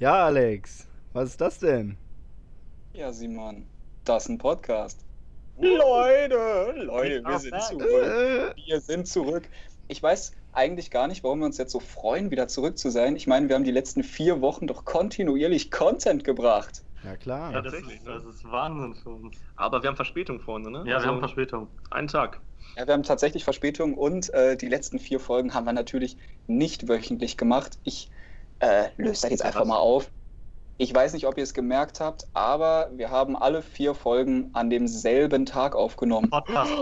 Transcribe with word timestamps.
Ja, 0.00 0.24
Alex, 0.24 0.88
was 1.12 1.28
ist 1.28 1.42
das 1.42 1.58
denn? 1.58 1.98
Ja, 2.94 3.12
Simon, 3.12 3.66
das 4.06 4.22
ist 4.22 4.28
ein 4.30 4.38
Podcast. 4.38 5.04
Leute, 5.58 6.72
Leute, 6.74 7.22
wir 7.22 7.38
sind 7.38 7.62
zurück. 7.62 8.54
Wir 8.64 8.80
sind 8.80 9.06
zurück. 9.06 9.46
Ich 9.88 10.02
weiß 10.02 10.32
eigentlich 10.54 10.90
gar 10.90 11.06
nicht, 11.06 11.22
warum 11.22 11.40
wir 11.40 11.44
uns 11.44 11.58
jetzt 11.58 11.72
so 11.72 11.80
freuen, 11.80 12.30
wieder 12.30 12.48
zurück 12.48 12.78
zu 12.78 12.88
sein. 12.88 13.14
Ich 13.14 13.26
meine, 13.26 13.50
wir 13.50 13.56
haben 13.56 13.64
die 13.64 13.72
letzten 13.72 14.02
vier 14.02 14.40
Wochen 14.40 14.66
doch 14.66 14.86
kontinuierlich 14.86 15.70
Content 15.70 16.24
gebracht. 16.24 16.82
Ja, 17.04 17.16
klar. 17.16 17.52
Ja, 17.52 17.60
das, 17.60 17.74
ist, 17.74 17.84
das 18.06 18.24
ist 18.24 18.50
Wahnsinn 18.50 18.94
für 18.94 19.10
uns. 19.10 19.36
Aber 19.56 19.82
wir 19.82 19.88
haben 19.90 19.96
Verspätung 19.96 20.40
vorne, 20.40 20.70
ne? 20.70 20.82
Ja, 20.86 20.94
Also 20.94 21.08
wir 21.08 21.12
haben 21.12 21.18
Verspätung. 21.18 21.68
Einen 21.90 22.08
Tag. 22.08 22.40
Ja, 22.74 22.86
wir 22.86 22.94
haben 22.94 23.02
tatsächlich 23.02 23.44
Verspätung 23.44 23.92
und 23.92 24.32
äh, 24.32 24.56
die 24.56 24.68
letzten 24.68 24.98
vier 24.98 25.20
Folgen 25.20 25.52
haben 25.52 25.66
wir 25.66 25.74
natürlich 25.74 26.16
nicht 26.46 26.88
wöchentlich 26.88 27.36
gemacht. 27.36 27.78
Ich 27.84 28.10
äh, 28.60 28.88
löse 28.96 29.22
das 29.22 29.30
jetzt 29.30 29.44
einfach 29.44 29.64
mal 29.64 29.78
auf. 29.78 30.10
Ich 30.78 30.94
weiß 30.94 31.12
nicht, 31.12 31.26
ob 31.26 31.36
ihr 31.36 31.42
es 31.42 31.52
gemerkt 31.52 32.00
habt, 32.00 32.26
aber 32.32 32.90
wir 32.96 33.10
haben 33.10 33.36
alle 33.36 33.60
vier 33.60 33.92
Folgen 33.92 34.48
an 34.54 34.70
demselben 34.70 35.44
Tag 35.44 35.76
aufgenommen. 35.76 36.30
Podcast. 36.30 36.72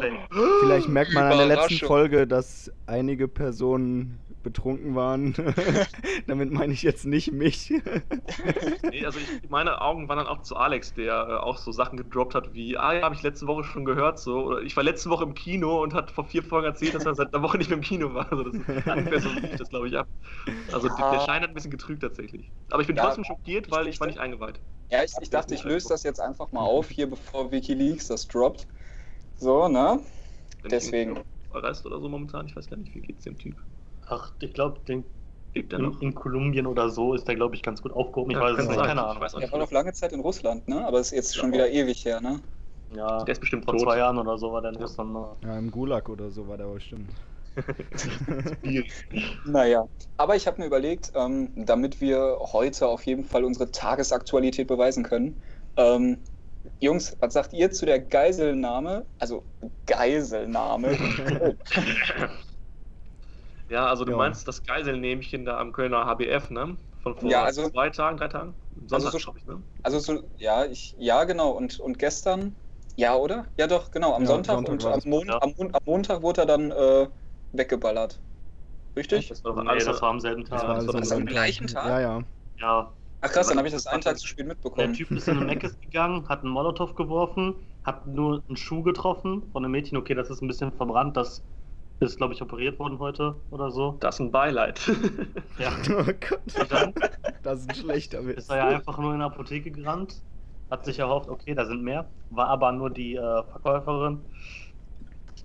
Vielleicht 0.60 0.88
merkt 0.88 1.12
man 1.14 1.24
an 1.24 1.38
der 1.38 1.48
letzten. 1.48 1.84
Folge, 1.84 2.24
dass 2.24 2.70
einige 2.86 3.26
Personen 3.26 4.20
betrunken 4.42 4.94
waren. 4.94 5.34
Damit 6.26 6.50
meine 6.52 6.72
ich 6.72 6.82
jetzt 6.82 7.04
nicht 7.04 7.32
mich. 7.32 7.72
Nee, 8.90 9.04
also 9.04 9.18
ich, 9.18 9.50
meine 9.50 9.80
Augen 9.82 10.08
waren 10.08 10.18
dann 10.18 10.26
auch 10.26 10.42
zu 10.42 10.56
Alex, 10.56 10.94
der 10.94 11.12
äh, 11.28 11.32
auch 11.36 11.58
so 11.58 11.72
Sachen 11.72 11.98
gedroppt 11.98 12.34
hat 12.34 12.54
wie, 12.54 12.76
ah 12.78 12.94
ja, 12.94 13.02
habe 13.02 13.14
ich 13.14 13.22
letzte 13.22 13.46
Woche 13.46 13.64
schon 13.64 13.84
gehört, 13.84 14.18
so. 14.18 14.44
Oder 14.46 14.62
ich 14.62 14.76
war 14.76 14.82
letzte 14.84 15.10
Woche 15.10 15.24
im 15.24 15.34
Kino 15.34 15.82
und 15.82 15.92
hat 15.94 16.10
vor 16.10 16.24
vier 16.24 16.42
Folgen 16.42 16.66
erzählt, 16.66 16.94
dass 16.94 17.04
er 17.04 17.14
seit 17.14 17.34
einer 17.34 17.42
Woche 17.42 17.58
nicht 17.58 17.68
mehr 17.68 17.76
im 17.76 17.84
Kino 17.84 18.14
war. 18.14 18.30
Also 18.30 18.44
das 18.44 18.54
ist 18.54 18.86
ungefähr 18.86 19.20
so 19.20 19.28
lief 19.30 19.56
das, 19.56 19.68
glaube 19.68 19.88
ich, 19.88 19.96
ab. 19.98 20.08
Also 20.72 20.88
Ja. 20.88 21.10
der 21.12 21.20
Schein 21.20 21.42
hat 21.42 21.50
ein 21.50 21.54
bisschen 21.54 21.70
getrügt 21.70 22.02
tatsächlich. 22.02 22.50
Aber 22.70 22.80
ich 22.80 22.86
bin 22.86 22.96
Ja, 22.96 23.02
trotzdem 23.04 23.24
schockiert, 23.24 23.70
weil 23.70 23.88
ich 23.88 24.00
war 24.00 24.06
nicht 24.06 24.18
eingeweiht. 24.18 24.60
Ja, 24.90 25.04
ich, 25.04 25.12
ich 25.20 25.30
dachte, 25.30 25.54
ich 25.54 25.64
löse 25.64 25.88
das 25.88 26.02
jetzt 26.02 26.20
einfach 26.20 26.50
mal 26.52 26.62
auf 26.62 26.88
hier, 26.88 27.10
bevor 27.10 27.50
Wikileaks 27.52 28.08
das 28.08 28.26
droppt. 28.26 28.66
So, 29.36 29.68
ne? 29.68 30.00
Wenn 30.62 30.70
Deswegen. 30.70 31.16
Ich 31.16 31.48
verreist 31.50 31.86
oder 31.86 32.00
so 32.00 32.08
momentan, 32.08 32.46
ich 32.46 32.56
weiß 32.56 32.68
gar 32.68 32.76
nicht, 32.76 32.94
wie 32.94 33.00
geht's 33.00 33.24
dem 33.24 33.38
Typ. 33.38 33.56
Ach, 34.08 34.32
ich 34.40 34.52
glaube, 34.54 34.80
er 34.86 35.02
in, 35.54 36.00
in 36.00 36.14
Kolumbien 36.14 36.66
oder 36.66 36.88
so 36.88 37.14
ist 37.14 37.26
der, 37.28 37.34
glaube 37.34 37.54
ich, 37.56 37.62
ganz 37.62 37.82
gut 37.82 37.92
aufgehoben. 37.92 38.30
Ich 38.30 38.36
Ja, 38.36 38.42
weiß 38.42 38.58
es 38.58 38.68
nicht, 38.68 38.82
keine 38.84 39.02
Ahnung. 39.02 39.22
Er 39.22 39.40
nicht. 39.40 39.52
war 39.52 39.58
noch 39.58 39.70
lange 39.70 39.92
Zeit 39.92 40.12
in 40.12 40.20
Russland, 40.20 40.68
ne? 40.68 40.84
Aber 40.86 41.00
ist 41.00 41.10
jetzt 41.10 41.36
schon 41.36 41.48
Ja. 41.50 41.54
wieder 41.54 41.70
ewig 41.70 42.04
her, 42.04 42.20
ne? 42.20 42.40
Ja, 42.94 43.24
Der 43.24 43.32
ist 43.32 43.40
bestimmt 43.40 43.64
vor 43.64 43.74
tot. 43.76 43.82
zwei 43.82 43.98
Jahren 43.98 44.18
oder 44.18 44.38
so 44.38 44.52
war 44.52 44.62
der 44.62 44.70
in 44.70 44.76
Ja. 44.76 44.82
Russland. 44.82 45.12
Ne? 45.12 45.36
Ja, 45.44 45.58
im 45.58 45.70
Gulag 45.70 46.08
oder 46.08 46.30
so 46.30 46.48
war 46.48 46.56
der 46.56 46.66
bestimmt. 46.66 47.10
Naja, 49.44 49.88
aber 50.16 50.36
ich 50.36 50.46
habe 50.46 50.60
mir 50.60 50.66
überlegt, 50.66 51.12
ähm, 51.14 51.52
damit 51.56 52.00
wir 52.00 52.38
heute 52.52 52.86
auf 52.88 53.06
jeden 53.06 53.24
Fall 53.24 53.44
unsere 53.44 53.70
Tagesaktualität 53.70 54.68
beweisen 54.68 55.04
können. 55.04 55.42
Ähm, 55.76 56.24
Jungs, 56.80 57.16
was 57.20 57.32
sagt 57.34 57.52
ihr 57.54 57.70
zu 57.70 57.86
der 57.86 58.00
Geiselnahme? 58.00 59.06
Also 59.18 59.46
Geiselnahme. 59.86 60.98
Ja, 63.68 63.86
also 63.86 64.04
du 64.04 64.12
Ja. 64.12 64.16
meinst 64.16 64.48
das 64.48 64.62
Geiselnehmchen 64.62 65.44
da 65.44 65.58
am 65.58 65.72
Kölner 65.72 66.06
HBF, 66.06 66.50
ne? 66.50 66.76
Von 67.02 67.16
vor 67.16 67.30
Ja, 67.30 67.44
also- 67.44 67.68
zwei 67.70 67.90
Tagen, 67.90 68.16
drei 68.16 68.28
Tagen? 68.28 68.54
Sonntag, 68.86 69.12
so- 69.12 69.18
glaube 69.18 69.38
ich, 69.38 69.46
ne? 69.46 69.62
Also 69.82 69.98
so, 69.98 70.22
ja, 70.38 70.64
ich, 70.64 70.94
ja, 70.98 71.24
genau. 71.24 71.50
Und, 71.50 71.78
und 71.78 71.98
gestern, 71.98 72.56
ja, 72.96 73.14
oder? 73.14 73.46
Ja, 73.58 73.66
doch, 73.66 73.90
genau. 73.90 74.14
Am 74.14 74.22
Ja, 74.22 74.28
Sonntag, 74.28 74.54
Sonntag 74.56 74.72
und 74.72 74.82
war 74.84 74.90
am, 74.92 74.96
das. 74.96 75.04
Mon 75.04 75.26
Ja. 75.28 75.42
am, 75.42 75.54
Mon 75.56 75.74
am 75.74 75.80
Montag 75.84 76.22
wurde 76.22 76.42
er 76.42 76.46
dann 76.46 76.70
äh, 76.70 77.08
weggeballert. 77.52 78.20
Richtig? 78.96 79.28
Das 79.28 79.44
war 79.44 79.62
Nee, 79.62 79.68
alles 79.70 79.84
das 79.84 80.02
war 80.02 80.10
am 80.10 80.20
selben 80.20 80.44
Tag. 80.44 80.62
war 80.62 80.76
alles 80.76 80.86
das 80.92 81.12
am 81.12 81.26
gleichen 81.26 81.66
Tag? 81.66 81.86
Ja, 81.86 82.00
ja. 82.00 82.24
Ja, 82.60 82.94
Ach 83.20 83.30
krass, 83.30 83.48
dann 83.48 83.58
habe 83.58 83.68
ich 83.68 83.74
das 83.74 83.86
einen 83.86 84.00
Tag 84.00 84.18
zu 84.18 84.26
spät 84.26 84.40
der 84.40 84.46
mitbekommen. 84.46 84.92
Typ 84.94 85.10
ist 85.12 85.28
in 85.28 85.34
den 85.38 85.46
Meckes 85.46 85.78
gegangen, 85.80 86.28
hat 86.28 86.40
einen 86.42 86.50
Molotow 86.50 86.94
geworfen, 86.94 87.54
hat 87.84 88.06
nur 88.06 88.42
einen 88.48 88.56
Schuh 88.56 88.82
getroffen 88.82 89.48
von 89.52 89.64
einem 89.64 89.72
Mädchen. 89.72 89.96
Okay, 89.98 90.14
das 90.14 90.30
ist 90.30 90.40
ein 90.42 90.48
bisschen 90.48 90.72
verbrannt, 90.72 91.16
das 91.16 91.44
ist, 92.00 92.16
glaube 92.16 92.34
ich, 92.34 92.42
operiert 92.42 92.78
worden 92.78 92.98
heute 92.98 93.36
oder 93.50 93.70
so. 93.70 93.96
Das 94.00 94.16
ist 94.16 94.20
ein 94.20 94.30
Beileid. 94.30 94.80
Ja, 95.58 95.72
Oh 95.90 96.04
Gott, 96.04 96.70
dann 96.70 96.94
das 97.42 97.60
ist 97.60 97.70
ein 97.70 97.74
schlechter 97.74 98.24
Witz. 98.26 98.38
ist 98.38 98.50
er 98.50 98.56
ja 98.58 98.68
einfach 98.68 98.98
nur 98.98 99.12
in 99.12 99.18
die 99.18 99.24
Apotheke 99.24 99.70
gerannt, 99.72 100.22
hat 100.70 100.84
sich 100.84 100.98
erhofft, 101.00 101.28
okay, 101.28 101.54
da 101.54 101.64
sind 101.66 101.82
mehr, 101.82 102.08
war 102.30 102.48
aber 102.48 102.70
nur 102.72 102.90
die 102.90 103.16
äh, 103.16 103.42
Verkäuferin, 103.44 104.20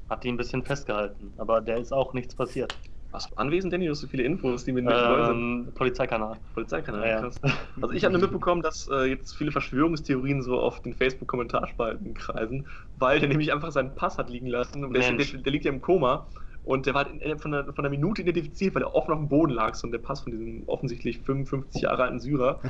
hat 0.09 0.23
die 0.23 0.29
ein 0.29 0.37
bisschen 0.37 0.63
festgehalten, 0.63 1.33
aber 1.37 1.61
der 1.61 1.77
ist 1.77 1.91
auch 1.91 2.13
nichts 2.13 2.35
passiert. 2.35 2.75
Warst 3.13 3.29
du 3.29 3.35
anwesend, 3.35 3.71
Danny? 3.71 3.85
Du 3.85 3.91
hast 3.91 4.01
so 4.01 4.07
viele 4.07 4.23
Infos, 4.23 4.65
die 4.65 4.71
mir 4.71 4.81
nicht 4.81 4.91
neu 4.91 5.25
sind. 5.25 5.35
Ähm, 5.35 5.71
Polizeikanal. 5.75 6.35
Polizeikanal, 6.55 7.01
Ja, 7.01 7.09
ja. 7.09 7.19
krass. 7.19 7.39
Also 7.79 7.91
ich 7.91 8.03
habe 8.03 8.13
nur 8.13 8.21
mitbekommen, 8.23 8.63
dass 8.63 8.89
äh, 8.91 9.05
jetzt 9.05 9.37
viele 9.37 9.51
Verschwörungstheorien 9.51 10.41
so 10.41 10.59
auf 10.59 10.81
den 10.81 10.95
Facebook-Kommentarspalten 10.95 12.15
kreisen, 12.15 12.67
weil 12.97 13.19
der 13.19 13.29
nämlich 13.29 13.53
einfach 13.53 13.71
seinen 13.71 13.93
Pass 13.93 14.17
hat 14.17 14.31
liegen 14.31 14.47
lassen 14.47 14.83
und 14.83 14.93
der, 14.93 15.11
der, 15.13 15.25
der 15.25 15.51
liegt 15.51 15.65
ja 15.65 15.71
im 15.71 15.79
Koma 15.79 16.27
und 16.63 16.87
der 16.87 16.95
war 16.95 17.07
in, 17.07 17.37
von, 17.37 17.53
einer, 17.53 17.71
von 17.71 17.85
einer 17.85 17.91
Minute 17.91 18.23
identifiziert, 18.23 18.73
weil 18.73 18.81
er 18.81 18.95
offen 18.95 19.11
auf 19.11 19.19
dem 19.19 19.29
Boden 19.29 19.51
lag, 19.53 19.75
so 19.75 19.85
und 19.85 19.91
der 19.91 19.99
Pass 19.99 20.21
von 20.21 20.31
diesem 20.31 20.63
offensichtlich 20.67 21.19
55 21.19 21.83
Jahre 21.83 22.03
alten 22.05 22.19
Syrer. 22.19 22.61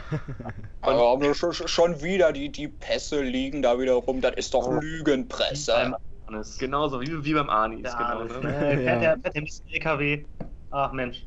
Aber 0.82 1.34
schon, 1.36 1.54
schon 1.54 2.02
wieder 2.02 2.34
die, 2.34 2.52
die 2.52 2.68
Pässe 2.68 3.22
liegen 3.22 3.62
da 3.62 3.80
wieder 3.80 3.94
rum. 3.94 4.20
Das 4.20 4.36
ist 4.36 4.54
doch. 4.54 4.82
Lügenpresse. 4.82 5.72
Beim 5.72 5.96
Anis. 6.28 6.58
Genauso 6.58 7.02
wie, 7.02 7.24
wie 7.26 7.34
beim 7.34 7.50
Anis, 7.50 7.82
Der 7.84 7.92
genau. 7.98 8.20
Anis, 8.20 8.34
Ne? 8.42 8.52
ne? 8.52 8.78
Fährt 8.78 8.86
Ja. 8.86 9.00
der 9.00 9.20
fährt 9.20 9.36
der 9.36 9.44
LKW. 9.76 10.26
Ach 10.72 10.92
Mensch, 10.92 11.26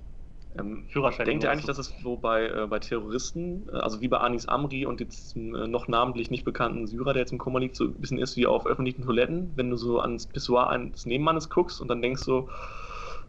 Ähm, 0.59 0.87
Führerschein. 0.91 1.27
Denkt 1.27 1.45
ihr 1.45 1.51
eigentlich, 1.51 1.67
so. 1.67 1.73
dass 1.73 1.79
es 1.79 1.93
so 2.03 2.17
bei, 2.17 2.47
äh, 2.49 2.67
bei 2.67 2.79
Terroristen, 2.79 3.69
äh, 3.69 3.77
also 3.77 4.01
wie 4.01 4.09
bei 4.09 4.19
Anis 4.19 4.47
Amri 4.49 4.87
und 4.87 5.01
jetzt 5.01 5.37
äh, 5.37 5.41
noch 5.41 5.87
namentlich 5.87 6.31
nicht 6.31 6.45
bekannten 6.45 6.87
Syrer, 6.87 7.13
der 7.13 7.21
jetzt 7.23 7.33
im 7.33 7.39
Koma 7.39 7.59
liegt, 7.59 7.77
so 7.77 7.85
ein 7.85 8.01
bisschen 8.01 8.19
ist 8.19 8.37
wie 8.37 8.47
auf 8.47 8.67
öffentlichen 8.67 9.03
Toiletten, 9.03 9.53
wenn 9.57 9.71
du 9.71 9.77
so 9.77 10.01
ans 10.01 10.27
Pissoir 10.27 10.71
eines 10.71 11.05
Nebenmannes 11.05 11.51
guckst 11.51 11.81
und 11.81 11.89
dann 11.89 12.01
denkst 12.01 12.23
so, 12.23 12.49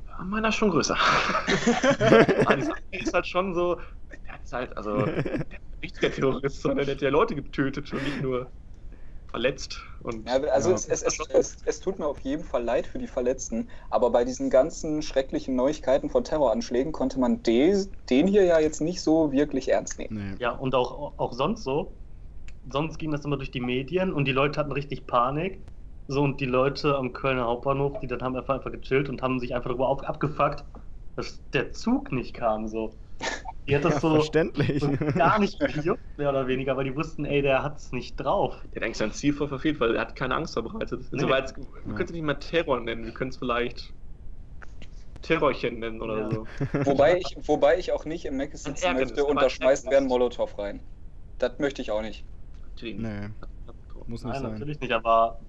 ja, 0.08 0.24
meiner 0.24 0.50
ist 0.50 0.56
schon 0.56 0.70
größer. 0.72 0.96
Anis 2.46 2.70
Amri 2.70 3.00
ist 3.02 3.14
halt 3.14 3.28
schon 3.28 3.54
so, 3.54 3.76
der 4.26 4.40
ist 4.44 4.54
halt, 4.54 4.78
also, 4.78 4.96
der 5.06 5.18
ist 5.18 5.52
ein 5.74 5.80
richtiger 5.84 6.12
Terrorist, 6.12 6.62
sondern 6.62 6.86
der 6.86 6.96
hat 6.96 7.02
ja 7.02 7.10
Leute 7.10 7.36
getötet 7.36 7.92
und 7.94 8.04
nicht 8.04 8.22
nur 8.22 8.52
verletzt. 9.28 9.84
Und 10.08 10.26
Ja, 10.28 10.36
also 10.36 10.70
Ja. 10.70 10.76
Es, 10.76 10.88
es, 10.88 11.04
es, 11.04 11.20
es, 11.30 11.58
es 11.66 11.80
tut 11.82 12.00
mir 12.00 12.08
auf 12.08 12.20
jeden 12.22 12.44
Fall 12.44 12.64
leid 12.64 12.88
für 12.88 12.98
die 12.98 13.08
Verletzten, 13.08 13.70
aber 13.90 14.10
bei 14.10 14.24
diesen 14.24 14.50
ganzen 14.50 15.02
schrecklichen 15.02 15.56
Neuigkeiten 15.56 16.10
von 16.10 16.24
Terroranschlägen 16.24 16.94
konnte 16.94 17.20
man 17.20 17.44
de, 17.44 17.86
den 18.10 18.28
hier 18.28 18.46
ja 18.46 18.60
jetzt 18.60 18.80
nicht 18.80 19.02
so 19.02 19.32
wirklich 19.34 19.70
ernst 19.70 20.00
nehmen. 20.00 20.32
Nee. 20.38 20.44
Ja, 20.44 20.52
und 20.52 20.74
auch, 20.76 21.18
auch 21.18 21.34
sonst 21.34 21.64
so. 21.64 21.92
Sonst 22.70 22.98
ging 23.00 23.12
das 23.12 23.26
immer 23.26 23.38
durch 23.38 23.52
die 23.52 23.60
Medien 23.62 24.14
und 24.14 24.26
die 24.26 24.32
Leute 24.32 24.60
hatten 24.60 24.72
richtig 24.72 25.08
Panik. 25.08 25.62
So, 26.08 26.22
und 26.24 26.40
die 26.40 26.46
Leute 26.46 26.96
am 26.96 27.12
Kölner 27.12 27.46
Hauptbahnhof, 27.46 28.00
die 28.00 28.08
dann 28.08 28.22
haben 28.22 28.36
einfach, 28.36 28.56
einfach 28.56 28.72
gechillt 28.72 29.10
und 29.10 29.22
haben 29.22 29.40
sich 29.40 29.54
einfach 29.54 29.70
darüber 29.70 29.90
auf, 29.90 30.04
abgefuckt, 30.04 30.64
dass 31.16 31.42
der 31.52 31.74
Zug 31.74 32.14
nicht 32.14 32.34
kam. 32.34 32.68
So. 32.70 32.98
Die 33.68 33.76
hat 33.76 33.84
das 33.84 33.96
Ja, 33.96 34.00
so, 34.00 34.10
verständlich. 34.16 34.82
so 34.82 34.92
gar 35.16 35.40
nicht 35.40 35.60
gejuckt, 35.60 36.02
mehr 36.18 36.30
oder 36.30 36.48
weniger, 36.48 36.78
weil 36.78 36.86
die 36.86 36.96
wussten, 36.96 37.26
ey, 37.26 37.42
der 37.42 37.64
hat's 37.64 37.92
nicht 37.92 38.16
drauf. 38.16 38.62
der 38.72 38.82
hat 38.82 38.84
eigentlich 38.86 38.98
sein 38.98 39.12
Ziel 39.12 39.34
voll 39.34 39.50
verfehlt, 39.50 39.80
weil 39.80 39.96
er 39.96 40.02
hat 40.02 40.16
keine 40.16 40.36
Angst 40.36 40.54
verbreitet. 40.54 41.02
Nee. 41.12 41.18
Also, 41.20 41.30
weil 41.30 41.44
es- 41.44 41.58
wir 41.58 41.66
können 41.94 42.06
es 42.06 42.12
nicht 42.12 42.24
mal 42.24 42.36
Terror 42.36 42.80
nennen, 42.80 43.04
wir 43.06 43.14
können 43.14 43.30
es 43.32 43.38
vielleicht 43.38 43.94
Terrorchen 45.22 45.80
nennen 45.80 46.02
oder 46.02 46.20
Ja. 46.20 46.32
so. 46.32 46.48
Wobei 46.86 47.18
ich, 47.18 47.36
wobei 47.48 47.78
ich 47.78 47.92
auch 47.92 48.06
nicht 48.06 48.26
im 48.26 48.38
Mac 48.38 48.56
sitzen 48.56 48.86
Ärgernis, 48.86 49.10
möchte 49.10 49.26
und 49.26 49.42
da 49.42 49.50
schmeißt 49.50 49.86
wer 49.86 49.98
einen 49.98 50.10
Ärgernis. 50.10 50.38
Molotow 50.38 50.58
rein. 50.60 50.82
Das 51.40 51.60
möchte 51.60 51.82
ich 51.82 51.92
auch 51.92 52.02
nicht. 52.02 52.26
Natürlich. 52.64 52.98
Nee, 53.00 53.30
muss 54.06 54.24
nicht 54.24 54.34
Nein, 54.34 54.42
sein. 54.44 54.52
natürlich 54.54 54.80
nicht, 54.80 54.92
aber 54.94 55.40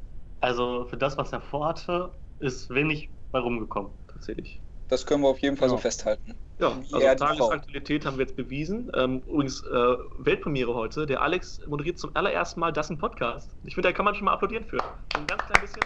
also 0.41 0.87
für 0.87 0.97
das, 0.97 1.17
was 1.19 1.33
er 1.33 1.41
vorhatte, 1.41 2.13
ist 2.39 2.71
wenig 2.71 3.11
bei 3.31 3.39
rumgekommen. 3.39 3.93
Tatsächlich. 4.09 4.63
Das 4.89 5.05
können 5.05 5.23
wir 5.23 5.29
auf 5.29 5.39
jeden 5.41 5.57
Fall 5.57 5.69
Ja. 5.69 5.71
so 5.71 5.77
festhalten. 5.79 6.35
Ja, 6.59 6.69
also 6.69 6.99
die 6.99 7.17
Tagesaktualität 7.17 8.05
haben 8.07 8.17
wir 8.19 8.25
jetzt 8.25 8.37
bewiesen. 8.37 8.91
Ähm, 8.97 9.23
übrigens, 9.27 9.63
äh, 9.63 9.97
Weltpremiere 10.19 10.75
heute. 10.75 11.07
Der 11.07 11.21
Alex 11.23 11.61
moderiert 11.67 11.99
zum 11.99 12.11
allerersten 12.17 12.59
Mal 12.59 12.73
das 12.73 12.91
im 12.91 12.99
Podcast. 12.99 13.51
Ich 13.65 13.75
finde, 13.75 13.91
da 13.91 13.93
kann 13.93 14.05
man 14.05 14.15
schon 14.15 14.25
mal 14.25 14.33
applaudieren 14.33 14.65
für. 14.65 14.79
So 14.79 15.21
ein 15.21 15.27
ganz 15.27 15.43
klein 15.45 15.61
bisschen. 15.61 15.81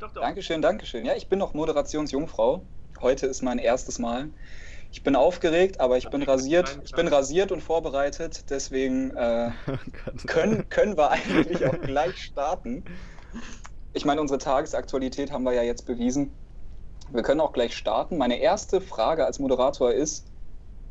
Doch, 0.00 0.12
doch. 0.12 0.22
Dankeschön, 0.22 0.62
Dankeschön. 0.62 1.04
Ja, 1.04 1.14
ich 1.16 1.28
bin 1.28 1.38
noch 1.38 1.54
Moderationsjungfrau. 1.54 2.64
Heute 3.00 3.26
ist 3.26 3.42
mein 3.42 3.58
erstes 3.58 3.98
Mal. 3.98 4.30
Ich 4.92 5.02
bin 5.02 5.16
aufgeregt, 5.16 5.80
aber 5.80 5.96
ich 5.98 6.08
bin 6.08 6.22
rasiert. 6.22 6.78
Ich 6.84 6.92
bin 6.92 7.08
rasiert 7.08 7.50
und 7.50 7.60
vorbereitet. 7.62 8.48
Deswegen 8.48 9.10
äh, 9.16 9.50
Oh 9.66 9.72
können, 10.26 10.68
können 10.68 10.96
wir 10.96 11.10
eigentlich 11.10 11.66
auch 11.66 11.80
gleich 11.80 12.16
starten. 12.22 12.84
Ich 13.92 14.04
meine, 14.04 14.20
unsere 14.20 14.38
Tagesaktualität 14.38 15.32
haben 15.32 15.42
wir 15.42 15.52
ja 15.52 15.62
jetzt 15.62 15.84
bewiesen. 15.84 16.32
Wir 17.14 17.22
können 17.22 17.40
auch 17.40 17.52
gleich 17.52 17.76
starten. 17.76 18.18
Meine 18.18 18.38
erste 18.40 18.80
Frage 18.80 19.24
als 19.24 19.38
Moderator 19.38 19.92
ist, 19.92 20.26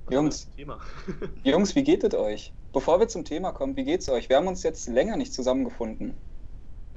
Jungs. 0.10 0.50
Jungs, 1.44 1.76
wie 1.76 1.84
geht 1.84 2.04
es 2.04 2.14
euch? 2.16 2.54
Bevor 2.72 3.00
wir 3.00 3.08
zum 3.08 3.26
Thema 3.26 3.52
kommen, 3.52 3.76
wie 3.76 3.84
geht's 3.84 4.10
euch? 4.10 4.30
Wir 4.30 4.38
haben 4.38 4.48
uns 4.48 4.64
jetzt 4.64 4.88
länger 4.88 5.18
nicht 5.18 5.34
zusammengefunden. 5.34 6.14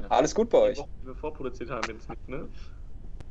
Ja. 0.01 0.07
Alles 0.09 0.35
gut 0.35 0.49
bei 0.51 0.59
euch? 0.59 0.83
Wir 1.05 1.15
vorproduziert 1.15 1.71
haben 1.71 1.83
jetzt 1.89 2.09
nicht, 2.09 2.29
ne? 2.29 2.49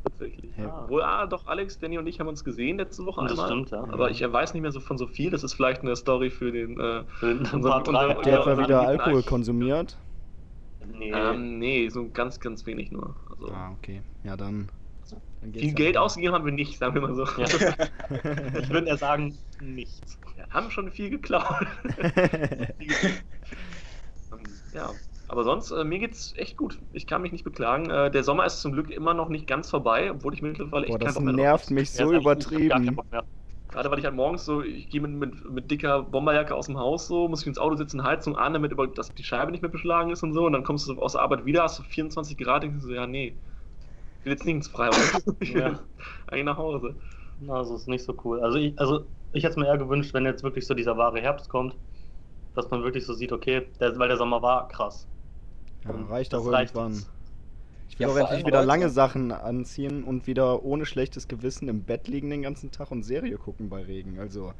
tatsächlich. 0.03 0.51
Ja. 0.57 0.83
Obwohl, 0.83 1.01
ah, 1.01 1.25
doch, 1.25 1.47
Alex, 1.47 1.79
Danny 1.79 1.97
und 1.97 2.05
ich 2.07 2.19
haben 2.19 2.27
uns 2.27 2.43
gesehen 2.43 2.77
letzte 2.77 3.05
Woche 3.05 3.21
Das 3.23 3.31
einmal. 3.31 3.47
stimmt, 3.47 3.71
ja. 3.71 3.83
Aber 3.85 4.11
ich 4.11 4.21
weiß 4.21 4.53
nicht 4.53 4.61
mehr 4.61 4.71
so 4.71 4.79
von 4.79 4.97
so 4.97 5.07
viel. 5.07 5.31
Das 5.31 5.43
ist 5.43 5.53
vielleicht 5.53 5.81
eine 5.81 5.95
Story 5.95 6.29
für 6.29 6.51
den. 6.51 6.79
Äh, 6.79 7.03
Für 7.19 7.33
den 7.33 7.39
unseren- 7.39 7.61
Part 7.61 7.87
drei. 7.87 8.07
unser- 8.09 8.21
Der 8.21 8.39
etwa 8.41 8.55
dann 8.55 8.63
wieder 8.65 8.81
Alkohol 8.87 9.13
eigentlich- 9.13 9.25
konsumiert. 9.25 9.97
Nee. 10.93 11.11
ähm, 11.11 11.57
nee, 11.57 11.89
so 11.89 12.07
ganz, 12.13 12.39
ganz 12.39 12.65
wenig 12.67 12.91
nur. 12.91 13.15
Also, 13.31 13.51
Ah, 13.51 13.71
okay. 13.79 14.01
Ja, 14.23 14.37
dann. 14.37 14.69
Viel 15.53 15.67
ja 15.67 15.73
Geld 15.73 15.97
ausgegeben 15.97 16.33
haben 16.33 16.45
wir 16.45 16.51
nicht, 16.51 16.77
sagen 16.77 16.93
wir 16.95 17.01
mal 17.01 17.15
so. 17.15 17.25
Ja. 17.25 17.45
Ich 18.59 18.69
würde 18.69 18.87
eher 18.87 18.97
sagen, 18.97 19.37
nichts. 19.59 20.17
Wir 20.35 20.47
haben 20.49 20.71
schon 20.71 20.91
viel 20.91 21.09
geklaut. 21.09 21.67
Ja, 24.73 24.91
aber 25.29 25.45
sonst, 25.45 25.71
äh, 25.71 25.85
mir 25.85 25.99
geht's 25.99 26.33
echt 26.35 26.57
gut. 26.57 26.77
Ich 26.91 27.07
kann 27.07 27.21
mich 27.21 27.31
nicht 27.31 27.45
beklagen. 27.45 27.89
Äh, 27.89 28.11
der 28.11 28.23
Sommer 28.23 28.45
ist 28.45 28.61
zum 28.61 28.73
Glück 28.73 28.91
immer 28.91 29.13
noch 29.13 29.29
nicht 29.29 29.47
ganz 29.47 29.69
vorbei, 29.69 30.11
obwohl 30.11 30.33
ich 30.33 30.41
mittlerweile 30.41 30.85
echt 30.85 30.99
Boah, 30.99 30.99
das 30.99 31.19
nervt 31.19 31.71
mich 31.71 31.93
Ja, 31.95 32.05
so 32.05 32.11
kein 32.11 32.21
übertrieben. 32.21 32.99
Gerade 33.69 33.91
weil 33.91 33.99
ich 33.99 34.05
halt 34.05 34.15
morgens 34.15 34.45
so, 34.45 34.61
ich 34.61 34.89
gehe 34.89 35.01
mit, 35.01 35.11
mit, 35.11 35.49
mit 35.49 35.71
dicker 35.71 36.03
Bomberjacke 36.03 36.53
aus 36.53 36.67
dem 36.67 36.77
Haus 36.77 37.07
so, 37.07 37.27
muss 37.27 37.41
ich 37.41 37.47
ins 37.47 37.57
Auto 37.57 37.75
sitzen, 37.75 38.03
Heizung 38.03 38.37
an, 38.37 38.53
damit 38.53 38.71
über, 38.71 38.87
dass 38.87 39.13
die 39.13 39.23
Scheibe 39.23 39.51
nicht 39.51 39.61
mehr 39.61 39.71
beschlagen 39.71 40.11
ist 40.11 40.23
und 40.23 40.33
so. 40.33 40.45
Und 40.45 40.53
dann 40.53 40.63
kommst 40.63 40.87
du 40.87 41.01
aus 41.01 41.13
der 41.13 41.21
Arbeit 41.21 41.45
wieder, 41.45 41.63
hast 41.63 41.79
du 41.79 41.83
24 41.83 42.37
Grad, 42.37 42.63
denkst 42.63 42.81
du 42.81 42.87
so, 42.87 42.93
ja, 42.93 43.07
nee. 43.07 43.35
Ich 44.25 44.27
will 44.27 44.33
jetzt 44.33 44.45
ins 44.47 44.67
Freibad. 44.67 44.97
Ich 45.39 45.53
will 45.53 45.61
Ja. 45.61 45.79
eigentlich 46.25 46.45
nach 46.45 46.57
Hause. 46.57 46.95
Na, 47.37 47.57
Also 47.57 47.75
ist 47.75 47.87
nicht 47.87 48.03
so 48.03 48.17
cool. 48.23 48.39
Also 48.41 48.57
ich, 48.57 48.77
also 48.79 49.05
ich 49.33 49.43
hätte 49.43 49.51
es 49.51 49.57
mir 49.57 49.67
eher 49.67 49.77
gewünscht, 49.77 50.15
wenn 50.15 50.25
jetzt 50.25 50.41
wirklich 50.41 50.65
so 50.65 50.73
dieser 50.73 50.97
wahre 50.97 51.21
Herbst 51.21 51.47
kommt, 51.47 51.77
dass 52.55 52.71
man 52.71 52.83
wirklich 52.83 53.05
so 53.05 53.13
sieht, 53.13 53.31
okay, 53.31 53.67
der, 53.79 53.97
weil 53.99 54.07
der 54.07 54.17
Sommer 54.17 54.41
war 54.41 54.67
krass. 54.67 55.07
Ja, 55.83 55.91
reicht 55.91 56.33
das 56.33 56.41
auch 56.41 56.51
reicht 56.51 56.73
irgendwann. 56.73 56.93
jetzt. 56.93 57.09
Ich 57.89 57.99
will 57.99 58.07
Ja, 58.07 58.11
auch 58.11 58.17
endlich 58.17 58.45
wieder 58.45 58.63
lange 58.63 58.89
Sachen 58.89 59.31
anziehen 59.31 60.03
und 60.03 60.27
wieder 60.27 60.63
ohne 60.63 60.85
schlechtes 60.85 61.27
Gewissen 61.27 61.67
im 61.69 61.85
Bett 61.85 62.07
liegen 62.07 62.29
den 62.29 62.41
ganzen 62.43 62.71
Tag 62.71 62.91
und 62.91 63.03
Serie 63.03 63.37
gucken 63.37 63.69
bei 63.69 63.83
Regen. 63.83 64.19
Also, 64.19 64.53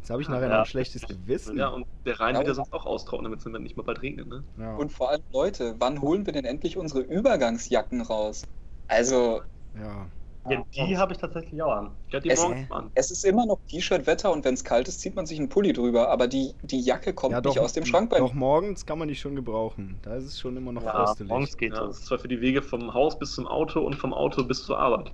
jetzt 0.00 0.10
habe 0.10 0.22
ich 0.22 0.28
nachher 0.28 0.48
noch 0.48 0.56
Ja. 0.56 0.62
ein 0.62 0.66
schlechtes 0.66 1.02
Gewissen. 1.06 1.58
Ja, 1.58 1.68
und 1.68 1.86
der 2.06 2.20
Rhein 2.20 2.34
Ja. 2.34 2.40
wird 2.40 2.48
ja 2.48 2.54
sonst 2.54 2.72
auch 2.72 2.86
austrocknen, 2.86 3.24
damit 3.24 3.38
es 3.40 3.52
dann 3.52 3.62
nicht 3.62 3.76
mal 3.76 3.82
bald 3.82 4.02
regnet, 4.02 4.28
ne? 4.28 4.44
Ja. 4.56 4.76
Und 4.78 4.92
vor 4.92 5.10
allem, 5.10 5.22
Leute, 5.32 5.76
wann 5.78 6.00
holen 6.00 6.26
wir 6.26 6.32
denn 6.32 6.44
endlich 6.44 6.76
unsere 6.76 7.00
Übergangsjacken 7.02 8.00
raus? 8.02 8.42
Also, 8.88 9.42
ja. 9.74 10.10
Ja, 10.50 10.64
die 10.74 10.98
habe 10.98 11.12
ich 11.12 11.18
tatsächlich 11.18 11.62
auch 11.62 11.70
an. 11.70 11.96
Ich 12.08 12.14
hatte 12.14 12.24
die 12.24 12.30
Es- 12.30 12.40
morgens 12.42 12.68
an. 12.72 12.90
es 12.96 13.12
ist 13.12 13.24
immer 13.24 13.46
noch 13.46 13.60
T-Shirt-Wetter 13.68 14.32
und 14.32 14.44
wenn 14.44 14.54
es 14.54 14.64
kalt 14.64 14.88
ist, 14.88 14.98
zieht 15.00 15.14
man 15.14 15.24
sich 15.24 15.38
einen 15.38 15.48
Pulli 15.48 15.72
drüber, 15.72 16.08
aber 16.08 16.26
die, 16.26 16.56
die 16.62 16.80
Jacke 16.80 17.14
kommt 17.14 17.30
ja, 17.32 17.40
nicht 17.40 17.60
aus 17.60 17.74
dem 17.74 17.86
Schrank 17.86 18.10
bei 18.10 18.18
Doch 18.18 18.32
mir. 18.32 18.40
morgens 18.40 18.84
kann 18.84 18.98
man 18.98 19.06
die 19.06 19.14
schon 19.14 19.36
gebrauchen. 19.36 20.00
Da 20.02 20.16
ist 20.16 20.24
es 20.24 20.40
schon 20.40 20.56
immer 20.56 20.72
noch 20.72 20.82
Ja, 20.82 21.06
fröstelig. 21.06 21.30
morgens 21.30 21.56
geht 21.56 21.72
Ja, 21.74 21.86
das 21.86 21.98
ist 22.00 22.06
zwar 22.06 22.18
für 22.18 22.26
die 22.26 22.40
Wege 22.40 22.60
vom 22.60 22.92
Haus 22.92 23.16
bis 23.16 23.34
zum 23.34 23.46
Auto 23.46 23.80
und 23.86 23.94
vom 23.94 24.12
Auto 24.12 24.42
bis 24.42 24.64
zur 24.64 24.78
Arbeit. 24.80 25.12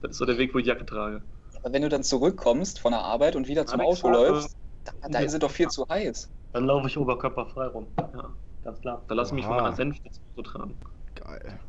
Das 0.00 0.10
ist 0.12 0.18
so 0.18 0.24
der 0.26 0.38
Weg, 0.38 0.52
wo 0.54 0.58
ich 0.58 0.66
Jacke 0.66 0.84
trage. 0.84 1.22
Aber 1.62 1.72
wenn 1.72 1.82
du 1.82 1.88
dann 1.88 2.02
zurückkommst 2.02 2.80
von 2.80 2.90
der 2.90 3.00
Arbeit 3.02 3.36
und 3.36 3.46
wieder 3.46 3.64
zum 3.64 3.80
Auto 3.80 4.08
äh, 4.08 4.12
läufst, 4.12 4.56
da, 4.82 4.92
da 5.08 5.18
ist 5.20 5.34
es 5.34 5.38
doch 5.38 5.52
viel 5.52 5.68
zu 5.68 5.86
heiß. 5.88 6.30
Dann 6.52 6.64
laufe 6.66 6.88
ich 6.88 6.98
oberkörperfrei 6.98 7.66
rum. 7.66 7.86
Ja, 7.96 8.34
Ganz 8.64 8.80
klar. 8.80 9.04
da 9.06 9.14
lasse 9.14 9.30
ich 9.30 9.34
mich 9.36 9.44
von 9.44 9.54
Oha. 9.54 9.62
meiner 9.62 9.76
Senf 9.76 9.98
Auto 10.34 10.42
tragen. 10.50 10.80
Geil. 11.14 11.60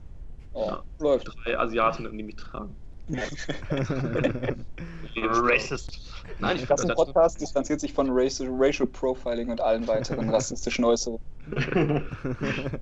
Oh, 0.59 0.65
Ja. 0.67 0.83
läuft. 0.99 1.29
Drei 1.45 1.57
Asiaten, 1.57 2.17
die 2.17 2.23
mich 2.23 2.35
tragen. 2.35 2.75
Racist. 5.15 6.13
Nein, 6.39 6.57
ich 6.57 6.65
Das 6.67 6.81
ein 6.85 6.93
Podcast 6.95 7.41
distanziert 7.41 7.79
sich 7.79 7.91
von 7.93 8.07
Racial, 8.11 8.49
Racial 8.51 8.87
Profiling 8.87 9.49
und 9.49 9.61
allen 9.61 9.87
weiteren 9.87 10.29
rassistischen 10.33 10.85
Äußerungen. 10.85 11.21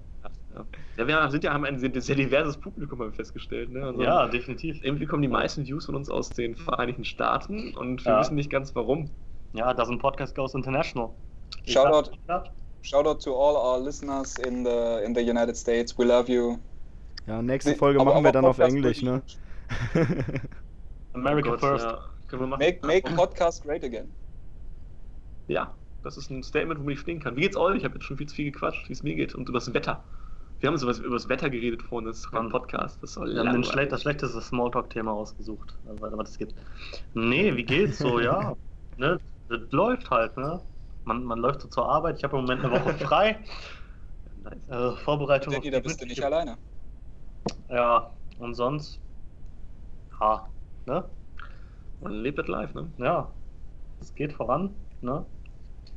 Ja, 0.98 1.08
wir 1.08 1.30
sind 1.30 1.44
ja 1.44 1.54
haben 1.54 1.64
ein 1.66 1.78
sehr, 1.78 2.16
diverses 2.16 2.58
Publikum 2.58 2.98
haben 3.00 3.12
wir 3.12 3.14
festgestellt. 3.16 3.70
Ne? 3.70 3.84
Also 3.84 4.02
ja, 4.02 4.28
definitiv. 4.28 4.84
Irgendwie 4.84 5.06
kommen 5.06 5.22
die 5.22 5.28
meisten 5.28 5.64
Views 5.68 5.86
von 5.86 5.94
uns 5.94 6.10
aus 6.10 6.30
den 6.32 6.56
Vereinigten 6.56 7.06
Staaten 7.06 7.76
und 7.78 8.04
wir 8.04 8.14
Ja. 8.14 8.20
wissen 8.22 8.34
nicht 8.34 8.50
ganz 8.50 8.74
warum. 8.74 9.12
Ja, 9.54 9.76
das 9.76 9.88
ist 9.88 9.92
ein 9.94 10.00
Podcast 10.00 10.34
Goes 10.34 10.56
International. 10.56 11.12
Shoutout. 11.68 12.10
Shoutout 12.82 13.20
to 13.24 13.36
all 13.36 13.56
our 13.56 13.80
listeners 13.86 14.36
in 14.40 14.66
the, 14.66 15.04
in 15.06 15.14
the 15.14 15.22
United 15.22 15.56
States. 15.56 15.96
We 15.96 16.06
love 16.06 16.28
you. 16.32 16.58
Ja, 17.28 17.42
nächste 17.42 17.72
Nee, 17.72 17.78
Folge 17.78 18.00
aber- 18.00 18.12
machen 18.12 18.24
wir 18.24 18.30
aber 18.30 18.32
dann 18.32 18.46
auf 18.46 18.58
Podcast 18.58 18.76
Englisch, 18.76 19.02
ne? 19.04 19.22
America 21.14 21.50
Oh 21.50 21.52
Gott, 21.52 21.60
First. 21.60 21.86
Ja, 21.86 22.00
können 22.28 22.42
wir 22.44 22.48
machen. 22.48 22.60
Make, 22.60 22.86
make 22.86 23.14
Podcast 23.16 23.64
great 23.64 23.84
again. 23.84 24.10
Ja, 25.48 25.74
das 26.04 26.18
ist 26.18 26.30
ein 26.30 26.44
Statement, 26.44 26.80
womit 26.80 26.96
ich 26.96 27.02
stehen 27.02 27.20
kann. 27.20 27.36
Wie 27.36 27.42
geht's 27.42 27.58
euch? 27.58 27.78
Ich 27.78 27.84
habe 27.84 27.96
jetzt 27.96 28.06
schon 28.06 28.18
viel 28.18 28.28
zu 28.28 28.36
viel 28.36 28.52
gequatscht, 28.52 28.88
wie 28.90 28.94
es 28.94 29.04
mir 29.04 29.16
geht 29.16 29.36
und 29.36 29.48
über 29.50 29.60
das 29.60 29.74
Wetter. 29.74 30.04
Wir 30.60 30.68
haben 30.70 30.78
sowas 30.78 31.00
über 31.00 31.16
das 31.16 31.30
Wetter 31.30 31.50
geredet 31.50 31.84
vorhin, 31.84 32.08
das 32.08 32.24
kein 32.32 32.44
Mann. 32.44 32.52
Podcast. 32.52 33.02
Das 33.04 33.14
soll 33.14 33.28
Wir 33.28 33.40
haben 33.40 33.46
den 33.48 33.54
langweilig. 33.62 33.68
schle 33.72 33.88
das 33.88 34.02
schlechteste 34.02 34.42
Smalltalk-Thema 34.42 35.12
ausgesucht, 35.12 35.78
also, 35.88 36.18
was 36.18 36.32
es 36.32 36.38
gibt. 36.38 36.56
Nee, 37.14 37.56
wie 37.56 37.64
geht's 37.64 38.00
so? 38.00 38.20
Ja, 38.20 38.56
ne, 38.98 39.20
das 39.50 39.60
läuft 39.72 40.10
halt, 40.10 40.36
ne? 40.38 40.60
Man, 41.06 41.24
man 41.24 41.40
läuft 41.40 41.62
so 41.62 41.68
zur 41.68 41.88
Arbeit. 41.88 42.18
Ich 42.18 42.24
habe 42.24 42.38
im 42.38 42.44
Moment 42.44 42.64
eine 42.66 42.74
Woche 42.74 42.94
frei. 42.96 43.40
Nice. 44.44 44.70
Äh, 44.70 44.96
Vorbereitung 45.04 45.52
Danny, 45.54 45.70
da 45.72 45.80
bist 45.82 46.02
du 46.02 46.06
nicht 46.06 46.24
alleine. 46.24 46.58
Ja, 47.70 48.14
und 48.38 48.56
sonst? 48.56 49.02
Ha, 50.20 50.50
ne? 50.86 51.10
Man 52.00 52.14
lebt 52.14 52.40
das 52.40 52.48
live, 52.48 52.74
ne? 52.76 52.94
Ja, 52.98 53.36
es 54.00 54.16
geht 54.16 54.34
voran, 54.34 54.76
ne? 55.02 55.26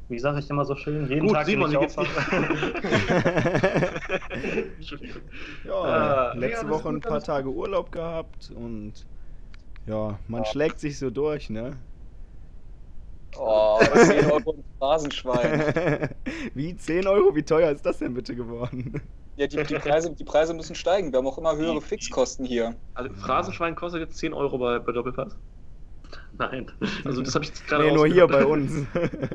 Wie 0.09 0.19
sage 0.19 0.41
ich 0.41 0.51
immer 0.51 0.65
so 0.67 0.77
schön, 0.77 1.09
jeden 1.09 1.29
Gut, 1.29 1.31
Tag 1.31 1.47
Simon, 1.47 1.71
wenn 1.73 1.73
wie 1.73 1.85
ich 1.85 1.99
Entschuldigung. 4.77 5.23
ja, 5.65 6.27
Äh, 6.33 6.39
letzte 6.39 6.67
ja, 6.67 6.69
Woche 6.69 6.89
ein 6.89 7.01
paar 7.01 7.23
Tage 7.23 7.51
Urlaub 7.51 7.93
gehabt 7.93 8.51
und 8.51 9.07
ja, 9.87 10.21
man 10.29 10.45
Ja. 10.45 10.45
schlägt 10.45 10.81
sich 10.81 10.99
so 10.99 11.11
durch, 11.11 11.51
ne? 11.51 11.79
Oh, 13.35 13.97
10 13.97 14.27
Euro 14.27 14.55
im 14.55 14.65
Phrasenschwein. 14.79 15.61
Wie 16.55 16.77
10 16.77 17.07
Euro? 17.07 17.35
Wie 17.35 17.43
teuer 17.43 17.71
ist 17.71 17.85
das 17.87 17.99
denn 17.99 18.15
bitte 18.15 18.35
geworden? 18.37 19.01
Ja, 19.41 19.47
die, 19.47 19.57
die, 19.65 19.75
Preise, 19.75 20.11
die 20.15 20.25
Preise 20.25 20.53
müssen 20.53 20.75
steigen. 20.75 21.13
Wir 21.13 21.19
haben 21.19 21.27
auch 21.27 21.39
immer 21.39 21.57
höhere 21.57 21.81
Fixkosten 21.81 22.45
hier. 22.45 22.75
Also 22.95 23.11
Phrasenschwein 23.15 23.75
kostet 23.75 24.03
jetzt 24.03 24.19
10 24.19 24.35
Euro 24.35 24.59
bei, 24.59 24.79
bei 24.79 24.93
Doppelpass. 24.93 25.35
Nein, 26.39 26.71
Also 27.05 27.23
das 27.23 27.35
habe 27.35 27.45
ich 27.45 27.51
jetzt 27.51 27.67
gerade 27.67 27.85
Nee, 27.85 27.93
nur 27.95 28.07
hier 28.07 28.27
bei 28.27 28.45
uns. 28.45 28.73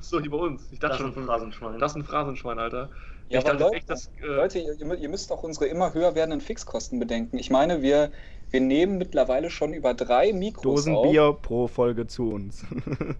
So, 0.00 0.20
hier 0.20 0.30
bei 0.30 0.36
uns. 0.36 0.68
Ich 0.70 0.78
dachte 0.78 0.98
das 0.98 1.00
ist 1.00 1.06
ein 1.06 1.14
schon, 1.14 1.24
Phrasenschwein. 1.24 1.78
das 1.78 1.92
ist 1.92 1.96
ein 1.96 2.04
Phrasenschwein, 2.04 2.58
Alter. 2.58 2.90
Ja, 3.30 3.38
ich 3.40 3.46
aber 3.46 3.52
dachte 3.54 3.64
Leute, 3.64 3.76
echt, 3.76 3.88
dass, 3.90 4.08
äh, 4.22 4.26
Leute 4.26 4.58
ihr, 4.58 4.74
ihr 4.78 4.86
mü- 4.86 4.96
ihr 4.96 5.08
müsst 5.08 5.32
auch 5.32 5.42
unsere 5.42 5.66
immer 5.66 5.94
höher 5.94 6.14
werdenden 6.14 6.42
Fixkosten 6.42 6.98
bedenken. 6.98 7.38
Ich 7.38 7.48
meine, 7.50 7.80
wir, 7.80 8.12
wir 8.50 8.60
nehmen 8.60 8.98
mittlerweile 8.98 9.48
schon 9.48 9.72
über 9.72 9.94
drei 9.94 10.34
Mikros 10.34 10.86
auf. 10.86 10.94
Dosenbier 11.02 11.32
pro 11.40 11.68
Folge 11.68 12.06
zu 12.06 12.30
uns. 12.32 12.66
in 12.70 13.14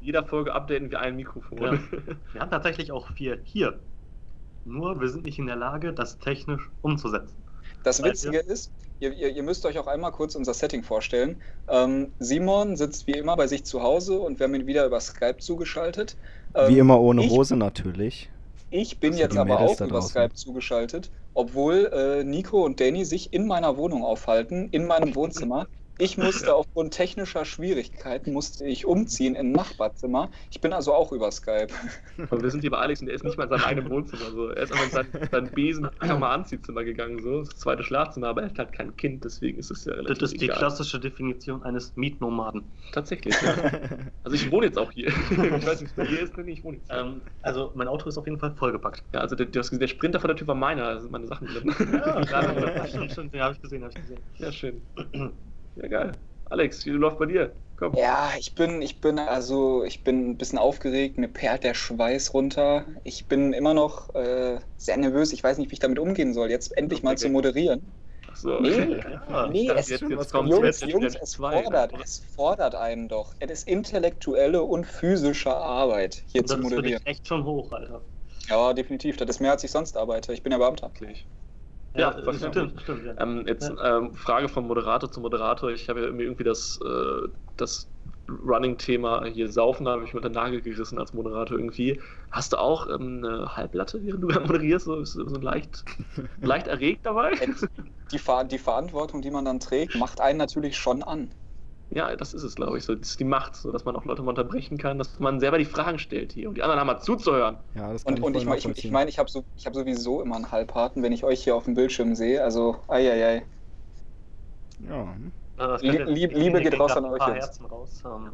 jeder 0.00 0.24
Folge 0.24 0.52
updaten 0.52 0.90
wir 0.90 1.00
ein 1.00 1.14
Mikrofon. 1.16 1.58
Ja. 1.62 1.72
Wir 2.32 2.40
haben 2.40 2.50
tatsächlich 2.50 2.90
auch 2.92 3.08
vier 3.12 3.38
hier. 3.44 3.78
Nur 4.64 5.00
wir 5.00 5.08
sind 5.08 5.24
nicht 5.24 5.38
in 5.38 5.46
der 5.46 5.56
Lage, 5.56 5.92
das 5.92 6.18
technisch 6.18 6.70
umzusetzen. 6.82 7.34
Das 7.82 8.02
Witzige 8.02 8.38
ist, 8.38 8.70
ihr, 9.00 9.12
ihr, 9.12 9.30
ihr 9.34 9.42
müsst 9.42 9.64
euch 9.64 9.78
auch 9.78 9.86
einmal 9.86 10.12
kurz 10.12 10.34
unser 10.34 10.52
Setting 10.52 10.82
vorstellen. 10.82 11.40
Ähm, 11.68 12.12
Simon 12.18 12.76
sitzt 12.76 13.06
wie 13.06 13.12
immer 13.12 13.36
bei 13.36 13.46
sich 13.46 13.64
zu 13.64 13.82
Hause 13.82 14.20
und 14.20 14.38
wir 14.38 14.44
haben 14.44 14.54
ihn 14.54 14.66
wieder 14.66 14.84
über 14.84 15.00
Skype 15.00 15.38
zugeschaltet. 15.38 16.16
Ähm, 16.54 16.68
Wie 16.74 16.78
immer 16.78 17.00
ohne 17.00 17.24
ich- 17.24 17.30
Hose 17.30 17.56
natürlich. 17.56 18.30
Ich 18.72 19.00
bin 19.00 19.14
Für 19.14 19.18
jetzt 19.20 19.36
aber 19.36 19.54
Mädels 19.58 19.80
auch 19.80 19.86
über 19.86 19.94
draußen. 19.98 20.10
Skype 20.10 20.34
zugeschaltet, 20.34 21.10
obwohl 21.34 21.90
äh, 21.92 22.22
Nico 22.22 22.64
und 22.64 22.78
Danny 22.80 23.04
sich 23.04 23.32
in 23.32 23.46
meiner 23.48 23.76
Wohnung 23.76 24.04
aufhalten, 24.04 24.68
in 24.70 24.86
meinem 24.86 25.14
Wohnzimmer. 25.16 25.66
Ich 26.00 26.16
musste 26.16 26.54
aufgrund 26.54 26.94
technischer 26.94 27.44
Schwierigkeiten 27.44 28.32
musste 28.32 28.64
ich 28.64 28.86
umziehen 28.86 29.34
in 29.34 29.48
ein 29.48 29.52
Nachbarzimmer. 29.52 30.30
Ich 30.50 30.60
bin 30.60 30.72
also 30.72 30.94
auch 30.94 31.12
über 31.12 31.30
Skype. 31.30 31.68
Aber 32.30 32.42
wir 32.42 32.50
sind 32.50 32.62
hier 32.62 32.70
bei 32.70 32.78
Alex 32.78 33.00
und 33.00 33.06
der 33.06 33.16
ist 33.16 33.22
nicht 33.22 33.36
mal 33.36 33.44
in 33.44 33.50
seinem 33.50 33.64
eigenen 33.64 33.90
Wohnzimmer. 33.90 34.30
So. 34.30 34.48
Er 34.48 34.62
ist 34.62 34.72
einfach 34.72 34.86
in 34.86 34.90
sein, 34.90 35.28
sein 35.30 35.50
Besen 35.50 35.90
einfach 36.00 36.18
mal 36.18 36.32
Anziehzimmer 36.32 36.84
gegangen, 36.84 37.22
so. 37.22 37.40
Das 37.40 37.50
zweite 37.50 37.82
Schlafzimmer, 37.82 38.28
aber 38.28 38.42
er 38.42 38.48
hat 38.48 38.58
halt 38.58 38.72
kein 38.72 38.96
Kind, 38.96 39.24
deswegen 39.24 39.58
ist 39.58 39.70
es 39.70 39.84
ja 39.84 39.92
relativ 39.92 40.18
Das 40.18 40.32
ist 40.32 40.40
die 40.40 40.46
egal. 40.46 40.58
klassische 40.58 40.98
Definition 40.98 41.62
eines 41.64 41.94
Mietnomaden. 41.96 42.64
Tatsächlich, 42.92 43.34
ja. 43.42 43.54
Also 44.24 44.36
ich 44.36 44.50
wohne 44.50 44.66
jetzt 44.66 44.78
auch 44.78 44.92
hier. 44.92 45.08
ich 45.30 45.66
weiß 45.66 45.82
nicht, 45.82 45.92
wer 45.96 46.06
hier 46.06 46.20
ist, 46.20 46.36
ich 46.38 46.64
wohne 46.64 46.78
jetzt. 46.78 46.90
Ähm, 46.90 47.20
also 47.42 47.72
mein 47.74 47.88
Auto 47.88 48.08
ist 48.08 48.16
auf 48.16 48.26
jeden 48.26 48.38
Fall 48.38 48.54
vollgepackt. 48.54 49.02
Ja, 49.12 49.20
also 49.20 49.36
der, 49.36 49.46
der, 49.46 49.62
der 49.62 49.86
Sprinter 49.86 50.20
von 50.20 50.28
der 50.28 50.36
Tür 50.36 50.46
war 50.46 50.54
meiner, 50.54 50.94
da 50.94 51.00
sind 51.00 51.10
meine 51.10 51.26
Sachen 51.26 51.46
drin. 51.48 51.74
Ja, 51.92 52.86
stimmt, 52.86 53.12
stimmt, 53.12 53.34
ja, 53.34 53.44
habe 53.44 53.54
ich 53.54 53.62
gesehen, 53.62 53.82
habe 53.82 53.92
ich 53.92 54.00
gesehen. 54.00 54.20
ja, 54.38 54.52
schön. 54.52 54.82
Ja, 55.74 55.88
geil. 55.88 56.12
Alex, 56.44 56.84
wie 56.86 56.90
läuft 56.90 57.18
bei 57.18 57.26
dir? 57.26 57.56
Komm. 57.76 57.96
Ja, 57.96 58.32
ich 58.38 58.54
bin, 58.54 58.82
ich 58.82 59.00
bin 59.00 59.18
also, 59.18 59.82
ich 59.84 60.04
bin 60.04 60.30
ein 60.30 60.38
bisschen 60.38 60.58
aufgeregt, 60.58 61.18
mir 61.18 61.28
perlt 61.28 61.64
der 61.64 61.74
Schweiß 61.74 62.32
runter. 62.34 62.86
Ich 63.02 63.26
bin 63.26 63.52
immer 63.52 63.74
noch 63.74 64.14
äh, 64.14 64.60
sehr 64.76 64.96
nervös. 64.96 65.32
Ich 65.32 65.42
weiß 65.42 65.58
nicht, 65.58 65.70
wie 65.70 65.74
ich 65.74 65.80
damit 65.80 65.98
umgehen 65.98 66.32
soll, 66.32 66.50
jetzt 66.50 66.76
endlich 66.76 67.02
mal 67.02 67.12
Okay. 67.12 67.16
zu 67.18 67.28
moderieren. 67.28 67.92
Ach 68.26 68.36
so. 68.36 68.60
Nee, 68.60 69.00
Ja, 69.28 69.46
nee, 69.52 69.72
es, 69.74 69.88
jetzt, 69.88 70.08
jetzt 70.08 70.30
kommt 70.30 70.48
Jungs, 70.50 70.82
Jungs, 70.82 71.16
es 71.16 71.34
fordert, 71.34 71.92
es 72.04 72.18
fordert 72.34 72.74
einen 72.76 73.08
doch. 73.08 73.34
Es 73.40 73.50
ist 73.50 73.68
intellektuelle 73.68 74.62
und 74.62 74.86
physische 74.86 75.54
Arbeit, 75.56 76.24
hier 76.28 76.42
das 76.42 76.50
zu 76.50 76.58
ist 76.58 76.72
für 76.72 76.82
dich 76.82 76.94
moderieren. 76.94 77.04
echt 77.06 77.26
schon 77.28 77.44
hoch, 77.44 77.72
Alter. 77.72 78.04
Ja, 78.48 78.74
definitiv. 78.74 79.16
Das 79.16 79.30
ist 79.30 79.40
mehr, 79.40 79.52
als 79.52 79.64
ich 79.64 79.70
sonst 79.70 79.96
arbeite. 79.96 80.34
Ich 80.34 80.42
bin 80.42 80.52
ja 80.52 80.58
Beamter. 80.58 80.92
Wirklich. 80.94 81.26
Ja, 81.96 82.10
Ja, 82.10 82.26
was 82.26 82.36
stimmt, 82.36 82.54
stimmt. 82.54 82.80
stimmt, 82.82 83.04
ja. 83.04 83.14
Ähm, 83.18 83.44
jetzt 83.46 83.68
Ja. 83.68 83.98
ähm, 83.98 84.14
Frage 84.14 84.48
von 84.48 84.66
Moderator 84.66 85.10
zu 85.10 85.20
Moderator. 85.20 85.70
Ich 85.70 85.88
habe 85.88 86.00
ja 86.00 86.06
irgendwie, 86.06 86.24
irgendwie 86.24 86.44
das, 86.44 86.78
äh, 86.84 87.28
das 87.56 87.90
Running-Thema 88.28 89.26
hier 89.26 89.50
Saufen, 89.50 89.84
da 89.86 89.92
habe 89.92 90.04
ich 90.04 90.14
mir 90.14 90.20
den 90.20 90.32
Nagel 90.32 90.62
gerissen 90.62 90.98
als 90.98 91.12
Moderator 91.12 91.58
irgendwie. 91.58 92.00
Hast 92.30 92.52
du 92.52 92.58
auch 92.58 92.86
ähm, 92.88 93.24
eine 93.24 93.56
Halblatte, 93.56 94.02
während 94.04 94.22
du 94.22 94.28
moderierst? 94.28 94.86
So, 94.86 95.04
so, 95.04 95.26
so 95.26 95.36
leicht, 95.40 95.84
leicht 96.40 96.68
erregt 96.68 97.06
dabei? 97.06 97.32
Die, 98.10 98.18
Ver 98.18 98.44
die 98.44 98.58
Verantwortung, 98.58 99.22
die 99.22 99.30
man 99.30 99.44
dann 99.46 99.58
trägt, 99.58 99.94
macht 99.94 100.20
einen 100.20 100.36
natürlich 100.38 100.76
schon 100.76 101.02
an. 101.02 101.34
Ja, 101.92 102.14
das 102.14 102.34
ist 102.34 102.44
es, 102.44 102.54
glaube 102.54 102.78
ich. 102.78 102.84
So, 102.84 102.94
das 102.94 103.10
ist 103.10 103.20
die 103.20 103.24
Macht, 103.24 103.56
so 103.56 103.72
dass 103.72 103.84
man 103.84 103.96
auch 103.96 104.04
Leute 104.04 104.22
mal 104.22 104.30
unterbrechen 104.30 104.78
kann, 104.78 104.98
dass 104.98 105.18
man 105.18 105.40
selber 105.40 105.58
die 105.58 105.64
Fragen 105.64 105.98
stellt 105.98 106.32
hier 106.32 106.48
und 106.48 106.54
die 106.56 106.62
anderen 106.62 106.78
haben 106.78 106.86
mal 106.86 107.00
zuzuhören. 107.00 107.58
Ja, 107.74 107.92
das 107.92 108.04
kann 108.04 108.14
Und, 108.14 108.22
und 108.22 108.36
ich 108.36 108.44
meine, 108.44 108.58
ich, 108.58 108.66
ich, 108.84 108.90
mein, 108.90 109.08
ich 109.08 109.18
habe 109.18 109.28
so, 109.28 109.44
ich 109.56 109.66
hab 109.66 109.74
sowieso 109.74 110.22
immer 110.22 110.36
einen 110.36 110.52
Halbharten, 110.52 111.02
wenn 111.02 111.12
ich 111.12 111.24
euch 111.24 111.42
hier 111.42 111.56
auf 111.56 111.64
dem 111.64 111.74
Bildschirm 111.74 112.14
sehe. 112.14 112.42
Also, 112.44 112.78
eieiei. 112.86 113.44
Ja, 114.78 115.16
das 115.56 115.82
Lie- 115.82 115.96
könnte- 115.96 116.12
Lieb- 116.12 116.32
Liebe 116.32 116.60
geht 116.62 116.78
raus 116.78 116.92
an 116.92 117.04
euch 117.06 117.18
paar 117.18 117.34
jetzt. 117.34 117.46
Herzen 117.46 117.66
raus. 117.66 118.02
Ähm, 118.04 118.32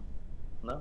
ne? 0.63 0.79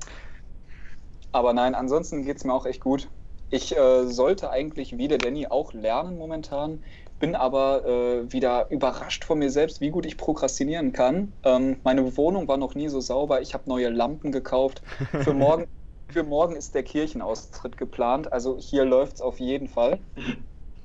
Aber 1.32 1.53
nein, 1.53 1.75
ansonsten 1.75 2.24
geht 2.24 2.38
es 2.38 2.44
mir 2.44 2.53
auch 2.53 2.65
echt 2.65 2.82
gut. 2.82 3.10
Ich 3.50 3.75
äh, 3.77 4.05
sollte 4.08 4.50
eigentlich 4.50 4.98
wie 4.98 5.08
der 5.08 5.17
Danny 5.17 5.48
auch 5.48 5.74
lernen 5.74 6.17
momentan, 6.17 6.84
bin 7.19 7.36
aber 7.36 7.86
äh, 7.86 8.31
wieder 8.31 8.69
überrascht 8.69 9.24
von 9.25 9.39
mir 9.39 9.50
selbst, 9.51 9.81
wie 9.81 9.89
gut 9.91 10.05
ich 10.05 10.17
prokrastinieren 10.17 10.91
kann. 10.93 11.34
Ähm, 11.43 11.79
meine 11.84 12.15
Wohnung 12.17 12.48
war 12.48 12.57
noch 12.57 12.75
nie 12.75 12.89
so 12.89 13.00
sauber. 13.01 13.41
Ich 13.41 13.53
habe 13.53 13.69
neue 13.69 13.89
Lampen 13.89 14.31
gekauft. 14.31 14.81
Für 15.17 15.34
morgen, 15.34 15.65
für 16.12 16.24
morgen 16.24 16.55
ist 16.55 16.75
der 16.75 16.84
Kirchenaustritt 16.84 17.77
geplant. 17.77 18.31
Also 18.34 18.57
hier 18.60 18.86
läuft 18.86 19.15
es 19.15 19.22
auf 19.22 19.39
jeden 19.39 19.67
Fall. 19.67 20.00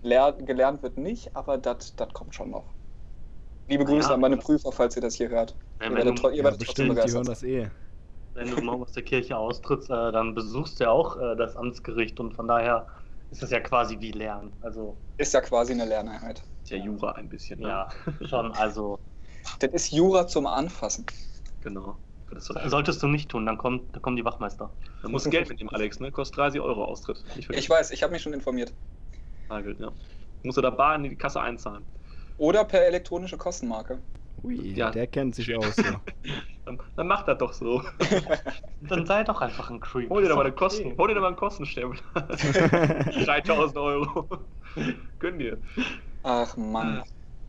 Lehr 0.02 0.32
gelernt 0.34 0.82
wird 0.82 0.99
nicht, 0.99 1.37
aber 1.37 1.58
das 1.58 1.94
kommt 2.14 2.34
schon 2.34 2.50
noch. 2.50 2.75
Liebe 3.68 3.84
Grüße 3.87 4.12
Ja. 4.12 4.14
an 4.14 4.20
meine 4.20 4.37
Prüfer, 4.37 4.72
falls 4.72 4.96
ihr 4.96 5.02
das 5.02 5.14
hier 5.14 5.30
hört. 5.30 5.56
Ja, 5.80 5.88
Ihr 5.88 5.96
wenn 5.96 5.96
werdet, 5.96 6.22
ihr 6.34 6.44
ja 6.44 6.44
werdet 6.44 6.60
trotzdem 6.62 6.88
bestimmt, 6.88 7.04
die 7.04 7.10
hören 7.12 7.26
begeistert. 7.26 7.26
das 7.26 7.42
eh. 7.42 7.70
Wenn 8.34 8.50
du 8.50 8.58
morgen 8.58 8.82
aus 8.84 8.92
der 8.92 9.04
Kirche 9.04 9.37
austrittst, 9.38 9.90
äh, 9.90 10.12
dann 10.12 10.34
besuchst 10.34 10.80
du 10.80 10.84
ja 10.84 10.90
auch 10.90 11.16
äh, 11.18 11.37
das 11.37 11.56
Amtsgericht 11.56 12.20
und 12.20 12.34
von 12.34 12.49
daher 12.49 12.88
ist 13.30 13.42
das 13.42 13.50
ja 13.50 13.60
quasi 13.60 14.00
wie 14.00 14.12
Lernen. 14.12 14.52
Also 14.60 14.96
Ist 15.16 15.34
ja 15.34 15.40
quasi 15.40 15.72
eine 15.72 15.84
Lerneinheit. 15.84 16.42
Ist 16.62 16.70
ja 16.70 16.78
Jura 16.78 17.12
ein 17.12 17.28
bisschen. 17.28 17.60
Ne? 17.60 17.68
ja, 17.68 17.88
schon. 18.26 18.52
Also 18.52 18.99
Das 19.58 19.70
ist 19.70 19.92
Jura 19.92 20.26
zum 20.26 20.46
Anfassen. 20.46 21.06
Genau. 21.62 21.96
Solltest 22.38 23.02
du 23.02 23.08
nicht 23.08 23.28
tun, 23.28 23.44
dann 23.44 23.58
kommt, 23.58 23.94
dann 23.94 24.02
kommen 24.02 24.16
die 24.16 24.25
Wachmeister. 24.25 24.70
Man 25.02 25.12
muss 25.12 25.28
Geld 25.28 25.49
mitnehmen, 25.49 25.70
Alex, 25.70 25.99
ne? 25.99 26.12
Kostet 26.12 26.38
30 26.38 26.60
Euro 26.60 26.84
Austritt. 26.84 27.25
Ich 27.37 27.68
weiß, 27.68 27.90
ich 27.90 28.04
habe 28.04 28.12
mich 28.12 28.22
schon 28.22 28.32
informiert. 28.32 28.72
Nagelt, 29.49 29.80
ja. 29.80 29.90
Musst 30.44 30.56
du 30.56 30.62
da 30.62 30.70
bar 30.70 30.94
in 30.94 31.02
die 31.02 31.16
Kasse 31.16 31.40
einzahlen. 31.40 31.84
Oder 32.37 32.64
per 32.64 32.87
elektronische 32.87 33.37
Kostenmarke. 33.37 34.00
Ui, 34.42 34.73
Ja. 34.75 34.90
der 34.90 35.06
kennt 35.06 35.35
sich 35.35 35.54
aus. 35.56 35.76
Ja. 35.76 36.00
Dann, 36.66 36.78
dann 36.94 37.09
macht 37.09 37.26
das 37.26 37.38
doch 37.38 37.52
so. 37.52 37.82
Dann 38.82 39.04
sei 39.04 39.25
doch 39.25 39.40
einfach 39.40 39.70
ein 39.70 39.80
Creep. 39.80 40.09
Hol 40.09 40.23
dir 40.23 40.28
doch 40.28 40.37
mal 40.37 40.42
eine 40.47 40.54
Kosten, 40.54 40.88
okay. 40.88 40.94
hol 40.99 41.09
dir 41.09 41.14
doch 41.14 41.23
mal 41.23 41.28
einen 41.28 41.37
Kostenstempel. 41.37 41.99
3000 43.25 43.76
Euro. 43.78 44.28
Gönn 45.18 45.38
dir. 45.38 45.59
Ach 46.23 46.56
Mann. 46.56 47.02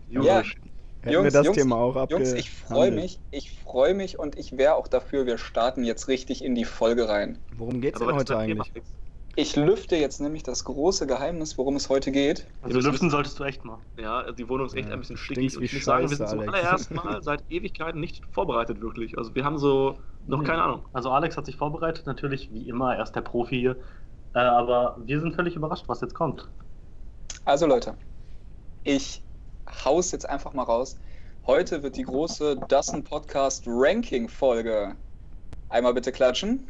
Junge, 0.10 0.25
Ja. 0.27 0.41
Hätten 0.41 0.55
wir 1.03 1.13
Jungs, 1.13 1.33
das 1.33 1.45
Jungs, 1.45 1.57
Thema 1.57 1.75
auch 1.77 1.95
abge 1.95 2.13
Jungs, 2.15 2.33
ich 2.33 2.50
freue 2.51 2.91
mich, 2.91 3.19
ich 3.31 3.51
freue 3.60 3.93
mich 3.95 4.17
und 4.19 4.38
ich 4.38 4.57
wäre 4.57 4.75
auch 4.75 4.88
dafür, 4.88 5.25
wir 5.25 5.38
starten 5.39 5.83
jetzt 5.83 6.07
richtig 6.07 6.43
in 6.43 6.53
die 6.55 6.65
Folge 6.65 7.10
rein. 7.10 7.39
Worum 7.57 7.81
geht's 7.81 8.00
Aber 8.01 8.12
denn 8.12 8.15
was 8.15 8.24
ist 8.24 8.29
heute 8.36 8.45
Thema, 8.48 8.63
eigentlich? 8.63 8.71
Alex? 8.75 8.89
Ich 9.35 9.55
lüfte 9.55 9.95
jetzt 9.95 10.19
nämlich 10.19 10.43
das 10.43 10.65
große 10.65 11.07
Geheimnis, 11.07 11.57
worum 11.57 11.77
es 11.77 11.88
heute 11.89 12.11
geht. 12.11 12.47
Also 12.61 12.79
lüften 12.79 13.09
solltest 13.09 13.39
du 13.39 13.43
echt 13.45 13.63
mal. 13.63 13.79
Ja, 13.97 14.29
die 14.31 14.47
Wohnung 14.50 14.65
ist 14.67 14.75
echt 14.75 14.89
Ja, 14.89 14.93
ein 14.93 15.00
bisschen 15.00 15.15
stickig. 15.17 15.55
Und 15.57 15.63
ich 15.63 15.73
muss 15.73 15.85
sagen, 15.85 16.09
wir 16.09 16.15
sind 16.17 16.27
zum 16.27 16.39
allerersten 16.41 16.95
Mal 16.95 17.23
seit 17.23 17.43
Ewigkeiten 17.50 18.01
nicht 18.01 18.21
vorbereitet, 18.31 18.81
wirklich. 18.81 19.17
Also 19.17 19.33
wir 19.33 19.45
haben 19.45 19.57
so 19.57 19.97
noch 20.27 20.39
Nee. 20.41 20.45
keine 20.47 20.63
Ahnung. 20.63 20.85
Also 20.91 21.11
Alex 21.11 21.38
hat 21.38 21.45
sich 21.45 21.55
vorbereitet, 21.55 22.05
natürlich 22.07 22.51
wie 22.51 22.67
immer, 22.67 22.95
er 22.95 23.03
ist 23.03 23.13
der 23.13 23.21
Profi 23.21 23.57
hier. 23.57 23.77
Äh, 24.33 24.39
aber 24.39 24.97
wir 25.03 25.19
sind 25.19 25.33
völlig 25.33 25.55
überrascht, 25.55 25.85
was 25.88 26.01
jetzt 26.01 26.13
kommt. 26.13 26.50
Also 27.45 27.65
Leute, 27.67 27.95
ich 28.83 29.23
hau's 29.85 30.11
jetzt 30.11 30.27
einfach 30.29 30.53
mal 30.53 30.63
raus. 30.63 30.97
Heute 31.47 31.83
wird 31.83 31.95
die 31.95 32.03
große 32.03 32.57
Dassen 32.67 33.03
Podcast 33.03 33.63
Ranking 33.65 34.27
Folge. 34.29 34.95
Einmal 35.69 35.93
bitte 35.93 36.11
klatschen. 36.11 36.67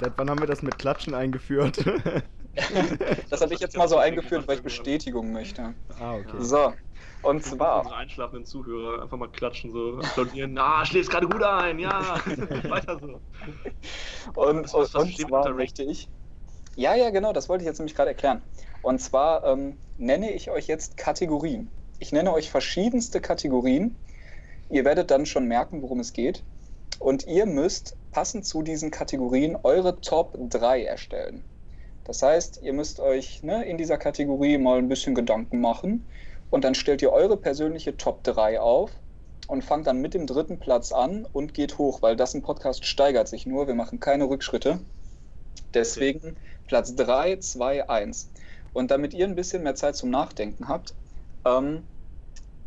Seit 0.00 0.12
wann 0.16 0.30
haben 0.30 0.40
wir 0.40 0.46
das 0.46 0.62
mit 0.62 0.78
Klatschen 0.78 1.14
eingeführt? 1.14 1.84
Das 3.30 3.40
habe 3.40 3.52
ich 3.52 3.58
jetzt 3.58 3.76
mal 3.76 3.88
so 3.88 3.96
eingeführt, 3.96 4.46
weil 4.46 4.58
ich 4.58 4.62
Bestätigung 4.62 5.32
möchte. 5.32 5.74
ah, 5.98 6.14
okay. 6.14 6.36
So, 6.38 6.72
und 7.24 7.36
Unsere 7.36 7.56
zwar, 7.56 7.96
einschlafenden 7.96 8.44
Zuhörer 8.44 9.02
einfach 9.02 9.16
mal 9.16 9.30
klatschen, 9.30 9.72
so 9.72 9.98
applaudieren. 9.98 10.52
Na, 10.52 10.84
schläfst 10.84 11.10
gerade 11.10 11.26
gut 11.26 11.42
ein, 11.42 11.78
ja. 11.78 12.20
Weiter 12.68 13.00
so. 13.00 13.20
und, 14.34 14.46
und, 14.48 14.74
und 14.74 14.88
versteht 14.88 15.28
zwar 15.28 15.48
möchte 15.54 15.82
ich. 15.82 16.08
Ja, 16.76 16.94
ja, 16.94 17.08
genau, 17.10 17.32
das 17.32 17.48
wollte 17.48 17.62
ich 17.62 17.66
jetzt 17.66 17.78
nämlich 17.78 17.94
gerade 17.94 18.10
erklären. 18.10 18.42
Und 18.82 19.00
zwar 19.00 19.42
ähm, 19.44 19.78
nenne 19.96 20.32
ich 20.32 20.50
euch 20.50 20.66
jetzt 20.66 20.98
Kategorien. 20.98 21.70
Ich 21.98 22.12
nenne 22.12 22.32
euch 22.32 22.50
verschiedenste 22.50 23.22
Kategorien. 23.22 23.96
Ihr 24.68 24.84
werdet 24.84 25.10
dann 25.10 25.24
schon 25.24 25.46
merken, 25.46 25.80
worum 25.80 26.00
es 26.00 26.12
geht. 26.12 26.42
Und 26.98 27.26
ihr 27.26 27.46
müsst 27.46 27.96
passend 28.14 28.46
zu 28.46 28.62
diesen 28.62 28.92
Kategorien 28.92 29.58
eure 29.64 30.00
Top 30.00 30.38
3 30.38 30.84
erstellen. 30.84 31.42
Das 32.04 32.22
heißt, 32.22 32.60
ihr 32.62 32.72
müsst 32.72 33.00
euch 33.00 33.42
ne, 33.42 33.64
in 33.64 33.76
dieser 33.76 33.98
Kategorie 33.98 34.56
mal 34.56 34.78
ein 34.78 34.88
bisschen 34.88 35.16
Gedanken 35.16 35.60
machen 35.60 36.06
und 36.50 36.62
dann 36.62 36.76
stellt 36.76 37.02
ihr 37.02 37.10
eure 37.10 37.36
persönliche 37.36 37.96
Top 37.96 38.22
3 38.22 38.60
auf 38.60 38.92
und 39.48 39.64
fangt 39.64 39.88
dann 39.88 40.00
mit 40.00 40.14
dem 40.14 40.28
dritten 40.28 40.60
Platz 40.60 40.92
an 40.92 41.26
und 41.32 41.54
geht 41.54 41.76
hoch, 41.76 42.02
weil 42.02 42.14
das 42.14 42.34
ein 42.34 42.42
Podcast 42.42 42.84
steigert 42.84 43.26
sich 43.26 43.46
nur. 43.46 43.66
Wir 43.66 43.74
machen 43.74 43.98
keine 43.98 44.28
Rückschritte. 44.28 44.78
Deswegen 45.74 46.36
Platz 46.68 46.94
3, 46.94 47.38
2, 47.38 47.88
1. 47.88 48.30
Und 48.72 48.92
damit 48.92 49.12
ihr 49.12 49.26
ein 49.26 49.34
bisschen 49.34 49.64
mehr 49.64 49.74
Zeit 49.74 49.96
zum 49.96 50.10
Nachdenken 50.10 50.68
habt, 50.68 50.94
ähm, 51.44 51.82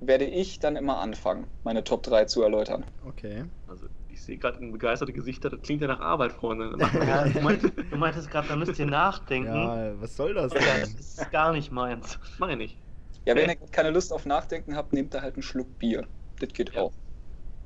werde 0.02 0.26
ich 0.26 0.60
dann 0.60 0.76
immer 0.76 0.98
anfangen, 1.00 1.48
meine 1.64 1.86
Top 1.86 2.04
3 2.04 2.26
zu 2.26 2.44
erläutern. 2.44 2.84
Okay. 3.08 3.46
Also 3.70 3.86
ich 4.18 4.24
sehe 4.24 4.38
gerade 4.38 4.58
in 4.60 4.72
begeisterte 4.72 5.14
Gesichter, 5.14 5.50
das 5.50 5.62
klingt 5.62 5.82
ja 5.82 5.88
nach 5.88 6.00
Arbeit, 6.00 6.34
Freunde. 6.34 6.76
Ja, 7.08 7.24
du, 7.26 7.40
meintest, 7.42 7.74
du 7.78 7.98
meintest 7.98 8.32
gerade, 8.32 8.48
da 8.48 8.56
müsst 8.56 8.80
ihr 8.80 8.88
nachdenken. 8.88 9.54
Ja, 9.54 10.02
was 10.02 10.16
soll 10.16 10.34
das 10.34 10.52
Ja, 10.54 10.60
denn? 10.60 10.82
das 10.82 11.18
ist 11.18 11.32
gar 11.32 11.54
nicht 11.54 11.72
meins. 11.72 12.20
Mach 12.40 12.50
ich 12.50 12.58
nicht. 12.58 12.78
Ja, 13.26 13.36
wenn 13.36 13.48
ihr 13.50 13.56
keine 13.72 13.92
Lust 13.92 14.12
auf 14.12 14.26
Nachdenken 14.26 14.76
habt, 14.76 14.92
nehmt 14.92 15.14
da 15.14 15.22
halt 15.22 15.36
einen 15.36 15.44
Schluck 15.44 15.78
Bier. 15.78 16.08
Das 16.40 16.50
geht 16.50 16.74
Ja. 16.74 16.82
auch. 16.82 16.94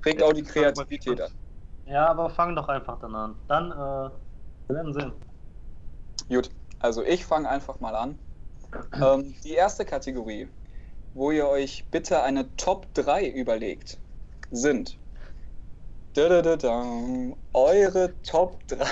Regt 0.06 0.22
auch 0.24 0.34
die 0.34 0.44
Kreativität 0.44 1.22
an. 1.22 1.32
Ja, 1.86 2.08
aber 2.08 2.30
fang 2.30 2.56
doch 2.56 2.68
einfach 2.68 3.00
dann 3.00 3.16
an. 3.16 3.36
Dann, 3.48 3.72
äh, 3.72 3.76
wir 3.76 4.76
werden 4.76 4.94
sehen. 4.94 5.14
Gut, 6.28 6.50
also 6.80 7.04
ich 7.04 7.26
fange 7.26 7.50
einfach 7.50 7.80
mal 7.80 7.96
an. 7.96 8.20
Ähm, 8.94 9.36
die 9.44 9.54
erste 9.54 9.84
Kategorie, 9.86 10.48
wo 11.14 11.32
ihr 11.32 11.48
euch 11.48 11.86
bitte 11.92 12.24
eine 12.24 12.56
Top 12.56 12.94
3 12.94 13.28
überlegt, 13.28 14.00
sind 14.50 14.98
dadadadam, 16.14 17.36
eure 17.54 18.14
Top 18.24 18.66
3. 18.68 18.86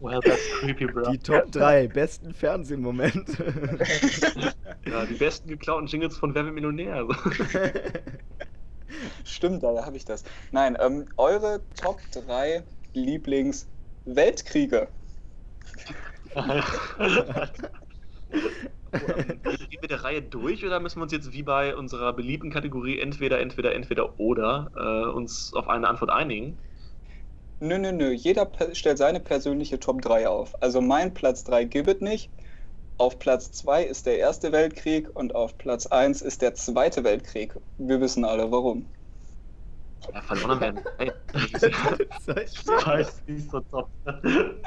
Well, 0.00 0.20
that's 0.20 0.46
creepy, 0.60 0.86
bro. 0.86 1.10
Die 1.10 1.18
Top 1.18 1.50
3 1.50 1.88
besten 1.88 2.34
Fernsehmomente. 2.34 3.80
Ja, 4.88 5.04
die 5.04 5.14
besten 5.14 5.48
geklauten 5.48 5.88
Jingles 5.88 6.16
von 6.16 6.32
Wer 6.32 6.44
wird 6.44 6.54
Millionär. 6.54 7.08
Stimmt, 9.24 9.64
da 9.64 9.84
habe 9.84 9.96
ich 9.96 10.04
das. 10.04 10.22
Nein, 10.52 10.76
ähm, 10.78 11.08
eure 11.16 11.64
Top 11.74 12.00
3 12.12 12.62
Lieblings-Weltkriege. 12.92 14.88
Gehen 18.92 19.80
wir 19.80 19.88
der 19.88 20.04
Reihe 20.04 20.22
durch 20.22 20.64
oder 20.64 20.80
müssen 20.80 20.98
wir 20.98 21.02
uns 21.04 21.12
jetzt 21.12 21.32
wie 21.32 21.42
bei 21.42 21.76
unserer 21.76 22.12
beliebten 22.12 22.50
Kategorie 22.50 22.98
entweder, 23.00 23.40
entweder, 23.40 23.74
entweder 23.74 24.18
oder 24.18 24.70
äh, 24.76 25.10
uns 25.10 25.52
auf 25.54 25.68
eine 25.68 25.88
Antwort 25.88 26.10
einigen? 26.10 26.58
Nö, 27.60 27.78
nö, 27.78 27.92
nö. 27.92 28.12
Jeder 28.12 28.50
stellt 28.72 28.98
seine 28.98 29.20
persönliche 29.20 29.80
Top 29.80 30.02
3 30.02 30.28
auf. 30.28 30.60
Also 30.62 30.80
mein 30.80 31.14
Platz 31.14 31.44
3 31.44 31.64
gibt 31.64 31.88
es 31.88 32.00
nicht. 32.00 32.30
Auf 32.98 33.18
Platz 33.18 33.52
2 33.52 33.84
ist 33.84 34.06
der 34.06 34.18
Erste 34.18 34.52
Weltkrieg 34.52 35.08
und 35.14 35.34
auf 35.34 35.56
Platz 35.58 35.86
1 35.86 36.22
ist 36.22 36.42
der 36.42 36.54
Zweite 36.54 37.04
Weltkrieg. 37.04 37.54
Wir 37.78 38.00
wissen 38.00 38.24
alle 38.24 38.50
warum. 38.50 38.90
Ja, 40.12 40.20
verloren 40.22 40.60
werden. 40.60 40.80
Hey, 40.98 41.12
Scheiß, 42.82 43.24
die 43.24 43.34
ist 43.34 43.50
so 43.50 43.60
top. 43.60 43.90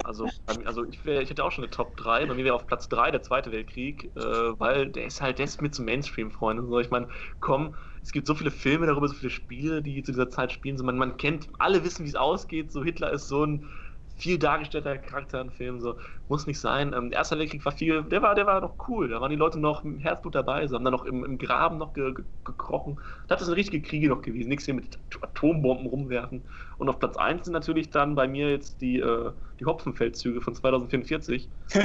also, 0.03 0.27
also 0.65 0.85
ich, 0.85 1.03
wär, 1.05 1.21
ich 1.21 1.29
hätte 1.29 1.43
auch 1.43 1.51
schon 1.51 1.63
eine 1.63 1.71
Top 1.71 1.97
3. 1.97 2.25
Bei 2.25 2.33
mir 2.35 2.45
wäre 2.45 2.55
auf 2.55 2.67
Platz 2.67 2.87
3 2.89 3.11
der 3.11 3.21
Zweite 3.21 3.51
Weltkrieg, 3.51 4.11
äh, 4.15 4.19
weil 4.19 4.89
der 4.91 5.05
ist 5.05 5.21
halt, 5.21 5.39
der 5.39 5.45
ist 5.45 5.61
mir 5.61 5.71
zum 5.71 5.85
Mainstream, 5.85 6.31
Freunde. 6.31 6.63
So, 6.65 6.79
ich 6.79 6.89
meine, 6.89 7.09
komm, 7.39 7.75
es 8.01 8.11
gibt 8.11 8.27
so 8.27 8.35
viele 8.35 8.51
Filme 8.51 8.85
darüber, 8.85 9.07
so 9.07 9.15
viele 9.15 9.29
Spiele, 9.29 9.81
die 9.81 10.03
zu 10.03 10.11
dieser 10.11 10.29
Zeit 10.29 10.51
spielen. 10.51 10.77
So, 10.77 10.83
man, 10.83 10.97
man 10.97 11.17
kennt, 11.17 11.49
alle 11.57 11.83
wissen, 11.83 12.05
wie 12.05 12.09
es 12.09 12.15
ausgeht. 12.15 12.71
So, 12.71 12.83
Hitler 12.83 13.11
ist 13.11 13.27
so 13.27 13.45
ein 13.45 13.69
viel 14.15 14.37
dargestellter 14.37 14.97
Charakter 14.97 15.41
im 15.41 15.51
Film, 15.51 15.79
so 15.79 15.97
muss 16.29 16.47
nicht 16.47 16.59
sein. 16.59 16.93
Ähm, 16.93 17.09
der 17.09 17.19
Erste 17.19 17.37
Weltkrieg 17.37 17.65
war 17.65 17.71
viel, 17.71 18.03
der 18.03 18.21
war, 18.21 18.35
der 18.35 18.45
war 18.45 18.61
noch 18.61 18.75
cool. 18.87 19.09
Da 19.09 19.19
waren 19.19 19.31
die 19.31 19.35
Leute 19.35 19.59
noch 19.59 19.83
im 19.83 19.97
Herzblut 19.97 20.35
dabei, 20.35 20.65
sie 20.65 20.75
haben 20.75 20.83
dann 20.83 20.93
noch 20.93 21.05
im, 21.05 21.25
im 21.25 21.37
Graben 21.37 21.77
noch 21.77 21.93
ge, 21.93 22.13
ge, 22.13 22.23
gekrochen. 22.45 22.99
Das 23.27 23.41
sind 23.41 23.53
richtige 23.53 23.87
Kriege 23.87 24.09
noch 24.09 24.21
gewesen, 24.21 24.49
nichts 24.49 24.65
hier 24.65 24.75
mit 24.75 24.99
Atombomben 25.21 25.87
rumwerfen. 25.87 26.41
Und 26.77 26.87
auf 26.87 26.97
Platz 26.97 27.17
1 27.17 27.43
sind 27.45 27.53
natürlich 27.53 27.89
dann 27.89 28.15
bei 28.15 28.27
mir 28.27 28.51
jetzt 28.51 28.79
die, 28.81 28.99
äh, 28.99 29.31
die 29.59 29.65
Hopfenfeldzüge 29.65 30.39
von 30.39 30.55
2044. 30.55 31.49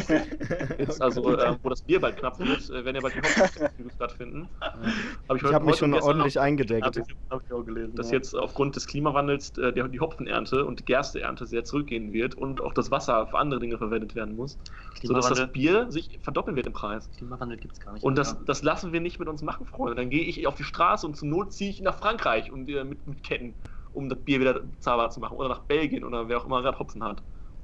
jetzt 0.79 1.03
also, 1.03 1.37
äh, 1.37 1.57
wo 1.63 1.69
das 1.69 1.83
Bier 1.83 2.01
bald 2.01 2.17
knapp 2.17 2.39
wird, 2.39 2.71
äh, 2.71 2.85
werden 2.85 2.95
ja 2.95 3.03
bald 3.03 3.15
die 3.15 3.19
Hopfenfeldzüge 3.19 3.91
stattfinden. 3.91 4.49
Hab 4.61 5.37
ich 5.37 5.43
ich 5.43 5.53
habe 5.53 5.65
mich 5.65 5.77
schon 5.77 5.95
ordentlich 5.95 6.39
eingedeckt. 6.39 6.97
Ich, 6.97 7.17
hab 7.29 7.43
ich 7.45 7.53
auch 7.53 7.65
gelesen. 7.65 7.97
Dass 7.97 8.11
ja. 8.11 8.19
jetzt 8.19 8.35
aufgrund 8.35 8.77
des 8.77 8.87
Klimawandels 8.87 9.59
äh, 9.59 9.73
die, 9.73 9.83
die 9.91 9.99
Hopfenernte 9.99 10.65
und 10.65 10.79
die 10.79 10.85
Gersteernte 10.85 11.47
sehr 11.47 11.65
zurückgehen 11.65 12.13
wird 12.13 12.37
und 12.37 12.61
auch 12.61 12.73
das 12.73 12.93
Wasser 12.93 13.27
für 13.27 13.39
andere 13.39 13.59
Dinge 13.59 13.79
verwendet 13.79 14.15
werden 14.15 14.34
muss. 14.37 14.59
Sodass 15.03 15.29
das 15.29 15.53
Bier 15.53 15.91
sich 15.91 16.19
verdoppeln 16.23 16.57
wird 16.57 16.67
im 16.67 16.73
Preis. 16.73 17.11
Klimawandel 17.17 17.59
gibt 17.59 17.75
es 17.75 17.81
gar 17.81 17.93
nicht. 17.93 18.03
Und 18.03 18.17
das, 18.17 18.37
das 18.45 18.63
lassen 18.63 18.93
wir 18.93 19.01
nicht 19.01 19.19
mit 19.19 19.29
uns 19.29 19.43
machen, 19.43 19.67
Freunde. 19.67 19.95
Dann 19.95 20.11
gehe 20.11 20.25
ich 20.25 20.47
auf 20.47 20.55
die 20.55 20.65
Straße 20.65 21.07
und 21.07 21.17
zur 21.17 21.29
Not 21.29 21.53
ziehe 21.53 21.71
ich 21.71 21.81
nach 21.81 21.99
Frankreich 21.99 22.51
und 22.51 22.69
äh, 22.69 22.85
mit, 22.85 23.07
mit 23.07 23.23
Ketten 23.23 23.55
um 23.95 24.09
das 24.09 24.19
Bier 24.19 24.41
wieder 24.41 24.61
zahlbar 24.81 25.11
zu 25.11 25.21
machen. 25.21 25.37
Oder 25.37 25.49
nach 25.49 25.61
Belgien 25.61 26.05
oder 26.05 26.29
wer 26.29 26.39
auch 26.39 26.47
immer 26.47 26.61
gerade 26.63 26.79
Hopfen 26.79 27.03
hat. 27.03 27.23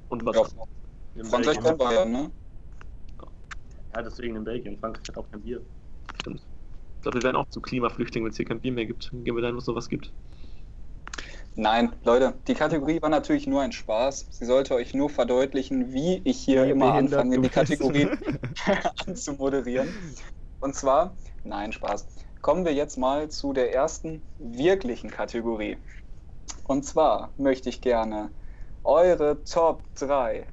Und 0.09 0.25
was. 0.25 0.55
Ja, 1.15 1.23
Frankreich 1.25 1.61
wir 1.61 1.93
ja, 1.93 2.05
ne? 2.05 2.31
Ja, 3.93 4.01
deswegen 4.01 4.37
in 4.37 4.43
Belgien. 4.43 4.77
Frankreich 4.77 5.07
hat 5.09 5.17
auch 5.17 5.29
kein 5.29 5.41
Bier. 5.41 5.61
Stimmt. 6.21 6.41
Ich 6.95 7.01
glaube, 7.01 7.17
wir 7.17 7.23
werden 7.23 7.35
auch 7.35 7.49
zu 7.49 7.61
Klimaflüchtlingen, 7.61 8.25
wenn 8.25 8.31
es 8.31 8.37
hier 8.37 8.45
kein 8.45 8.61
Bier 8.61 8.71
mehr 8.71 8.85
gibt. 8.85 9.11
Dann 9.11 9.23
gehen 9.23 9.35
wir 9.35 9.41
dahin, 9.41 9.55
wo 9.55 9.59
es 9.59 9.65
sowas 9.65 9.89
gibt. 9.89 10.11
Nein, 11.55 11.93
Leute, 12.03 12.33
die 12.47 12.53
Kategorie 12.53 13.01
war 13.01 13.09
natürlich 13.09 13.45
nur 13.45 13.61
ein 13.61 13.73
Spaß. 13.73 14.27
Sie 14.29 14.45
sollte 14.45 14.73
euch 14.75 14.93
nur 14.93 15.09
verdeutlichen, 15.09 15.91
wie 15.93 16.21
ich 16.23 16.39
hier 16.39 16.65
wie 16.65 16.69
immer 16.71 16.93
anfange, 16.93 17.39
die 17.39 17.49
Kategorien 17.49 18.17
anzumoderieren. 19.05 19.93
Und 20.59 20.75
zwar, 20.75 21.17
nein, 21.43 21.73
Spaß. 21.73 22.07
Kommen 22.41 22.65
wir 22.65 22.73
jetzt 22.73 22.97
mal 22.97 23.29
zu 23.29 23.53
der 23.53 23.73
ersten 23.73 24.23
wirklichen 24.37 25.11
Kategorie. 25.11 25.77
Und 26.63 26.83
zwar 26.83 27.33
möchte 27.37 27.69
ich 27.69 27.81
gerne 27.81 28.31
eure 28.83 29.43
Top 29.43 29.83
3 29.95 30.47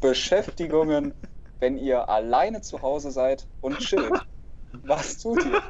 Beschäftigungen, 0.00 1.14
wenn 1.60 1.78
ihr 1.78 2.08
alleine 2.08 2.62
zu 2.62 2.82
Hause 2.82 3.10
seid 3.10 3.46
und 3.60 3.78
chillt. 3.78 4.26
Was 4.84 5.18
tut 5.18 5.44
ihr? 5.44 5.62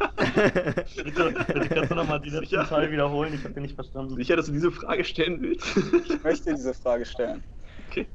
bitte, 1.04 1.33
bitte 1.47 1.69
kannst 1.69 1.90
du 1.90 1.95
nochmal 1.95 2.21
die 2.21 2.30
letzten 2.30 2.64
Teil 2.66 2.90
wiederholen? 2.90 3.35
Ich 3.35 3.45
habe 3.45 3.54
den 3.54 3.62
nicht 3.62 3.75
verstanden. 3.75 4.14
Sicher, 4.16 4.37
dass 4.37 4.47
du 4.47 4.52
diese 4.52 4.71
Frage 4.71 5.04
stellen 5.04 5.40
willst? 5.40 5.66
ich 6.09 6.23
möchte 6.23 6.54
diese 6.54 6.75
Frage 6.75 7.07
stellen. 7.07 7.42
Okay. 7.88 8.07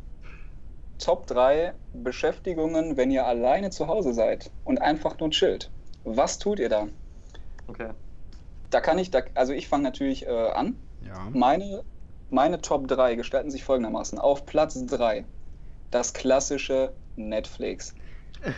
Top 0.99 1.27
3 1.27 1.73
Beschäftigungen, 1.93 2.97
wenn 2.97 3.11
ihr 3.11 3.25
alleine 3.25 3.71
zu 3.71 3.87
Hause 3.87 4.13
seid 4.13 4.51
und 4.63 4.81
einfach 4.81 5.19
nur 5.19 5.31
chillt. 5.31 5.71
Was 6.03 6.37
tut 6.37 6.59
ihr 6.59 6.69
da? 6.69 6.87
Okay. 7.67 7.89
Da 8.69 8.79
kann 8.79 8.99
ich, 8.99 9.09
da, 9.11 9.21
also 9.33 9.53
ich 9.53 9.67
fange 9.67 9.83
natürlich 9.83 10.27
äh, 10.27 10.29
an. 10.29 10.77
Ja. 11.05 11.27
Meine, 11.33 11.83
meine 12.29 12.61
Top 12.61 12.87
3 12.87 13.15
gestalten 13.15 13.49
sich 13.49 13.63
folgendermaßen. 13.63 14.19
Auf 14.19 14.45
Platz 14.45 14.85
3 14.85 15.25
das 15.91 16.13
klassische 16.13 16.93
Netflix. 17.15 17.95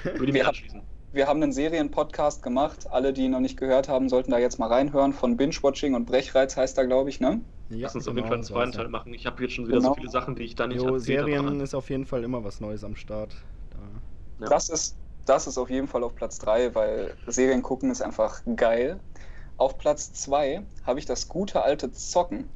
Würde 0.03 0.25
ich 0.25 0.34
mir 0.34 0.48
anschließen. 0.48 0.81
Wir 1.13 1.27
haben 1.27 1.41
einen 1.41 1.53
Serienpodcast 1.53 2.43
gemacht. 2.43 2.87
Alle, 2.91 3.13
die 3.13 3.23
ihn 3.23 3.31
noch 3.31 3.39
nicht 3.39 3.57
gehört 3.57 3.87
haben, 3.87 4.09
sollten 4.09 4.31
da 4.31 4.39
jetzt 4.39 4.59
mal 4.59 4.67
reinhören. 4.67 5.13
Von 5.13 5.37
Binge-Watching 5.37 5.95
und 5.95 6.05
Brechreiz 6.05 6.57
heißt 6.57 6.77
da, 6.77 6.83
glaube 6.83 7.09
ich, 7.09 7.19
ne? 7.19 7.41
Ja, 7.69 7.77
Lass 7.83 7.95
uns 7.95 8.05
genau, 8.05 8.11
auf 8.11 8.17
jeden 8.17 8.27
Fall 8.27 8.35
einen 8.35 8.43
zweiten 8.43 8.71
Teil 8.73 8.89
machen. 8.89 9.13
Ich 9.13 9.25
habe 9.25 9.41
jetzt 9.43 9.53
schon 9.53 9.67
wieder 9.67 9.77
genau. 9.77 9.89
so 9.89 9.95
viele 9.95 10.09
Sachen, 10.09 10.35
die 10.35 10.43
ich 10.43 10.55
da 10.55 10.67
nicht 10.67 10.81
jo, 10.81 10.97
Serien 10.99 11.59
ist 11.61 11.73
auf 11.73 11.89
jeden 11.89 12.05
Fall 12.05 12.23
immer 12.23 12.43
was 12.43 12.59
Neues 12.59 12.83
am 12.83 12.95
Start. 12.95 13.35
Da. 13.71 14.43
Ja. 14.43 14.49
Das 14.49 14.69
ist 14.69 14.95
das 15.27 15.45
ist 15.45 15.57
auf 15.57 15.69
jeden 15.69 15.87
Fall 15.87 16.03
auf 16.03 16.15
Platz 16.15 16.39
3, 16.39 16.73
weil 16.73 17.13
Serien 17.27 17.61
gucken 17.61 17.91
ist 17.91 18.01
einfach 18.01 18.41
geil. 18.55 19.00
Auf 19.57 19.77
Platz 19.77 20.13
2 20.13 20.61
habe 20.85 21.00
ich 21.00 21.05
das 21.05 21.27
gute 21.27 21.61
alte 21.63 21.91
Zocken. 21.91 22.50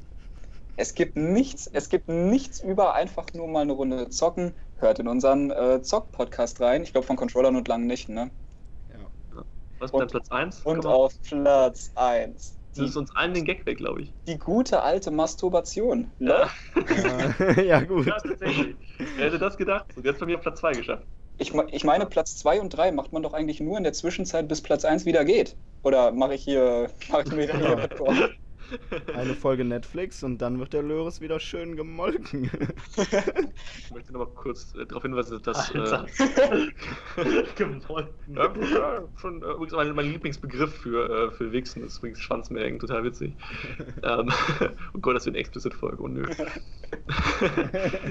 Es 0.76 0.94
gibt 0.94 1.16
nichts, 1.16 1.66
es 1.66 1.90
gibt 1.90 2.08
nichts 2.08 2.60
über 2.60 2.94
einfach 2.94 3.26
nur 3.34 3.46
mal 3.46 3.60
eine 3.60 3.72
Runde 3.72 4.08
zocken. 4.08 4.54
Hört 4.78 4.98
in 4.98 5.06
unseren 5.06 5.50
äh, 5.50 5.82
Zock-Podcast 5.82 6.60
rein. 6.60 6.82
Ich 6.82 6.92
glaube 6.92 7.06
von 7.06 7.16
Controllern 7.16 7.56
und 7.56 7.68
lang 7.68 7.86
nicht, 7.86 8.08
ne? 8.08 8.30
Was 9.82 9.90
ist 9.90 9.98
dein 9.98 10.06
Platz 10.06 10.30
1? 10.30 10.60
Und 10.60 10.86
auf 10.86 11.12
Platz 11.22 11.90
1. 11.96 12.56
Das 12.76 12.90
ist 12.90 12.96
uns 12.96 13.14
allen 13.16 13.34
den 13.34 13.44
Gag 13.44 13.66
weg, 13.66 13.78
glaube 13.78 14.02
ich. 14.02 14.12
Die 14.28 14.38
gute 14.38 14.80
alte 14.80 15.10
Masturbation. 15.10 16.08
Ja, 16.20 16.48
ja. 16.76 17.62
ja 17.62 17.80
gut. 17.80 18.06
Ja, 18.06 18.16
tatsächlich. 18.16 18.76
Wer 19.16 19.26
hätte 19.26 19.40
das 19.40 19.56
gedacht? 19.56 19.86
Und 19.96 20.06
jetzt 20.06 20.20
bei 20.20 20.26
mir 20.26 20.38
Platz 20.38 20.60
2 20.60 20.72
geschafft. 20.72 21.04
Ich, 21.38 21.52
ich 21.52 21.82
meine, 21.82 22.06
Platz 22.06 22.36
2 22.36 22.60
und 22.60 22.70
3 22.70 22.92
macht 22.92 23.12
man 23.12 23.24
doch 23.24 23.32
eigentlich 23.32 23.60
nur 23.60 23.76
in 23.76 23.82
der 23.82 23.92
Zwischenzeit, 23.92 24.46
bis 24.46 24.62
Platz 24.62 24.84
1 24.84 25.04
wieder 25.04 25.24
geht. 25.24 25.56
Oder 25.82 26.12
mache 26.12 26.34
ich 26.34 26.44
hier, 26.44 26.88
mache 27.10 27.24
ich 27.26 27.32
mir 27.32 27.52
hier 27.52 27.88
Eine 29.14 29.34
Folge 29.34 29.64
Netflix 29.64 30.22
und 30.22 30.38
dann 30.38 30.58
wird 30.58 30.72
der 30.72 30.82
Löres 30.82 31.20
wieder 31.20 31.40
schön 31.40 31.76
gemolken. 31.76 32.50
ich 33.78 33.90
möchte 33.90 34.12
noch 34.12 34.20
mal 34.20 34.34
kurz 34.34 34.74
äh, 34.74 34.86
darauf 34.86 35.02
hinweisen, 35.02 35.40
dass. 35.42 35.70
Äh, 35.74 36.72
gemolken. 37.56 38.34
Ja, 38.34 39.02
schon, 39.16 39.42
äh, 39.42 39.46
übrigens 39.46 39.72
mein, 39.72 39.94
mein, 39.94 40.06
Lieblingsbegriff 40.06 40.74
für, 40.74 41.28
äh, 41.28 41.30
für 41.32 41.52
Wichsen 41.52 41.84
ist 41.84 41.98
übrigens 41.98 42.20
Schwanzmerken, 42.20 42.78
total 42.78 43.04
witzig. 43.04 43.34
ähm, 44.02 44.30
oh 44.94 44.98
Gott, 45.00 45.16
das 45.16 45.26
wird 45.26 45.34
eine 45.34 45.40
Explicit-Folge, 45.40 46.02
oh 46.02 46.08
nö. 46.08 46.24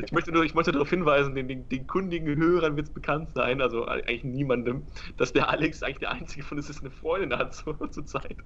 ich, 0.04 0.12
möchte 0.12 0.32
nur, 0.32 0.44
ich 0.44 0.54
möchte 0.54 0.72
darauf 0.72 0.90
hinweisen, 0.90 1.36
den, 1.36 1.48
den, 1.48 1.68
den 1.70 1.88
kundigen 1.88 2.36
Hörern 2.36 2.76
wird 2.76 2.88
es 2.88 2.94
bekannt 2.94 3.32
sein, 3.34 3.62
also 3.62 3.86
eigentlich 3.86 4.24
niemandem, 4.24 4.84
dass 5.18 5.34
der 5.34 5.50
Alex 5.50 5.84
eigentlich 5.84 6.00
der 6.00 6.12
einzige 6.12 6.44
von 6.44 6.58
uns 6.58 6.70
ist, 6.70 6.82
eine 6.82 6.92
Freundin 6.92 7.38
hat 7.38 7.54
zur, 7.54 7.92
zur 7.92 8.06
Zeit. 8.06 8.38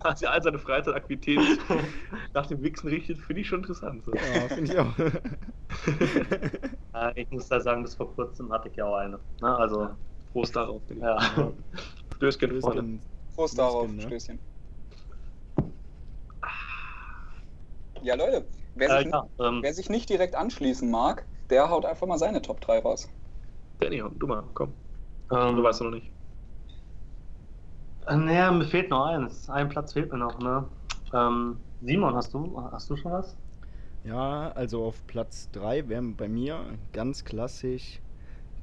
quasi 0.00 0.26
all 0.26 0.42
seine 0.42 0.58
Freizeitaktivität 0.70 1.38
nach 2.34 2.46
dem 2.46 2.62
Wichsen 2.62 2.88
richtet, 2.88 3.18
finde 3.18 3.42
ich 3.42 3.48
schon 3.48 3.58
interessant. 3.60 4.04
So. 4.04 4.14
Ja, 4.14 4.48
finde 4.48 4.72
ich 4.72 4.78
auch. 4.78 4.94
ich 7.16 7.30
muss 7.30 7.48
da 7.48 7.60
sagen, 7.60 7.82
bis 7.82 7.96
vor 7.96 8.14
kurzem 8.14 8.52
hatte 8.52 8.68
ich 8.68 8.76
ja 8.76 8.84
auch 8.84 8.96
eine. 8.96 9.18
Na, 9.40 9.50
ne? 9.50 9.58
also, 9.58 9.88
Prost 10.30 10.54
darauf. 10.54 10.82
Ja. 10.88 11.52
Stößchen, 12.14 12.60
Stößchen. 12.60 13.02
Prost 13.34 13.58
darauf, 13.58 13.90
ne? 13.90 14.02
Stößchen. 14.02 14.40
Ja, 18.02 18.14
Leute, 18.14 18.48
wer, 18.74 18.98
sich, 18.98 19.12
ja, 19.12 19.28
ähm, 19.40 19.62
wer 19.62 19.74
sich 19.74 19.90
nicht 19.90 20.08
direkt 20.08 20.36
anschließen 20.36 20.88
mag, 20.90 21.26
der 21.50 21.68
haut 21.68 21.84
einfach 21.84 22.06
mal 22.06 22.18
seine 22.18 22.42
Top 22.42 22.60
3 22.60 22.78
raus. 22.78 23.08
Danny, 23.80 24.02
du 24.14 24.26
mal, 24.26 24.48
komm. 24.54 24.74
Ähm, 25.32 25.56
du 25.56 25.62
weißt 25.62 25.82
noch 25.82 25.90
nicht. 25.90 26.12
Äh, 28.10 28.16
naja, 28.16 28.50
mir 28.52 28.64
fehlt 28.66 28.90
noch 28.90 29.06
eins. 29.06 29.48
Ein 29.48 29.68
Platz 29.68 29.92
fehlt 29.92 30.10
mir 30.12 30.18
noch, 30.18 30.38
ne? 30.40 30.68
Ähm, 31.14 31.60
Simon, 31.80 32.14
hast 32.14 32.34
du, 32.34 32.60
hast 32.72 32.90
du 32.90 32.96
schon 32.96 33.12
was? 33.12 33.36
Ja, 34.02 34.50
also 34.52 34.84
auf 34.84 35.06
Platz 35.06 35.50
3 35.52 35.88
wäre 35.88 36.02
bei 36.02 36.28
mir 36.28 36.78
ganz 36.92 37.24
klassisch 37.24 38.00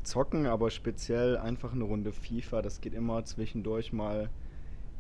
zocken, 0.04 0.48
aber 0.48 0.72
speziell 0.72 1.38
einfach 1.38 1.74
eine 1.74 1.84
Runde 1.86 2.14
FIFA. 2.14 2.62
Das 2.62 2.82
geht 2.82 2.94
immer 2.94 3.26
zwischendurch 3.26 3.94
mal 3.94 4.32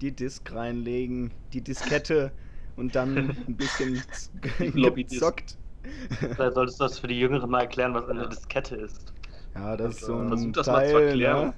die 0.01 0.15
Disk 0.15 0.51
reinlegen, 0.53 1.33
die 1.53 1.63
Diskette 1.63 2.33
und 2.75 2.95
dann 2.95 3.37
ein 3.47 3.57
bisschen 3.57 4.03
gezockt. 4.95 5.57
Vielleicht 6.35 6.53
solltest 6.55 6.79
du 6.79 6.83
das 6.85 6.99
für 6.99 7.07
die 7.07 7.19
Jüngeren 7.19 7.49
mal 7.49 7.61
erklären, 7.61 7.93
was 7.93 8.07
eine 8.09 8.27
Diskette 8.27 8.75
ist. 8.75 9.13
Ja, 9.57 9.75
das 9.75 9.95
ist 9.95 10.05
so 10.05 10.15
ein 10.15 10.27
Versuch 10.27 10.51
das 10.53 10.65
Teil, 10.67 10.93
mal 10.93 10.99
zu 10.99 11.05
erklären, 11.07 11.53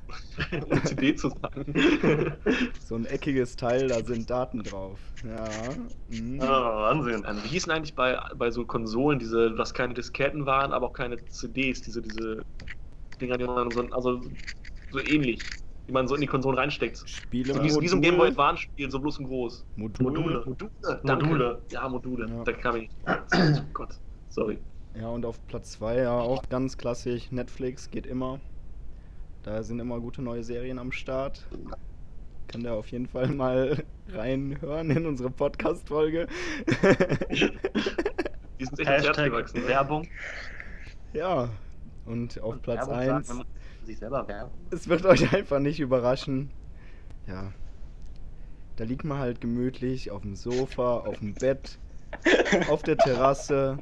ne? 0.51 0.65
um 0.65 0.85
CD 0.85 1.15
zu 1.15 1.29
sagen. 1.29 1.73
so 2.79 2.95
ein 2.95 3.05
eckiges 3.05 3.55
Teil, 3.55 3.89
da 3.89 4.01
sind 4.03 4.29
Daten 4.29 4.63
drauf. 4.63 4.99
Ja. 5.23 5.75
Mhm. 6.07 6.39
Ah, 6.41 6.91
Wahnsinn. 6.91 7.25
Ähm, 7.27 7.43
wie 7.43 7.49
hießen 7.49 7.71
eigentlich 7.71 7.95
bei, 7.95 8.19
bei 8.35 8.51
so 8.51 8.65
Konsolen 8.65 9.19
diese, 9.19 9.57
was 9.57 9.73
keine 9.73 9.93
Disketten 9.93 10.45
waren, 10.45 10.71
aber 10.71 10.87
auch 10.87 10.93
keine 10.93 11.23
CDs, 11.25 11.81
diese, 11.81 12.01
diese 12.01 12.41
Dinger, 13.19 13.37
die 13.37 13.45
man 13.45 13.71
so, 13.71 13.81
also 13.89 14.21
so 14.91 14.99
ähnlich, 14.99 15.45
die 15.87 15.91
man 15.93 16.07
so 16.07 16.15
in 16.15 16.21
die 16.21 16.27
Konsolen 16.27 16.57
reinsteckt. 16.57 17.03
Spiele 17.05 17.53
so 17.53 17.63
wie, 17.63 17.81
wie 17.81 17.87
so 17.87 17.97
ein 17.97 18.01
Gameboy 18.01 18.29
Advance 18.29 18.61
Spiel, 18.63 18.89
so 18.89 18.99
bloß 18.99 19.19
in 19.19 19.25
groß. 19.25 19.65
Module. 19.75 20.11
Module. 20.11 20.43
Module. 20.45 21.01
Module. 21.03 21.61
Ja, 21.71 21.89
Module. 21.89 22.27
Ja. 22.27 22.43
Da 22.43 22.53
kam 22.53 22.77
ich. 22.77 22.89
Oh 23.05 23.61
Gott, 23.73 23.99
sorry. 24.29 24.59
Ja, 24.95 25.07
und 25.09 25.25
auf 25.25 25.39
Platz 25.47 25.71
2 25.73 25.97
ja 25.97 26.19
auch 26.19 26.49
ganz 26.49 26.77
klassisch 26.77 27.31
Netflix, 27.31 27.89
geht 27.91 28.05
immer. 28.05 28.39
Da 29.43 29.63
sind 29.63 29.79
immer 29.79 29.99
gute 29.99 30.21
neue 30.21 30.43
Serien 30.43 30.79
am 30.79 30.91
Start. 30.91 31.47
Kann 32.47 32.63
da 32.63 32.73
auf 32.73 32.87
jeden 32.87 33.07
Fall 33.07 33.29
mal 33.29 33.83
reinhören 34.09 34.89
in 34.91 35.05
unsere 35.05 35.29
Podcast-Folge. 35.29 36.27
Die 38.59 38.65
sind 38.65 38.79
echt 38.79 38.89
Hashtag 38.89 39.31
gewachsen. 39.31 39.65
Werbung. 39.67 40.07
Ja, 41.13 41.49
und 42.05 42.41
auf 42.41 42.55
und 42.55 42.61
Platz 42.61 42.87
1. 42.87 43.33
Es 44.71 44.87
wird 44.87 45.05
euch 45.05 45.33
einfach 45.33 45.59
nicht 45.59 45.79
überraschen. 45.79 46.51
Ja. 47.27 47.53
Da 48.75 48.83
liegt 48.83 49.03
man 49.03 49.19
halt 49.19 49.41
gemütlich 49.41 50.11
auf 50.11 50.21
dem 50.21 50.35
Sofa, 50.35 50.99
auf 50.99 51.19
dem 51.19 51.33
Bett, 51.33 51.79
auf 52.69 52.81
der 52.83 52.97
Terrasse 52.97 53.79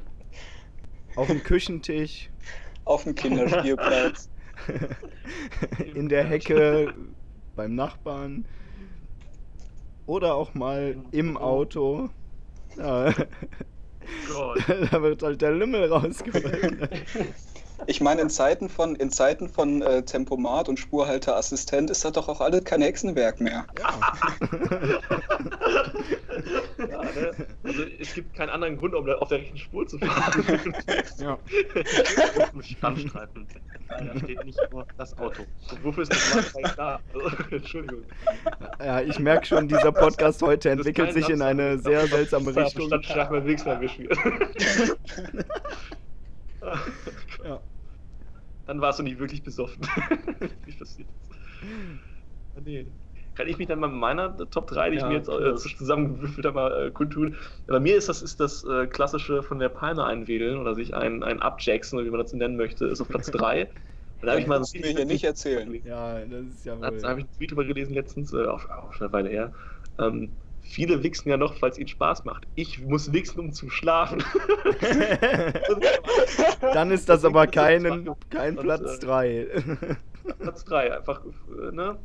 Auf 1.16 1.26
dem 1.26 1.42
Küchentisch. 1.42 2.30
Auf 2.84 3.04
dem 3.04 3.14
Kinderspielplatz. 3.14 4.28
in 5.94 6.08
der 6.08 6.24
Hecke 6.24 6.94
beim 7.56 7.74
Nachbarn. 7.74 8.44
Oder 10.06 10.34
auch 10.34 10.54
mal 10.54 10.96
im 11.10 11.36
Auto. 11.36 12.08
Ja. 12.76 13.12
Gott. 14.32 14.58
da 14.90 15.02
wird 15.02 15.22
halt 15.22 15.42
der 15.42 15.52
Lümmel 15.52 15.92
rausgeholt. 15.92 16.88
Ich 17.86 18.00
meine, 18.00 18.22
in 18.22 18.30
Zeiten 18.30 18.68
von, 18.68 18.96
in 18.96 19.10
Zeiten 19.10 19.48
von 19.48 19.82
äh, 19.82 20.02
Tempomat 20.02 20.68
und 20.68 20.78
Spurhalteassistent 20.78 21.90
ist 21.90 22.04
das 22.04 22.12
doch 22.12 22.28
auch 22.28 22.40
alles 22.40 22.64
kein 22.64 22.82
Hexenwerk 22.82 23.40
mehr. 23.40 23.66
Ja, 23.78 23.94
ne? 26.86 27.32
Also 27.78 27.90
es 28.00 28.12
gibt 28.14 28.34
keinen 28.34 28.50
anderen 28.50 28.76
Grund, 28.76 28.94
um 28.94 29.08
auf 29.08 29.28
der 29.28 29.38
rechten 29.38 29.56
Spur 29.56 29.86
zu 29.86 29.98
fahren. 29.98 30.44
Ja. 31.18 31.32
Auf 31.34 32.50
dem 32.50 32.62
Standstreifen. 32.62 33.46
Da 33.88 34.18
steht 34.18 34.44
nicht 34.44 34.58
nur 34.70 34.86
das 34.96 35.16
Auto. 35.18 35.42
Und 35.70 35.84
wofür 35.84 36.02
ist 36.02 36.12
das 36.12 36.34
Warnzeichen 36.34 36.76
da? 36.76 37.00
Also, 37.14 37.30
Entschuldigung. 37.54 38.04
ja, 38.80 39.00
ich 39.00 39.18
merke 39.18 39.46
schon, 39.46 39.68
dieser 39.68 39.92
Podcast 39.92 40.42
heute 40.42 40.70
entwickelt 40.70 41.12
sich 41.12 41.28
in 41.28 41.42
eine 41.42 41.78
sehr 41.78 42.06
seltsame 42.06 42.54
Richtung. 42.54 42.86
Stadtschlag 42.88 43.30
beim 43.30 43.46
Wegsmann 43.46 43.80
gespielt. 43.80 44.16
Ja. 47.44 47.60
Dann 48.66 48.80
warst 48.80 48.98
du 48.98 49.04
nicht 49.04 49.18
wirklich 49.18 49.42
besoffen. 49.42 49.80
Wie 50.66 50.72
passiert 50.72 51.08
das? 51.08 51.38
Ah, 52.56 52.60
Nee. 52.64 52.86
Kann 53.38 53.46
ich 53.48 53.56
mich 53.58 53.68
dann 53.68 53.78
mal 53.78 53.86
mit 53.88 54.00
meiner 54.00 54.36
Top 54.50 54.66
3, 54.66 54.90
die 54.90 54.96
ich 54.96 55.02
Ja, 55.02 55.06
mir 55.06 55.14
jetzt 55.14 55.28
äh, 55.28 55.54
zusammengewürfelt 55.54 56.44
habe, 56.46 56.54
mal 56.56 56.86
äh, 56.88 56.90
kundtun? 56.90 57.36
Bei 57.68 57.78
mir 57.80 57.96
ist 57.96 58.08
das, 58.08 58.20
ist 58.22 58.40
das 58.40 58.64
äh, 58.64 58.86
klassische 58.88 59.42
von 59.44 59.58
der 59.60 59.68
Palme 59.68 60.04
einwedeln 60.04 60.58
oder 60.58 60.74
sich 60.74 60.94
ein, 60.94 61.22
ein 61.22 61.40
Abjacksen, 61.40 61.96
oder 61.98 62.06
wie 62.06 62.10
man 62.10 62.20
das 62.20 62.32
nennen 62.32 62.56
möchte, 62.56 62.86
ist 62.86 63.00
auf 63.00 63.08
Platz 63.08 63.30
3. 63.30 63.68
Und 64.20 64.26
da 64.26 64.32
habe 64.32 64.40
ich 64.40 64.46
mal 64.48 64.58
Das 64.58 64.72
du 64.72 64.80
mir 64.80 64.88
hier 64.90 65.04
nicht 65.06 65.22
erzählen. 65.24 65.72
ja, 65.84 66.18
das 66.26 66.46
ist 66.46 66.66
ja 66.66 66.74
Da 66.80 66.90
wohl. 66.90 67.02
habe 67.08 67.20
ich 67.20 67.26
einen 67.26 67.32
Tweet 67.36 67.52
drüber 67.52 67.64
gelesen 67.64 67.94
letztens, 67.94 68.32
äh, 68.32 68.44
auch, 68.46 68.68
auch 68.70 68.92
schon 68.92 69.06
eine 69.06 69.12
Weile 69.12 69.28
her. 69.30 69.52
Ähm, 69.98 70.32
viele 70.60 71.02
wichsen 71.02 71.30
ja 71.30 71.36
noch, 71.36 71.56
falls 71.56 71.78
ihnen 71.78 71.88
Spaß 71.88 72.24
macht. 72.24 72.46
Ich 72.54 72.80
muss 72.80 73.12
wichsen, 73.12 73.40
um 73.40 73.52
zu 73.52 73.68
schlafen. 73.70 74.22
Dann 76.72 76.90
ist 76.90 77.08
das 77.08 77.24
aber 77.24 77.46
kein, 77.46 78.10
kein 78.30 78.58
Platz 78.58 78.82
äh, 78.82 78.98
3. 78.98 79.46
Platz 80.40 80.64
3, 80.64 80.96
einfach, 80.96 81.22
äh, 81.24 81.72
ne? 81.72 81.98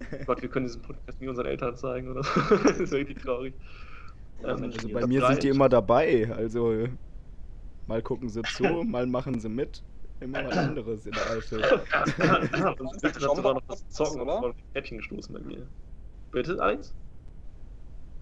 Gott, 0.26 0.42
wir 0.42 0.48
können 0.48 0.66
diesen 0.66 0.82
Podcast 0.82 1.20
nie 1.20 1.28
unseren 1.28 1.46
Eltern 1.46 1.76
zeigen, 1.76 2.08
oder? 2.10 2.22
das 2.64 2.80
ist 2.80 2.92
richtig 2.92 3.22
traurig. 3.22 3.54
Ähm, 4.42 4.64
Also 4.64 4.88
bei 4.88 5.06
mir 5.06 5.26
sind 5.26 5.42
die 5.42 5.48
immer 5.48 5.68
dabei. 5.68 6.30
Also 6.34 6.88
mal 7.86 8.02
gucken 8.02 8.28
sie 8.28 8.42
zu, 8.42 8.64
mal 8.84 9.06
machen 9.06 9.38
sie 9.40 9.48
mit. 9.48 9.82
Immer 10.20 10.44
was 10.46 10.56
anderes 10.56 11.06
in 11.06 11.12
der 11.12 11.30
Eifel. 11.30 11.62
Und 12.78 13.04
dazu 13.04 13.44
war 13.44 13.54
noch 13.54 13.62
das 13.68 13.86
Zocken 13.88 14.28
auf 14.28 14.44
ein 14.44 14.54
Häppchen 14.72 14.98
gestoßen 14.98 15.34
bei 15.34 15.40
mir. 15.40 15.66
Bitte, 16.30 16.60
Alex? 16.62 16.94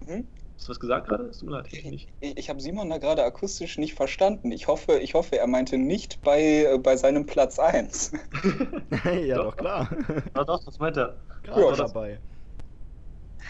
Hm? 0.05 0.27
Hast 0.57 0.67
du 0.67 0.71
was 0.71 0.79
gesagt 0.79 1.07
gerade? 1.09 1.25
Es 1.25 1.39
tut 1.39 1.49
mir 1.49 1.57
leid, 1.57 1.67
ich 1.73 1.83
nicht. 1.85 2.09
Ich, 2.19 2.37
ich 2.37 2.49
habe 2.49 2.61
Simon 2.61 2.89
da 2.89 2.97
gerade 2.97 3.23
akustisch 3.23 3.77
nicht 3.77 3.93
verstanden. 3.95 4.51
Ich 4.51 4.67
hoffe, 4.67 4.99
ich 4.99 5.13
hoffe, 5.13 5.37
er 5.37 5.47
meinte 5.47 5.77
nicht 5.77 6.21
bei, 6.21 6.41
äh, 6.65 6.77
bei 6.77 6.95
seinem 6.95 7.25
Platz 7.25 7.59
1. 7.59 8.11
ja, 9.25 9.35
doch 9.35 9.55
klar. 9.57 9.89
Ja, 10.35 10.43
doch, 10.43 10.63
das 10.63 10.79
meint 10.79 10.97
er. 10.97 11.19
Gerade 11.43 11.61
Ja, 11.61 11.75
dabei. 11.75 12.19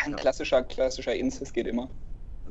Ein 0.05 0.15
klassischer, 0.15 0.63
klassischer 0.63 1.15
Inzest 1.15 1.53
geht 1.53 1.65
immer. 1.67 1.89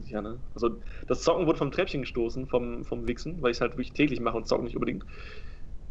Ja, 0.06 0.22
ne? 0.22 0.40
Also 0.54 0.80
das 1.06 1.22
Zocken 1.22 1.46
wurde 1.46 1.58
vom 1.58 1.70
Treppchen 1.70 2.00
gestoßen, 2.02 2.46
vom, 2.46 2.84
vom 2.84 3.06
Wichsen, 3.06 3.42
weil 3.42 3.50
ich 3.50 3.58
es 3.58 3.60
halt 3.60 3.72
wirklich 3.72 3.92
täglich 3.92 4.20
mache 4.20 4.36
und 4.38 4.48
zocken 4.48 4.64
nicht 4.64 4.76
unbedingt. 4.76 5.04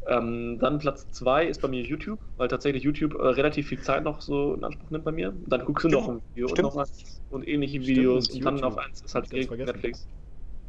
Ähm, 0.08 0.58
dann 0.60 0.80
Platz 0.80 1.12
2 1.12 1.46
ist 1.46 1.62
bei 1.62 1.68
mir 1.68 1.84
YouTube, 1.84 2.20
weil 2.36 2.48
tatsächlich 2.48 2.84
YouTube 2.84 3.14
äh, 3.14 3.28
relativ 3.28 3.68
viel 3.68 3.82
Zeit 3.82 4.04
noch 4.04 4.22
so 4.22 4.56
in 4.56 4.64
Anspruch 4.64 4.90
nimmt 4.90 5.06
bei 5.06 5.12
mir. 5.12 5.34
Dann 5.48 5.64
guckst 5.66 5.84
du 5.86 5.90
noch 5.90 6.08
ein 6.08 6.22
Video 6.34 6.48
und 6.48 6.54
Stimmt. 6.54 6.70
noch 6.74 6.78
eins 6.78 7.22
und 7.30 7.48
ähnliche 7.48 7.82
Stimmt, 7.82 7.98
Videos 7.98 8.30
und 8.30 8.44
dann 8.44 8.64
auf 8.64 8.78
eins 8.78 9.02
ist 9.02 9.14
halt. 9.14 9.32
Netflix. 9.32 10.08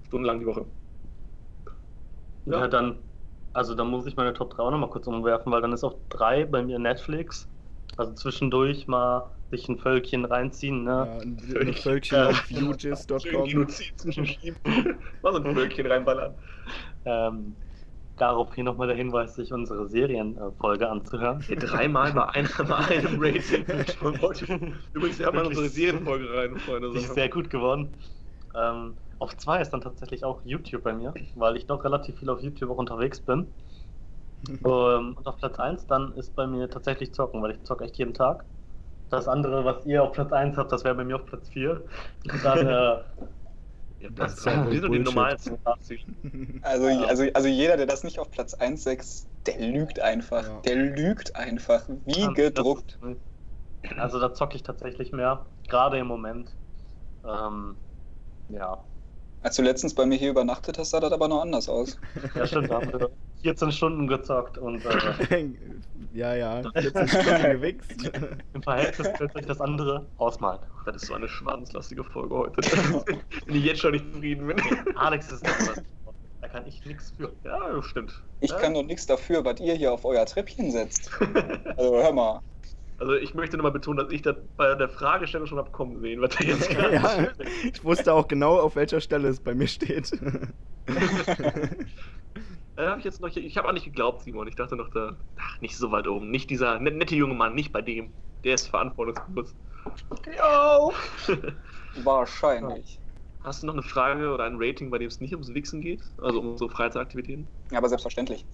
Stundenlang 0.07 0.41
die 0.41 0.47
Woche. 0.47 0.67
Ja. 2.45 2.61
Ja. 2.61 2.69
dann, 2.69 2.99
also 3.53 3.75
dann 3.75 3.89
muss 3.89 4.07
ich 4.07 4.17
meine 4.17 4.35
Top 4.35 4.55
3 4.55 4.63
auch 4.65 4.71
nochmal 4.71 4.91
kurz 4.91 5.07
umwerfen, 5.07 5.53
weil 5.53 5.63
dann 5.63 5.73
ist 5.73 5.85
auf 5.85 5.95
3 6.11 6.45
bei 6.45 6.63
mir 6.63 6.79
Netflix. 6.79 7.49
Also 7.97 8.13
zwischendurch 8.15 8.87
mal 8.87 9.31
sich 9.51 9.69
ein 9.69 9.79
Völkchen 9.79 10.25
reinziehen, 10.25 10.87
Ja, 10.87 11.05
ne? 11.07 11.21
ein 11.23 11.39
Völlig. 11.39 11.81
Völkchen 11.81 12.19
Ja. 12.19 12.29
auf. 12.29 12.45
Genozid 13.23 13.99
zwischenschieben. 13.99 14.59
Mal 15.23 15.33
so 15.33 15.39
ein 15.43 15.55
Völkchen 15.55 15.87
reinballern. 15.87 16.35
Ähm, 17.05 17.57
daraufhin 18.17 18.65
nochmal 18.65 18.89
der 18.89 18.97
Hinweis, 18.97 19.35
sich 19.35 19.53
unsere 19.53 19.89
Serienfolge 19.89 20.89
anzuhören. 20.89 21.41
Hier 21.41 21.57
dreimal 21.57 22.13
bei 22.13 22.29
einem, 22.29 22.49
bei 22.69 22.77
einem 22.77 23.19
Rating. 23.21 23.65
Übrigens, 24.93 25.19
wir 25.19 25.27
haben 25.27 25.37
mal 25.37 25.47
unsere 25.47 25.69
Serienfolge 25.69 26.33
rein, 26.33 26.57
Freunde. 26.59 26.91
Die 26.93 26.99
ist 26.99 27.15
sehr 27.15 27.29
gut 27.29 27.51
geworden. 27.51 27.95
Ähm, 28.55 28.97
auf 29.19 29.37
2 29.37 29.61
ist 29.61 29.71
dann 29.71 29.81
tatsächlich 29.81 30.25
auch 30.25 30.41
YouTube 30.45 30.83
bei 30.83 30.93
mir, 30.93 31.15
weil 31.35 31.57
ich 31.57 31.67
doch 31.67 31.85
relativ 31.85 32.19
viel 32.19 32.29
auf 32.29 32.41
YouTube 32.43 32.71
auch 32.71 32.79
unterwegs 32.79 33.21
bin. 33.21 33.47
Ähm, 34.65 35.15
und 35.17 35.25
auf 35.29 35.37
Platz 35.37 35.61
1 35.61 35.87
dann 35.87 36.15
ist 36.15 36.35
bei 36.35 36.49
mir 36.49 36.69
tatsächlich 36.69 37.15
Zocken, 37.15 37.41
weil 37.43 37.53
ich 37.53 37.63
zocke 37.63 37.85
echt 37.85 37.97
jeden 37.99 38.13
Tag. 38.13 38.45
Das 39.09 39.29
andere, 39.29 39.65
was 39.65 39.87
ihr 39.87 40.03
auf 40.03 40.11
Platz 40.11 40.33
1 40.33 40.57
habt, 40.57 40.73
das 40.73 40.83
wäre 40.83 40.97
bei 40.97 41.05
mir 41.05 41.15
auf 41.15 41.27
Platz 41.27 41.49
4. 41.51 41.81
Und 42.33 42.45
dann, 42.45 42.67
äh, 42.67 42.97
Ja, 44.03 44.09
Das 44.11 44.35
das 44.35 44.39
ist 44.39 44.43
sind 44.73 44.83
doch 44.83 44.91
die 44.91 44.99
normalsten. 44.99 45.59
Also, 46.63 46.89
Ja. 46.89 47.05
also, 47.05 47.25
also 47.35 47.49
jeder, 47.49 47.77
der 47.77 47.87
das 47.87 48.03
nicht 48.05 48.19
auf 48.19 48.31
Platz 48.31 48.55
1 48.55 48.83
6, 48.83 49.29
der 49.47 49.59
lügt 49.61 50.01
einfach. 50.01 50.43
Ja. 50.47 50.61
Der 50.63 50.77
lügt 50.77 51.37
einfach. 51.37 51.89
Wie 51.89 52.21
Ja, 52.21 52.33
gedruckt. 52.33 52.99
das- 53.01 53.17
Also 53.97 54.19
da 54.21 54.33
zocke 54.35 54.57
ich 54.57 54.63
tatsächlich 54.63 55.13
mehr, 55.13 55.47
gerade 55.69 55.99
im 55.99 56.07
Moment. 56.07 56.57
Ähm, 57.25 57.77
ja, 58.49 58.85
Als 59.43 59.57
du 59.57 59.63
letztens 59.63 59.95
bei 59.95 60.07
mir 60.07 60.17
hier 60.17 60.31
übernachtet 60.31 60.79
hast, 60.79 60.91
sah 60.91 61.01
das 61.01 61.13
aber 61.13 61.29
noch 61.29 61.43
anders 61.43 61.69
aus. 61.69 61.99
ja 62.35 62.47
stimmt, 62.47 62.71
da 62.71 62.77
haben 62.77 62.93
wir 62.93 63.11
14 63.43 63.73
Stunden 63.73 64.07
gezockt 64.07 64.57
und 64.57 64.85
äh, 64.85 65.49
ja, 66.13 66.35
ja. 66.35 66.63
14 66.81 67.09
Stunden 67.09 67.43
gewichst. 67.51 68.11
im 68.55 68.63
Verhältnis 68.63 69.09
ihr 69.21 69.35
euch 69.35 69.47
das 69.47 69.61
andere 69.61 70.07
ausmalen. 70.17 70.61
Das 70.87 70.97
ist 70.97 71.07
so 71.07 71.15
eine 71.15 71.29
schwanzlastige 71.29 72.05
Folge 72.05 72.35
heute. 72.37 72.63
Wenn 73.47 73.57
ich 73.57 73.65
jetzt 73.65 73.81
schon 73.81 73.93
nicht 73.93 74.13
zufrieden 74.13 74.47
bin. 74.47 74.57
Alex 74.97 75.33
ist 75.33 75.45
das. 75.47 75.83
Da 76.41 76.49
kann 76.49 76.67
ich 76.67 76.85
nichts 76.85 77.13
für. 77.17 77.33
Ja, 77.45 77.83
stimmt. 77.83 78.21
Ich 78.41 78.51
Ja. 78.51 78.59
kann 78.59 78.75
doch 78.75 78.83
nichts 78.83 79.07
dafür, 79.07 79.45
was 79.45 79.61
ihr 79.61 79.75
hier 79.75 79.93
auf 79.93 80.05
euer 80.05 80.27
Treppchen 80.27 80.71
setzt. 80.73 81.11
Also 81.77 81.97
hör 82.03 82.13
mal. 82.13 82.41
Also 83.03 83.15
ich 83.15 83.35
möchte 83.35 83.57
nochmal 83.57 83.73
betonen, 83.73 83.99
dass 83.99 84.13
ich 84.13 84.23
das 84.23 84.37
bei 84.57 84.77
der 84.77 84.89
Fragestellung 84.89 85.49
schon 85.49 85.59
hab 85.59 85.73
kommen 85.73 85.99
sehen, 85.99 86.21
was 86.21 86.37
da 86.37 86.45
jetzt 86.45 86.71
gerade 86.71 86.95
ja, 86.95 87.33
ich 87.65 87.83
wusste 87.83 88.15
auch 88.15 88.29
genau, 88.29 88.61
auf 88.61 88.77
welcher 88.77 89.01
Stelle 89.01 89.27
es 89.27 89.41
bei 89.41 89.57
mir 89.57 89.67
steht. 89.67 90.13
Da 90.87 90.87
hab 92.93 92.99
ich 92.99 93.05
jetzt 93.05 93.21
noch, 93.21 93.35
ich 93.35 93.57
habe 93.57 93.67
auch 93.67 93.73
nicht 93.73 93.87
geglaubt, 93.87 94.23
Simon. 94.23 94.47
Ich 94.47 94.55
dachte 94.55 94.77
noch 94.77 94.89
da, 94.91 95.19
ach, 95.35 95.61
nicht 95.61 95.77
so 95.77 95.91
weit 95.91 96.07
oben. 96.07 96.31
Nicht 96.31 96.49
dieser 96.49 96.79
net- 96.79 96.95
nette 96.95 97.17
junge 97.17 97.35
Mann, 97.35 97.57
nicht 97.57 97.73
bei 97.73 97.83
dem. 97.83 98.15
Der 98.45 98.55
ist 98.55 98.69
verantwortungsbewusst. 98.69 99.57
Jo! 100.39 100.93
Wahrscheinlich. 102.05 103.01
Hast 103.41 103.65
du 103.65 103.67
noch 103.67 103.75
eine 103.75 103.83
Frage 103.83 104.33
oder 104.33 104.45
ein 104.45 104.59
Rating, 104.59 104.93
bei 104.93 104.99
dem 104.99 105.09
es 105.09 105.19
nicht 105.19 105.33
ums 105.33 105.53
Wichsen 105.53 105.81
geht? 105.81 106.05
Also 106.19 106.39
um 106.39 106.57
so 106.57 106.69
Freizeitaktivitäten? 106.69 107.49
Ja, 107.73 107.79
aber 107.79 107.89
selbstverständlich. 107.89 108.47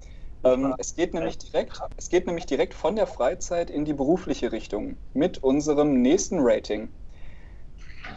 Ähm, 0.44 0.74
es, 0.78 0.94
geht 0.94 1.14
nämlich 1.14 1.38
direkt, 1.38 1.80
es 1.96 2.08
geht 2.08 2.26
nämlich 2.26 2.46
direkt 2.46 2.74
von 2.74 2.96
der 2.96 3.06
Freizeit 3.06 3.70
in 3.70 3.84
die 3.84 3.94
berufliche 3.94 4.52
Richtung 4.52 4.96
mit 5.12 5.38
unserem 5.38 6.00
nächsten 6.00 6.38
Rating. 6.40 6.88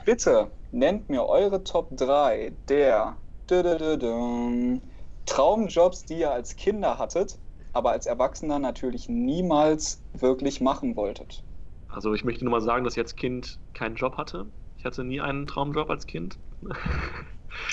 Bitte 0.06 0.52
nennt 0.72 1.10
mir 1.10 1.26
eure 1.26 1.64
Top 1.64 1.90
3 1.92 2.54
der 2.68 3.18
Traumjobs, 5.26 6.06
die 6.06 6.20
ihr 6.20 6.32
als 6.32 6.56
Kinder 6.56 6.98
hattet, 6.98 7.38
aber 7.74 7.92
als 7.92 8.06
Erwachsener 8.06 8.60
natürlich 8.60 9.10
niemals 9.10 10.02
wirklich 10.14 10.62
machen 10.62 10.96
wolltet. 10.96 11.44
Also 11.90 12.14
ich 12.14 12.24
möchte 12.24 12.46
nur 12.46 12.52
mal 12.52 12.62
sagen, 12.62 12.86
dass 12.86 12.94
ich 12.94 13.00
als 13.00 13.16
Kind 13.16 13.60
keinen 13.74 13.96
Job 13.96 14.18
hatte. 14.18 14.46
Ich 14.78 14.86
hatte 14.86 15.04
nie 15.04 15.20
einen 15.22 15.46
Traumjob 15.48 15.90
als 15.90 16.08
Kind. 16.08 16.40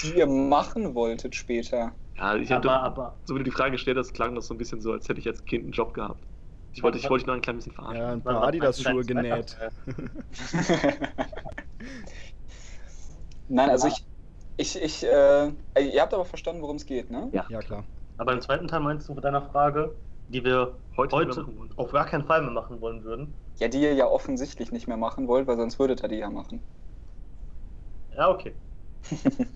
Die 0.02 0.16
ihr 0.16 0.26
machen 0.26 0.94
wolltet 0.94 1.37
später. 1.37 1.94
Ja, 2.18 2.37
ich 2.37 2.52
Aber, 2.52 2.57
hatte, 2.57 2.70
aber, 2.70 3.16
so 3.24 3.35
wie 3.35 3.38
du 3.38 3.44
die 3.44 3.50
Frage 3.50 3.72
gestellt 3.72 3.96
hast, 3.96 4.12
klang 4.12 4.35
das 4.35 4.46
so 4.48 4.54
ein 4.54 4.59
bisschen 4.59 4.81
so, 4.81 4.92
als 4.92 5.09
hätte 5.09 5.20
ich 5.20 5.28
als 5.28 5.44
Kind 5.44 5.64
einen 5.64 5.72
Job 5.72 5.94
gehabt. 5.94 6.26
Ich 6.72 6.83
wollte, 6.83 6.98
ich 6.98 7.09
wollte 7.09 7.22
dich 7.22 7.26
noch 7.26 7.35
ein 7.35 7.40
klein 7.40 7.57
bisschen 7.57 7.72
verarschen. 7.72 8.02
ja, 8.02 8.12
ein 8.12 8.22
paar 8.22 8.42
Adidas-Schuhe 8.42 9.04
genäht. 9.04 9.57
Nein, 13.48 13.70
also 13.70 13.88
ich, 13.88 14.04
ich, 14.57 14.81
ich, 14.83 15.04
äh, 15.04 15.52
ihr 15.81 16.02
habt 16.02 16.12
aber 16.12 16.24
verstanden, 16.24 16.61
worum 16.62 16.76
es 16.76 16.87
geht, 16.87 17.11
ne? 17.11 17.31
Ja. 17.33 17.46
Ja, 17.48 17.61
klar. 17.61 17.85
aber 18.16 18.33
im 18.33 18.40
zweiten 18.40 18.68
Teil 18.68 18.81
meinst 18.81 19.09
du 19.09 19.14
mit 19.14 19.24
deiner 19.24 19.42
Frage, 19.42 19.96
die 20.28 20.44
wir 20.44 20.74
Heute, 20.96 21.14
heute 21.16 21.46
auf 21.76 21.92
gar 21.92 22.07
keinen 22.07 22.24
Fall 22.24 22.42
mehr 22.42 22.50
machen 22.50 22.81
wollen 22.81 23.04
würden. 23.04 23.35
Ja, 23.61 23.68
die 23.68 23.81
ihr 23.81 23.94
ja 23.94 24.07
offensichtlich 24.07 24.72
nicht 24.72 24.88
mehr 24.88 24.96
machen 24.96 25.28
wollt, 25.28 25.46
weil 25.46 25.57
sonst 25.57 25.78
würdet 25.78 26.02
ihr 26.02 26.09
die 26.09 26.16
ja 26.16 26.28
machen. 26.28 26.62
Ja, 28.14 28.28
okay. 28.31 28.54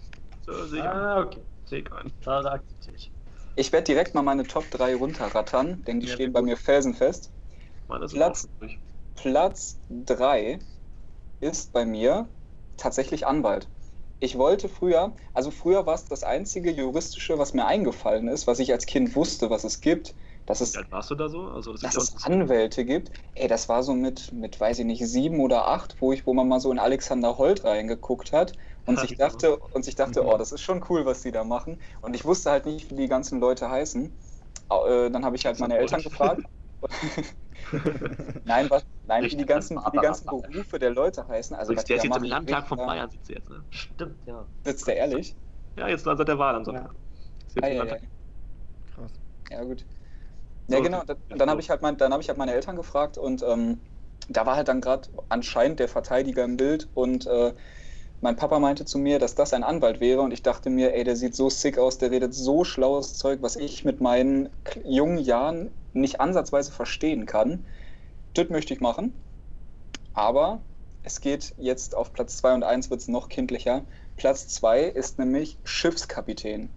So, 0.44 0.74
ich 0.74 0.82
Ah, 0.82 1.20
okay. 1.20 1.40
Ich 1.78 1.92
ein. 1.92 2.12
Da, 2.24 2.42
da 2.42 2.60
ich. 2.94 3.10
Werde 3.56 3.84
direkt 3.84 4.14
mal 4.14 4.22
meine 4.22 4.44
Top 4.44 4.70
3 4.70 4.94
runterrattern, 4.94 5.82
denn 5.86 6.00
die 6.00 6.06
Ja, 6.06 6.14
stehen 6.14 6.26
gut. 6.26 6.34
bei 6.34 6.42
mir 6.42 6.56
felsenfest. 6.56 7.30
Meine 7.88 8.06
Platz-. 8.06 8.48
Platz 9.14 9.78
3 9.88 10.58
ist 11.40 11.72
bei 11.72 11.84
mir 11.84 12.28
tatsächlich 12.76 13.26
Anwalt. 13.26 13.68
Ich 14.20 14.38
wollte 14.38 14.68
früher, 14.68 15.12
also 15.34 15.50
früher 15.50 15.84
war 15.86 15.94
es 15.94 16.04
das 16.04 16.22
einzige 16.22 16.70
juristische, 16.70 17.38
was 17.38 17.54
mir 17.54 17.66
eingefallen 17.66 18.28
ist, 18.28 18.46
was 18.46 18.60
ich 18.60 18.72
als 18.72 18.86
Kind 18.86 19.16
wusste, 19.16 19.50
was 19.50 19.64
es 19.64 19.80
gibt, 19.80 20.14
dass 20.46 20.60
es, 20.60 20.74
Wie 20.74 20.78
alt 20.78 20.92
warst 20.92 21.10
du 21.10 21.14
da 21.14 21.28
so? 21.28 21.48
Also, 21.48 21.72
das 21.72 21.82
dass 21.82 21.96
es 21.96 22.24
Anwälte 22.24 22.84
gibt. 22.84 23.10
Ey, 23.34 23.48
das 23.48 23.68
war 23.68 23.82
so 23.82 23.94
mit, 23.94 24.32
mit, 24.32 24.60
weiß 24.60 24.78
ich 24.78 24.84
nicht, 24.84 25.04
sieben 25.06 25.40
oder 25.40 25.66
acht, 25.68 25.96
wo 26.00 26.12
ich, 26.12 26.26
wo 26.26 26.34
man 26.34 26.48
mal 26.48 26.60
so 26.60 26.70
in 26.70 26.78
Alexander 26.78 27.36
Holt 27.38 27.64
reingeguckt 27.64 28.32
hat 28.32 28.52
und 28.84 28.98
sich 28.98 29.12
Ja. 29.12 29.16
dachte, 29.18 29.56
und 29.58 29.84
sich 29.84 29.94
dachte, 29.94 30.22
Mhm. 30.22 30.28
oh, 30.28 30.36
das 30.38 30.52
ist 30.52 30.60
schon 30.62 30.84
cool, 30.90 31.04
was 31.06 31.22
die 31.22 31.32
da 31.32 31.44
machen. 31.44 31.80
Und 32.00 32.14
ich 32.14 32.24
wusste 32.24 32.50
halt 32.50 32.66
nicht, 32.66 32.90
wie 32.90 32.96
die 32.96 33.08
ganzen 33.08 33.40
Leute 33.40 33.70
heißen. 33.70 34.16
Äh, 34.70 35.10
dann 35.10 35.24
habe 35.24 35.36
ich 35.36 35.46
halt 35.46 35.60
meine 35.60 35.78
Eltern 35.78 36.02
gefragt. 36.02 36.42
Nein, 38.44 38.70
was, 38.70 38.84
nein, 39.04 39.30
wie 39.30 39.36
die 39.36 39.46
ganzen, 39.46 39.78
wie 39.78 39.90
die 39.92 40.00
ganzen 40.00 40.26
Berufe 40.28 40.78
der 40.78 40.90
Leute 40.90 41.28
heißen. 41.28 41.54
Also, 41.56 41.74
der 41.74 41.82
ist 41.84 41.88
jetzt 42.02 42.16
im 42.16 42.24
Landtag 42.24 42.66
von 42.68 42.78
ja, 42.78 42.86
Bayern, 42.86 43.10
sitzt 43.10 43.30
er 43.30 43.36
jetzt, 43.36 43.50
ne? 43.50 43.64
Stimmt, 43.70 44.26
ja. 44.26 44.48
Sitzt 44.64 44.86
der 44.86 44.96
ehrlich? 44.96 45.36
Ja, 45.76 45.88
jetzt 45.88 46.04
seit 46.04 46.18
der 46.28 46.38
Wahl 46.38 46.54
am 46.54 46.64
Sonntag. 46.64 46.94
Ist 47.46 47.56
jetzt 47.56 47.64
Ah, 47.64 47.68
ja, 47.68 47.84
ja. 47.84 47.96
Krass. 48.86 49.12
Ja, 49.50 49.62
gut. 49.64 49.86
So, 50.68 50.76
Ja, 50.76 50.82
genau. 50.82 51.00
okay. 51.02 51.16
Und 51.30 51.38
dann 51.40 51.50
habe 51.50 51.60
ich, 51.60 51.70
halt 51.70 51.82
mein, 51.82 51.96
dann 51.98 52.12
hab 52.12 52.20
ich 52.20 52.28
halt 52.28 52.38
meine 52.38 52.52
Eltern 52.54 52.76
gefragt 52.76 53.18
und 53.18 53.42
ähm, 53.42 53.82
da 54.28 54.46
war 54.46 54.56
halt 54.56 54.68
dann 54.68 54.80
gerade 54.80 55.10
anscheinend 55.28 55.80
der 55.80 55.88
Verteidiger 55.88 56.44
im 56.44 56.56
Bild 56.56 56.88
und 56.94 57.26
äh, 57.26 57.54
mein 58.22 58.36
Papa 58.36 58.58
meinte 58.60 58.84
zu 58.84 58.98
mir, 58.98 59.18
dass 59.18 59.34
das 59.34 59.52
ein 59.52 59.64
Anwalt 59.64 60.00
wäre 60.00 60.22
und 60.22 60.32
ich 60.32 60.42
dachte 60.42 60.70
mir, 60.70 60.94
ey, 60.94 61.04
der 61.04 61.16
sieht 61.16 61.34
so 61.34 61.50
sick 61.50 61.76
aus, 61.76 61.98
der 61.98 62.12
redet 62.12 62.32
so 62.34 62.64
schlaues 62.64 63.14
Zeug, 63.18 63.40
was 63.42 63.56
ich 63.56 63.84
mit 63.84 64.00
meinen 64.00 64.48
jungen 64.84 65.18
Jahren 65.18 65.70
nicht 65.92 66.20
ansatzweise 66.20 66.70
verstehen 66.72 67.26
kann. 67.26 67.66
Das 68.34 68.48
möchte 68.48 68.72
ich 68.74 68.80
machen. 68.80 69.12
Aber 70.14 70.62
es 71.02 71.20
geht 71.20 71.54
jetzt 71.58 71.96
auf 71.96 72.12
Platz 72.12 72.36
2 72.38 72.54
und 72.54 72.62
1 72.62 72.90
wird 72.90 73.00
es 73.00 73.08
noch 73.08 73.28
kindlicher. 73.28 73.84
Platz 74.16 74.46
2 74.48 74.84
ist 74.84 75.18
nämlich 75.18 75.58
Schiffskapitän. 75.64 76.70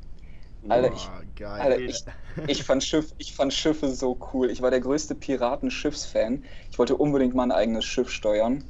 Alter, 0.68 0.94
ich- 0.94 1.10
geil. 1.36 1.62
Alter, 1.62 1.80
ich, 1.80 2.04
ich, 2.48 2.64
fand 2.64 2.84
Schiff, 2.84 3.14
ich 3.20 3.36
fand 3.36 3.54
Schiffe 3.54 3.90
so 3.90 4.18
cool. 4.34 4.50
Ich 4.50 4.64
war 4.64 4.72
der 4.72 4.80
größte 4.82 5.14
Piratenschiffsfan. 5.14 6.44
Ich 6.72 6.80
wollte 6.80 6.96
unbedingt 6.96 7.36
mal 7.36 7.44
ein 7.44 7.52
eigenes 7.52 7.86
Schiff 7.86 8.10
steuern. 8.10 8.64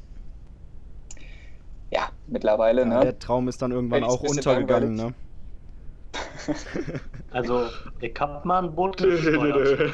Mittlerweile, 2.28 2.82
ja, 2.82 2.88
ne? 2.88 3.00
der 3.02 3.20
Traum 3.20 3.48
ist 3.48 3.62
dann 3.62 3.72
irgendwann 3.72 4.04
auch 4.04 4.22
untergegangen, 4.22 4.96
ne? 4.96 5.14
Also, 7.32 7.68
ich 8.00 8.14
hab 8.20 8.46
mal 8.46 8.64
ein 8.64 8.76
Boot 8.76 8.98
gesteuert. 9.02 9.92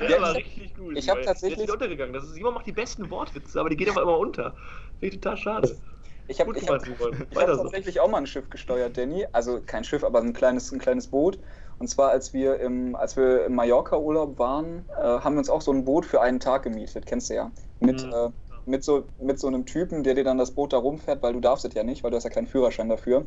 Der 0.00 0.10
Ja, 0.10 0.20
war 0.20 0.30
ich- 0.32 0.44
richtig 0.46 0.74
gut. 0.74 0.96
ich 0.96 1.08
hab 1.08 1.16
weil 1.18 1.24
tatsächlich- 1.24 1.56
Der 1.56 1.64
ist 1.64 1.70
nicht 1.70 1.72
untergegangen. 1.72 2.12
Das 2.12 2.24
ist, 2.24 2.34
Simon 2.34 2.54
macht 2.54 2.66
die 2.66 2.72
besten 2.72 3.08
Wortwitze, 3.10 3.58
aber 3.60 3.70
die 3.70 3.76
gehen 3.76 3.90
aber 3.90 4.02
immer 4.02 4.18
unter. 4.18 4.54
Finde 5.00 5.14
ich 5.16 5.20
total 5.20 5.36
schade. 5.36 5.78
Ich 6.26 6.40
habe 6.40 6.52
hab, 6.54 6.68
hab 6.68 6.84
so. 6.86 7.62
tatsächlich 7.62 8.00
auch 8.00 8.08
mal 8.08 8.18
ein 8.18 8.26
Schiff 8.26 8.48
gesteuert, 8.48 8.96
Danny. 8.96 9.26
Also 9.32 9.60
kein 9.64 9.84
Schiff, 9.84 10.02
aber 10.04 10.20
ein 10.20 10.32
kleines, 10.32 10.72
ein 10.72 10.78
kleines 10.78 11.08
Boot. 11.08 11.38
Und 11.78 11.88
zwar, 11.88 12.10
als 12.10 12.32
wir 12.32 12.60
im, 12.60 12.94
als 12.96 13.16
wir 13.16 13.44
im 13.44 13.54
Mallorca-Urlaub 13.56 14.38
waren, 14.38 14.86
äh, 14.96 15.02
haben 15.02 15.34
wir 15.34 15.38
uns 15.40 15.50
auch 15.50 15.60
so 15.60 15.72
ein 15.72 15.84
Boot 15.84 16.06
für 16.06 16.20
einen 16.22 16.40
Tag 16.40 16.62
gemietet. 16.62 17.04
Kennst 17.06 17.28
du 17.30 17.34
ja. 17.34 17.52
Mit, 17.80 18.04
Mhm. 18.06 18.12
äh, 18.12 18.30
mit, 18.66 18.84
so, 18.84 19.06
mit 19.18 19.38
so 19.38 19.46
einem 19.46 19.66
Typen, 19.66 20.02
der 20.04 20.14
dir 20.14 20.24
dann 20.24 20.38
das 20.38 20.54
Boot 20.54 20.72
da 20.72 20.78
rumfährt, 20.78 21.22
weil 21.22 21.32
du 21.32 21.40
darfst 21.40 21.64
es 21.64 21.74
ja 21.74 21.82
nicht, 21.82 22.02
weil 22.02 22.10
du 22.10 22.16
hast 22.16 22.24
ja 22.24 22.30
keinen 22.30 22.46
Führerschein 22.46 22.88
dafür. 22.88 23.26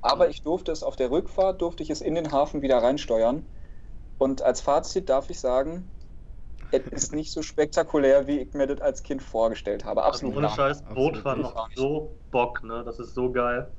Aber 0.00 0.28
ich 0.28 0.42
durfte 0.42 0.72
es 0.72 0.82
auf 0.82 0.96
der 0.96 1.10
Rückfahrt, 1.10 1.60
durfte 1.60 1.82
ich 1.82 1.90
es 1.90 2.00
in 2.00 2.14
den 2.14 2.32
Hafen 2.32 2.62
wieder 2.62 2.78
reinsteuern. 2.78 3.44
Und 4.18 4.42
als 4.42 4.60
Fazit 4.60 5.08
darf 5.08 5.30
ich 5.30 5.40
sagen, 5.40 5.90
es 6.70 6.86
ist 6.92 7.12
nicht 7.14 7.32
so 7.32 7.42
spektakulär, 7.42 8.26
wie 8.26 8.40
ich 8.40 8.54
mir 8.54 8.66
das 8.66 8.80
als 8.80 9.02
Kind 9.02 9.22
vorgestellt 9.22 9.84
habe. 9.84 10.02
Also 10.02 10.26
Absolut. 10.26 10.36
ohne 10.36 10.46
gar 10.48 10.56
Scheiß, 10.56 10.82
Boot 10.82 10.96
Absolut 11.16 11.24
war 11.24 11.36
nicht. 11.36 11.54
noch 11.54 11.68
so 11.74 12.18
Bock, 12.30 12.62
ne? 12.62 12.82
Das 12.84 12.98
ist 12.98 13.14
so 13.14 13.32
geil. 13.32 13.72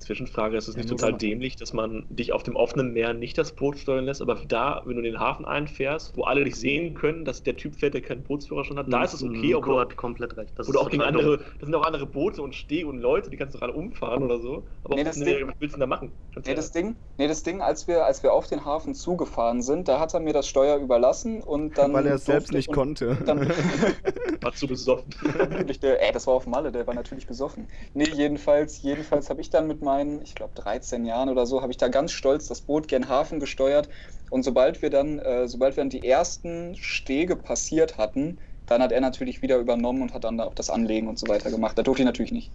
Zwischenfrage, 0.00 0.56
ist 0.56 0.66
es 0.68 0.74
Ja, 0.74 0.80
nicht 0.80 0.90
total 0.90 1.10
man- 1.12 1.18
dämlich, 1.18 1.56
dass 1.56 1.72
man 1.72 2.06
dich 2.08 2.32
auf 2.32 2.42
dem 2.42 2.56
offenen 2.56 2.92
Meer 2.92 3.14
nicht 3.14 3.38
das 3.38 3.52
Boot 3.54 3.78
steuern 3.78 4.04
lässt, 4.06 4.20
aber 4.22 4.34
da, 4.48 4.82
wenn 4.84 4.94
du 4.94 4.98
in 4.98 5.04
den 5.04 5.20
Hafen 5.20 5.44
einfährst, 5.44 6.16
wo 6.16 6.24
alle 6.24 6.42
dich 6.44 6.56
sehen 6.56 6.94
können, 6.94 7.24
dass 7.24 7.42
der 7.42 7.56
Typ 7.56 7.76
fährt, 7.76 7.94
der 7.94 8.00
keinen 8.02 8.22
Bootsführerschein 8.24 8.78
hat, 8.78 8.92
da 8.92 9.04
ist 9.04 9.12
es 9.14 9.22
okay, 9.22 9.34
Mhm, 9.36 9.40
Nico 9.42 9.78
hat 9.78 9.96
komplett 9.96 10.36
recht. 10.36 10.58
Das 10.58 10.68
oder 10.68 10.80
auch 10.80 10.90
gegen 10.90 11.02
andere, 11.02 11.38
dumm. 11.38 11.46
da 11.60 11.66
sind 11.66 11.74
auch 11.74 11.84
andere 11.84 12.06
Boote 12.06 12.42
und 12.42 12.54
Stege 12.54 12.88
und 12.88 12.98
Leute, 12.98 13.30
die 13.30 13.36
kannst 13.36 13.54
du 13.54 13.58
gerade 13.58 13.72
umfahren 13.74 14.22
oder 14.22 14.40
so. 14.40 14.66
Aber 14.82 14.96
Nee, 14.96 15.04
das 15.04 15.16
Ding- 15.16 15.24
Meer, 15.24 15.46
was 15.48 15.54
willst 15.58 15.74
du 15.74 15.76
denn 15.76 15.80
da 15.80 15.86
machen? 15.86 16.12
Nee, 16.44 16.54
das 16.54 16.72
Ding, 16.72 16.96
nee, 17.18 17.28
das 17.28 17.42
Ding, 17.42 17.60
als 17.60 17.86
wir, 17.86 18.04
als 18.06 18.22
wir 18.22 18.32
auf 18.32 18.46
den 18.46 18.64
Hafen 18.64 18.94
zugefahren 18.94 19.62
sind, 19.62 19.88
da 19.88 20.00
hat 20.00 20.14
er 20.14 20.20
mir 20.20 20.32
das 20.32 20.48
Steuer 20.48 20.78
überlassen 20.78 21.42
und 21.42 21.76
dann. 21.78 21.92
Weil 21.92 22.06
er 22.06 22.14
es 22.14 22.24
selbst 22.24 22.52
nicht 22.52 22.68
und 22.68 22.74
konnte. 22.74 23.18
Dann, 23.26 23.40
war 24.42 24.52
zu 24.54 24.66
besoffen. 24.66 25.12
der, 25.82 26.02
ey, 26.02 26.12
das 26.12 26.26
war 26.26 26.34
auf 26.34 26.46
Malle, 26.46 26.72
der 26.72 26.86
war 26.86 26.94
natürlich 26.94 27.26
besoffen. 27.26 27.68
Nee, 27.94 28.08
jedenfalls, 28.14 28.80
jedenfalls 28.82 29.28
habe 29.30 29.40
ich 29.40 29.50
dann 29.50 29.66
mit 29.66 29.82
meinen, 29.90 30.22
ich 30.22 30.34
glaube 30.36 30.52
13 30.54 31.04
Jahren 31.04 31.28
oder 31.28 31.46
so, 31.46 31.62
habe 31.62 31.72
ich 31.72 31.78
da 31.78 31.88
ganz 31.88 32.12
stolz 32.12 32.46
das 32.46 32.60
Boot 32.60 32.86
gen 32.88 33.08
Hafen 33.08 33.40
gesteuert. 33.40 33.88
Und 34.30 34.44
sobald 34.44 34.80
wir 34.82 34.90
dann, 34.90 35.18
äh, 35.18 35.48
sobald 35.48 35.76
wir 35.76 35.82
dann 35.82 35.90
die 35.90 36.06
ersten 36.06 36.76
Stege 36.76 37.34
passiert 37.36 37.98
hatten, 37.98 38.38
dann 38.66 38.82
hat 38.82 38.92
er 38.92 39.00
natürlich 39.00 39.42
wieder 39.42 39.58
übernommen 39.58 40.02
und 40.02 40.14
hat 40.14 40.22
dann 40.24 40.40
auch 40.40 40.54
das 40.54 40.70
Anlegen 40.70 41.08
und 41.08 41.18
so 41.18 41.26
weiter 41.26 41.50
gemacht. 41.50 41.76
Da 41.76 41.82
durfte 41.82 42.02
ich 42.02 42.06
natürlich 42.06 42.32
nicht. 42.32 42.52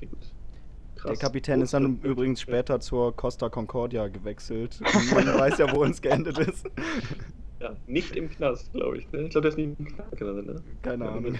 Okay. 0.00 0.08
Der. 1.04 1.16
Kapitän 1.16 1.60
ist 1.62 1.74
dann 1.74 2.00
übrigens 2.02 2.40
später 2.40 2.80
zur 2.80 3.14
Costa 3.16 3.48
Concordia 3.48 4.08
gewechselt. 4.08 4.80
Man 5.14 5.26
weiß 5.26 5.58
ja, 5.58 5.72
wo 5.74 5.82
uns 5.82 6.00
geendet 6.00 6.38
ist. 6.38 6.66
Ja, 7.60 7.74
nicht 7.88 8.14
im 8.14 8.30
Knast, 8.30 8.72
glaube 8.72 8.98
ich. 8.98 9.10
Ne? 9.10 9.22
Ich 9.22 9.30
glaube, 9.30 9.42
der 9.42 9.48
ist 9.48 9.56
nicht 9.56 9.80
im 9.80 9.84
Knast 9.84 10.16
gelandet, 10.16 10.46
ne? 10.46 10.62
Keine 10.80 11.06
Ja, 11.06 11.10
Ahnung. 11.10 11.36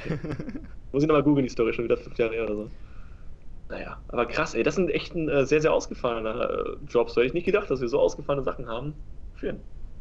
Muss 0.90 1.04
ich 1.04 1.08
nochmal 1.08 1.22
googeln, 1.22 1.46
die 1.46 1.48
Story, 1.48 1.72
schon 1.72 1.84
wieder 1.84 1.96
fünf 1.96 2.18
Jahre 2.18 2.34
her 2.34 2.42
oder 2.42 2.56
so. 2.56 2.70
Naja, 3.68 3.98
aber 4.08 4.26
krass, 4.26 4.54
ey, 4.54 4.62
das 4.62 4.76
sind 4.76 4.90
echt 4.90 5.14
ein 5.14 5.28
äh, 5.28 5.44
sehr, 5.44 5.60
sehr 5.60 5.72
ausgefallener 5.72 6.50
äh, 6.50 6.84
Jobs. 6.86 7.14
Hätte 7.14 7.26
ich 7.26 7.34
nicht 7.34 7.44
gedacht, 7.44 7.70
dass 7.70 7.80
wir 7.80 7.88
so 7.88 8.00
ausgefallene 8.00 8.42
Sachen 8.42 8.66
haben. 8.66 8.94
Schön. 9.34 9.60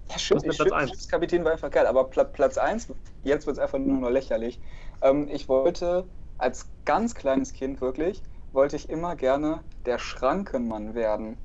Ja, 0.09 0.15
denn 0.29 0.41
Platz 0.41 0.57
finde, 0.57 0.75
eins? 0.75 0.89
Schiffskapitän 0.91 1.43
war 1.43 1.51
einfach 1.51 1.69
geil. 1.69 1.85
Aber 1.85 2.05
Pla 2.05 2.23
Platz 2.23 2.57
1, 2.57 2.93
jetzt 3.23 3.45
wird 3.45 3.57
es 3.57 3.61
einfach 3.61 3.77
nur 3.77 3.99
noch 3.99 4.09
lächerlich. 4.09 4.59
Ähm, 5.01 5.27
ich 5.29 5.49
wollte 5.49 6.05
als 6.37 6.69
ganz 6.85 7.13
kleines 7.13 7.51
Kind 7.51 7.81
wirklich, 7.81 8.23
wollte 8.53 8.77
ich 8.77 8.89
immer 8.89 9.15
gerne 9.17 9.59
der 9.85 9.99
Schrankenmann 9.99 10.95
werden. 10.95 11.37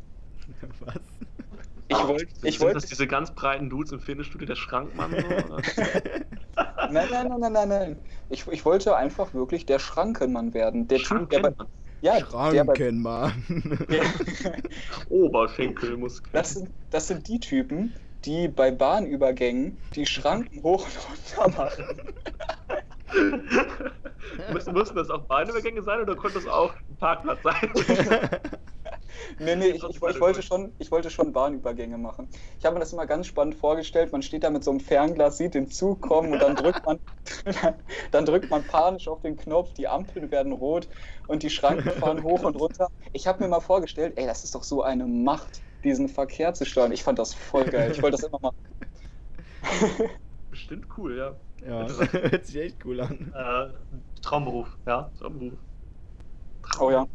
Was? 0.81 1.01
Ich 1.89 1.99
wollte, 1.99 2.27
ich 2.43 2.59
sind 2.59 2.61
wollte, 2.61 2.75
das 2.75 2.87
diese 2.87 3.07
ganz 3.07 3.35
breiten 3.35 3.69
Dudes 3.69 3.93
im 3.93 4.01
Fitnessstudio, 4.01 4.47
der 4.47 4.55
Schrankmann? 4.55 5.11
So, 5.11 5.29
nein, 6.91 7.09
nein, 7.11 7.11
nein, 7.11 7.41
nein, 7.41 7.53
nein, 7.53 7.69
nein. 7.69 7.97
Ich, 8.31 8.47
ich 8.47 8.65
wollte 8.65 8.97
einfach 8.97 9.35
wirklich 9.35 9.67
der 9.67 9.79
Schrankenmann 9.79 10.55
werden. 10.55 10.89
Der 10.89 10.99
Typ, 10.99 11.29
der 11.29 11.41
bei, 11.41 11.55
Schrankenmann. 12.03 12.55
ja, 12.55 12.65
Schrankenmann. 12.65 13.33
Oberschenkelmuskel. 15.09 16.31
das 16.33 16.55
sind, 16.55 16.71
das 16.91 17.09
sind 17.09 17.29
die 17.29 17.41
Typen, 17.41 17.95
die 18.25 18.49
bei 18.49 18.71
Bahnübergängen 18.71 19.79
die 19.95 20.07
Schranken 20.07 20.63
hoch 20.63 20.87
und 20.87 21.45
runter 21.45 21.59
machen. 21.59 22.13
müssen, 24.53 24.73
müssen 24.73 24.97
das 24.97 25.11
auch 25.11 25.23
Bahnübergänge 25.23 25.83
sein 25.83 26.01
oder 26.01 26.17
konnte 26.17 26.39
das 26.39 26.47
auch 26.47 26.75
ein 26.89 26.97
Parkplatz 26.97 27.43
sein? 27.43 27.73
Nee, 29.39 29.57
nee, 29.57 29.69
ich, 29.69 29.83
ich, 29.83 29.97
ich, 29.97 30.21
wollte 30.21 30.43
schon, 30.43 30.73
ich 30.79 30.91
wollte 30.91 31.11
schon 31.11 31.33
Bahnübergänge 31.33 31.99
machen. 31.99 32.29
Ich 32.59 32.65
habe 32.65 32.75
mir 32.75 32.81
das 32.81 32.93
immer 32.93 33.07
ganz 33.07 33.27
spannend 33.27 33.55
vorgestellt. 33.55 34.13
Man 34.13 34.23
steht 34.23 34.45
da 34.45 34.51
mit 34.51 34.65
so 34.65 34.71
einem 34.71 34.81
Fernglas, 34.81 35.39
sieht 35.39 35.55
den 35.55 35.69
Zug 35.69 36.01
kommen 36.01 36.33
und 36.33 36.41
dann 36.41 36.57
drückt 36.57 36.85
man, 36.85 37.01
dann 38.11 38.25
drückt 38.25 38.51
man 38.51 38.65
panisch 38.65 39.09
auf 39.09 39.21
den 39.23 39.37
Knopf, 39.37 39.73
die 39.75 39.89
Ampeln 39.89 40.31
werden 40.31 40.53
rot 40.53 40.89
und 41.27 41.43
die 41.43 41.51
Schranken 41.51 41.91
fahren 41.91 42.23
hoch 42.23 42.43
und 42.43 42.57
runter. 42.57 42.89
Ich 43.13 43.27
habe 43.27 43.43
mir 43.43 43.49
mal 43.49 43.61
vorgestellt, 43.61 44.15
ey, 44.17 44.27
das 44.27 44.45
ist 44.45 44.55
doch 44.55 44.65
so 44.65 44.83
eine 44.83 45.07
Macht, 45.07 45.63
diesen 45.85 46.09
Verkehr 46.09 46.55
zu 46.55 46.65
steuern. 46.65 46.93
Ich 46.93 47.03
fand 47.03 47.19
das 47.19 47.35
voll 47.35 47.65
geil. 47.65 47.91
Ich 47.91 48.03
wollte 48.03 48.17
das 48.17 48.27
immer 48.27 48.39
mal. 48.41 48.53
Bestimmt 50.51 50.87
cool, 50.99 51.17
ja. 51.17 51.37
ja, 51.67 51.89
hört 52.13 52.47
sich 52.47 52.57
echt 52.57 52.85
cool 52.85 53.01
an. 53.01 53.33
Äh, 53.35 53.93
Traumberuf, 54.21 54.77
ja. 54.87 55.11
So 55.15 55.27
ein 55.27 55.39
Beruf. 55.39 55.59
Oh 56.79 56.91
ja. 56.91 57.07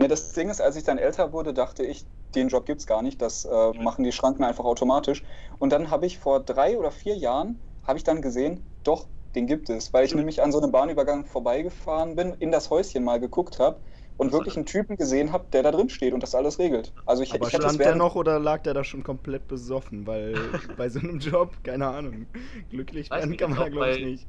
Nee, 0.00 0.08
das 0.08 0.32
Ding 0.32 0.48
ist, 0.48 0.62
als 0.62 0.76
ich 0.76 0.84
dann 0.84 0.96
älter 0.96 1.34
wurde, 1.34 1.52
dachte 1.52 1.84
ich, 1.84 2.06
den 2.34 2.48
Job 2.48 2.64
gibt's 2.64 2.86
gar 2.86 3.02
nicht. 3.02 3.20
Das 3.20 3.44
äh, 3.44 3.72
machen 3.74 4.02
die 4.02 4.12
Schranken 4.12 4.44
einfach 4.44 4.64
automatisch. 4.64 5.22
Und 5.58 5.74
dann 5.74 5.90
habe 5.90 6.06
ich 6.06 6.18
vor 6.18 6.40
drei 6.40 6.78
oder 6.78 6.90
vier 6.90 7.16
Jahren, 7.16 7.60
habe 7.82 7.98
ich 7.98 8.04
dann 8.04 8.22
gesehen, 8.22 8.66
doch, 8.82 9.08
den 9.34 9.46
gibt 9.46 9.68
es. 9.68 9.92
Weil 9.92 10.06
ich 10.06 10.14
nämlich 10.14 10.42
an 10.42 10.52
so 10.52 10.58
einem 10.58 10.72
Bahnübergang 10.72 11.26
vorbeigefahren 11.26 12.16
bin, 12.16 12.32
in 12.38 12.50
das 12.50 12.70
Häuschen 12.70 13.04
mal 13.04 13.20
geguckt 13.20 13.58
habe 13.58 13.78
und 14.16 14.32
wirklich 14.32 14.56
einen 14.56 14.64
Typen 14.64 14.96
gesehen 14.96 15.32
habe, 15.32 15.44
der 15.52 15.62
da 15.62 15.70
drin 15.70 15.90
steht 15.90 16.14
und 16.14 16.22
das 16.22 16.34
alles 16.34 16.58
regelt. 16.58 16.94
Also 17.04 17.22
ich, 17.22 17.34
Aber 17.34 17.48
ich 17.48 17.54
stand 17.54 17.78
der 17.78 17.94
noch 17.94 18.16
oder 18.16 18.38
lag 18.38 18.62
der 18.62 18.72
da 18.72 18.84
schon 18.84 19.02
komplett 19.02 19.48
besoffen? 19.48 20.06
Weil 20.06 20.34
bei 20.78 20.88
so 20.88 21.00
einem 21.00 21.18
Job, 21.18 21.52
keine 21.62 21.86
Ahnung, 21.88 22.26
glücklich 22.70 23.10
werden 23.10 23.36
kann 23.36 23.50
man 23.50 23.58
da 23.58 23.68
glaube 23.68 23.90
ich 23.90 24.04
nicht. 24.04 24.28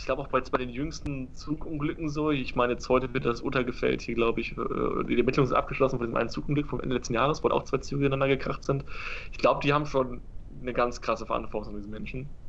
Ich 0.00 0.06
glaube 0.06 0.22
auch 0.22 0.28
bei, 0.28 0.40
bei 0.40 0.56
den 0.58 0.70
jüngsten 0.70 1.34
Zugunglücken 1.34 2.08
so. 2.08 2.30
Ich 2.30 2.56
meine, 2.56 2.72
jetzt 2.72 2.88
heute 2.88 3.12
wird 3.12 3.26
das 3.26 3.42
Urteil 3.42 3.64
gefällt 3.66 4.00
hier, 4.02 4.14
glaube 4.14 4.40
ich. 4.40 4.52
äh, 4.52 5.04
Die 5.04 5.18
Ermittlungen 5.18 5.46
sind 5.46 5.56
abgeschlossen 5.56 5.98
von 5.98 6.06
diesem 6.06 6.16
einen 6.16 6.30
Zugunglück 6.30 6.68
vom 6.68 6.80
Ende 6.80 6.94
letzten 6.96 7.14
Jahres, 7.14 7.44
wo 7.44 7.48
auch 7.50 7.64
zwei 7.64 7.78
Züge 7.78 8.06
ineinander 8.06 8.28
gekracht 8.28 8.64
sind. 8.64 8.84
Ich 9.30 9.38
glaube, 9.38 9.60
die 9.62 9.72
haben 9.74 9.86
schon 9.86 10.22
eine 10.50 10.72
ganz 10.72 11.00
krasse 11.02 11.26
Verantwortung, 11.26 11.76
diese 11.76 11.88
Menschen. 11.88 12.39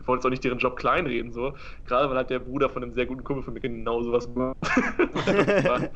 Ich 0.00 0.08
wollte 0.08 0.20
jetzt 0.20 0.26
auch 0.26 0.30
nicht 0.30 0.44
deren 0.44 0.58
Job 0.58 0.76
kleinreden, 0.76 1.32
so. 1.32 1.54
Gerade 1.84 2.08
weil 2.08 2.16
halt 2.16 2.30
der 2.30 2.38
Bruder 2.38 2.70
von 2.70 2.82
einem 2.82 2.94
sehr 2.94 3.06
guten 3.06 3.22
Kumpel 3.22 3.44
von 3.44 3.54
mir 3.54 3.60
genau 3.60 4.02
sowas 4.02 4.28
macht. 4.28 4.56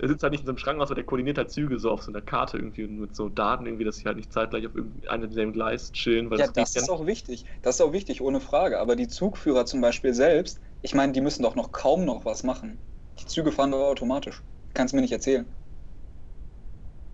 er 0.00 0.08
sitzt 0.08 0.22
halt 0.22 0.32
nicht 0.32 0.40
in 0.40 0.46
so 0.46 0.52
einem 0.52 0.58
Schrank 0.58 0.80
aus, 0.80 0.88
aber 0.88 0.94
der 0.96 1.04
koordiniert 1.04 1.36
halt 1.36 1.50
Züge 1.50 1.78
so 1.78 1.90
auf 1.90 2.02
so 2.02 2.10
einer 2.10 2.22
Karte 2.22 2.56
irgendwie 2.56 2.84
und 2.84 2.98
mit 2.98 3.14
so 3.14 3.28
Daten 3.28 3.66
irgendwie, 3.66 3.84
dass 3.84 3.96
sie 3.96 4.04
halt 4.04 4.16
nicht 4.16 4.32
zeitgleich 4.32 4.66
auf 4.66 4.74
irgendeinem 4.74 5.30
selben 5.30 5.52
Gleis 5.52 5.92
chillen. 5.92 6.30
Weil 6.30 6.38
Ja, 6.38 6.46
das, 6.46 6.72
das 6.72 6.82
ist 6.84 6.88
auch 6.88 7.06
wichtig. 7.06 7.44
Das 7.62 7.76
ist 7.76 7.80
auch 7.82 7.92
wichtig, 7.92 8.22
ohne 8.22 8.40
Frage. 8.40 8.78
Aber 8.80 8.96
die 8.96 9.08
Zugführer 9.08 9.66
zum 9.66 9.80
Beispiel 9.80 10.14
selbst, 10.14 10.60
ich 10.80 10.94
meine, 10.94 11.12
die 11.12 11.20
müssen 11.20 11.42
doch 11.42 11.54
noch 11.54 11.72
kaum 11.72 12.04
noch 12.04 12.24
was 12.24 12.42
machen. 12.42 12.78
Die 13.20 13.26
Züge 13.26 13.52
fahren 13.52 13.70
doch 13.70 13.86
automatisch. 13.86 14.42
Kannst 14.72 14.92
du 14.92 14.96
mir 14.96 15.02
nicht 15.02 15.12
erzählen. 15.12 15.46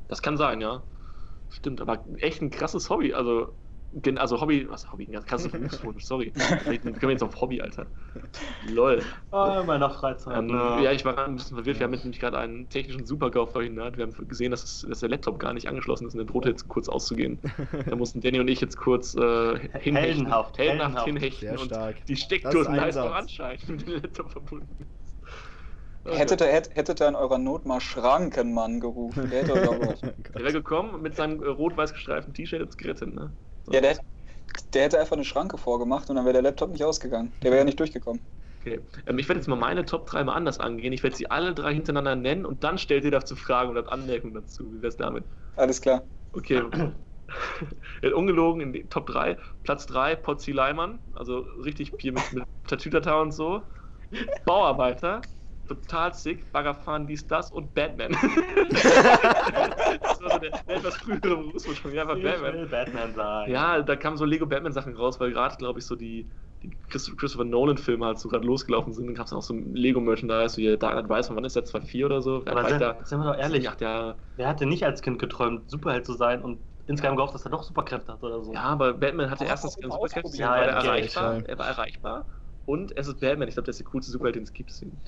Das 0.08 0.22
kann 0.22 0.36
sein, 0.36 0.60
ja. 0.60 0.82
Stimmt, 1.48 1.80
aber 1.80 2.04
echt 2.18 2.40
ein 2.42 2.50
krasses 2.50 2.90
Hobby. 2.90 3.12
Also, 3.12 3.52
also 4.16 4.40
Hobby, 4.40 4.68
was 4.68 4.90
Hobby? 4.90 5.08
Ein 5.12 5.24
krasses 5.24 5.50
Berufswunsch, 5.52 6.04
sorry. 6.04 6.30
Können 6.30 7.00
wir 7.00 7.10
jetzt 7.10 7.22
auf 7.22 7.40
Hobby, 7.40 7.60
Alter. 7.60 7.86
Lol. 8.68 9.02
Ah, 9.32 9.60
in 9.60 9.66
meiner 9.66 9.90
Freizeit. 9.90 10.38
Ähm, 10.38 10.46
ne? 10.46 10.80
ja, 10.82 10.92
ich 10.92 11.04
war 11.04 11.14
gerade 11.14 11.30
ein 11.30 11.36
bisschen 11.36 11.56
verwirrt. 11.56 11.78
Wir 11.78 11.84
haben 11.84 11.92
jetzt 11.92 12.04
nämlich 12.04 12.20
gerade 12.20 12.38
einen 12.38 12.68
technischen 12.68 13.04
Supergau 13.04 13.46
verhindert. 13.46 13.96
Wir 13.96 14.06
haben 14.06 14.28
gesehen, 14.28 14.50
dass, 14.50 14.62
es, 14.62 14.86
dass 14.88 15.00
der 15.00 15.08
Laptop 15.08 15.38
gar 15.38 15.52
nicht 15.52 15.68
angeschlossen 15.68 16.06
ist 16.06 16.14
und 16.14 16.18
der 16.18 16.26
drohte 16.26 16.50
jetzt 16.50 16.68
kurz 16.68 16.88
auszugehen. 16.88 17.38
Da 17.86 17.96
mussten 17.96 18.20
Danny 18.20 18.40
und 18.40 18.48
ich 18.48 18.60
jetzt 18.60 18.76
kurz 18.76 19.14
äh, 19.14 19.58
hinhechten, 19.78 19.94
Heldenhaft, 19.96 20.58
heldenhaft 20.58 21.06
hinhechten 21.06 21.48
Sehr 21.48 21.60
und 21.60 21.66
stark. 21.66 22.04
die 22.06 22.16
Steckdosenleistung 22.16 22.88
ist 22.88 22.96
Einsatz. 22.96 23.22
anschalten, 23.22 23.76
mit 23.76 23.82
dem 23.82 23.86
der 23.88 24.00
Laptop 24.02 24.30
verbunden 24.30 24.68
ist. 24.80 25.00
Hättet 26.04 26.40
ihr, 26.40 26.46
hätt, 26.46 26.70
hättet 26.74 27.00
ihr 27.02 27.08
in 27.08 27.14
eurer 27.14 27.38
Not 27.38 27.66
mal 27.66 27.80
Schrankenmann 27.80 28.80
gerufen, 28.80 29.28
der 29.30 29.42
hätte 29.42 29.52
euch 29.52 29.68
auch 29.68 29.78
geholfen. 29.80 30.12
Der 30.34 30.42
wäre 30.42 30.52
gekommen 30.52 31.02
mit 31.02 31.14
seinem 31.14 31.42
äh, 31.42 31.46
rot-weiß 31.46 31.92
gestreiften 31.92 32.32
T-Shirt 32.32 32.62
ins 32.62 32.76
gerettet, 32.76 33.14
ne? 33.14 33.30
Ja, 33.70 33.80
der, 33.80 33.98
der 34.74 34.82
hätte 34.82 34.98
einfach 34.98 35.16
eine 35.16 35.24
Schranke 35.24 35.58
vorgemacht 35.58 36.10
und 36.10 36.16
dann 36.16 36.24
wäre 36.24 36.34
der 36.34 36.42
Laptop 36.42 36.70
nicht 36.70 36.84
ausgegangen. 36.84 37.32
Der 37.42 37.50
wäre 37.50 37.60
ja 37.60 37.64
nicht 37.64 37.78
durchgekommen. 37.78 38.20
Okay. 38.60 38.80
Ähm, 39.06 39.18
ich 39.18 39.28
werde 39.28 39.40
jetzt 39.40 39.48
mal 39.48 39.56
meine 39.56 39.84
Top 39.84 40.06
3 40.06 40.24
mal 40.24 40.34
anders 40.34 40.60
angehen. 40.60 40.92
Ich 40.92 41.02
werde 41.02 41.16
sie 41.16 41.30
alle 41.30 41.54
drei 41.54 41.72
hintereinander 41.72 42.16
nennen 42.16 42.44
und 42.44 42.62
dann 42.62 42.78
stellt 42.78 43.04
ihr 43.04 43.10
dazu 43.10 43.36
Fragen 43.36 43.70
oder 43.70 43.90
Anmerkungen 43.90 44.34
dazu. 44.34 44.64
Wie 44.72 44.82
wär's 44.82 44.96
damit? 44.96 45.24
Alles 45.56 45.80
klar. 45.80 46.02
Okay. 46.32 46.62
Ja, 48.02 48.12
Ungelogen 48.14 48.60
in 48.60 48.72
die 48.72 48.84
Top 48.84 49.06
3. 49.06 49.38
Platz 49.62 49.86
3, 49.86 50.16
Potzi 50.16 50.52
Leimann. 50.52 50.98
Also 51.14 51.46
richtig 51.64 51.92
hier 51.98 52.12
mit, 52.12 52.32
mit 52.32 52.44
Tatütata 52.66 53.20
und 53.20 53.32
so. 53.32 53.62
Bauarbeiter. 54.44 55.22
Total 55.70 56.12
sick. 56.12 56.50
Baggerfahren, 56.50 57.06
dies, 57.06 57.24
das 57.28 57.52
und 57.52 57.72
Batman. 57.74 58.10
das 58.70 60.20
war 60.20 60.30
so 60.32 60.38
der, 60.38 60.50
der 60.66 60.76
etwas 60.76 60.96
frühere 60.96 61.44
von 61.60 61.90
mir. 61.92 62.02
Einfach 62.02 62.16
Ich 62.16 62.24
Batman. 62.24 62.54
will 62.54 62.66
Batman 62.66 63.14
sein. 63.14 63.50
Ja, 63.50 63.80
da 63.82 63.94
kamen 63.94 64.16
so 64.16 64.24
Lego 64.24 64.46
Batman 64.46 64.72
Sachen 64.72 64.96
raus, 64.96 65.20
weil 65.20 65.30
gerade, 65.30 65.54
glaube 65.56 65.78
ich, 65.78 65.86
so 65.86 65.94
die, 65.94 66.28
die 66.62 66.70
Christ- 66.88 67.16
Christopher 67.16 67.44
Nolan 67.44 67.78
Filme 67.78 68.04
halt 68.06 68.18
so 68.18 68.28
gerade 68.28 68.44
losgelaufen 68.44 68.92
sind. 68.92 69.06
Dann 69.06 69.14
gab 69.14 69.26
es 69.26 69.32
auch 69.32 69.42
so 69.42 69.54
Lego 69.54 70.00
Merchandise, 70.00 70.56
so 70.56 70.60
hier 70.60 70.76
Dark 70.76 70.94
Knight 71.06 71.10
Rises, 71.18 71.28
von 71.28 71.36
wann 71.36 71.44
ist 71.44 71.54
der? 71.54 71.64
2.4 71.64 72.04
oder 72.06 72.20
so? 72.20 72.42
Aber 72.46 72.54
War 72.64 72.68
sind, 72.68 72.80
da, 72.80 72.96
sind 73.04 73.20
wir 73.20 73.32
doch 73.32 73.38
ehrlich, 73.38 73.68
Acht 73.68 73.80
Jahre. 73.80 74.16
wer 74.36 74.48
hatte 74.48 74.66
nicht 74.66 74.84
als 74.84 75.02
Kind 75.02 75.20
geträumt, 75.20 75.70
Superheld 75.70 76.04
zu 76.04 76.14
sein 76.14 76.42
und 76.42 76.58
insgeheim 76.86 77.14
gehofft, 77.14 77.34
dass 77.34 77.44
er 77.44 77.50
doch 77.52 77.62
Superkräfte 77.62 78.12
hat 78.12 78.22
oder 78.24 78.42
so? 78.42 78.52
Ja, 78.52 78.62
aber 78.62 78.92
Batman 78.94 79.30
hatte 79.30 79.42
Aber 79.44 79.50
erstens 79.50 79.76
keine 79.76 79.92
Superkräfte, 79.92 80.20
ausprobiert? 80.26 80.48
war 80.48 80.56
Ja, 80.58 80.62
er 80.64 80.68
ja, 80.84 80.84
erreichbar. 80.90 81.38
ja. 81.38 81.44
Er 81.46 81.58
war 81.58 81.66
erreichbar. 81.68 82.26
Und 82.66 82.96
es 82.96 83.08
ist 83.08 83.18
Batman. 83.20 83.48
Ich 83.48 83.54
glaube, 83.54 83.64
der 83.64 83.70
ist 83.70 83.80
der 83.80 83.86
coolste 83.86 84.12
Superheld, 84.12 84.36
den 84.36 84.42
es 84.44 84.52
gibt. 84.52 84.70
deswegen. 84.70 85.00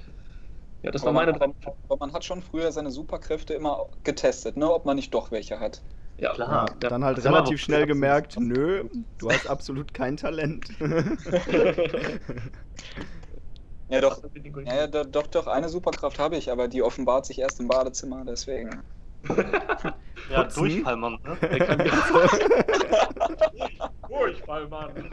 Ja, 0.82 0.90
das 0.90 1.04
war 1.04 1.12
meine 1.12 1.32
drei. 1.32 1.46
aber 1.88 1.96
man 2.00 2.12
hat 2.12 2.24
schon 2.24 2.42
früher 2.42 2.72
seine 2.72 2.90
Superkräfte 2.90 3.54
immer 3.54 3.86
getestet, 4.02 4.56
ne? 4.56 4.72
ob 4.72 4.84
man 4.84 4.96
nicht 4.96 5.14
doch 5.14 5.30
welche 5.30 5.60
hat. 5.60 5.82
Ja, 6.18 6.32
Klar. 6.32 6.70
Ja, 6.82 6.88
dann 6.88 7.04
halt 7.04 7.24
relativ 7.24 7.60
schnell 7.60 7.86
gemerkt, 7.86 8.36
nö, 8.38 8.84
du 9.18 9.30
hast 9.30 9.48
absolut 9.48 9.94
kein 9.94 10.16
Talent. 10.16 10.66
Ja, 13.88 14.00
doch. 14.00 14.22
Ja, 14.64 14.74
ja, 14.74 14.86
do- 14.86 15.04
doch, 15.04 15.26
doch, 15.26 15.46
eine 15.46 15.68
Superkraft 15.68 16.18
habe 16.18 16.38
ich, 16.38 16.50
aber 16.50 16.66
die 16.66 16.82
offenbart 16.82 17.26
sich 17.26 17.38
erst 17.38 17.60
im 17.60 17.68
Badezimmer, 17.68 18.24
deswegen. 18.24 18.82
Ja, 20.30 20.44
Putzen. 20.44 20.60
Durchfallmann, 20.60 21.18
ne? 21.22 21.36
Kann 21.58 21.78
Durchfall, 24.08 24.68
Mann. 24.68 25.10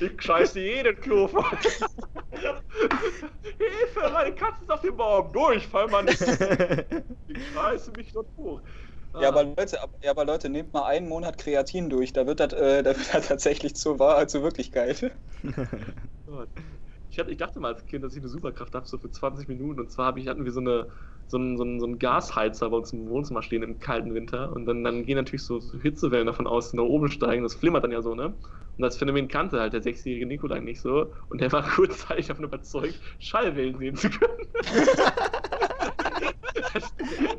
Ich 0.00 0.20
scheiße 0.20 0.58
jeden 0.60 1.00
Klo 1.00 1.28
voll. 1.28 1.44
Hilfe, 2.40 4.12
meine 4.12 4.34
Katze 4.34 4.62
ist 4.62 4.70
auf 4.70 4.80
dem 4.80 4.96
Baum. 4.96 5.32
Durchfall, 5.32 5.88
Mann. 5.88 6.06
Ich 7.26 7.48
scheiße 7.52 7.92
mich 7.92 8.12
dort 8.12 8.28
hoch. 8.36 8.60
Ja, 9.20 9.28
aber 9.28 9.44
Leute, 9.44 9.80
ab- 9.82 9.96
ja, 10.02 10.10
aber 10.10 10.24
Leute, 10.24 10.48
nehmt 10.48 10.72
mal 10.72 10.84
einen 10.86 11.08
Monat 11.08 11.38
Kreatin 11.38 11.88
durch, 11.88 12.12
da 12.12 12.26
wird 12.26 12.40
das, 12.40 12.52
äh, 12.52 12.82
da 12.82 12.96
wird 12.96 13.14
das 13.14 13.28
tatsächlich 13.28 13.76
zur 13.76 13.98
Wahrheit, 13.98 14.30
zur 14.30 14.42
Wirklichkeit. 14.42 15.12
Ich, 17.10 17.18
hatte, 17.20 17.30
ich 17.30 17.36
dachte 17.36 17.60
mal 17.60 17.72
als 17.74 17.86
Kind, 17.86 18.02
dass 18.02 18.14
ich 18.14 18.18
eine 18.18 18.28
Superkraft 18.28 18.74
habe, 18.74 18.86
so 18.88 18.98
für 18.98 19.08
20 19.10 19.46
Minuten. 19.46 19.78
Und 19.78 19.92
zwar 19.92 20.06
hab 20.06 20.16
ich, 20.16 20.26
hatten 20.26 20.44
wir 20.44 20.50
so, 20.50 20.58
eine, 20.58 20.88
so, 21.26 21.38
einen, 21.38 21.56
so, 21.56 21.64
einen, 21.64 21.80
so 21.80 21.86
einen 21.86 21.98
Gasheizer 21.98 22.70
bei 22.70 22.76
uns 22.76 22.92
im 22.92 23.08
Wohnzimmer 23.08 23.42
stehen 23.42 23.62
im 23.62 23.78
kalten 23.78 24.14
Winter. 24.14 24.52
Und 24.52 24.66
dann, 24.66 24.84
dann 24.84 25.04
gehen 25.04 25.16
natürlich 25.16 25.44
so, 25.44 25.60
so 25.60 25.78
Hitzewellen 25.78 26.26
davon 26.26 26.46
aus, 26.46 26.70
die 26.70 26.76
nach 26.76 26.84
oben 26.84 27.08
steigen. 27.08 27.42
Das 27.42 27.54
flimmert 27.54 27.84
dann 27.84 27.92
ja 27.92 28.02
so, 28.02 28.14
ne? 28.14 28.26
Und 28.26 28.82
das 28.82 28.96
Phänomen 28.96 29.28
kannte 29.28 29.60
halt 29.60 29.72
der 29.72 29.82
sechsjährige 29.82 30.26
Nikolai 30.26 30.60
nicht 30.60 30.80
so. 30.80 31.12
Und 31.28 31.40
der 31.40 31.52
war 31.52 31.62
kurzzeitig 31.68 32.26
davon 32.26 32.44
überzeugt, 32.44 33.00
Schallwellen 33.18 33.78
sehen 33.78 33.96
zu 33.96 34.10
können. 34.10 34.48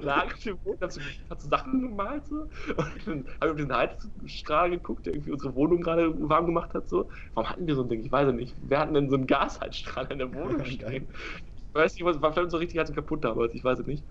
lag 0.01 0.33
auf 0.33 0.39
dem 0.39 0.57
Boden, 0.59 0.81
hat 0.81 0.93
so, 0.93 1.01
hat 1.29 1.41
so 1.41 1.49
Sachen 1.49 1.81
gemalt 1.81 2.25
so. 2.25 2.35
Und 2.75 3.07
dann 3.07 3.25
habe 3.41 3.45
ich 3.45 3.49
auf 3.49 3.55
diesen 3.55 3.75
Heizstrahl 3.75 4.69
geguckt, 4.69 5.05
der 5.05 5.13
irgendwie 5.13 5.31
unsere 5.31 5.55
Wohnung 5.55 5.81
gerade 5.81 6.13
warm 6.29 6.45
gemacht 6.45 6.73
hat. 6.73 6.89
So. 6.89 7.09
Warum 7.33 7.49
hatten 7.49 7.67
wir 7.67 7.75
so 7.75 7.83
ein 7.83 7.89
Ding? 7.89 8.03
Ich 8.05 8.11
weiß 8.11 8.29
es 8.29 8.33
nicht. 8.33 8.55
Wir 8.61 8.79
hatten 8.79 8.93
denn 8.93 9.09
so 9.09 9.15
einen 9.15 9.27
Gasheizstrahl 9.27 10.07
in 10.11 10.19
der 10.19 10.33
Wohnung 10.33 10.63
stehen. 10.65 11.09
Ich 11.75 11.81
weiß 11.81 11.93
nicht, 11.95 12.05
was 12.05 12.21
war 12.21 12.31
vielleicht 12.33 12.51
so 12.51 12.57
richtig 12.57 12.77
halt 12.77 12.87
so 12.87 12.93
kaputt 12.93 13.25
damals, 13.25 13.53
ich 13.53 13.63
weiß 13.63 13.79
es 13.79 13.85
nicht. 13.87 14.05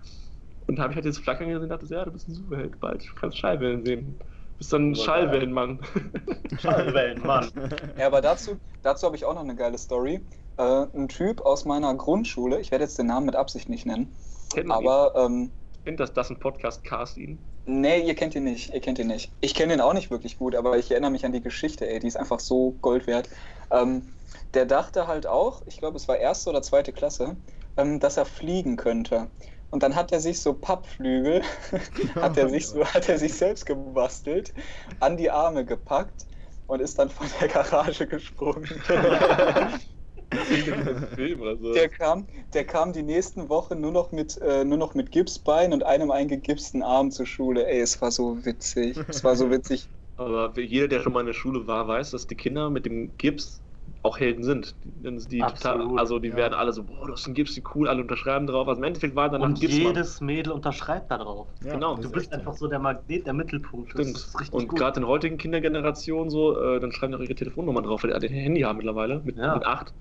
Und 0.67 0.77
da 0.77 0.83
habe 0.83 0.93
ich 0.93 0.95
halt 0.97 1.05
dieses 1.05 1.19
Flackern 1.19 1.47
gesehen 1.47 1.63
und 1.63 1.69
dachte, 1.69 1.87
so, 1.87 1.95
ja, 1.95 2.05
du 2.05 2.11
bist 2.11 2.27
ein 2.27 2.33
Superheld, 2.35 2.79
bald 2.79 3.03
du 3.03 3.13
kannst 3.15 3.37
Schallwellen 3.39 3.83
sehen. 3.83 4.19
Du 4.19 4.57
bist 4.59 4.71
dann 4.71 4.91
ein 4.91 4.95
Aber 4.95 4.95
Schallwellenmann. 4.95 5.79
Schallwellen, 6.59 7.21
Mann. 7.25 7.51
Ja, 7.97 8.07
aber 8.07 8.21
dazu, 8.21 8.59
dazu 8.81 9.05
habe 9.07 9.15
ich 9.15 9.25
auch 9.25 9.33
noch 9.33 9.41
eine 9.41 9.55
geile 9.55 9.77
Story. 9.77 10.27
Äh, 10.57 10.63
ein 10.93 11.07
Typ 11.09 11.41
aus 11.41 11.65
meiner 11.65 11.95
Grundschule, 11.95 12.59
ich 12.61 12.71
werde 12.71 12.83
jetzt 12.85 12.97
den 12.99 13.07
Namen 13.07 13.25
mit 13.25 13.35
Absicht 13.35 13.69
nicht 13.69 13.85
nennen, 13.85 14.15
Kennt 14.53 14.67
man 14.67 14.81
ihn? 14.81 14.83
aber 14.87 15.13
ähm, 15.15 15.51
Kennt 15.83 15.99
das, 15.99 16.13
das 16.13 16.29
ein 16.29 16.39
Podcast 16.39 16.83
cast 16.83 17.17
ihn? 17.17 17.54
Nee, 17.65 17.99
ihr 18.01 18.15
kennt 18.15 18.35
ihn 18.35 18.43
nicht, 18.43 18.73
ihr 18.73 18.81
kennt 18.81 18.99
ihn 18.99 19.07
nicht. 19.07 19.31
Ich 19.41 19.53
kenne 19.53 19.73
ihn 19.73 19.81
auch 19.81 19.93
nicht 19.93 20.11
wirklich 20.11 20.37
gut, 20.37 20.55
aber 20.55 20.77
ich 20.77 20.91
erinnere 20.91 21.11
mich 21.11 21.25
an 21.25 21.31
die 21.31 21.41
Geschichte, 21.41 21.87
ey, 21.87 21.99
die 21.99 22.07
ist 22.07 22.17
einfach 22.17 22.39
so 22.39 22.71
Gold 22.81 23.07
wert. 23.07 23.29
Ähm, 23.71 24.13
der 24.53 24.65
dachte 24.65 25.07
halt 25.07 25.27
auch, 25.27 25.61
ich 25.65 25.77
glaube, 25.77 25.97
es 25.97 26.07
war 26.07 26.17
erste 26.17 26.49
oder 26.49 26.61
zweite 26.61 26.93
Klasse, 26.93 27.35
ähm, 27.77 27.99
dass 27.99 28.17
er 28.17 28.25
fliegen 28.25 28.77
könnte. 28.77 29.29
Und 29.69 29.83
dann 29.83 29.95
hat 29.95 30.11
er 30.11 30.19
sich 30.19 30.41
so 30.41 30.53
Pappflügel, 30.53 31.41
hat 32.15 32.37
er 32.37 32.49
sich 32.49 32.67
so, 32.67 32.85
hat 32.93 33.09
er 33.09 33.17
sich 33.17 33.33
selbst 33.33 33.65
gebastelt, 33.65 34.53
an 34.99 35.17
die 35.17 35.31
Arme 35.31 35.65
gepackt 35.65 36.27
und 36.67 36.81
ist 36.81 36.97
dann 36.99 37.09
von 37.09 37.27
der 37.39 37.47
Garage 37.47 38.07
gesprungen. 38.07 38.69
Film 41.15 41.41
oder 41.41 41.57
so. 41.57 41.73
Der 41.73 41.89
kam, 41.89 42.27
der 42.53 42.65
kam 42.65 42.93
die 42.93 43.03
nächsten 43.03 43.49
Wochen 43.49 43.79
nur 43.81 43.91
noch 43.91 44.11
mit, 44.11 44.37
äh, 44.41 44.63
nur 44.65 44.77
noch 44.77 44.93
mit 44.95 45.11
Gipsbein 45.11 45.73
und 45.73 45.83
einem 45.83 46.11
eingegipsten 46.11 46.83
Arm 46.83 47.11
zur 47.11 47.25
Schule. 47.25 47.65
Ey, 47.67 47.79
es 47.81 48.01
war 48.01 48.11
so 48.11 48.45
witzig. 48.45 48.97
Es 49.07 49.23
war 49.23 49.35
so 49.35 49.49
witzig. 49.51 49.89
Aber 50.17 50.57
jeder, 50.59 50.87
der 50.87 51.01
schon 51.01 51.13
mal 51.13 51.19
in 51.21 51.25
der 51.25 51.33
Schule 51.33 51.67
war, 51.67 51.87
weiß, 51.87 52.11
dass 52.11 52.27
die 52.27 52.35
Kinder 52.35 52.69
mit 52.69 52.85
dem 52.85 53.17
Gips 53.17 53.61
auch 54.01 54.19
Helden 54.19 54.43
sind. 54.43 54.75
Die, 54.83 55.27
die 55.27 55.39
total, 55.39 55.97
also 55.97 56.19
die 56.19 56.29
ja. 56.29 56.35
werden 56.37 56.53
alle 56.53 56.71
so, 56.73 56.83
boah, 56.83 57.05
du 57.07 57.13
hast 57.13 57.25
einen 57.25 57.35
Gips, 57.35 57.55
wie 57.55 57.63
cool, 57.75 57.87
alle 57.87 58.01
unterschreiben 58.01 58.47
drauf. 58.47 58.67
Also 58.67 58.79
im 58.79 58.83
Endeffekt 58.85 59.15
war 59.15 59.29
dann 59.29 59.41
ein 59.41 59.51
Und 59.51 59.59
Gipsmann. 59.59 59.87
jedes 59.87 60.21
Mädel 60.21 60.53
unterschreibt 60.53 61.11
da 61.11 61.17
drauf. 61.17 61.47
Ja, 61.63 61.73
Genau, 61.73 61.95
Du 61.95 62.01
ist 62.03 62.11
bist 62.13 62.31
einfach 62.33 62.53
so 62.53 62.67
der 62.67 62.79
Magnet, 62.79 63.25
der 63.25 63.33
Mittelpunkt. 63.33 63.93
Das 63.93 64.01
Stimmt. 64.01 64.17
ist 64.17 64.39
richtig 64.39 64.53
Und 64.53 64.69
gerade 64.69 64.97
in 64.99 65.01
der 65.03 65.09
heutigen 65.09 65.37
Kindergeneration 65.37 66.29
so, 66.29 66.59
äh, 66.59 66.79
dann 66.79 66.91
schreiben 66.91 67.11
die 67.13 67.17
auch 67.17 67.23
ihre 67.23 67.35
Telefonnummer 67.35 67.81
drauf, 67.81 68.03
weil 68.03 68.11
die 68.11 68.15
alle 68.15 68.27
ein 68.27 68.33
Handy 68.33 68.61
haben 68.61 68.77
mittlerweile, 68.77 69.21
mit, 69.23 69.37
Ja. 69.37 69.55
mit 69.55 69.65
8. 69.65 69.93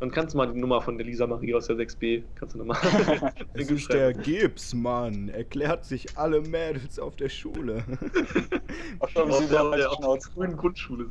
Dann 0.00 0.10
kannst 0.10 0.34
du 0.34 0.38
mal 0.38 0.52
die 0.52 0.58
Nummer 0.58 0.82
von 0.82 0.98
der 0.98 1.06
Lisa 1.06 1.26
Marie 1.26 1.54
aus 1.54 1.66
der 1.68 1.76
6b, 1.76 2.24
kannst 2.34 2.54
du 2.54 2.58
nochmal. 2.58 2.76
Es 3.54 3.70
ist 3.70 3.92
der 3.92 4.12
Gips, 4.12 4.74
Mann. 4.74 5.28
Erklärt 5.28 5.84
sich 5.84 6.16
alle 6.16 6.40
Mädels 6.40 6.98
auf 6.98 7.16
der 7.16 7.28
Schule. 7.28 7.84
Auch 8.98 9.08
schon 9.08 9.30
Auf 9.30 9.38
sie 9.38 9.48
der, 9.48 9.64
auf 9.64 9.74
der 9.74 10.32
grünen 10.34 10.56
Grundschule. 10.56 11.10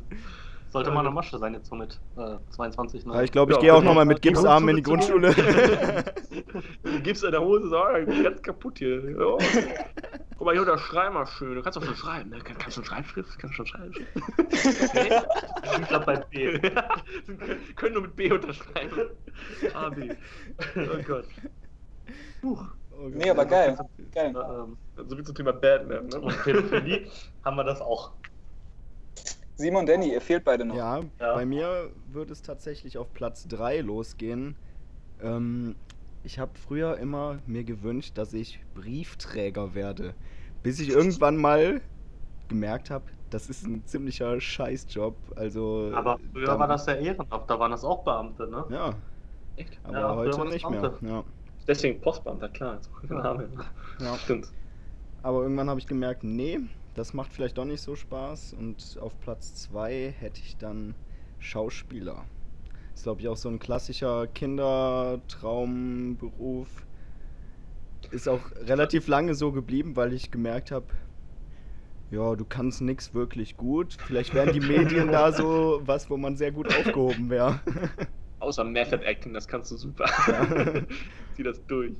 Sollte 0.74 0.90
mal 0.90 1.00
eine 1.06 1.12
Masche 1.12 1.38
sein 1.38 1.54
jetzt 1.54 1.68
so 1.68 1.76
mit 1.76 2.00
äh, 2.16 2.36
22. 2.50 3.06
Ne? 3.06 3.14
Ja, 3.14 3.22
ich 3.22 3.30
glaube, 3.30 3.52
ich 3.52 3.58
Ja, 3.58 3.62
gehe 3.62 3.74
auch 3.74 3.82
nochmal 3.84 4.04
mit 4.04 4.20
Gipsarmen 4.22 4.70
in 4.70 4.76
die 4.76 4.82
Grundschule 4.82 5.32
gibst 7.04 7.22
in 7.22 7.30
der 7.30 7.42
Hose, 7.42 7.68
so, 7.68 7.80
ich 7.96 8.06
bin 8.06 8.24
ganz 8.24 8.42
kaputt 8.42 8.80
hier. 8.80 9.08
Ja. 9.08 9.36
Guck 10.36 10.44
mal, 10.44 10.50
hier 10.50 10.62
unterschreib 10.62 11.12
mal 11.12 11.26
schön. 11.26 11.54
Du 11.54 11.62
kannst 11.62 11.76
doch 11.76 11.84
schon 11.84 11.94
schreiben, 11.94 12.30
ne? 12.30 12.38
Kann, 12.40 12.58
kannst 12.58 12.76
du 12.76 12.82
schon 12.82 12.84
Schreibschrift? 12.86 13.38
Kannst 13.38 13.52
du 13.52 13.64
schon 13.64 13.66
Schreibschrift? 13.68 14.08
Okay. 14.48 15.22
Ich 15.80 15.88
glaube 15.88 16.06
bei 16.06 16.16
B. 16.16 16.58
Können 17.76 17.94
nur 17.94 18.02
mit 18.02 18.16
B 18.16 18.32
unterschreiben. 18.32 19.10
A, 19.74 19.90
B. 19.90 20.10
Oh 20.74 21.02
Gott. 21.06 21.26
Puh. 22.42 22.58
Oh 22.90 23.02
Gott. 23.04 23.14
Nee, 23.14 23.30
aber 23.30 23.44
geil. 23.46 23.78
Geil. 24.12 24.34
Ähm, 24.34 24.76
So 24.96 25.14
viel 25.14 25.24
zum 25.24 25.36
Thema 25.36 25.52
Batman, 25.52 26.08
ne? 26.08 26.20
und 26.20 26.36
Pädophilie 26.42 27.06
haben 27.44 27.56
wir 27.56 27.64
das 27.64 27.80
auch. 27.80 28.10
Simon, 29.56 29.86
Danny, 29.86 30.12
ihr 30.12 30.20
fehlt 30.20 30.44
beide 30.44 30.64
noch. 30.64 30.74
Ja, 30.74 31.00
Ja. 31.20 31.34
bei 31.34 31.46
mir 31.46 31.90
würde 32.06 32.32
es 32.32 32.42
tatsächlich 32.42 32.98
auf 32.98 33.12
Platz 33.14 33.46
3 33.46 33.80
losgehen. 33.80 34.56
Ähm, 35.20 35.76
ich 36.24 36.38
habe 36.38 36.52
früher 36.58 36.96
immer 36.98 37.38
mir 37.46 37.62
gewünscht, 37.64 38.18
dass 38.18 38.32
ich 38.32 38.60
Briefträger 38.74 39.74
werde. 39.74 40.14
Bis 40.62 40.80
ich 40.80 40.88
irgendwann 40.88 41.36
mal 41.36 41.82
gemerkt 42.48 42.90
habe, 42.90 43.04
das 43.30 43.48
ist 43.48 43.64
ein 43.64 43.84
ziemlicher 43.86 44.40
Scheißjob. 44.40 45.16
Also, 45.36 45.92
Aber 45.94 46.18
früher 46.32 46.46
da- 46.46 46.58
war 46.58 46.66
das 46.68 46.86
ja 46.86 46.94
ehrenhaft, 46.94 47.48
da 47.48 47.58
waren 47.58 47.70
das 47.70 47.84
auch 47.84 48.02
Beamte, 48.04 48.48
ne? 48.48 48.64
Ja, 48.70 48.94
Echt? 49.56 49.78
aber 49.84 49.98
Ja, 49.98 50.14
heute 50.16 50.44
nicht 50.46 50.68
mehr. 50.68 50.98
Ja, 51.00 51.24
Deswegen 51.66 52.00
Postbeamter, 52.00 52.48
klar. 52.50 52.80
Name. 53.08 53.48
ja. 54.00 54.16
Stimmt. 54.18 54.52
Aber 55.22 55.42
irgendwann 55.42 55.70
habe 55.70 55.80
ich 55.80 55.86
gemerkt, 55.86 56.22
nee, 56.24 56.60
das 56.94 57.12
macht 57.12 57.32
vielleicht 57.32 57.58
doch 57.58 57.64
nicht 57.64 57.82
so 57.82 57.96
Spaß. 57.96 58.54
Und 58.54 58.98
auf 59.00 59.18
Platz 59.20 59.56
2 59.56 60.14
hätte 60.18 60.40
ich 60.40 60.56
dann 60.56 60.94
Schauspieler. 61.38 62.24
Ist, 62.94 63.02
glaube 63.02 63.20
ich, 63.20 63.28
auch 63.28 63.36
so 63.36 63.48
ein 63.48 63.58
klassischer 63.58 64.26
Kindertraumberuf. 64.28 66.86
Ist 68.10 68.28
auch 68.28 68.42
relativ 68.56 69.08
lange 69.08 69.34
so 69.34 69.52
geblieben, 69.52 69.96
weil 69.96 70.12
ich 70.12 70.30
gemerkt 70.30 70.70
habe, 70.70 70.86
ja, 72.10 72.36
du 72.36 72.44
kannst 72.44 72.80
nichts 72.80 73.14
wirklich 73.14 73.56
gut. 73.56 73.96
Vielleicht 73.98 74.34
wären 74.34 74.52
die 74.52 74.60
Medien 74.60 75.10
da 75.10 75.32
so 75.32 75.80
was, 75.84 76.08
wo 76.10 76.16
man 76.16 76.36
sehr 76.36 76.52
gut 76.52 76.68
aufgehoben 76.68 77.28
wäre. 77.30 77.58
Außer 78.38 78.62
Method 78.62 79.04
Acting, 79.04 79.34
das 79.34 79.48
kannst 79.48 79.72
du 79.72 79.76
super. 79.76 80.04
Ja. 80.28 80.46
Zieh 81.34 81.42
das 81.42 81.66
durch. 81.66 81.94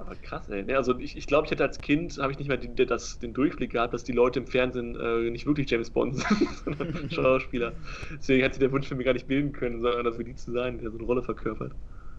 Aber 0.00 0.16
krass, 0.16 0.48
ey. 0.48 0.62
Ne, 0.64 0.76
Also 0.76 0.98
ich, 0.98 1.14
ich 1.16 1.26
glaube, 1.26 1.44
ich 1.46 1.50
hätte 1.50 1.62
als 1.62 1.80
Kind, 1.82 2.16
habe 2.18 2.32
ich 2.32 2.38
nicht 2.38 2.48
mehr 2.48 2.56
den, 2.56 2.74
den- 2.74 2.86
das, 2.88 3.18
den 3.18 3.34
Durchblick 3.34 3.72
gehabt, 3.72 3.92
dass 3.92 4.02
die 4.04 4.12
Leute 4.12 4.38
im 4.40 4.46
Fernsehen 4.46 4.96
äh, 4.96 5.30
nicht 5.30 5.44
wirklich 5.46 5.70
James 5.70 5.90
Bond 5.90 6.16
sind, 6.16 6.48
sondern 6.64 6.88
Schauspieler. 7.10 7.76
Deswegen 8.10 8.42
hat 8.44 8.54
sich 8.54 8.60
der 8.60 8.72
Wunsch 8.72 8.88
für 8.88 8.94
mich 8.94 9.04
gar 9.04 9.12
nicht 9.12 9.26
bilden 9.26 9.52
können, 9.52 9.82
sondern 9.82 10.04
das 10.04 10.16
für 10.16 10.24
die 10.24 10.34
zu 10.34 10.52
sein, 10.52 10.78
der 10.78 10.90
so 10.90 10.96
eine 10.98 11.06
Rolle 11.06 11.22
verkörpert. 11.22 11.74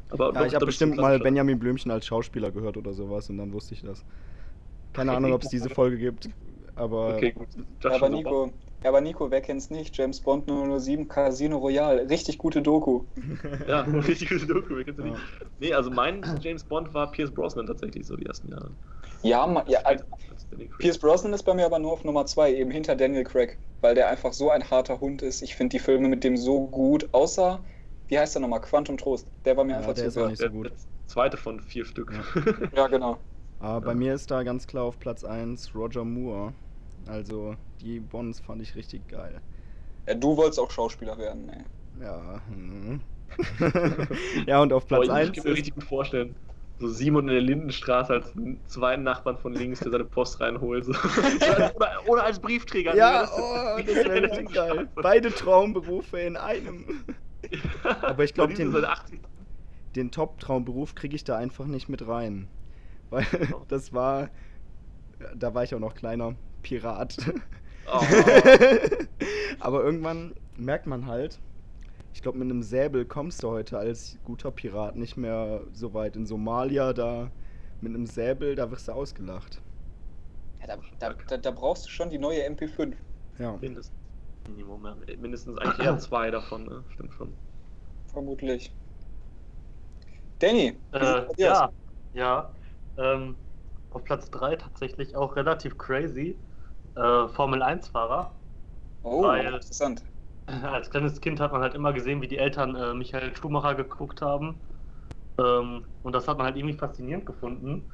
Aber 0.10 0.34
Ja, 0.34 0.46
doch, 0.46 0.46
ich 0.46 0.56
habe 0.56 0.66
bestimmt 0.66 0.98
mal 1.00 1.20
Benjamin 1.20 1.60
Blümchen 1.60 1.92
als 1.92 2.06
Schauspieler 2.06 2.52
gehört 2.52 2.78
oder 2.78 2.94
sowas 2.94 3.30
und 3.30 3.38
dann 3.38 3.52
wusste 3.54 3.74
ich 3.74 3.82
das. 3.82 4.06
Keine 4.94 5.14
Ahnung, 5.14 5.34
ob 5.34 5.44
es 5.44 5.50
diese 5.50 5.70
Folge 5.70 5.98
gibt, 5.98 6.30
aber 6.76 7.24
Okay, 7.24 7.32
gut. 7.34 7.50
Das 7.80 8.00
aber. 8.00 8.10
Nico, 8.10 8.54
ja, 8.84 8.90
aber 8.90 9.02
Nico, 9.02 9.32
wer 9.32 9.42
kennt's 9.42 9.70
nicht? 9.70 9.96
James 9.98 10.22
Bond 10.22 10.48
007 10.48 11.08
Casino 11.08 11.58
Royale. 11.58 12.10
Richtig 12.10 12.38
gute 12.38 12.62
Doku. 12.62 13.06
Ja, 13.68 13.82
richtig 14.08 14.30
gute 14.30 14.48
Doku, 14.48 14.76
wer 14.76 14.84
kennt's 14.86 15.00
ja 15.00 15.04
Ja. 15.06 15.12
nicht. 15.12 15.24
Nee, 15.60 15.74
also 15.74 15.90
mein 15.92 16.24
James 16.42 16.64
Bond 16.64 16.94
war 16.94 17.12
Pierce 17.12 17.32
Brosnan 17.32 17.68
tatsächlich 17.68 18.08
so 18.08 18.16
die 18.16 18.26
ersten 18.26 18.50
Jahre. 18.50 18.72
Ja, 19.24 19.46
ma, 19.48 19.64
ja 19.68 19.82
also. 19.82 20.04
Pierce 20.78 20.98
Brosnan 21.00 21.34
ist 21.34 21.44
bei 21.44 21.54
mir 21.54 21.66
aber 21.66 21.80
nur 21.80 21.92
auf 21.94 22.04
Nummer 22.04 22.26
2, 22.26 22.54
eben 22.56 22.72
hinter 22.72 22.96
Daniel 22.96 23.24
Craig, 23.24 23.60
weil 23.82 23.96
der 23.96 24.10
einfach 24.10 24.34
so 24.34 24.50
ein 24.50 24.70
harter 24.70 25.00
Hund 25.00 25.22
ist. 25.22 25.42
Ich 25.42 25.56
finde 25.56 25.78
die 25.78 25.80
Filme 25.80 26.08
mit 26.08 26.24
dem 26.24 26.38
so 26.38 26.68
gut, 26.68 27.14
außer, 27.14 27.64
wie 28.08 28.18
heißt 28.20 28.36
der 28.36 28.42
nochmal? 28.42 28.62
Quantum 28.62 28.98
Trost. 28.98 29.28
Der 29.46 29.58
war 29.58 29.64
mir 29.64 29.76
Ja, 29.76 29.78
einfach 29.78 29.94
der 29.94 30.06
zu 30.06 30.08
ist 30.08 30.18
auch 30.18 30.26
sehr. 30.26 30.30
nicht 30.30 30.40
so 30.40 30.50
der, 30.50 30.50
gut. 30.50 30.72
der 30.72 30.78
zweite 31.08 31.38
von 31.38 31.60
vier 31.62 31.86
Stück. 31.86 32.12
Ja, 32.72 32.88
genau. 32.88 33.20
Aber 33.60 33.80
bei 33.82 33.96
mir 33.96 34.14
ist 34.14 34.30
da 34.30 34.44
ganz 34.44 34.68
klar 34.68 34.84
auf 34.84 35.00
Platz 35.00 35.24
1 35.24 35.74
Roger 35.74 36.04
Moore. 36.04 36.54
Also 37.08 37.56
die 37.82 38.00
Bonds 38.00 38.40
fand 38.40 38.62
ich 38.62 38.76
richtig 38.76 39.08
geil. 39.08 39.42
Ja, 40.08 40.14
du 40.16 40.36
wolltest 40.38 40.60
auch 40.60 40.72
Schauspieler 40.72 41.18
werden, 41.18 41.50
ey. 41.50 41.64
Ja. 42.02 42.42
hm. 42.48 43.02
ja, 44.46 44.62
und 44.62 44.74
auf 44.74 44.88
Platz 44.88 45.08
Boah, 45.08 45.20
ich 45.22 45.28
1 45.30 45.34
kann 45.34 45.44
mir 45.46 45.54
richtig 45.54 45.74
gut 45.76 45.84
vorstellen. 45.86 46.36
So 46.80 46.88
Simon 46.88 47.28
in 47.28 47.34
der 47.36 47.42
Lindenstraße 47.42 48.14
als 48.14 48.34
zweiten 48.66 49.04
Nachbarn 49.04 49.38
von 49.38 49.54
links, 49.54 49.80
der 49.82 49.92
seine 49.92 50.04
Post 50.04 50.42
reinholt. 50.42 50.86
So. 50.86 50.92
oder, 51.76 51.92
oder 52.08 52.24
als 52.24 52.40
Briefträger. 52.40 52.96
Ja, 52.96 53.22
Das- 53.22 53.32
oh, 53.34 53.78
das 53.78 53.96
wäre 53.96 54.24
richtig 54.24 54.52
geil. 54.54 54.90
Beide 54.96 55.32
Traumberufe 55.32 56.20
in 56.20 56.38
einem. 56.38 57.06
Aber 58.02 58.24
ich 58.24 58.34
glaub, 58.34 58.50
Verdienst 58.50 58.60
den- 58.60 58.72
du 58.74 58.82
seit 58.82 58.90
80 58.90 59.22
Den 59.96 60.12
Top-Traumberuf 60.12 60.96
kriege 60.96 61.16
ich 61.16 61.24
da 61.24 61.38
einfach 61.38 61.66
nicht 61.68 61.88
mit 61.88 62.08
rein. 62.08 62.50
Weil 63.12 63.26
das 63.68 63.94
war. 63.94 64.30
Da 65.36 65.54
war 65.54 65.64
ich 65.64 65.76
auch 65.76 65.80
noch 65.80 65.94
kleiner 65.94 66.36
Pirat. 66.62 67.18
Oh. 67.86 68.00
Aber 69.60 69.84
irgendwann 69.84 70.36
merkt 70.56 70.86
man 70.88 71.06
halt, 71.08 71.40
ich 72.14 72.22
glaube, 72.22 72.38
mit 72.38 72.50
einem 72.50 72.62
Säbel 72.64 73.06
kommst 73.06 73.44
du 73.44 73.50
heute 73.50 73.78
als 73.78 74.18
guter 74.24 74.52
Pirat 74.52 74.96
nicht 74.96 75.18
mehr 75.18 75.62
so 75.72 75.94
weit. 75.94 76.16
In 76.16 76.26
Somalia, 76.26 76.94
da 76.94 77.32
mit 77.80 77.94
einem 77.94 78.06
Säbel, 78.06 78.56
da 78.56 78.70
wirst 78.72 78.88
du 78.88 78.92
ausgelacht. 78.92 79.62
Ja, 80.62 80.68
da, 80.68 80.78
da, 81.00 81.16
da, 81.28 81.38
da 81.38 81.52
brauchst 81.52 81.86
du 81.86 81.90
schon 81.90 82.10
die 82.10 82.20
neue 82.20 82.46
MP5. 82.46 82.96
Ja. 83.40 83.58
Mindestens. 83.58 83.96
Minimum, 84.48 84.86
ja. 84.86 84.96
Mindestens 85.18 85.58
eigentlich 85.58 85.86
eher 85.86 85.98
zwei 86.00 86.32
davon, 86.32 86.66
ne? 86.66 86.84
Stimmt 86.94 87.14
schon. 87.14 87.34
Vermutlich. 88.08 88.72
Danny, 90.40 90.78
Äh, 90.92 91.26
ja, 91.38 91.66
aus? 91.68 91.74
ja. 92.14 92.56
Ähm, 92.98 93.36
auf 93.92 94.04
Platz 94.04 94.30
3 94.32 94.56
tatsächlich 94.56 95.16
auch 95.16 95.36
relativ 95.36 95.78
crazy. 95.78 96.38
Äh, 96.96 97.28
Formel 97.30 97.62
1-Fahrer. 97.64 98.32
Oh, 99.04 99.24
weil- 99.24 99.46
interessant. 99.46 100.04
Als 100.64 100.90
kleines 100.90 101.22
Kind 101.22 101.40
hat 101.40 101.52
man 101.52 101.62
halt 101.62 101.76
immer 101.76 101.94
gesehen, 101.94 102.22
wie 102.22 102.28
die 102.28 102.38
Eltern 102.38 102.76
äh, 102.76 102.94
Michael 102.94 103.36
Schumacher 103.36 103.76
geguckt 103.76 104.22
haben. 104.22 104.60
Ähm, 105.38 105.86
und 106.04 106.14
das 106.14 106.28
hat 106.28 106.38
man 106.38 106.46
halt 106.46 106.58
irgendwie 106.58 106.78
faszinierend 106.78 107.26
gefunden, 107.26 107.90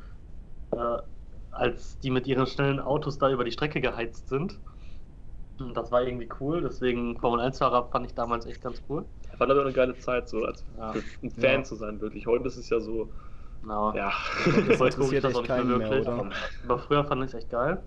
äh, 0.72 0.98
als 1.52 2.00
die 2.00 2.10
mit 2.10 2.26
ihren 2.26 2.48
schnellen 2.48 2.80
Autos 2.80 3.18
da 3.20 3.30
über 3.30 3.43
die 3.43 3.52
Strecke 3.52 3.80
geheizt 3.82 4.28
sind. 4.30 4.60
Und 5.60 5.76
das 5.76 5.91
war 5.91 6.04
irgendwie 6.04 6.30
cool, 6.39 6.62
deswegen 6.62 7.20
Formel 7.20 7.39
1-Fahrer 7.41 7.89
fand 7.89 8.06
ich 8.06 8.14
damals 8.14 8.45
echt 8.45 8.62
ganz 8.62 8.82
cool. 8.89 9.06
Ich 9.34 9.39
auch 9.41 9.48
eine 9.50 9.74
geile 9.74 9.98
Zeit, 9.98 10.30
so 10.30 10.43
als 10.45 10.64
Ja. 10.78 10.93
ein 11.24 11.32
Fan 11.32 11.60
Ja. 11.60 11.64
zu 11.64 11.76
sein, 11.76 12.00
wirklich. 12.00 12.28
Heute 12.28 12.48
ist 12.48 12.58
es 12.58 12.70
ja 12.70 12.80
so, 12.80 13.12
Genau. 13.62 13.93
ja. 13.93 14.12
Das 14.68 14.80
interessiert 14.80 15.24
das 15.24 15.36
auch 15.36 15.41
nicht 15.41 15.50
mehr, 15.50 15.68
wirklich, 15.68 16.08
oder? 16.08 16.30
Aber 16.64 16.80
früher 16.80 17.04
fand 17.06 17.24
ich 17.24 17.30
es 17.30 17.34
echt 17.34 17.50
geil. 17.50 17.84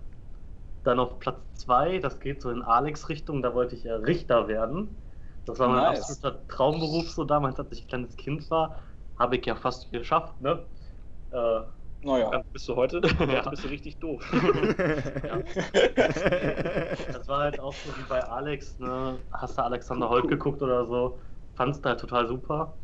Dann 0.83 0.99
auf 0.99 1.19
Platz 1.19 1.41
2, 1.53 1.99
das 1.99 2.19
geht 2.19 2.41
so 2.41 2.49
in 2.49 2.61
Alex-Richtung, 2.63 3.41
da 3.41 3.53
wollte 3.53 3.75
ich 3.75 3.83
ja 3.83 3.95
Richter 3.97 4.47
werden. 4.47 5.01
Das 5.45 5.59
war 5.59 5.67
mein 5.69 5.83
Nice. 5.83 5.99
absoluter 5.99 6.47
Traumberuf 6.47 7.09
so 7.09 7.23
damals, 7.23 7.59
als 7.59 7.71
ich 7.71 7.83
ein 7.85 7.87
kleines 7.87 8.15
Kind 8.15 8.49
war. 8.49 8.79
Habe 9.17 9.37
ich 9.37 9.45
ja 9.45 9.55
fast 9.55 9.91
geschafft, 9.91 10.39
ne? 10.41 10.65
Äh, 11.31 11.61
Naja. 12.03 12.31
Dann 12.31 12.43
bist 12.51 12.67
du 12.67 12.75
heute, 12.75 13.01
Ja. 13.01 13.19
heute 13.19 13.49
bist 13.49 13.63
du 13.63 13.67
richtig 13.67 13.99
doof. 13.99 14.23
ja. 15.23 15.39
Das 17.13 17.27
war 17.27 17.39
halt 17.39 17.59
auch 17.59 17.73
so 17.73 17.95
wie 17.97 18.03
bei 18.09 18.23
Alex, 18.23 18.79
ne? 18.79 19.19
Hast 19.31 19.57
du 19.57 19.63
Alexander 19.63 20.09
Holt 20.09 20.27
geguckt 20.27 20.61
oder 20.61 20.85
so? 20.85 21.19
Fandst 21.53 21.83
du 21.85 21.89
halt 21.89 21.99
total 21.99 22.27
super. 22.27 22.77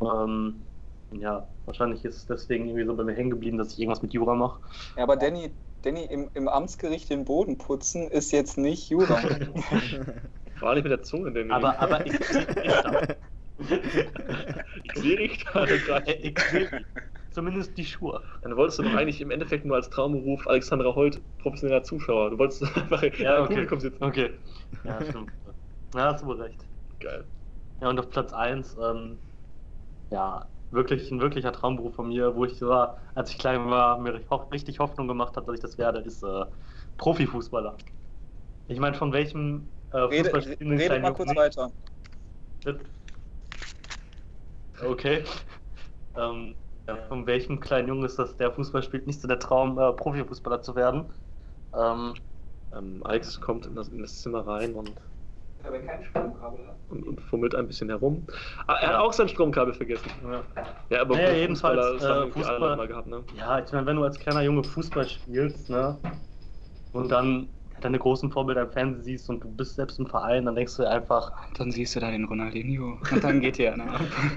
Ähm, 0.00 0.66
ja, 1.12 1.48
wahrscheinlich 1.64 2.04
ist 2.04 2.16
es 2.16 2.26
deswegen 2.26 2.66
irgendwie 2.68 2.86
so 2.86 2.96
bei 2.96 3.04
mir 3.04 3.14
hängen 3.14 3.30
geblieben, 3.30 3.58
dass 3.58 3.72
ich 3.72 3.78
irgendwas 3.80 4.02
mit 4.02 4.12
Jura 4.14 4.34
mache. 4.34 4.60
Ja, 4.96 5.04
aber 5.04 5.16
Danny, 5.16 5.58
Danny 5.82 6.04
im, 6.04 6.30
im 6.34 6.48
Amtsgericht 6.48 7.10
den 7.10 7.24
Boden 7.24 7.58
putzen 7.58 8.08
ist 8.10 8.30
jetzt 8.32 8.56
nicht 8.58 8.88
Jura. 8.88 9.16
Vor 10.58 10.68
allem 10.70 10.82
mit 10.82 10.92
der 10.92 11.02
Zunge, 11.02 11.32
denn 11.32 11.50
Aber, 11.50 11.78
aber 11.80 12.06
ich 12.06 12.24
sehe 12.24 12.46
Richter. 12.46 13.16
ich 13.58 14.92
sehe 14.94 15.18
Richter. 15.18 16.06
Äh, 16.06 16.12
ich 16.28 16.38
sehe 16.38 16.70
die. 16.70 16.84
Zumindest 17.30 17.76
die 17.78 17.84
Schuhe. 17.84 18.22
Dann 18.42 18.56
wolltest 18.56 18.78
du 18.78 18.82
doch 18.82 18.94
eigentlich 18.94 19.20
im 19.20 19.30
Endeffekt 19.30 19.64
nur 19.64 19.76
als 19.76 19.88
Traumberuf 19.90 20.46
Alexandra 20.46 20.94
Holt 20.94 21.20
professioneller 21.38 21.82
Zuschauer. 21.82 22.30
Du 22.30 22.38
wolltest 22.38 22.62
einfach 22.76 23.02
Ja, 23.18 23.38
im 23.38 23.44
okay. 23.44 23.54
Publikum 23.54 23.80
sitzen. 23.80 24.04
Okay. 24.04 24.30
Ja, 24.84 25.02
stimmt. 25.02 25.32
Ja, 25.94 26.12
hast 26.12 26.22
du 26.22 26.26
wohl 26.26 26.40
recht. 26.40 26.64
Geil. 27.00 27.26
Ja, 27.80 27.88
und 27.88 27.98
auf 27.98 28.10
Platz 28.10 28.32
1, 28.32 28.76
ähm, 28.80 29.18
ja, 30.10 30.46
wirklich 30.72 31.10
ein 31.10 31.20
wirklicher 31.20 31.52
Traumberuf 31.52 31.94
von 31.94 32.08
mir, 32.08 32.34
wo 32.34 32.44
ich 32.44 32.56
sogar, 32.58 32.98
als 33.14 33.30
ich 33.30 33.38
klein 33.38 33.66
war, 33.70 33.98
mir 33.98 34.20
richtig 34.52 34.78
Hoffnung 34.80 35.08
gemacht 35.08 35.36
habe, 35.36 35.46
dass 35.46 35.54
ich 35.56 35.60
das 35.60 35.78
werde, 35.78 36.00
ist 36.00 36.22
äh, 36.22 36.44
Profifußballer. 36.98 37.76
Ich 38.68 38.78
meine, 38.80 38.94
von 38.96 39.12
welchem 39.12 39.68
äh, 39.90 39.98
Rede, 39.98 40.32
rede 40.60 41.00
mal 41.00 41.12
kurz 41.12 41.34
weiter. 41.36 41.70
Okay. 44.84 45.24
ähm, 46.16 46.54
ja, 46.88 46.96
von 47.08 47.26
welchem 47.26 47.60
kleinen 47.60 47.88
Jungen 47.88 48.04
ist 48.04 48.18
das, 48.18 48.36
der 48.36 48.52
Fußball 48.52 48.82
spielt, 48.82 49.06
nicht 49.06 49.20
so 49.20 49.28
der 49.28 49.38
Traum, 49.38 49.78
äh, 49.78 49.92
Profifußballer 49.92 50.62
zu 50.62 50.74
werden? 50.74 51.10
Ähm, 51.74 52.14
Ähm, 52.74 53.02
Alex 53.04 53.40
kommt 53.40 53.66
in 53.66 53.74
das, 53.74 53.88
in 53.88 54.00
das 54.00 54.20
Zimmer 54.22 54.46
rein 54.46 54.74
und, 54.74 54.92
Aber 55.64 55.78
kein 55.78 56.04
Stromkabel 56.04 56.66
hat. 56.66 56.76
und, 56.88 57.06
und 57.06 57.20
fummelt 57.20 57.54
ein 57.54 57.66
bisschen 57.66 57.88
herum. 57.88 58.26
Ah, 58.66 58.74
er 58.80 58.88
hat 58.88 58.96
auch 58.96 59.12
sein 59.12 59.28
Stromkabel 59.28 59.74
vergessen. 59.74 60.10
ja. 60.24 60.42
Ja, 60.90 61.00
aber 61.02 61.16
Naja, 61.16 61.32
jedenfalls, 61.32 62.00
das 62.00 62.08
haben 62.10 62.30
äh, 62.30 62.32
Fußball- 62.32 62.76
mal 62.76 62.88
gehabt, 62.88 63.06
ne? 63.06 63.24
Ja, 63.36 63.58
ich 63.60 63.72
meine, 63.72 63.86
wenn 63.86 63.96
du 63.96 64.04
als 64.04 64.18
kleiner 64.18 64.42
Junge 64.42 64.64
Fußball 64.64 65.08
spielst, 65.08 65.70
ne, 65.70 65.98
und 66.92 67.10
dann 67.10 67.48
deine 67.80 67.98
großen 67.98 68.30
Vorbilder 68.30 68.62
im 68.62 68.70
Fernsehen 68.70 69.02
siehst 69.02 69.28
und 69.30 69.42
du 69.42 69.48
bist 69.50 69.74
selbst 69.76 69.98
im 69.98 70.06
Verein, 70.06 70.44
dann 70.44 70.54
denkst 70.54 70.76
du 70.76 70.82
dir 70.82 70.90
einfach, 70.90 71.32
Dann 71.56 71.70
siehst 71.72 71.96
du 71.96 72.00
da 72.00 72.10
den 72.10 72.24
Ronaldinho. 72.24 72.98
Und 73.10 73.24
dann 73.24 73.40
geht 73.40 73.58
der, 73.58 73.76
ne? 73.76 73.84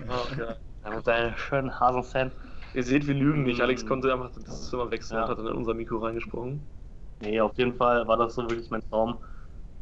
oh, 0.07 0.39
ja, 0.39 0.55
ja, 0.83 0.95
mit 0.95 1.05
deinen 1.05 1.35
schönen 1.37 1.79
Hasen-Fan. 1.79 2.31
Ihr 2.73 2.83
seht, 2.83 3.07
wir 3.07 3.13
lügen 3.13 3.43
nicht. 3.43 3.59
Mm. 3.59 3.63
Alex 3.63 3.85
konnte 3.85 4.11
einfach 4.11 4.31
das 4.45 4.69
Zimmer 4.69 4.89
wechseln 4.91 5.17
Ja. 5.17 5.23
und 5.25 5.29
hat 5.31 5.37
dann 5.39 5.47
in 5.47 5.53
unser 5.53 5.73
Mikro 5.73 5.97
reingesprochen. 5.97 6.67
Nee, 7.21 7.39
auf 7.39 7.51
jeden 7.57 7.73
Fall 7.73 8.07
war 8.07 8.17
das 8.17 8.35
so 8.35 8.41
wirklich 8.49 8.69
mein 8.69 8.81
Traum. 8.89 9.17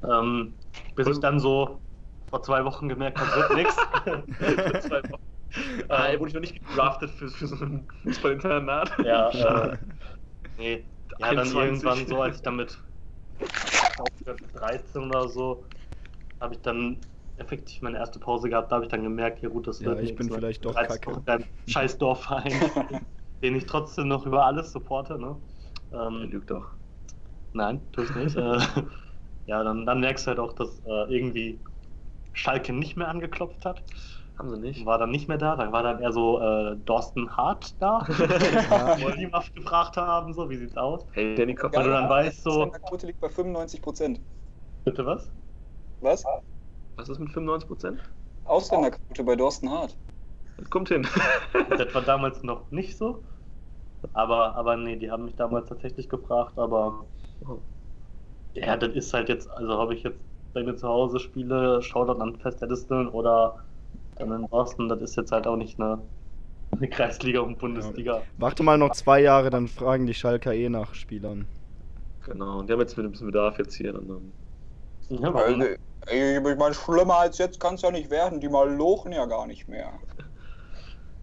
Ähm, 0.04 0.56
bis 0.96 1.08
ich 1.08 1.20
dann 1.20 1.40
so 1.40 1.80
vor 2.30 2.42
zwei 2.44 2.66
Wochen 2.66 2.90
gemerkt 2.90 3.20
habe, 3.20 3.36
wird 3.36 3.56
nichts. 3.56 3.76
Zwei 4.88 5.04
Wochen. 5.12 5.22
Äh, 5.90 6.20
wurde 6.20 6.30
ich 6.30 6.34
noch 6.34 6.42
nicht 6.42 6.60
gedraftet 6.68 7.12
für, 7.12 7.28
für 7.30 7.46
so 7.48 7.64
ein 7.64 7.88
Fußballinternat. 8.04 8.92
Ja, 9.06 9.30
äh, 9.30 9.78
nee. 10.58 10.84
Ja, 11.20 11.34
dann 11.34 11.38
21. 11.38 11.56
irgendwann 11.56 12.08
so, 12.08 12.22
als 12.22 12.38
ich 12.38 12.42
damit 12.42 12.80
ich 13.40 14.26
glaub, 14.26 14.38
13 14.54 15.04
oder 15.04 15.28
so, 15.28 15.66
habe 16.40 16.56
ich 16.56 16.62
dann 16.62 16.98
effektiv 17.38 17.82
meine 17.82 17.98
erste 17.98 18.20
Pause 18.20 18.50
gehabt. 18.50 18.72
Da 18.72 18.76
habe 18.76 18.86
ich 18.86 18.92
dann 18.92 19.04
gemerkt, 19.04 19.42
ja 19.42 19.50
gut, 19.50 19.68
das 19.68 19.80
Ja, 19.82 19.92
wird 19.92 20.04
ich 20.04 20.16
bin 20.16 20.28
ne? 20.28 20.36
vielleicht 20.36 20.66
doch 20.66 20.74
13 20.74 21.02
kacke. 21.02 21.22
Beim 21.26 21.44
scheiß 21.68 21.98
Dorfverein, 21.98 22.52
den 23.42 23.56
ich 23.56 23.66
trotzdem 23.66 24.08
noch 24.08 24.26
über 24.26 24.46
alles 24.46 24.72
supporte. 24.72 25.20
Ne? 25.20 25.36
Ähm, 25.92 26.32
lügt 26.32 26.50
doch. 26.52 26.66
nein, 27.54 27.82
tue 27.92 28.06
ich 28.06 28.16
nicht. 28.16 28.36
Ja, 29.46 29.64
dann, 29.64 29.86
dann 29.86 30.00
merkst 30.00 30.26
du 30.26 30.30
halt 30.30 30.40
auch, 30.40 30.54
dass 30.54 30.80
äh, 30.80 30.90
irgendwie 31.16 31.60
Schalke 32.34 32.74
nicht 32.74 32.98
mehr 32.98 33.08
angeklopft 33.10 33.66
hat. 33.66 33.84
Haben 34.38 34.50
sie 34.50 34.58
nicht. 34.60 34.86
War 34.86 34.98
dann 34.98 35.12
nicht 35.12 35.28
mehr 35.28 35.38
da. 35.38 35.56
Da 35.56 35.72
war 35.72 35.84
dann 35.84 36.02
eher 36.02 36.12
so 36.12 36.40
äh, 36.40 36.76
Dorsten 36.78 37.38
Hart 37.38 37.80
da. 37.82 38.00
Ja. 38.10 39.00
Wo 39.00 39.10
die 39.12 39.28
mal 39.28 39.44
gefragt 39.54 39.98
haben, 39.98 40.34
so, 40.34 40.50
wie 40.50 40.58
sieht's 40.58 40.76
aus? 40.76 41.06
Hey, 41.14 41.36
Danny 41.36 41.54
Kopf. 41.54 41.76
Weil 41.76 41.84
du 41.84 41.92
dann 41.92 42.10
weißt, 42.10 42.44
so- 42.44 42.66
Die 42.66 42.80
Quote 42.80 43.08
liegt 43.08 43.20
bei 43.20 43.30
95 43.30 43.82
Prozent. 43.82 44.22
Bitte 44.86 45.06
was? 45.06 45.32
Was? 46.02 46.24
Was 46.98 47.10
ist 47.10 47.20
mit 47.20 47.32
95 47.32 47.68
Prozent? 47.68 48.02
Ausländerquote 48.46 49.24
bei 49.24 49.36
Dorsten 49.36 49.70
Hart. 49.70 49.98
Das 50.58 50.70
kommt 50.70 50.90
hin. 50.90 51.08
Das 51.78 51.94
war 51.94 52.02
damals 52.02 52.44
noch 52.44 52.70
nicht 52.72 52.98
so. 52.98 53.24
Aber, 54.14 54.56
aber 54.56 54.78
nee, 54.78 54.98
die 54.98 55.10
haben 55.12 55.26
mich 55.26 55.36
damals 55.36 55.70
tatsächlich 55.70 56.10
gefragt, 56.10 56.58
aber 56.58 57.06
ja, 58.54 58.78
das 58.78 58.94
ist 58.96 59.14
halt 59.14 59.30
jetzt, 59.30 59.50
also 59.50 59.78
habe 59.78 59.96
ich 59.96 60.04
jetzt 60.04 60.20
bei 60.54 60.64
mir 60.64 60.76
zu 60.76 60.88
Hause 60.88 61.20
spiele, 61.20 61.82
Shoutout 61.82 62.22
an 62.22 62.36
Festedisteln 62.38 63.08
oder 63.10 63.60
dann 64.16 64.32
in 64.32 64.48
Boston, 64.48 64.90
das 64.90 65.02
ist 65.02 65.16
jetzt 65.16 65.32
halt 65.32 65.48
auch 65.48 65.56
nicht 65.58 65.80
eine, 65.80 66.02
eine 66.72 66.90
Kreisliga 66.90 67.42
und 67.42 67.60
Bundesliga. 67.60 68.24
Warte 68.38 68.64
mal 68.64 68.78
noch 68.78 68.92
zwei 68.94 69.22
Jahre, 69.22 69.50
dann 69.50 69.68
fragen 69.68 70.06
die 70.08 70.14
Schalker 70.14 70.54
eh 70.54 70.70
nach 70.70 70.94
Spielern. 70.96 71.48
Genau, 72.26 72.60
und 72.60 72.68
die 72.68 72.74
haben 72.74 72.80
jetzt 72.80 72.96
mit 72.98 73.06
ein 73.06 73.12
bisschen 73.12 73.28
Bedarf 73.28 73.58
jetzt 73.60 73.76
hier. 73.76 73.94
Und 73.96 74.08
dann 74.08 74.34
Ja, 75.10 75.34
warum? 75.34 75.62
Also, 75.62 75.76
ey, 76.08 76.38
ich 76.38 76.58
meine, 76.58 76.74
schlimmer 76.74 77.18
als 77.18 77.38
jetzt 77.38 77.60
kann 77.60 77.76
es 77.76 77.82
ja 77.82 77.92
nicht 77.92 78.10
werden. 78.10 78.40
Die 78.40 78.50
mal 78.50 78.70
lochen 78.74 79.12
ja 79.12 79.26
gar 79.26 79.48
nicht 79.48 79.68
mehr. 79.68 80.00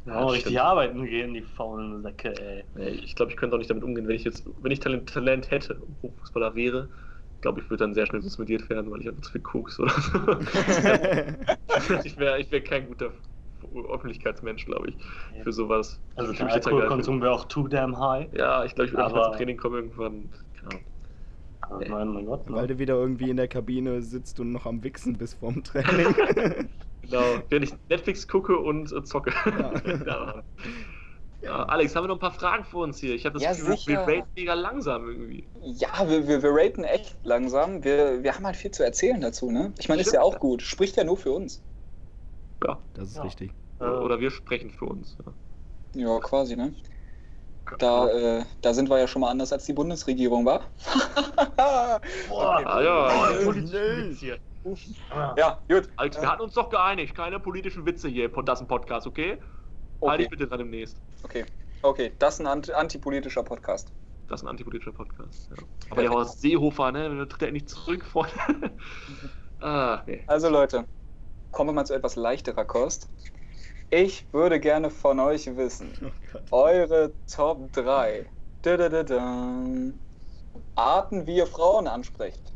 Ja, 0.07 0.27
richtig 0.29 0.53
stimmt. 0.53 0.61
arbeiten 0.61 1.05
gehen, 1.05 1.35
die 1.35 1.43
faulen 1.43 2.03
Säcke, 2.03 2.35
ey. 2.75 2.91
Ich 3.05 3.15
glaube, 3.15 3.31
ich 3.33 3.37
könnte 3.37 3.55
auch 3.55 3.59
nicht 3.59 3.71
damit 3.71 3.85
umgehen, 3.85 4.09
wenn 4.09 4.17
ich 4.17 4.25
jetzt, 4.25 4.45
wenn 4.59 4.73
ich 4.73 4.81
Talent, 4.81 5.09
Talent 5.13 5.51
hätte 5.51 5.75
und 5.75 6.01
Profifußballer 6.01 6.55
wäre, 6.55 6.89
glaube 7.41 7.61
ich, 7.61 7.71
würde 7.71 7.85
dann 7.85 7.95
sehr 7.95 8.07
schnell 8.07 8.23
suspendiert 8.23 8.69
werden, 8.71 8.91
weil 8.91 9.01
ich 9.01 9.09
einfach 9.09 9.23
zu 9.23 9.33
viel 9.33 9.41
Koks 9.41 9.79
oder 9.81 9.91
so. 9.91 10.19
ich 12.05 12.19
wäre 12.19 12.41
ich 12.41 12.51
wär 12.51 12.63
kein 12.63 12.87
guter 12.87 13.11
Öffentlichkeitsmensch, 13.91 14.65
glaube 14.67 14.89
ich, 14.91 14.97
für 15.43 15.53
sowas. 15.53 16.01
Also 16.17 16.33
der 16.33 16.41
ergreifen. 16.43 16.65
Alkoholkonsum 16.73 17.21
wäre 17.21 17.33
auch 17.33 17.45
too 17.47 17.69
damn 17.69 17.99
high. 17.99 18.27
Ja, 18.33 18.65
ich 18.65 18.75
glaube, 18.75 18.89
ich 18.89 18.93
würde 18.93 19.05
Aber- 19.05 19.25
zum 19.25 19.33
Training 19.35 19.57
kommen 19.57 19.77
irgendwann. 19.77 20.29
Ahnung. 20.69 20.81
Aber 21.63 21.89
mein, 21.89 22.09
mein 22.09 22.27
Gott, 22.27 22.43
Weil 22.49 22.63
ne? 22.63 22.69
du 22.69 22.79
wieder 22.79 22.95
irgendwie 22.95 23.31
in 23.31 23.37
der 23.37 23.47
Kabine 23.49 24.03
sitzt 24.03 24.41
und 24.41 24.51
noch 24.51 24.67
am 24.67 24.83
Wichsen 24.83 25.17
bist 25.17 25.39
vorm 25.39 25.63
Training. 25.65 26.15
Genau, 27.03 27.23
wenn 27.49 27.63
ich 27.63 27.73
Netflix 27.89 28.27
gucke 28.27 28.57
und 28.59 28.93
äh, 28.93 29.03
zocke. 29.05 29.33
Ja. 29.47 29.73
ja. 30.07 30.43
Ja, 31.43 31.63
Alex, 31.65 31.97
haben 31.97 32.05
wir 32.05 32.09
noch 32.09 32.17
ein 32.17 32.21
paar 32.21 32.33
Fragen 32.33 32.65
für 32.65 32.79
uns 32.79 32.99
hier? 32.99 33.15
Ich 33.15 33.25
habe 33.25 33.35
das 33.35 33.43
Ja, 33.43 33.53
Gefühl, 33.53 33.77
sicher. 33.77 34.07
wir 34.07 34.19
raten 34.19 34.31
mega 34.37 34.55
langsam 34.55 35.09
irgendwie. 35.09 35.49
Ja, 35.63 36.09
wir, 36.09 36.29
wir, 36.29 36.43
wir 36.43 36.51
raten 36.53 36.85
echt 36.85 37.17
langsam. 37.23 37.83
Wir, 37.83 38.23
wir 38.23 38.35
haben 38.35 38.45
halt 38.45 38.57
viel 38.57 38.71
zu 38.71 38.83
erzählen 38.85 39.21
dazu, 39.21 39.51
ne? 39.51 39.73
Ich 39.79 39.89
meine, 39.89 40.03
ist 40.03 40.13
ja 40.13 40.21
auch 40.21 40.39
gut. 40.39 40.61
Spricht 40.63 40.97
ja 40.97 41.05
nur 41.05 41.17
für 41.17 41.33
uns. 41.33 41.63
Ja, 42.63 42.79
Das 42.93 43.09
ist 43.09 43.17
Ja. 43.17 43.23
richtig. 43.23 43.53
Äh, 43.81 43.85
oder 43.85 44.21
wir 44.21 44.31
sprechen 44.31 44.71
für 44.71 44.85
uns. 44.85 45.17
Ja. 45.25 45.33
Ja, 46.03 46.21
quasi, 46.21 46.57
ne? 46.57 46.75
Da, 47.79 48.09
äh, 48.09 48.45
da 48.63 48.75
sind 48.75 48.91
wir 48.91 48.99
ja 48.99 49.07
schon 49.07 49.21
mal 49.21 49.31
anders 49.31 49.53
als 49.53 49.65
die 49.65 49.73
Bundesregierung, 49.73 50.45
wa? 50.45 50.61
Boah, 52.29 52.63
Ah, 52.67 52.83
ja. 52.83 53.55
Witz 53.55 54.21
hier. 54.21 54.39
Ja, 55.37 55.63
gut. 55.69 55.89
Alex, 55.97 56.21
wir 56.21 56.31
hatten 56.31 56.43
uns 56.43 56.55
doch 56.55 56.69
geeinigt, 56.69 57.15
keine 57.15 57.41
politischen 57.41 57.87
Witze 57.87 58.09
hier 58.09 58.29
Das 58.29 58.59
ist 58.59 58.65
ein 58.65 58.69
Podcast, 58.69 59.07
okay? 59.07 59.39
Halt 60.03 60.15
Okay, 60.15 60.19
dich 60.19 60.31
bitte 60.31 60.47
dran 60.47 60.59
demnächst. 60.59 61.01
okay. 61.23 61.45
Okay, 61.83 62.13
das 62.19 62.35
ist 62.35 62.41
ein 62.41 62.47
ant 62.47 62.71
antipolitischer 62.71 63.43
Podcast. 63.43 63.91
Das 64.29 64.41
ist 64.41 64.45
ein 64.45 64.49
antipolitischer 64.49 64.93
Podcast. 64.93 65.51
Ja. 65.51 65.65
Aber 65.91 66.03
der 66.03 66.11
Horst 66.11 66.41
Seehofer, 66.41 66.93
ne, 66.93 67.15
der 67.15 67.29
tritt 67.29 67.43
er 67.43 67.49
endlich 67.49 67.69
zurück, 67.69 68.05
Freunde. 68.05 68.33
ah, 69.61 70.03
nee. 70.07 70.23
Also 70.27 70.51
Leute, 70.51 70.85
kommen 71.53 71.71
wir 71.71 71.73
mal 71.73 71.87
zu 71.87 71.95
etwas 71.95 72.17
leichterer 72.17 72.65
Kost. 72.65 73.09
Ich 73.91 74.27
würde 74.33 74.61
gerne 74.61 74.91
von 74.91 75.19
euch 75.19 75.57
wissen, 75.57 75.93
Oh 76.51 76.63
eure 76.65 77.13
Top 77.27 77.73
3 77.73 78.27
Arten, 80.75 81.27
wie 81.27 81.37
ihr 81.37 81.47
Frauen 81.47 81.89
ansprecht. 81.89 82.53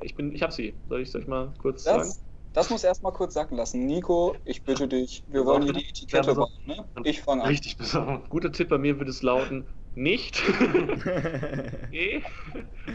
Ich 0.00 0.14
bin, 0.14 0.32
ich 0.32 0.42
hab 0.42 0.52
sie. 0.52 0.74
Soll 0.88 1.02
ich, 1.02 1.10
soll 1.10 1.22
ich 1.22 1.26
mal 1.28 1.52
kurz 1.58 1.84
sagen? 1.84 2.10
Das, 2.54 2.70
muss 2.70 2.84
erstmal 2.84 3.12
kurz 3.12 3.34
sacken 3.34 3.56
lassen. 3.56 3.84
Nico, 3.84 4.36
ich 4.44 4.62
bitte 4.62 4.88
dich, 4.88 5.24
wir 5.26 5.44
wollen 5.44 5.62
hier 5.62 5.72
die 5.72 5.88
Etikette 5.88 6.28
Ja, 6.28 6.34
bauen. 6.34 6.48
Ne? 6.64 6.84
Ich 7.02 7.20
fange 7.20 7.42
an. 7.42 7.48
Richtig 7.48 7.76
besorgt. 7.76 8.30
Guter 8.30 8.52
Tipp 8.52 8.68
bei 8.68 8.78
mir 8.78 8.96
würde 8.98 9.10
es 9.10 9.22
lauten, 9.22 9.66
nicht. 9.96 10.42
nee. 11.90 12.22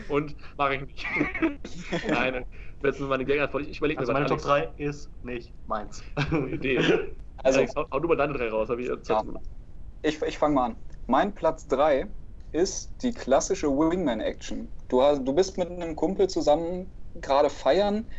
Und 0.08 0.36
mache 0.58 0.76
ich 0.76 0.82
nicht. 0.82 1.06
Nein, 2.10 2.46
das 2.82 2.96
ist 2.96 3.00
nur 3.00 3.10
meine 3.10 3.26
Gelegenheit. 3.26 3.54
Ich 3.68 3.78
überlege 3.78 4.00
mir 4.02 4.08
Also 4.08 4.14
was, 4.14 4.20
meine 4.20 4.26
Top 4.28 4.46
Alex. 4.50 4.74
3 4.78 4.84
ist 4.84 5.10
nicht 5.24 5.54
meins. 5.68 6.04
Idee. 6.32 6.80
Also, 7.42 7.60
Alex, 7.60 7.74
hau, 7.78 7.86
hau 7.90 8.00
du 8.02 8.10
mal 8.10 8.18
deine 8.18 8.34
drei 8.34 8.50
raus. 8.50 8.68
Hab 8.68 8.80
ich 8.80 8.90
Ja. 9.08 9.24
ich, 10.02 10.22
ich 10.22 10.38
fange 10.38 10.56
mal 10.56 10.66
an. 10.72 10.76
Mein 11.08 11.34
Platz 11.34 11.66
3 11.68 12.08
ist 12.52 13.02
die 13.02 13.14
klassische 13.14 13.68
Wingman-Action. 13.70 14.70
Du, 14.90 15.02
hast- 15.02 15.24
du 15.26 15.32
bist 15.32 15.58
mit 15.58 15.70
einem 15.70 15.96
Kumpel 15.96 16.30
zusammen 16.30 16.92
gerade 17.16 17.50
feiern. 17.50 18.10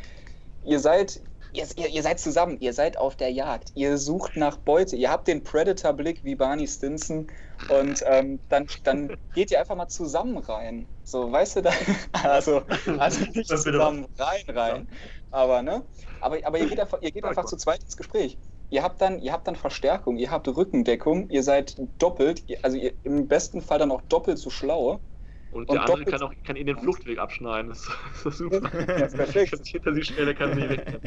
Ihr 0.64 0.78
seid, 0.78 1.22
ihr, 1.53 1.67
ihr, 1.77 1.89
ihr 1.89 2.03
seid 2.03 2.21
zusammen, 2.21 2.59
ihr 2.61 2.73
seid 2.73 2.97
auf 2.97 3.17
der 3.17 3.31
Jagd. 3.31 3.73
Ihr 3.75 3.99
sucht 3.99 4.37
nach 4.37 4.57
Beute. 4.57 4.97
Ihr 4.97 5.11
habt 5.11 5.29
den 5.29 5.43
Predator-Blick 5.43 6.25
wie 6.25 6.35
Barney 6.35 6.67
Stinson. 6.67 7.27
Und 7.69 8.03
ähm, 8.07 8.41
dann, 8.49 8.67
dann 8.85 9.17
geht 9.35 9.51
ihr 9.51 9.61
einfach 9.61 9.77
mal 9.77 9.89
zusammen 9.89 10.39
rein. 10.39 10.87
So, 11.05 11.31
weißt 11.31 11.57
du, 11.57 11.63
da, 11.63 11.73
also, 12.13 12.63
also 12.99 13.25
nicht 13.33 13.49
zusammen 13.49 14.07
rein, 14.19 14.57
rein. 14.57 14.89
Aber, 15.31 15.63
ne? 15.63 15.85
Aber, 16.21 16.39
aber 16.45 16.59
ihr 16.59 16.69
geht 16.69 16.81
einfach, 16.81 17.01
ihr 17.03 17.11
geht 17.11 17.25
einfach 17.25 17.45
zu 17.45 17.57
zweit 17.57 17.83
ins 17.83 17.97
Gespräch. 17.97 18.39
Ihr 18.71 18.83
habt 18.85 19.01
dann, 19.01 19.21
ihr 19.21 19.33
habt 19.33 19.49
dann 19.49 19.57
Verstärkung, 19.57 20.17
ihr 20.17 20.31
habt 20.31 20.47
Rückendeckung, 20.47 21.29
ihr 21.29 21.43
seid 21.43 21.75
doppelt, 21.99 22.45
also 22.63 22.77
ihr, 22.77 22.93
im 23.03 23.27
besten 23.27 23.63
Fall 23.63 23.79
dann 23.79 23.91
auch 23.91 24.03
doppelt 24.03 24.39
so 24.39 24.49
schlau. 24.49 25.01
Und 25.51 25.69
Und 25.69 25.75
der 25.75 25.83
andere 25.83 26.05
kann 26.05 26.23
auch 26.23 26.33
kann 26.45 26.57
ihn 26.57 26.67
den 26.67 26.79
Fluchtweg 26.79 27.19
abschneiden. 27.19 27.71
Das 27.71 27.81
ist, 27.81 27.91
das 28.25 28.27
ist 28.27 28.39
super. 28.39 28.61
Das 28.87 29.13
ist 29.13 29.17
perfekt. 29.17 29.57
Sich 29.57 29.73
hinter 29.73 29.95
sie 29.95 30.03
der 30.15 30.35
kann 30.35 30.55
sie 30.55 30.69
weg. 30.69 31.01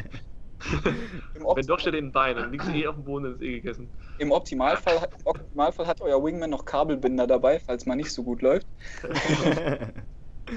Wenn 1.54 1.66
doch 1.66 1.78
steht 1.78 1.94
in 1.94 2.06
den 2.06 2.12
Beinen, 2.12 2.42
dann 2.42 2.52
liegst 2.52 2.68
du 2.68 2.72
eh 2.72 2.86
auf 2.86 2.94
dem 2.94 3.04
Boden, 3.04 3.24
dann 3.24 3.34
ist 3.34 3.42
eh 3.42 3.60
gegessen. 3.60 3.92
im, 4.18 4.32
Optimalfall, 4.32 4.96
Im 4.96 5.26
Optimalfall 5.26 5.86
hat 5.86 6.00
euer 6.00 6.22
Wingman 6.22 6.50
noch 6.50 6.64
Kabelbinder 6.64 7.26
dabei, 7.26 7.58
falls 7.58 7.86
mal 7.86 7.96
nicht 7.96 8.12
so 8.12 8.22
gut 8.22 8.42
läuft. 8.42 8.66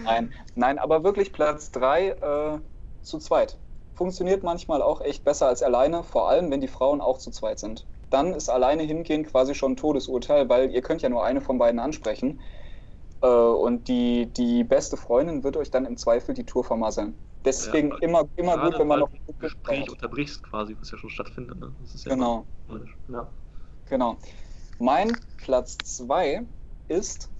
Nein, 0.03 0.33
nein, 0.53 0.79
aber 0.79 1.03
wirklich 1.05 1.31
Platz 1.31 1.71
3 1.71 2.09
äh, 2.09 2.59
zu 3.01 3.19
zweit. 3.19 3.57
Funktioniert 3.93 4.43
manchmal 4.43 4.81
auch 4.81 5.01
echt 5.01 5.23
besser 5.23 5.47
als 5.47 5.63
alleine, 5.63 6.03
vor 6.03 6.29
allem 6.29 6.51
wenn 6.51 6.61
die 6.61 6.67
Frauen 6.67 6.99
auch 7.01 7.17
zu 7.17 7.31
zweit 7.31 7.59
sind. 7.59 7.87
Dann 8.09 8.33
ist 8.33 8.49
alleine 8.49 8.83
hingehen 8.83 9.25
quasi 9.25 9.55
schon 9.55 9.73
ein 9.73 9.77
Todesurteil, 9.77 10.49
weil 10.49 10.71
ihr 10.71 10.81
könnt 10.81 11.01
ja 11.01 11.09
nur 11.09 11.25
eine 11.25 11.41
von 11.41 11.57
beiden 11.57 11.79
ansprechen. 11.79 12.41
Äh, 13.21 13.27
und 13.27 13.87
die, 13.87 14.31
die 14.33 14.63
beste 14.63 14.97
Freundin 14.97 15.43
wird 15.43 15.57
euch 15.57 15.71
dann 15.71 15.85
im 15.85 15.97
Zweifel 15.97 16.35
die 16.35 16.45
Tour 16.45 16.63
vermasseln. 16.63 17.17
Deswegen 17.45 17.91
Ja, 17.91 17.97
immer, 17.99 18.29
immer 18.35 18.57
gut, 18.57 18.79
wenn 18.79 18.87
man 18.87 18.99
noch 18.99 19.11
ein 19.11 19.35
Gespräch 19.39 19.89
unterbrichst 19.89 20.43
quasi, 20.43 20.75
was 20.79 20.91
ja 20.91 20.97
schon 20.97 21.09
stattfindet. 21.09 21.59
Ne? 21.59 21.73
Das 21.79 21.95
ist 21.95 22.05
ja 22.05 22.13
Genau. 22.13 22.45
Ja. 23.07 23.31
genau. 23.85 24.17
Mein 24.79 25.19
Platz 25.37 25.77
2 25.77 26.45
ist 26.87 27.31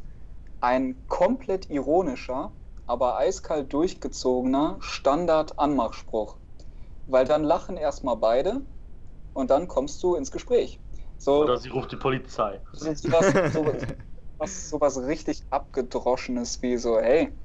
ein 0.62 1.06
komplett 1.08 1.70
ironischer, 1.70 2.52
aber 2.86 3.18
eiskalt 3.18 3.72
durchgezogener 3.74 4.78
Standard-Anmachspruch. 4.80 6.38
Weil 7.06 7.26
dann 7.26 7.44
lachen 7.44 7.78
erstmal 7.78 8.18
beide 8.18 8.62
und 9.34 9.52
dann 9.52 9.68
kommst 9.68 10.02
du 10.04 10.16
ins 10.16 10.32
Gespräch. 10.32 10.80
So, 11.18 11.44
Oder 11.44 11.58
sie 11.58 11.70
ruft 11.70 11.92
die 11.92 11.98
Polizei. 11.98 12.62
so, 12.74 12.94
sowas, 12.94 13.54
sowas, 13.54 13.84
was, 14.38 14.70
sowas 14.70 14.98
richtig 15.00 15.46
abgedroschenes 15.52 16.62
wie 16.62 16.78
so, 16.78 17.00
hey, 17.00 17.38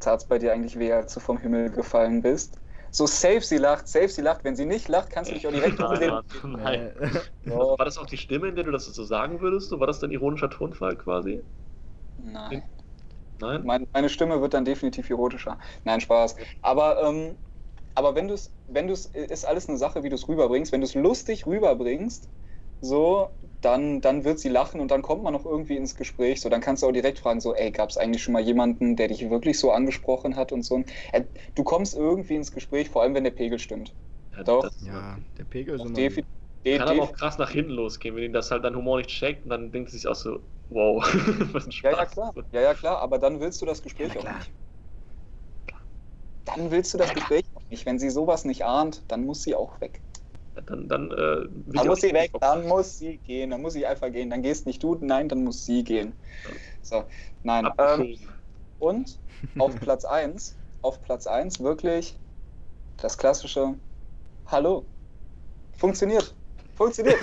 tat's 0.00 0.26
bei 0.26 0.38
dir 0.38 0.52
eigentlich 0.52 0.78
weh, 0.78 0.92
als 0.92 1.14
du 1.14 1.20
vom 1.20 1.38
Himmel 1.38 1.70
gefallen 1.70 2.22
bist? 2.22 2.60
So 2.90 3.06
safe 3.06 3.42
sie 3.42 3.58
lacht, 3.58 3.86
safe 3.88 4.08
sie 4.08 4.22
lacht. 4.22 4.44
Wenn 4.44 4.56
sie 4.56 4.64
nicht 4.66 4.88
lacht, 4.88 5.10
kannst 5.10 5.30
du 5.30 5.34
dich 5.34 5.46
auch 5.46 5.52
direkt 5.52 5.78
Nein, 5.78 6.22
nein. 6.42 6.92
So, 7.44 7.76
War 7.78 7.84
das 7.84 7.98
auch 7.98 8.06
die 8.06 8.16
Stimme, 8.18 8.48
in 8.48 8.54
der 8.56 8.64
du 8.64 8.70
das 8.72 8.86
so 8.86 9.04
sagen 9.04 9.40
würdest? 9.40 9.70
War 9.72 9.86
das 9.86 10.00
dein 10.00 10.10
ironischer 10.10 10.50
Tonfall 10.50 10.96
quasi? 10.96 11.44
nein. 12.16 12.64
Nein? 13.40 13.66
Meine, 13.66 13.86
meine 13.92 14.08
Stimme 14.08 14.40
wird 14.42 14.54
dann 14.54 14.64
definitiv 14.64 15.10
erotischer. 15.10 15.58
Nein, 15.84 16.00
Spaß. 16.00 16.36
Aber, 16.62 17.02
ähm, 17.02 17.38
aber 17.94 18.14
wenn 18.14 18.28
du 18.28 18.34
es, 18.34 18.56
wenn 18.66 18.86
du 18.88 18.92
es, 18.94 19.06
ist 19.06 19.46
alles 19.46 19.68
eine 19.68 19.78
Sache, 19.78 20.02
wie 20.02 20.08
du 20.10 20.16
es 20.16 20.28
rüberbringst. 20.28 20.72
Wenn 20.72 20.80
du 20.82 20.86
es 20.86 20.94
lustig 20.94 21.46
rüberbringst, 21.46 22.30
so, 22.80 23.38
dann, 23.60 24.00
dann 24.00 24.24
wird 24.24 24.38
sie 24.38 24.48
lachen 24.48 24.80
und 24.80 24.90
dann 24.90 25.02
kommt 25.02 25.22
man 25.22 25.32
noch 25.32 25.44
irgendwie 25.44 25.76
ins 25.76 25.96
Gespräch. 25.96 26.40
So, 26.40 26.48
dann 26.48 26.60
kannst 26.60 26.82
du 26.82 26.86
auch 26.86 26.92
direkt 26.92 27.18
fragen, 27.18 27.40
so, 27.40 27.54
ey, 27.54 27.70
gab 27.70 27.90
es 27.90 27.96
eigentlich 27.96 28.22
schon 28.22 28.32
mal 28.32 28.42
jemanden, 28.42 28.96
der 28.96 29.08
dich 29.08 29.28
wirklich 29.30 29.58
so 29.58 29.72
angesprochen 29.72 30.36
hat 30.36 30.52
und 30.52 30.62
so. 30.62 30.82
Äh, 31.12 31.24
du 31.54 31.64
kommst 31.64 31.96
irgendwie 31.96 32.36
ins 32.36 32.52
Gespräch, 32.52 32.88
vor 32.88 33.02
allem 33.02 33.14
wenn 33.14 33.24
der 33.24 33.32
Pegel 33.32 33.58
stimmt. 33.58 33.94
Ja, 34.36 34.44
Doch. 34.44 34.70
ja 34.80 35.18
der 35.36 35.44
Pegel 35.44 35.74
ist 35.74 35.84
immer... 35.84 36.10
Kann 36.64 36.88
aber 36.88 37.02
auch 37.02 37.12
krass 37.12 37.38
nach 37.38 37.50
hinten 37.50 37.70
losgehen, 37.70 38.14
wenn 38.16 38.24
ihn 38.24 38.32
das 38.32 38.50
halt 38.50 38.64
dein 38.64 38.76
Humor 38.76 38.98
nicht 38.98 39.10
checkt 39.10 39.44
und 39.44 39.50
dann 39.50 39.72
denkt 39.72 39.88
es 39.88 39.94
sich 39.94 40.06
auch 40.06 40.14
so, 40.14 40.40
wow, 40.68 41.02
was 41.52 41.66
ein 41.66 41.72
Spaß. 41.72 41.92
Ja, 41.92 41.98
ja, 41.98 42.06
klar. 42.06 42.34
Ja, 42.52 42.60
ja, 42.60 42.74
klar, 42.74 42.98
aber 42.98 43.18
dann 43.18 43.40
willst 43.40 43.62
du 43.62 43.66
das 43.66 43.82
Gespräch 43.82 44.14
ja, 44.14 44.20
auch 44.20 44.36
nicht. 44.36 44.52
Dann 46.44 46.70
willst 46.70 46.92
du 46.92 46.98
das 46.98 47.14
Gespräch 47.14 47.44
auch 47.54 47.62
nicht. 47.70 47.86
Wenn 47.86 47.98
sie 47.98 48.10
sowas 48.10 48.44
nicht 48.44 48.64
ahnt, 48.64 49.04
dann 49.08 49.24
muss 49.24 49.42
sie 49.42 49.54
auch 49.54 49.80
weg. 49.80 50.02
Dann, 50.66 50.88
dann, 50.88 51.10
äh, 51.12 51.48
dann 51.66 51.86
muss 51.86 52.00
sie 52.00 52.12
weg, 52.12 52.32
dann 52.40 52.66
muss 52.66 52.98
sie 52.98 53.18
gehen, 53.18 53.50
dann 53.50 53.62
muss 53.62 53.72
sie 53.74 53.86
einfach 53.86 54.10
gehen. 54.10 54.30
Dann 54.30 54.42
gehst 54.42 54.66
nicht 54.66 54.82
du, 54.82 54.96
nein, 55.00 55.28
dann 55.28 55.44
muss 55.44 55.64
sie 55.64 55.84
gehen. 55.84 56.14
So, 56.82 57.04
nein. 57.42 57.68
Ähm, 57.78 58.18
und 58.78 59.20
auf 59.58 59.74
Platz 59.80 60.04
1, 60.04 60.56
auf 60.82 61.02
Platz 61.02 61.26
1 61.26 61.60
wirklich 61.60 62.18
das 62.96 63.16
klassische 63.16 63.74
Hallo. 64.46 64.86
Funktioniert. 65.76 66.34
Funktioniert. 66.74 67.20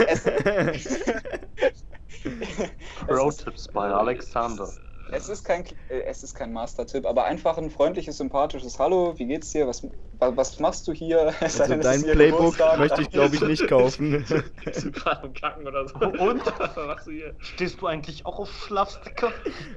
Pro-Tipps 3.08 3.68
bei 3.74 3.90
Alexander. 3.90 4.72
Es 5.12 5.30
ist 5.30 5.44
kein, 5.44 5.66
äh, 5.90 6.02
es 6.06 6.24
ist 6.24 6.34
kein 6.34 6.52
Master-Tipp, 6.52 7.06
aber 7.06 7.26
einfach 7.26 7.58
ein 7.58 7.70
freundliches, 7.70 8.18
sympathisches 8.18 8.80
Hallo, 8.80 9.18
wie 9.18 9.26
geht's 9.28 9.52
dir? 9.52 9.68
Was, 9.68 9.88
was 10.14 10.60
machst 10.60 10.88
du 10.88 10.94
hier? 10.94 11.34
Also 11.42 11.76
dein 11.76 12.02
Playbook 12.02 12.58
möchte 12.78 13.02
ich, 13.02 13.10
glaube 13.10 13.36
ich, 13.36 13.42
nicht 13.42 13.68
kaufen. 13.70 14.26
Bist 14.64 14.86
du 14.86 14.92
gerade 14.92 15.24
am 15.24 15.34
Kacken 15.34 15.68
oder 15.68 15.88
so? 15.88 15.96
Und? 15.96 16.46
Was 16.60 16.76
machst 16.76 17.08
du 17.08 17.12
hier? 17.12 17.36
Stehst 17.40 17.82
du 17.82 17.88
eigentlich 17.88 18.26
auch 18.26 18.40
auf 18.40 18.52
Schlafsticker? 18.52 19.32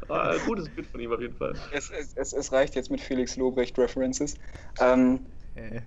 Ah, 0.09 0.35
gutes 0.47 0.69
Bild 0.69 0.87
von 0.87 1.01
ihm 1.01 1.13
auf 1.13 1.21
jeden 1.21 1.37
Fall. 1.37 1.55
Es, 1.73 1.91
es, 1.91 2.15
es, 2.15 2.33
es 2.33 2.53
reicht 2.53 2.75
jetzt 2.75 2.91
mit 2.91 3.01
Felix 3.01 3.37
Lobrecht 3.37 3.79
References. 3.79 4.37
Ähm, 4.81 5.27
äh. 5.55 5.83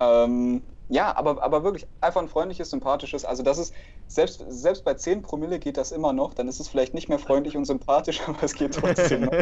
ähm, 0.00 0.62
ja, 0.90 1.16
aber, 1.16 1.40
aber 1.42 1.62
wirklich 1.62 1.86
einfach 2.00 2.20
ein 2.20 2.28
freundliches, 2.28 2.70
sympathisches. 2.70 3.24
Also 3.24 3.44
das 3.44 3.58
ist, 3.58 3.72
selbst, 4.08 4.44
selbst 4.48 4.84
bei 4.84 4.94
10 4.94 5.22
Promille 5.22 5.60
geht 5.60 5.76
das 5.76 5.92
immer 5.92 6.12
noch. 6.12 6.34
Dann 6.34 6.48
ist 6.48 6.58
es 6.58 6.68
vielleicht 6.68 6.94
nicht 6.94 7.08
mehr 7.08 7.20
freundlich 7.20 7.56
und 7.56 7.64
sympathisch, 7.64 8.20
aber 8.26 8.42
es 8.42 8.54
geht 8.54 8.74
trotzdem 8.74 9.22
noch. 9.22 9.32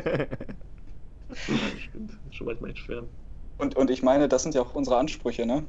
Stimmt, 1.78 2.12
schon 2.30 2.46
manchmal 2.46 2.70
echt 2.70 2.80
schwer. 2.80 3.04
Und, 3.56 3.76
und 3.76 3.90
ich 3.90 4.02
meine, 4.02 4.28
das 4.28 4.42
sind 4.42 4.54
ja 4.54 4.60
auch 4.60 4.74
unsere 4.74 4.98
Ansprüche, 4.98 5.46
ne? 5.46 5.66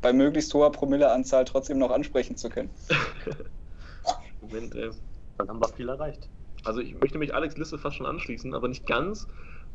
Bei 0.00 0.12
möglichst 0.12 0.54
hoher 0.54 0.70
Promilleanzahl 0.70 1.44
trotzdem 1.44 1.78
noch 1.78 1.90
ansprechen 1.90 2.36
zu 2.36 2.48
können. 2.48 2.70
Moment, 4.40 4.76
ey. 4.76 4.90
Dann 5.38 5.48
haben 5.48 5.60
wir 5.60 5.68
viel 5.68 5.88
erreicht. 5.88 6.30
Also 6.62 6.80
ich 6.80 6.94
möchte 6.94 7.18
mich 7.18 7.34
Alex 7.34 7.56
Liste 7.56 7.78
fast 7.78 7.96
schon 7.96 8.06
anschließen, 8.06 8.54
aber 8.54 8.68
nicht 8.68 8.86
ganz. 8.86 9.26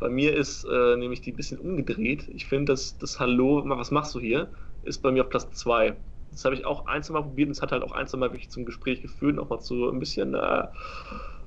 Bei 0.01 0.09
mir 0.09 0.35
ist 0.35 0.63
äh, 0.63 0.97
nämlich 0.97 1.21
die 1.21 1.31
ein 1.31 1.35
bisschen 1.35 1.59
umgedreht. 1.59 2.27
Ich 2.29 2.47
finde, 2.47 2.73
dass 2.73 2.97
das 2.97 3.19
Hallo, 3.19 3.61
was 3.65 3.91
machst 3.91 4.15
du 4.15 4.19
hier, 4.19 4.51
ist 4.81 5.03
bei 5.03 5.11
mir 5.11 5.21
auf 5.21 5.29
Platz 5.29 5.47
2. 5.51 5.95
Das 6.31 6.43
habe 6.43 6.55
ich 6.55 6.65
auch 6.65 6.87
ein, 6.87 7.03
zwei 7.03 7.13
Mal 7.13 7.21
probiert 7.21 7.49
und 7.49 7.51
es 7.51 7.61
hat 7.61 7.71
halt 7.71 7.83
auch 7.83 7.91
ein, 7.91 8.07
zwei 8.07 8.17
Mal 8.17 8.31
wirklich 8.31 8.49
zum 8.49 8.65
Gespräch 8.65 9.03
geführt, 9.03 9.37
auch 9.37 9.51
mal 9.51 9.59
zu 9.59 9.87
ein 9.91 9.99
bisschen 9.99 10.33
äh, 10.33 10.63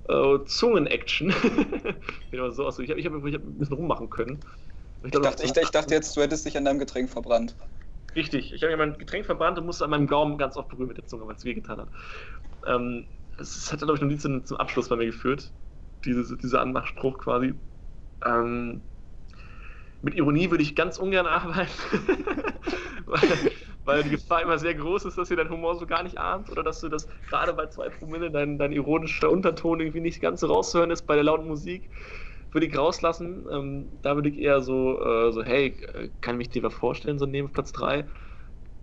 äh, 0.09 0.45
Zungen-Action. 0.45 1.33
so 2.53 2.69
ich 2.79 2.91
habe 2.91 3.01
ich 3.01 3.07
hab, 3.07 3.27
ich 3.27 3.35
hab 3.35 3.43
ein 3.43 3.59
bisschen 3.59 3.75
rummachen 3.75 4.09
können. 4.09 4.39
Ich, 5.03 5.11
glaub, 5.11 5.25
ich, 5.25 5.31
dachte, 5.31 5.43
ich, 5.43 5.57
ich, 5.57 5.71
dachte 5.71 5.95
jetzt, 5.95 6.17
du 6.17 6.21
hättest 6.21 6.47
dich 6.47 6.57
an 6.57 6.65
deinem 6.65 6.79
Getränk 6.79 7.11
verbrannt. 7.11 7.57
Richtig, 8.15 8.53
ich 8.53 8.63
habe 8.63 8.71
mir 8.71 8.87
mein 8.87 8.97
Getränk 8.97 9.27
verbrannt 9.27 9.59
und 9.59 9.67
musste 9.67 9.83
an 9.83 9.91
meinem 9.91 10.07
Gaumen 10.07 10.39
ganz 10.39 10.57
oft 10.57 10.69
berühren 10.69 10.87
mit 10.87 10.99
der 10.99 11.07
Zunge, 11.07 11.27
weil 11.27 11.35
es 11.35 11.45
wehgetan 11.45 11.81
hat. 11.81 11.89
Ähm, 12.69 13.07
es 13.37 13.73
hat, 13.73 13.81
glaube 13.81 13.95
ich, 13.95 14.01
noch 14.01 14.09
nie 14.09 14.19
zum, 14.19 14.45
zum 14.45 14.59
Abschluss 14.59 14.89
bei 14.89 14.95
mir 14.95 15.07
geführt, 15.07 15.51
diese, 16.05 16.37
dieser 16.37 16.61
Anmachspruch 16.61 17.19
quasi. 17.19 17.55
Ähm, 18.25 18.83
mit 20.03 20.14
Ironie 20.14 20.51
würde 20.51 20.62
ich 20.62 20.77
ganz 20.77 20.99
ungern 20.99 21.27
arbeiten, 21.27 21.70
weil, 23.07 23.20
weil, 23.85 24.03
die 24.03 24.11
Gefahr 24.11 24.43
immer 24.43 24.59
sehr 24.59 24.75
groß 24.75 25.07
ist, 25.07 25.16
dass 25.16 25.31
ihr 25.31 25.37
deinen 25.37 25.51
Humor 25.51 25.77
so 25.77 25.87
gar 25.87 26.03
nicht 26.03 26.18
ahnt 26.18 26.51
oder 26.51 26.62
dass 26.62 26.81
du 26.81 26.91
das 26.91 27.09
gerade 27.29 27.55
bei 27.55 27.66
zwei 27.68 27.89
Promille 27.89 28.31
dein, 28.31 28.59
dein 28.59 28.72
ironischer 28.72 29.31
Unterton 29.31 29.81
irgendwie 29.81 30.03
nicht 30.03 30.20
ganz 30.20 30.41
so 30.41 30.49
rauszuhören 30.49 30.91
ist 30.91 31.07
bei 31.07 31.14
der 31.14 31.25
lauten 31.25 31.47
Musik. 31.47 31.91
Würde 32.53 32.66
ich 32.66 32.77
rauslassen. 32.77 33.47
Ähm, 33.51 33.89
da 34.03 34.14
würde 34.14 34.29
ich 34.29 34.39
eher 34.39 34.61
so, 34.61 35.01
äh, 35.03 35.33
so, 35.33 35.43
hey, 35.43 35.75
kann 36.20 36.35
ich 36.35 36.39
mich 36.39 36.51
dir 36.51 36.62
was 36.62 36.75
vorstellen, 36.75 37.18
so 37.18 37.27
neben 37.27 37.51
Platz 37.51 37.72
3? 37.72 38.07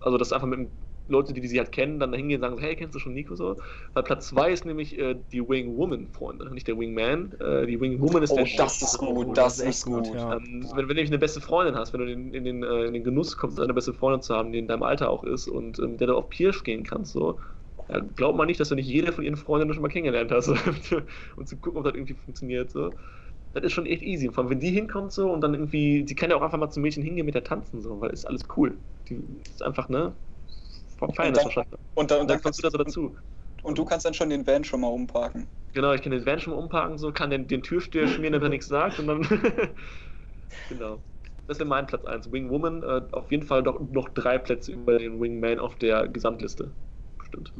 Also 0.00 0.18
das 0.18 0.32
einfach 0.32 0.48
mit 0.48 0.58
einem 0.58 0.72
Leute, 1.08 1.32
die, 1.32 1.40
die 1.40 1.48
sie 1.48 1.58
halt 1.58 1.72
kennen, 1.72 1.98
dann 1.98 2.12
hingehen 2.12 2.42
und 2.42 2.48
sagen, 2.48 2.60
hey, 2.60 2.76
kennst 2.76 2.94
du 2.94 2.98
schon 2.98 3.14
Nico 3.14 3.34
so? 3.34 3.56
Weil 3.94 4.02
Platz 4.02 4.28
2 4.28 4.52
ist 4.52 4.64
nämlich 4.64 4.98
äh, 4.98 5.16
die 5.32 5.46
Wing 5.46 5.76
Woman, 5.76 6.08
Freunde, 6.08 6.52
nicht 6.52 6.68
der 6.68 6.78
Wingman. 6.78 7.32
Äh, 7.40 7.66
die 7.66 7.80
Wing 7.80 8.00
Woman 8.00 8.22
ist 8.22 8.30
oh, 8.30 8.36
der 8.36 8.46
das 8.56 8.80
ist 8.80 8.98
gut, 8.98 9.36
das, 9.36 9.58
ist 9.58 9.66
echt 9.66 9.84
gut. 9.84 10.06
Ja. 10.14 10.36
Ähm, 10.36 10.66
wenn, 10.70 10.78
wenn 10.78 10.88
du 10.88 10.94
nämlich 10.94 11.10
eine 11.10 11.18
beste 11.18 11.40
Freundin 11.40 11.74
hast, 11.74 11.92
wenn 11.92 12.00
du 12.00 12.12
in, 12.12 12.34
in, 12.34 12.44
den, 12.44 12.62
äh, 12.62 12.84
in 12.84 12.94
den 12.94 13.04
Genuss 13.04 13.36
kommst, 13.36 13.60
eine 13.60 13.74
beste 13.74 13.92
Freundin 13.92 14.22
zu 14.22 14.34
haben, 14.34 14.52
die 14.52 14.58
in 14.58 14.68
deinem 14.68 14.82
Alter 14.82 15.10
auch 15.10 15.24
ist 15.24 15.48
und 15.48 15.78
ähm, 15.78 15.98
der 15.98 16.08
du 16.08 16.16
auf 16.16 16.28
Pirsch 16.28 16.62
gehen 16.64 16.84
kannst, 16.84 17.12
so, 17.12 17.38
ja, 17.88 18.00
glaub 18.00 18.36
mal 18.36 18.46
nicht, 18.46 18.60
dass 18.60 18.68
du 18.68 18.74
nicht 18.74 18.88
jede 18.88 19.12
von 19.12 19.24
ihren 19.24 19.36
Freundinnen 19.36 19.74
schon 19.74 19.82
mal 19.82 19.88
kennengelernt 19.88 20.30
hast, 20.30 20.48
und 20.48 21.46
zu 21.48 21.56
gucken, 21.56 21.78
ob 21.78 21.84
das 21.84 21.94
irgendwie 21.94 22.14
funktioniert, 22.14 22.70
so. 22.70 22.92
Das 23.54 23.64
ist 23.64 23.72
schon 23.72 23.84
echt 23.84 24.02
easy. 24.02 24.30
Vor 24.30 24.44
allem, 24.44 24.50
wenn 24.50 24.60
die 24.60 24.70
hinkommt 24.70 25.12
so 25.12 25.30
und 25.30 25.42
dann 25.42 25.52
irgendwie, 25.52 26.06
sie 26.06 26.14
kann 26.14 26.30
ja 26.30 26.36
auch 26.36 26.42
einfach 26.42 26.58
mal 26.58 26.70
zum 26.70 26.82
Mädchen 26.82 27.02
hingehen 27.02 27.26
mit 27.26 27.34
der 27.34 27.44
tanzen, 27.44 27.82
so, 27.82 28.00
weil 28.00 28.10
ist 28.10 28.24
alles 28.24 28.44
cool. 28.56 28.78
Die 29.08 29.22
ist 29.44 29.62
einfach, 29.62 29.90
ne, 29.90 30.14
Feiern 31.10 31.34
das 31.34 31.44
wahrscheinlich. 31.44 31.72
Und 31.94 32.10
dann, 32.10 32.20
und 32.22 32.30
dann 32.30 32.40
kommst 32.40 32.58
du 32.58 32.62
da 32.62 32.70
so 32.70 32.78
dazu. 32.78 33.16
Und 33.62 33.78
du 33.78 33.84
kannst 33.84 34.04
dann 34.04 34.14
schon 34.14 34.30
den 34.30 34.46
Van 34.46 34.64
schon 34.64 34.80
mal 34.80 34.88
umparken. 34.88 35.48
Genau, 35.72 35.92
ich 35.92 36.02
kann 36.02 36.12
den 36.12 36.26
Van 36.26 36.38
schon 36.38 36.52
mal 36.54 36.58
umparken, 36.58 36.98
so 36.98 37.12
kann 37.12 37.30
den, 37.30 37.46
den 37.46 37.62
Türsteher 37.62 38.06
schmieren, 38.06 38.32
damit 38.32 38.46
er 38.46 38.50
nichts 38.50 38.68
sagt 38.68 38.98
und 38.98 39.06
dann. 39.06 39.22
genau. 40.68 41.00
Das 41.46 41.58
wäre 41.58 41.68
mein 41.68 41.86
Platz 41.86 42.04
1. 42.04 42.30
Wing 42.32 42.50
Woman, 42.50 42.82
äh, 42.82 43.02
auf 43.12 43.30
jeden 43.30 43.44
Fall 43.44 43.62
doch 43.62 43.80
noch 43.80 44.08
drei 44.10 44.38
Plätze 44.38 44.72
über 44.72 44.98
den 44.98 45.20
Wingman 45.20 45.58
auf 45.58 45.76
der 45.76 46.08
Gesamtliste. 46.08 46.72
Bestimmt. 47.18 47.52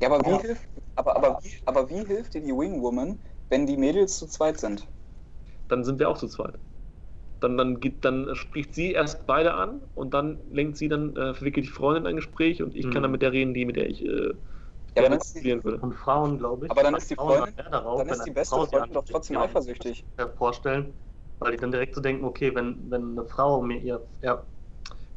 Ja, 0.00 0.10
aber 0.10 0.20
wie, 0.24 0.46
hilft, 0.46 0.68
aber, 0.96 1.16
aber, 1.16 1.38
aber 1.64 1.90
wie 1.90 2.04
hilft 2.04 2.34
dir 2.34 2.40
die 2.40 2.52
Wing 2.52 2.82
Woman, 2.82 3.18
wenn 3.48 3.66
die 3.66 3.76
Mädels 3.76 4.18
zu 4.18 4.26
zweit 4.26 4.58
sind? 4.58 4.86
Dann 5.68 5.84
sind 5.84 5.98
wir 5.98 6.08
auch 6.08 6.18
zu 6.18 6.28
zweit. 6.28 6.58
Dann, 7.44 7.58
dann, 7.58 7.78
geht, 7.78 8.04
dann 8.06 8.34
spricht 8.34 8.74
sie 8.74 8.92
erst 8.92 9.26
beide 9.26 9.52
an 9.52 9.82
und 9.94 10.14
dann 10.14 10.40
lenkt 10.50 10.78
sie 10.78 10.88
dann, 10.88 11.14
äh, 11.14 11.34
verwickelt 11.34 11.66
die 11.66 11.70
Freundin 11.70 12.06
ein 12.06 12.16
Gespräch 12.16 12.62
und 12.62 12.74
ich 12.74 12.86
mhm. 12.86 12.90
kann 12.90 13.02
dann 13.02 13.10
mit 13.10 13.20
der 13.20 13.32
reden, 13.32 13.52
die 13.52 13.66
mit 13.66 13.76
der 13.76 13.90
ich 13.90 14.02
äh, 14.02 14.28
ja, 14.96 15.02
gerne 15.02 15.18
die, 15.34 15.62
würde. 15.62 15.76
Und 15.78 15.92
Frauen, 15.92 16.38
glaube 16.38 16.64
ich. 16.64 16.70
Aber 16.70 16.82
dann 16.82 16.94
ist 16.94 17.10
die 17.10 17.16
Freundin, 17.16 17.54
darauf, 17.70 18.02
dann 18.02 18.08
ist 18.08 18.24
die 18.24 18.30
beste 18.30 18.54
Frau 18.54 18.64
Freundin 18.64 18.92
doch 18.94 19.04
trotzdem 19.04 19.36
eifersüchtig. 19.36 20.06
Vorstellen, 20.38 20.94
weil 21.38 21.52
die 21.52 21.58
dann 21.58 21.70
direkt 21.70 21.94
so 21.94 22.00
denken, 22.00 22.24
okay, 22.24 22.54
wenn, 22.54 22.90
wenn 22.90 23.10
eine 23.10 23.26
Frau 23.26 23.60
mir 23.60 23.78
ihr, 23.78 24.00
ja, 24.22 24.42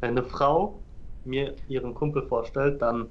wenn 0.02 0.10
eine 0.10 0.24
Frau 0.24 0.82
mir 1.24 1.56
ihren 1.70 1.94
Kumpel 1.94 2.24
vorstellt, 2.24 2.82
dann 2.82 3.08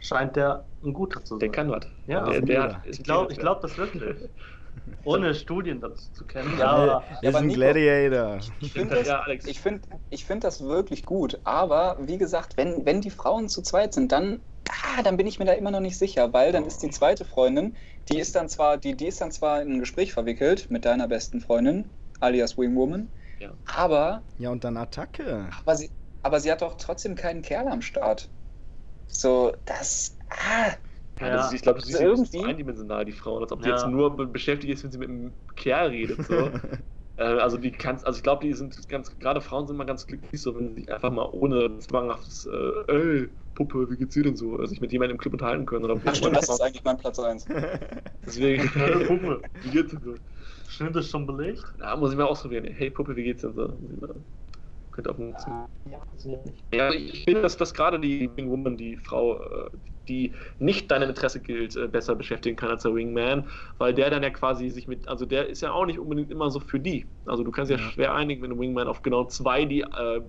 scheint 0.00 0.36
der 0.36 0.66
ein 0.84 0.92
guter 0.92 1.24
zu 1.24 1.34
sein. 1.34 1.40
Der 1.40 1.48
kann 1.50 1.70
was. 1.70 1.86
Ja, 2.06 2.24
der, 2.28 2.40
der, 2.42 2.68
der 2.68 2.82
ich 2.84 3.02
glaube 3.02 3.32
ich 3.32 3.38
glaub 3.38 3.62
das 3.62 3.78
wirklich. 3.78 4.28
Ohne 5.04 5.34
Studien 5.34 5.80
dazu 5.80 6.12
zu 6.12 6.24
kennen. 6.26 6.58
Ja, 6.58 6.86
ja 6.86 7.04
wir 7.20 7.32
sind 7.32 7.52
Gladiator. 7.52 8.40
Ich 8.60 8.72
finde 8.72 8.96
das, 8.96 9.08
ja, 9.08 9.24
ich 9.28 9.60
find, 9.60 9.86
ich 10.10 10.24
find 10.24 10.44
das 10.44 10.62
wirklich 10.62 11.04
gut. 11.04 11.40
Aber 11.44 11.96
wie 12.00 12.18
gesagt, 12.18 12.56
wenn, 12.56 12.84
wenn 12.86 13.00
die 13.00 13.10
Frauen 13.10 13.48
zu 13.48 13.62
zweit 13.62 13.94
sind, 13.94 14.12
dann, 14.12 14.42
ah, 14.68 15.02
dann 15.02 15.16
bin 15.16 15.26
ich 15.26 15.38
mir 15.38 15.44
da 15.44 15.52
immer 15.52 15.70
noch 15.70 15.80
nicht 15.80 15.98
sicher, 15.98 16.32
weil 16.32 16.52
dann 16.52 16.64
ist 16.64 16.82
die 16.82 16.90
zweite 16.90 17.24
Freundin, 17.24 17.76
die 18.10 18.18
ist 18.18 18.34
dann 18.34 18.48
zwar, 18.48 18.76
die, 18.76 18.96
die 18.96 19.06
ist 19.06 19.20
dann 19.20 19.32
zwar 19.32 19.62
in 19.62 19.72
ein 19.72 19.80
Gespräch 19.80 20.12
verwickelt 20.12 20.70
mit 20.70 20.84
deiner 20.84 21.08
besten 21.08 21.40
Freundin, 21.40 21.90
alias 22.20 22.58
Wingwoman, 22.58 23.08
ja. 23.38 23.52
aber. 23.66 24.22
Ja, 24.38 24.50
und 24.50 24.64
dann 24.64 24.76
Attacke. 24.76 25.48
Aber 25.60 25.76
sie, 25.76 25.90
aber 26.22 26.40
sie 26.40 26.50
hat 26.50 26.62
doch 26.62 26.76
trotzdem 26.76 27.14
keinen 27.14 27.42
Kerl 27.42 27.68
am 27.68 27.82
Start. 27.82 28.30
So, 29.06 29.52
das. 29.64 30.16
Ah, 30.28 30.72
ja, 31.20 31.26
ja. 31.28 31.52
ich 31.52 31.62
glaube, 31.62 31.80
das 31.80 31.88
ist 31.88 32.00
irgendwie 32.00 32.44
eindimensional, 32.44 33.04
die 33.04 33.12
Frau, 33.12 33.38
als 33.38 33.52
ob 33.52 33.62
die 33.62 33.68
ja. 33.68 33.74
jetzt 33.74 33.86
nur 33.86 34.16
beschäftigt 34.26 34.72
ist, 34.72 34.84
wenn 34.84 34.90
sie 34.90 34.98
mit 34.98 35.08
einem 35.08 35.32
Kerl 35.56 35.88
redet. 35.88 36.24
So. 36.24 36.50
äh, 37.16 37.22
also 37.22 37.56
die 37.56 37.72
kannst, 37.72 38.06
also 38.06 38.16
ich 38.16 38.22
glaube, 38.22 38.46
die 38.46 38.52
sind 38.52 38.88
ganz, 38.88 39.18
gerade 39.18 39.40
Frauen 39.40 39.66
sind 39.66 39.76
mal 39.76 39.84
ganz 39.84 40.06
glücklich, 40.06 40.40
so 40.40 40.56
wenn 40.56 40.74
sie 40.74 40.88
einfach 40.88 41.10
mal 41.10 41.28
ohne 41.32 41.78
zwanghaftes, 41.78 42.46
äh, 42.46 42.92
ey, 42.92 43.28
Puppe, 43.54 43.90
wie 43.90 43.96
geht's 43.96 44.14
dir 44.14 44.22
denn 44.22 44.36
so, 44.36 44.52
also 44.52 44.66
sich 44.66 44.80
mit 44.80 44.92
jemandem 44.92 45.16
im 45.16 45.20
Club 45.20 45.34
unterhalten 45.34 45.66
können. 45.66 45.84
Oder 45.84 46.00
Ach 46.04 46.14
stimmt, 46.14 46.36
das 46.36 46.48
ist 46.48 46.60
eigentlich 46.60 46.84
mein 46.84 46.96
Platz 46.96 47.18
1. 47.18 47.46
Deswegen, 48.24 48.68
hey, 48.72 49.04
Puppe, 49.04 49.42
wie 49.62 49.70
geht's 49.70 49.90
denn 49.90 50.00
so? 50.02 50.14
Schnitt 50.68 50.96
ist 50.96 51.10
schon 51.10 51.26
belegt? 51.26 51.64
Ja, 51.80 51.96
muss 51.96 52.12
ich 52.12 52.16
mal 52.16 52.24
ausprobieren. 52.24 52.64
Hey 52.64 52.90
Puppe, 52.90 53.16
wie 53.16 53.24
geht's 53.24 53.42
denn 53.42 53.54
so? 53.54 53.76
Könnte 55.02 55.10
auch 55.10 55.16
funktionieren. 55.16 55.66
Ja, 56.74 56.92
ich 56.92 57.24
finde, 57.24 57.42
dass, 57.42 57.56
dass 57.56 57.72
gerade 57.72 57.98
die 57.98 58.30
Wing 58.36 58.50
Woman, 58.50 58.76
die 58.76 58.96
Frau, 58.96 59.40
äh, 59.40 59.70
die 60.08 60.34
nicht 60.58 60.90
deinem 60.90 61.08
Interesse 61.08 61.40
gilt, 61.40 61.76
äh, 61.76 61.88
besser 61.88 62.14
beschäftigen 62.14 62.56
kann 62.56 62.68
als 62.68 62.82
der 62.82 62.94
Wingman, 62.94 63.48
weil 63.78 63.94
der 63.94 64.10
dann 64.10 64.22
ja 64.22 64.30
quasi 64.30 64.68
sich 64.68 64.86
mit, 64.86 65.08
also 65.08 65.24
der 65.24 65.48
ist 65.48 65.62
ja 65.62 65.72
auch 65.72 65.86
nicht 65.86 65.98
unbedingt 65.98 66.30
immer 66.30 66.50
so 66.50 66.60
für 66.60 66.78
die. 66.78 67.06
Also 67.24 67.44
du 67.44 67.50
kannst 67.50 67.70
ja, 67.70 67.78
ja. 67.78 67.82
schwer 67.82 68.14
einigen 68.14 68.42
mit 68.42 68.50
einem 68.50 68.60
Wingman 68.60 68.88
auf 68.88 69.02
genau 69.02 69.24
zwei, 69.24 69.64
die 69.64 69.80
äh, 69.80 70.20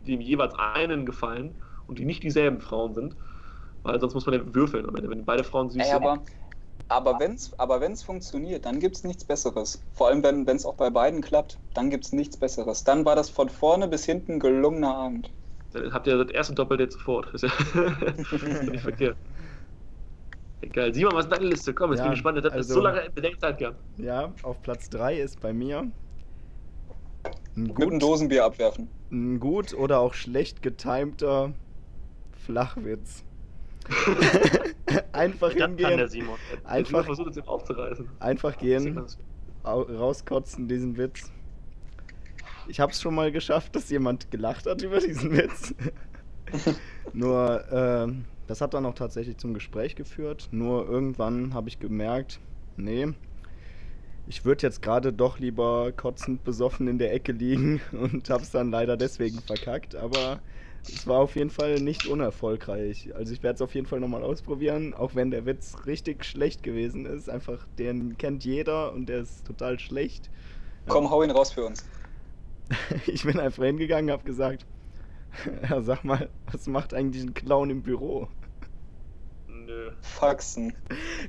dem 0.00 0.20
jeweils 0.20 0.54
einen 0.54 1.06
gefallen 1.06 1.62
und 1.86 1.98
die 1.98 2.04
nicht 2.04 2.22
dieselben 2.22 2.60
Frauen 2.60 2.94
sind, 2.94 3.16
weil 3.82 4.00
sonst 4.00 4.14
muss 4.14 4.26
man 4.26 4.34
ja 4.34 4.54
würfeln. 4.54 4.86
Und 4.86 5.08
wenn 5.08 5.24
beide 5.24 5.44
Frauen 5.44 5.70
süß 5.70 5.82
Ey, 5.82 5.90
sind. 5.90 6.20
Aber, 6.88 7.18
wenn 7.18 7.34
es 7.34 7.58
aber 7.58 7.80
wenn's 7.80 8.02
funktioniert, 8.02 8.64
dann 8.64 8.78
gibt 8.78 8.96
es 8.96 9.04
nichts 9.04 9.24
Besseres. 9.24 9.82
Vor 9.92 10.08
allem, 10.08 10.22
wenn 10.22 10.46
es 10.48 10.64
auch 10.64 10.74
bei 10.74 10.90
beiden 10.90 11.20
klappt, 11.20 11.58
dann 11.74 11.90
gibt 11.90 12.04
es 12.04 12.12
nichts 12.12 12.36
Besseres. 12.36 12.84
Dann 12.84 13.04
war 13.04 13.16
das 13.16 13.28
von 13.28 13.48
vorne 13.48 13.88
bis 13.88 14.04
hinten 14.04 14.38
gelungener 14.38 14.94
Abend. 14.94 15.30
Dann 15.72 15.92
habt 15.92 16.06
ihr 16.06 16.22
das 16.22 16.32
erste 16.32 16.54
Doppeldate 16.54 16.92
sofort. 16.92 17.28
Das 17.32 17.42
ist 17.42 17.52
ja 17.74 18.62
nicht 18.70 18.80
verkehrt. 18.82 19.16
Geil. 20.72 20.94
Simon, 20.94 21.14
was 21.14 21.26
ist 21.26 21.32
deine 21.32 21.46
Liste? 21.46 21.74
Komm, 21.74 21.90
jetzt 21.90 21.98
ja, 21.98 22.04
bin 22.04 22.12
ich 22.12 22.18
gespannt. 22.18 22.44
Das 22.44 22.52
also, 22.52 22.74
so 22.74 22.80
lange 22.80 23.10
Bedenkzeit 23.10 23.58
gehabt. 23.58 23.76
Ja, 23.98 24.32
auf 24.42 24.62
Platz 24.62 24.88
3 24.90 25.20
ist 25.20 25.40
bei 25.40 25.52
mir. 25.52 25.90
Ein 27.56 27.68
gut, 27.68 27.78
Mit 27.78 27.90
einem 27.90 27.98
Dosenbier 27.98 28.44
abwerfen. 28.44 28.88
Ein 29.10 29.40
gut 29.40 29.74
oder 29.74 30.00
auch 30.00 30.14
schlecht 30.14 30.62
getimter 30.62 31.52
Flachwitz. 32.44 33.24
einfach 35.12 35.52
das 35.52 35.62
hingehen. 35.62 35.88
Kann 35.88 35.96
der 35.98 36.08
Simon. 36.08 36.36
Einfach, 36.64 37.04
versucht, 37.04 37.36
es 37.36 37.46
aufzureißen. 37.46 38.08
einfach 38.20 38.56
gehen, 38.58 39.04
rauskotzen 39.64 40.68
diesen 40.68 40.96
Witz. 40.96 41.32
Ich 42.68 42.80
hab's 42.80 43.00
schon 43.00 43.14
mal 43.14 43.30
geschafft, 43.30 43.76
dass 43.76 43.90
jemand 43.90 44.30
gelacht 44.30 44.66
hat 44.66 44.82
über 44.82 44.98
diesen 44.98 45.32
Witz. 45.32 45.74
Nur, 47.12 47.72
äh, 47.72 48.12
das 48.46 48.60
hat 48.60 48.74
dann 48.74 48.86
auch 48.86 48.94
tatsächlich 48.94 49.36
zum 49.38 49.54
Gespräch 49.54 49.96
geführt. 49.96 50.48
Nur 50.50 50.88
irgendwann 50.88 51.54
habe 51.54 51.68
ich 51.68 51.78
gemerkt, 51.78 52.40
nee, 52.76 53.08
ich 54.28 54.44
würde 54.44 54.62
jetzt 54.62 54.82
gerade 54.82 55.12
doch 55.12 55.38
lieber 55.38 55.92
kotzend 55.92 56.42
besoffen 56.44 56.88
in 56.88 56.98
der 56.98 57.12
Ecke 57.12 57.32
liegen 57.32 57.80
und 57.92 58.28
hab's 58.30 58.50
dann 58.50 58.70
leider 58.70 58.96
deswegen 58.96 59.38
verkackt. 59.40 59.94
Aber 59.94 60.40
es 60.88 61.06
war 61.06 61.20
auf 61.20 61.36
jeden 61.36 61.50
Fall 61.50 61.80
nicht 61.80 62.06
unerfolgreich. 62.06 63.14
Also 63.14 63.32
ich 63.32 63.42
werde 63.42 63.56
es 63.56 63.62
auf 63.62 63.74
jeden 63.74 63.86
Fall 63.86 64.00
nochmal 64.00 64.22
ausprobieren, 64.22 64.94
auch 64.94 65.14
wenn 65.14 65.30
der 65.30 65.46
Witz 65.46 65.86
richtig 65.86 66.24
schlecht 66.24 66.62
gewesen 66.62 67.06
ist. 67.06 67.28
Einfach, 67.28 67.66
den 67.78 68.16
kennt 68.16 68.44
jeder 68.44 68.92
und 68.92 69.06
der 69.06 69.20
ist 69.20 69.46
total 69.46 69.78
schlecht. 69.78 70.30
Komm, 70.88 71.10
hau 71.10 71.22
ihn 71.22 71.30
raus 71.30 71.52
für 71.52 71.64
uns. 71.64 71.84
ich 73.06 73.24
bin 73.24 73.38
einfach 73.38 73.64
hingegangen, 73.64 74.10
habe 74.10 74.24
gesagt, 74.24 74.66
ja, 75.68 75.82
sag 75.82 76.04
mal, 76.04 76.30
was 76.50 76.66
macht 76.66 76.94
eigentlich 76.94 77.22
ein 77.22 77.34
Clown 77.34 77.70
im 77.70 77.82
Büro? 77.82 78.28
Nö. 79.66 79.90
Faxen. 80.00 80.76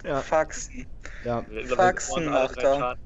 Ja. 0.03 0.21
Faxen. 0.21 0.85
Ja. 1.23 1.43
Faxen 1.75 2.25
macht 2.25 2.57
er. 2.57 2.97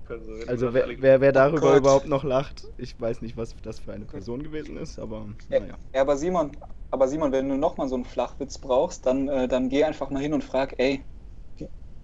Also 0.48 0.74
wer, 0.74 0.90
wer, 1.02 1.22
wer 1.22 1.32
darüber 1.32 1.74
oh 1.74 1.78
überhaupt 1.78 2.08
noch 2.08 2.26
lacht, 2.26 2.66
ich 2.78 3.00
weiß 3.00 3.22
nicht, 3.22 3.38
was 3.38 3.56
das 3.62 3.80
für 3.80 3.94
eine 3.94 4.06
Person 4.06 4.44
gewesen 4.44 4.76
ist, 4.76 5.00
aber 5.00 5.30
naja. 5.48 5.78
Ja, 5.94 6.02
aber 6.02 6.18
Simon, 6.18 6.52
aber 6.90 7.08
Simon, 7.08 7.32
wenn 7.32 7.48
du 7.48 7.56
nochmal 7.56 7.88
so 7.88 7.96
einen 7.96 8.04
Flachwitz 8.04 8.58
brauchst, 8.58 9.06
dann, 9.06 9.30
äh, 9.30 9.48
dann 9.48 9.70
geh 9.70 9.86
einfach 9.86 10.10
mal 10.10 10.22
hin 10.22 10.34
und 10.34 10.44
frag, 10.44 10.76
ey, 10.80 11.06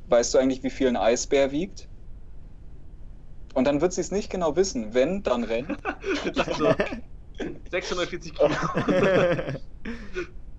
weißt 0.05 0.34
du 0.34 0.38
eigentlich, 0.38 0.63
wie 0.63 0.69
viel 0.69 0.88
ein 0.88 0.95
Eisbär 0.95 1.51
wiegt? 1.51 1.89
Und 3.53 3.65
dann 3.65 3.82
wird 3.82 3.91
sie 3.91 4.01
es 4.01 4.11
nicht 4.11 4.30
genau 4.30 4.55
wissen. 4.55 4.93
Wenn, 4.93 5.23
dann 5.23 5.43
rennen. 5.43 5.78
also, 6.38 6.73
640 7.71 8.34
Kilo. 8.34 8.49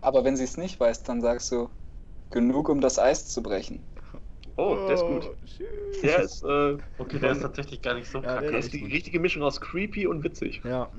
aber 0.00 0.24
wenn 0.24 0.36
sie 0.36 0.44
es 0.44 0.56
nicht 0.58 0.78
weiß, 0.78 1.04
dann 1.04 1.22
sagst 1.22 1.50
du, 1.50 1.70
genug, 2.30 2.68
um 2.68 2.80
das 2.80 2.98
Eis 2.98 3.28
zu 3.28 3.42
brechen. 3.42 3.82
Oh, 4.56 4.76
der 4.86 4.94
ist 4.94 5.02
gut. 5.02 5.30
Oh, 5.30 6.02
der 6.02 6.18
ist, 6.20 6.42
äh, 6.42 6.76
okay, 6.98 7.18
der 7.20 7.30
ist 7.30 7.42
tatsächlich 7.42 7.80
gar 7.80 7.94
nicht 7.94 8.08
so 8.08 8.18
ja, 8.18 8.34
kacke. 8.34 8.50
Der 8.50 8.58
ist 8.58 8.72
die 8.72 8.80
gut. 8.80 8.92
richtige 8.92 9.20
Mischung 9.20 9.42
aus 9.42 9.60
creepy 9.60 10.06
und 10.06 10.24
witzig. 10.24 10.60
Ja. 10.64 10.90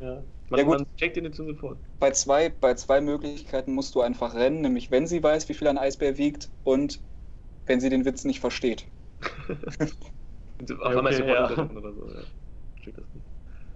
Ja. 0.00 0.24
Man, 0.50 0.58
ja, 0.58 0.66
gut. 0.66 0.78
man 0.78 0.86
checkt 0.96 1.16
den 1.16 1.32
sofort. 1.32 1.78
Bei 2.00 2.10
zwei, 2.10 2.48
bei 2.48 2.74
zwei 2.74 3.00
Möglichkeiten 3.00 3.72
musst 3.72 3.94
du 3.94 4.00
einfach 4.00 4.34
rennen, 4.34 4.60
nämlich 4.60 4.90
wenn 4.90 5.06
sie 5.06 5.22
weiß, 5.22 5.48
wie 5.48 5.54
viel 5.54 5.68
ein 5.68 5.78
Eisbär 5.78 6.18
wiegt 6.18 6.50
und 6.64 7.00
wenn 7.66 7.80
sie 7.80 7.90
den 7.90 8.04
Witz 8.04 8.24
nicht 8.24 8.40
versteht. 8.40 8.86
Auf 10.80 10.96
einmal 10.96 11.12
ist 11.12 11.20
ja. 11.20 11.50
oder 11.50 11.92
so, 11.92 12.08
ja. 12.08 12.22
Check 12.82 12.96
das 12.96 13.06
nicht. 13.14 13.26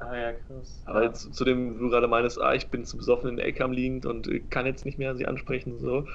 Ah 0.00 0.16
ja, 0.16 0.32
krass. 0.32 0.82
Aber 0.84 1.02
jetzt 1.02 1.34
zu 1.34 1.44
dem, 1.44 1.78
du 1.78 1.88
gerade 1.88 2.06
meinst, 2.06 2.40
ah, 2.40 2.54
ich 2.54 2.68
bin 2.68 2.84
zu 2.84 2.96
besoffen 2.96 3.30
in 3.30 3.36
der 3.36 3.46
Ecke 3.46 3.64
am 3.64 3.72
liegend 3.72 4.06
und 4.06 4.28
kann 4.50 4.66
jetzt 4.66 4.84
nicht 4.84 4.98
mehr 4.98 5.16
sie 5.16 5.26
ansprechen, 5.26 5.78
so. 5.78 6.06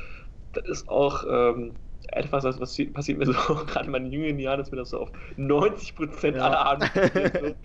Das 0.54 0.64
ist 0.68 0.89
auch 0.89 1.24
ähm, 1.28 1.74
etwas, 2.10 2.43
was 2.43 2.58
passiert 2.58 3.18
mir 3.18 3.26
so, 3.26 3.34
gerade 3.34 3.86
in 3.86 3.91
meinen 3.91 4.12
jüngeren 4.12 4.39
Jahren, 4.39 4.60
ist 4.60 4.72
mir 4.72 4.78
das 4.78 4.89
so 4.89 4.99
auf 4.99 5.12
90% 5.38 6.36
ja. 6.36 6.43
aller 6.43 6.66
Abende 6.66 6.88
passiert. 6.93 7.39
So. 7.39 7.56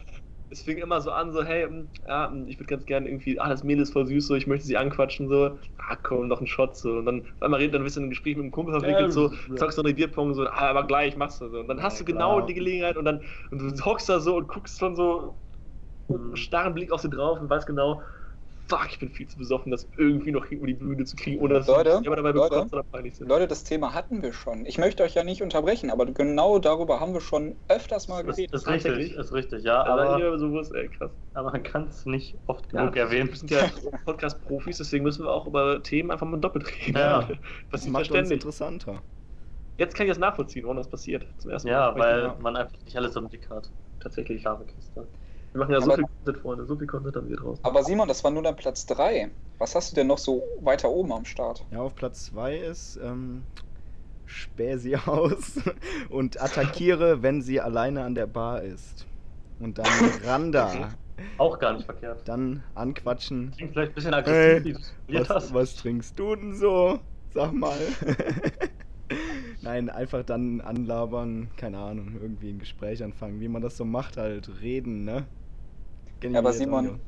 Es 0.50 0.62
fing 0.62 0.78
immer 0.78 1.02
so 1.02 1.10
an, 1.10 1.30
so, 1.30 1.44
hey, 1.44 1.64
hm, 1.64 1.90
ja, 2.06 2.30
hm, 2.30 2.48
ich 2.48 2.58
würde 2.58 2.68
ganz 2.68 2.86
gerne 2.86 3.06
irgendwie, 3.06 3.38
ah, 3.38 3.50
das 3.50 3.64
Mädel 3.64 3.82
ist 3.82 3.92
voll 3.92 4.06
süß, 4.06 4.28
so, 4.28 4.34
ich 4.34 4.46
möchte 4.46 4.66
sie 4.66 4.78
anquatschen, 4.78 5.28
so, 5.28 5.58
ah, 5.76 5.96
komm, 6.02 6.28
noch 6.28 6.40
ein 6.40 6.46
Shot, 6.46 6.74
so. 6.74 6.96
Und 6.96 7.04
dann, 7.04 7.26
weil 7.38 7.50
man 7.50 7.60
redet 7.60 7.74
dann 7.74 7.82
ein 7.82 7.84
bisschen 7.84 8.04
ein 8.04 8.10
Gespräch 8.10 8.34
mit 8.36 8.44
dem 8.44 8.50
Kumpel 8.50 8.80
verwickelt, 8.80 9.12
so, 9.12 9.30
zockst 9.56 9.76
du 9.76 9.82
eine 9.82 9.92
Bierpong, 9.92 10.32
so, 10.32 10.46
ah, 10.46 10.70
aber 10.70 10.86
gleich 10.86 11.16
machst 11.18 11.42
du 11.42 11.48
so. 11.50 11.60
Und 11.60 11.68
dann 11.68 11.82
hast 11.82 12.00
du 12.00 12.04
genau 12.06 12.40
die 12.40 12.54
Gelegenheit 12.54 12.96
und 12.96 13.04
dann, 13.04 13.22
und 13.50 13.58
du 13.58 13.84
hockst 13.84 14.08
da 14.08 14.20
so 14.20 14.36
und 14.36 14.48
guckst 14.48 14.78
schon 14.78 14.96
so 14.96 15.36
mit 16.08 16.18
einem 16.18 16.36
starren 16.36 16.72
Blick 16.72 16.92
auf 16.92 17.02
sie 17.02 17.10
drauf 17.10 17.38
und 17.40 17.50
weißt 17.50 17.66
genau, 17.66 18.02
fuck, 18.68 18.86
ich 18.90 18.98
bin 18.98 19.08
viel 19.08 19.26
zu 19.26 19.38
besoffen, 19.38 19.72
das 19.72 19.88
irgendwie 19.96 20.30
noch 20.30 20.44
über 20.50 20.66
die 20.66 20.74
Bühne 20.74 21.04
zu 21.04 21.16
kriegen, 21.16 21.40
ohne 21.40 21.54
dass 21.54 21.66
Leute, 21.66 22.00
ich 22.02 22.08
dabei 22.08 22.30
Leute, 22.30 22.66
oder 22.70 22.82
peinlich 22.82 23.16
sind. 23.16 23.28
Leute, 23.28 23.48
das 23.48 23.64
Thema 23.64 23.94
hatten 23.94 24.22
wir 24.22 24.32
schon. 24.32 24.66
Ich 24.66 24.78
möchte 24.78 25.02
euch 25.02 25.14
ja 25.14 25.24
nicht 25.24 25.42
unterbrechen, 25.42 25.90
aber 25.90 26.06
genau 26.06 26.58
darüber 26.58 27.00
haben 27.00 27.14
wir 27.14 27.20
schon 27.20 27.56
öfters 27.68 28.08
mal 28.08 28.22
geredet. 28.22 28.52
Das 28.52 28.62
ist 28.62 28.68
richtig, 28.68 29.14
ist 29.14 29.32
richtig, 29.32 29.64
ja. 29.64 29.82
Aber, 29.84 30.10
aber, 30.10 30.38
sowas, 30.38 30.70
ey, 30.72 30.88
krass. 30.88 31.10
aber 31.34 31.50
man 31.50 31.62
kann 31.62 31.88
es 31.88 32.04
nicht 32.04 32.36
oft 32.46 32.68
genug 32.68 32.94
ja, 32.94 33.04
erwähnen. 33.04 33.28
Wir 33.30 33.36
sind 33.36 33.50
ja 33.50 33.70
Podcast-Profis, 34.04 34.78
deswegen 34.78 35.04
müssen 35.04 35.24
wir 35.24 35.32
auch 35.32 35.46
über 35.46 35.82
Themen 35.82 36.10
einfach 36.10 36.26
mal 36.26 36.38
doppelt 36.38 36.66
reden. 36.68 36.98
Ja. 36.98 37.28
Was 37.70 37.82
das 37.82 37.88
macht 37.88 38.10
uns 38.10 38.30
interessanter. 38.30 39.02
Jetzt 39.78 39.94
kann 39.94 40.06
ich 40.06 40.10
das 40.10 40.18
nachvollziehen, 40.18 40.64
warum 40.64 40.76
das 40.76 40.88
passiert. 40.88 41.24
Zum 41.38 41.52
ersten 41.52 41.68
Mal. 41.68 41.74
Ja, 41.74 41.96
weil 41.96 42.34
man 42.40 42.56
einfach 42.56 42.76
nicht 42.84 42.96
alles 42.96 43.14
im 43.14 43.28
Blick 43.28 43.48
hat. 43.48 43.70
Tatsächlich. 44.00 44.44
Kiste. 44.44 45.06
Wir 45.52 45.60
machen 45.60 45.72
ja 45.72 45.78
aber, 45.78 45.86
so 45.86 45.92
viel 45.96 46.04
Content, 46.04 46.38
Freunde, 46.38 46.66
so 46.66 46.76
viel 46.76 46.86
Content 46.86 47.16
haben 47.16 47.28
wir 47.28 47.36
draußen. 47.36 47.64
Aber 47.64 47.82
Simon, 47.82 48.08
das 48.08 48.22
war 48.24 48.30
nur 48.30 48.42
dein 48.42 48.56
Platz 48.56 48.86
3. 48.86 49.30
Was 49.58 49.74
hast 49.74 49.92
du 49.92 49.96
denn 49.96 50.06
noch 50.06 50.18
so 50.18 50.42
weiter 50.60 50.90
oben 50.90 51.12
am 51.12 51.24
Start? 51.24 51.64
Ja, 51.70 51.80
auf 51.80 51.94
Platz 51.94 52.26
2 52.26 52.56
ist 52.58 52.98
ähm, 53.02 53.44
späh 54.24 54.76
sie 54.76 54.96
aus 55.06 55.60
und 56.10 56.40
attackiere, 56.40 57.22
wenn 57.22 57.42
sie 57.42 57.60
alleine 57.60 58.04
an 58.04 58.14
der 58.14 58.26
Bar 58.26 58.62
ist. 58.62 59.06
Und 59.58 59.78
dann 59.78 59.86
Randa. 60.24 60.94
Auch 61.38 61.58
gar 61.58 61.72
nicht 61.72 61.84
verkehrt. 61.84 62.28
Dann 62.28 62.62
anquatschen. 62.74 63.52
Klingt 63.56 63.72
vielleicht 63.72 63.92
ein 63.92 63.94
bisschen 63.94 64.14
aggressiv, 64.14 64.76
hey, 65.08 65.28
was, 65.28 65.52
was 65.52 65.74
trinkst 65.74 66.18
du 66.18 66.36
denn 66.36 66.54
so? 66.54 67.00
Sag 67.30 67.52
mal. 67.52 67.78
Nein, 69.62 69.90
einfach 69.90 70.22
dann 70.22 70.60
anlabern, 70.60 71.50
keine 71.56 71.78
Ahnung, 71.78 72.16
irgendwie 72.20 72.50
ein 72.50 72.58
Gespräch 72.58 73.02
anfangen, 73.02 73.40
wie 73.40 73.48
man 73.48 73.62
das 73.62 73.76
so 73.76 73.84
macht, 73.84 74.16
halt 74.16 74.48
reden, 74.60 75.04
ne? 75.04 75.26
Ja, 76.22 76.38
aber 76.38 76.52
Simon, 76.52 77.00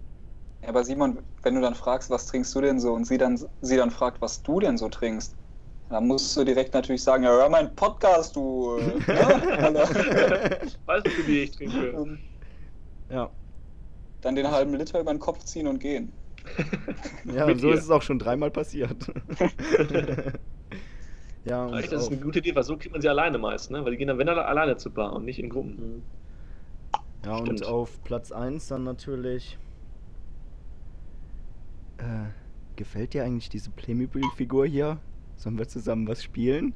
ja, 0.62 0.68
aber 0.68 0.84
Simon, 0.84 1.24
wenn 1.42 1.54
du 1.54 1.60
dann 1.60 1.74
fragst, 1.74 2.10
was 2.10 2.26
trinkst 2.26 2.54
du 2.54 2.60
denn 2.60 2.78
so 2.78 2.92
und 2.92 3.06
sie 3.06 3.18
dann, 3.18 3.40
sie 3.60 3.76
dann 3.76 3.90
fragt, 3.90 4.20
was 4.20 4.42
du 4.42 4.60
denn 4.60 4.78
so 4.78 4.88
trinkst, 4.88 5.36
dann 5.88 6.06
musst 6.06 6.36
du 6.36 6.44
direkt 6.44 6.74
natürlich 6.74 7.02
sagen, 7.02 7.24
ja, 7.24 7.30
hör 7.30 7.48
mein 7.48 7.74
Podcast, 7.74 8.36
du. 8.36 8.76
Äh, 8.76 8.98
ja? 9.08 9.28
weißt 10.86 11.06
du, 11.06 11.26
wie 11.26 11.42
ich 11.42 11.50
trinke? 11.50 11.90
Ähm, 11.96 12.18
ja. 13.10 13.30
Dann 14.20 14.36
den 14.36 14.50
halben 14.50 14.72
Liter 14.74 15.00
über 15.00 15.12
den 15.12 15.18
Kopf 15.18 15.42
ziehen 15.44 15.66
und 15.66 15.80
gehen. 15.80 16.12
ja, 17.24 17.46
und 17.46 17.58
so 17.58 17.68
ihr. 17.68 17.74
ist 17.74 17.84
es 17.84 17.90
auch 17.90 18.02
schon 18.02 18.20
dreimal 18.20 18.52
passiert. 18.52 19.04
ja, 21.44 21.66
und 21.66 21.72
das 21.72 22.04
ist 22.04 22.12
eine 22.12 22.20
gute 22.20 22.38
Idee, 22.38 22.54
weil 22.54 22.62
so 22.62 22.76
kriegt 22.76 22.92
man 22.92 23.00
sie 23.00 23.08
alleine 23.08 23.38
meist, 23.38 23.70
ne? 23.70 23.84
Weil 23.84 23.92
die 23.92 23.96
gehen 23.96 24.08
dann, 24.08 24.18
wenn 24.18 24.28
alle 24.28 24.44
alleine 24.44 24.76
zur 24.76 24.94
Bar 24.94 25.14
und 25.14 25.24
nicht 25.24 25.40
in 25.40 25.48
Gruppen. 25.48 25.76
Mhm. 25.76 26.02
Ja, 27.24 27.38
Stimmt. 27.38 27.48
und 27.62 27.66
auf 27.66 28.02
Platz 28.04 28.32
1 28.32 28.68
dann 28.68 28.84
natürlich. 28.84 29.58
Äh, 31.98 32.30
gefällt 32.76 33.12
dir 33.12 33.24
eigentlich 33.24 33.50
diese 33.50 33.70
Playmobil-Figur 33.70 34.66
hier? 34.66 34.98
Sollen 35.36 35.58
wir 35.58 35.68
zusammen 35.68 36.08
was 36.08 36.22
spielen? 36.22 36.72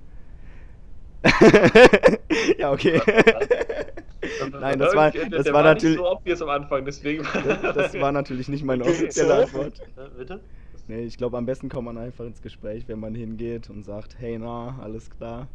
ja, 2.59 2.73
okay. 2.73 3.01
Nein, 4.61 4.79
das 4.79 4.95
war, 4.95 5.11
das 5.11 5.47
war, 5.47 5.53
war 5.55 5.63
natürlich. 5.63 5.97
so 5.97 6.11
obvious 6.11 6.43
am 6.43 6.51
Anfang, 6.51 6.85
deswegen. 6.85 7.25
das, 7.63 7.75
das 7.75 7.95
war 7.95 8.13
natürlich 8.13 8.49
nicht 8.49 8.65
meine 8.65 8.85
offizielle 8.85 9.45
Antwort. 9.45 9.81
Bitte? 10.17 10.41
Nee, 10.87 11.05
ich 11.05 11.17
glaube, 11.17 11.39
am 11.39 11.47
besten 11.47 11.71
kommt 11.71 11.87
man 11.87 11.97
einfach 11.97 12.27
ins 12.27 12.43
Gespräch, 12.43 12.87
wenn 12.89 13.01
man 13.01 13.15
hingeht 13.15 13.71
und 13.71 13.83
sagt: 13.83 14.19
Hey, 14.19 14.39
na, 14.39 14.79
alles 14.83 15.09
klar. 15.09 15.49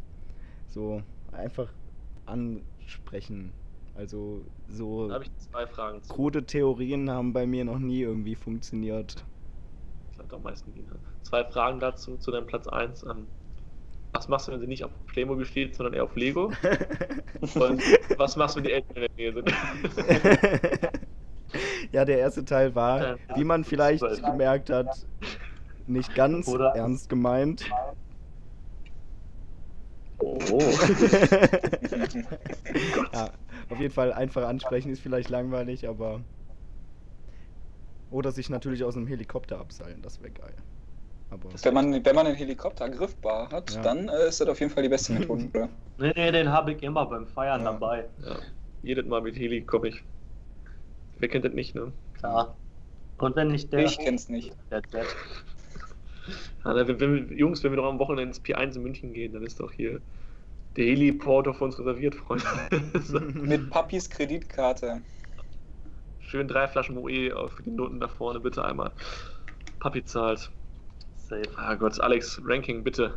So, 0.68 1.02
einfach 1.30 1.68
ansprechen 2.26 3.52
Also 4.00 4.40
so 4.70 5.08
Da 5.08 5.14
habe 5.14 5.24
ich 5.24 5.30
zwei 5.50 5.66
Fragen 5.66 6.02
zu. 6.02 6.14
krude 6.14 6.42
Theorien 6.44 7.10
haben 7.10 7.34
bei 7.34 7.46
mir 7.46 7.66
noch 7.66 7.78
nie 7.78 8.00
irgendwie 8.00 8.34
funktioniert. 8.34 9.22
Das 10.08 10.18
hat 10.24 10.32
am 10.32 10.42
meisten 10.42 10.72
gehen. 10.74 10.86
Zwei 11.22 11.44
Fragen 11.44 11.80
dazu, 11.80 12.16
zu 12.16 12.30
deinem 12.30 12.46
Platz 12.46 12.66
1. 12.66 13.02
Ähm, 13.02 13.26
was 14.14 14.26
machst 14.28 14.48
du, 14.48 14.52
wenn 14.52 14.60
sie 14.60 14.66
nicht 14.66 14.84
auf 14.84 14.90
Playmobil 15.08 15.44
steht, 15.44 15.74
sondern 15.76 15.92
eher 15.92 16.04
auf 16.04 16.16
Lego? 16.16 16.46
Und 17.40 17.82
was 18.16 18.36
machst 18.36 18.56
du, 18.56 18.60
wenn 18.60 18.64
die 18.64 18.72
Eltern 18.72 18.96
in 18.96 19.02
der 19.02 19.10
Nähe 19.16 19.32
sind? 19.34 19.52
ja, 21.92 22.06
der 22.06 22.18
erste 22.20 22.42
Teil 22.46 22.74
war, 22.74 23.02
Ja, 23.02 23.16
wie 23.36 23.44
man 23.44 23.64
vielleicht 23.64 24.02
gemerkt 24.24 24.70
hat, 24.70 25.06
nicht 25.86 26.14
ganz 26.14 26.48
Oder- 26.48 26.74
ernst 26.74 27.10
gemeint. 27.10 27.66
Oh. 30.22 30.38
ja, 33.12 33.30
auf 33.70 33.80
jeden 33.80 33.92
Fall 33.92 34.12
einfach 34.12 34.46
ansprechen 34.46 34.90
ist 34.90 35.00
vielleicht 35.00 35.30
langweilig, 35.30 35.88
aber. 35.88 36.20
Oder 38.10 38.32
sich 38.32 38.50
natürlich 38.50 38.82
aus 38.84 38.96
einem 38.96 39.06
Helikopter 39.06 39.58
abseilen, 39.60 40.02
das 40.02 40.20
wäre 40.20 40.32
geil. 40.32 40.54
Aber 41.30 41.48
Wenn 41.62 41.74
man, 41.74 42.04
wenn 42.04 42.14
man 42.16 42.26
den 42.26 42.34
Helikopter 42.34 42.90
griffbar 42.90 43.50
hat, 43.50 43.70
Ja. 43.72 43.82
dann 43.82 44.08
äh, 44.08 44.26
ist 44.28 44.40
das 44.40 44.48
auf 44.48 44.58
jeden 44.58 44.72
Fall 44.72 44.82
die 44.82 44.88
beste 44.88 45.12
Methode. 45.12 45.48
oder? 45.54 45.68
Nee, 45.98 46.12
nee, 46.16 46.32
den 46.32 46.48
habe 46.48 46.72
ich 46.72 46.82
immer 46.82 47.04
beim 47.04 47.26
Feiern 47.26 47.60
Ja. 47.62 47.72
dabei. 47.72 48.06
Ja, 48.24 48.36
jedes 48.82 49.04
Mal 49.04 49.20
mit 49.20 49.36
Heli 49.36 49.62
komme 49.62 49.88
ich. 49.88 50.02
Wer 51.18 51.28
kennt 51.28 51.44
das 51.44 51.52
nicht, 51.52 51.74
ne? 51.74 51.92
Klar. 52.14 52.56
Und 53.18 53.36
wenn 53.36 53.48
nicht 53.48 53.70
der. 53.70 53.84
Ich 53.84 53.98
kenn's 53.98 54.30
nicht. 54.30 54.56
Der 54.70 54.80
Jet. 54.90 55.14
Ja, 56.64 56.74
wenn, 56.86 57.00
wenn, 57.00 57.36
Jungs, 57.36 57.62
wenn 57.64 57.72
wir 57.72 57.76
doch 57.76 57.88
am 57.88 57.98
Wochenende 57.98 58.24
ins 58.24 58.40
P1 58.40 58.76
in 58.76 58.82
München 58.82 59.12
gehen, 59.12 59.32
dann 59.32 59.42
ist 59.44 59.60
doch 59.60 59.72
hier 59.72 60.00
der 60.76 60.86
Heliport 60.86 61.48
auf 61.48 61.60
uns 61.60 61.78
reserviert, 61.78 62.14
Freunde. 62.14 62.44
Mit 63.34 63.70
Papis 63.70 64.08
Kreditkarte. 64.08 65.02
Schön 66.20 66.46
drei 66.46 66.68
Flaschen 66.68 66.94
Moe 66.94 67.34
auf 67.36 67.56
die 67.64 67.70
Noten 67.70 67.98
da 67.98 68.08
vorne, 68.08 68.40
bitte 68.40 68.64
einmal. 68.64 68.92
Papi 69.80 70.04
zahlt. 70.04 70.50
Safe. 71.16 71.42
Ah 71.56 71.74
Gott, 71.74 72.00
Alex, 72.00 72.40
Ranking, 72.44 72.84
bitte. 72.84 73.14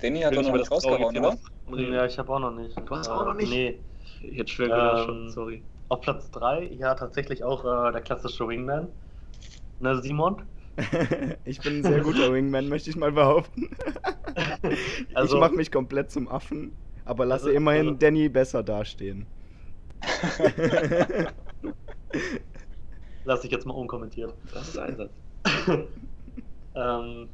Danny 0.00 0.20
hat 0.22 0.34
doch 0.36 0.42
noch 0.42 0.48
über 0.48 0.58
nicht 0.58 0.70
das 0.70 0.82
traurige 0.82 1.04
rausgehauen, 1.04 1.38
oder? 1.68 1.92
Ja, 1.94 2.06
ich 2.06 2.18
habe 2.18 2.32
auch 2.32 2.38
noch 2.40 2.52
nicht. 2.52 2.76
Du 2.76 2.96
hast 2.96 3.08
Äh, 3.08 3.12
auch 3.12 3.24
noch 3.24 3.34
nicht? 3.34 3.52
Nee. 3.52 3.78
Ich 4.22 4.38
hätte 4.38 4.52
schwören 4.52 4.70
können, 4.72 4.98
Ähm, 4.98 5.06
schon, 5.06 5.30
sorry. 5.30 5.62
Auf 5.88 6.00
Platz 6.00 6.30
3, 6.30 6.64
ja, 6.64 6.94
tatsächlich 6.94 7.44
auch 7.44 7.64
äh, 7.64 7.92
der 7.92 8.00
klassische 8.00 8.46
Wingman. 8.48 8.88
Ne, 9.80 10.00
Simon? 10.02 10.42
ich 11.44 11.60
bin 11.60 11.78
ein 11.78 11.82
sehr 11.82 12.00
guter 12.00 12.32
Wingman, 12.32 12.68
möchte 12.68 12.90
ich 12.90 12.96
mal 12.96 13.12
behaupten. 13.12 13.70
Also- 15.14 15.34
ich 15.36 15.40
mache 15.40 15.54
mich 15.54 15.72
komplett 15.72 16.10
zum 16.10 16.28
Affen, 16.28 16.72
aber 17.04 17.26
lasse 17.26 17.46
Also- 17.46 17.56
immerhin 17.56 17.88
also- 17.88 17.98
Danny 17.98 18.28
besser 18.28 18.62
dastehen. 18.62 19.26
Lass 23.24 23.44
ich 23.44 23.50
jetzt 23.50 23.66
mal 23.66 23.74
unkommentiert. 23.74 24.32
Das 24.52 24.68
ist 24.68 24.78
Einsatz. 24.78 25.10
ähm, 26.74 27.28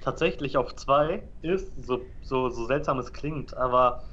tatsächlich 0.00 0.56
auf 0.56 0.74
2 0.76 1.22
ist, 1.42 1.70
so, 1.84 2.00
so, 2.22 2.48
so 2.48 2.64
seltsam 2.66 2.98
es 2.98 3.12
klingt, 3.12 3.56
aber 3.56 4.04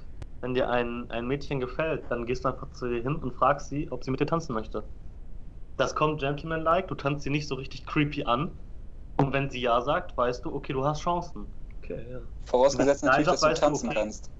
wenn 0.42 0.54
dir 0.54 0.70
ein, 0.70 1.10
ein 1.10 1.28
Mädchen 1.28 1.60
gefällt, 1.60 2.04
dann 2.10 2.26
gehst 2.26 2.44
du 2.46 2.50
einfach 2.50 2.72
zu 2.74 2.88
ihr 2.88 3.02
hin 3.02 3.16
und 3.16 3.34
fragst 3.34 3.70
sie, 3.70 3.88
ob 3.92 4.04
sie 4.04 4.12
mit 4.12 4.20
dir 4.20 4.28
tanzen 4.28 4.54
möchte. 4.54 4.84
Das 5.78 5.96
kommt 5.96 6.20
gentleman-like, 6.20 6.88
du 6.88 6.96
tanzt 6.96 7.24
sie 7.24 7.30
nicht 7.30 7.48
so 7.48 7.56
richtig 7.56 7.86
creepy 7.86 8.24
an. 8.24 8.52
Und 9.18 9.34
wenn 9.34 9.50
sie 9.50 9.62
ja 9.62 9.82
sagt, 9.82 10.18
weißt 10.18 10.46
du, 10.46 10.54
okay, 10.54 10.74
du 10.74 10.84
hast 10.84 11.02
Chancen. 11.02 11.46
Okay, 11.82 12.06
ja. 12.12 12.20
Vorausgesetzt 12.46 13.04
natürlich, 13.04 13.28
das 13.28 13.36
dass 13.36 13.42
du 13.42 13.48
weißt 13.48 13.62
du, 13.62 13.66
tanzen 13.66 13.90
okay. 13.90 13.98
kannst. 14.00 14.32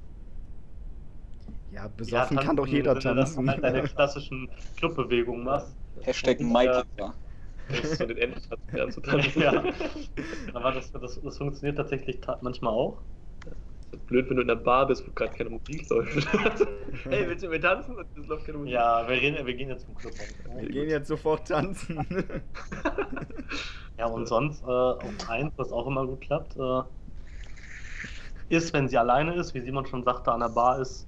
Ja, 1.72 1.88
besoffen 1.88 2.38
kann 2.38 2.56
doch 2.56 2.64
tanzen 2.64 2.76
jeder 2.76 3.02
Sinne, 3.02 3.16
dass 3.16 3.36
du 3.36 3.36
tanzen. 3.38 3.50
halt 3.50 3.64
deine 3.64 3.84
klassischen 3.88 4.50
Clubbewegungen 4.78 5.44
machst. 5.44 5.76
Hashtag 6.02 6.40
Mike. 6.40 6.86
Das 7.70 7.80
ist 7.80 7.98
so 7.98 8.06
den 8.06 8.36
tanzen. 9.04 9.04
ja. 9.42 9.64
Aber 10.54 10.72
das, 10.72 10.92
das, 10.92 11.20
das 11.22 11.38
funktioniert 11.38 11.78
tatsächlich 11.78 12.22
ta 12.22 12.38
manchmal 12.42 12.74
auch. 12.74 13.02
Das 13.92 14.00
ist 14.00 14.08
blöd, 14.08 14.30
wenn 14.30 14.36
du 14.36 14.42
in 14.42 14.48
der 14.50 14.56
Bar 14.56 14.88
bist, 14.88 15.08
wo 15.08 15.12
gerade 15.12 15.34
keine 15.34 15.50
Musik 15.50 15.90
läuft. 15.90 16.28
hey, 17.06 17.28
willst 17.28 17.44
du 17.44 17.50
mit 17.50 17.62
mir 17.62 17.68
tanzen? 17.70 17.96
Und 17.96 18.06
es 18.20 18.28
läuft 18.28 18.46
keine 18.46 18.58
Musik. 18.58 18.74
Ja, 18.74 19.08
wir, 19.08 19.16
reden, 19.16 19.46
wir 19.46 19.54
gehen 19.54 19.70
jetzt 19.70 19.86
zum 19.86 19.96
Club. 19.96 20.14
Wir 20.58 20.70
gehen 20.70 20.90
jetzt 20.90 21.08
sofort 21.08 21.48
tanzen. 21.48 22.06
Ja, 23.98 24.06
und 24.06 24.28
sonst 24.28 24.62
äh, 24.62 24.66
auf 24.66 25.02
eins, 25.28 25.54
was 25.58 25.72
auch 25.72 25.88
immer 25.88 26.06
gut 26.06 26.22
klappt, 26.22 26.56
äh, 26.56 26.84
ist, 28.50 28.72
wenn 28.74 28.88
sie 28.88 28.98
alleine 28.98 29.34
ist, 29.36 29.54
wie 29.54 29.60
Simon 29.62 29.86
schon 29.88 30.04
sagte, 30.04 30.32
an 30.32 30.42
der 30.42 30.50
Bar 30.50 30.80
ist, 30.80 31.08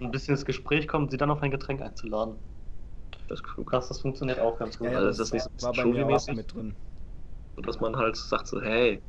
ein 0.00 0.10
bisschen 0.12 0.34
ins 0.34 0.44
Gespräch 0.44 0.86
kommt, 0.86 1.10
sie 1.10 1.16
dann 1.16 1.30
auf 1.30 1.42
ein 1.42 1.50
Getränk 1.50 1.82
einzuladen. 1.82 2.36
Das 3.28 3.40
ist 3.40 3.44
klug. 3.44 3.70
Das, 3.72 3.88
das 3.88 4.00
funktioniert 4.00 4.38
auch 4.38 4.58
ganz 4.58 4.78
gut. 4.78 4.86
Ja, 4.86 4.92
ja, 4.92 4.98
Also 4.98 5.08
das, 5.08 5.32
ist 5.32 5.34
das 5.34 5.50
nicht 5.50 5.60
so 5.60 5.66
war 5.66 5.72
bei 5.74 5.84
mir 5.84 6.06
auch 6.06 6.08
Showy-mäßig? 6.08 6.36
mit 6.36 6.54
drin. 6.54 6.76
Und 7.56 7.66
dass 7.66 7.80
man 7.80 7.96
halt 7.96 8.16
sagt 8.16 8.46
so, 8.46 8.62
hey, 8.62 9.02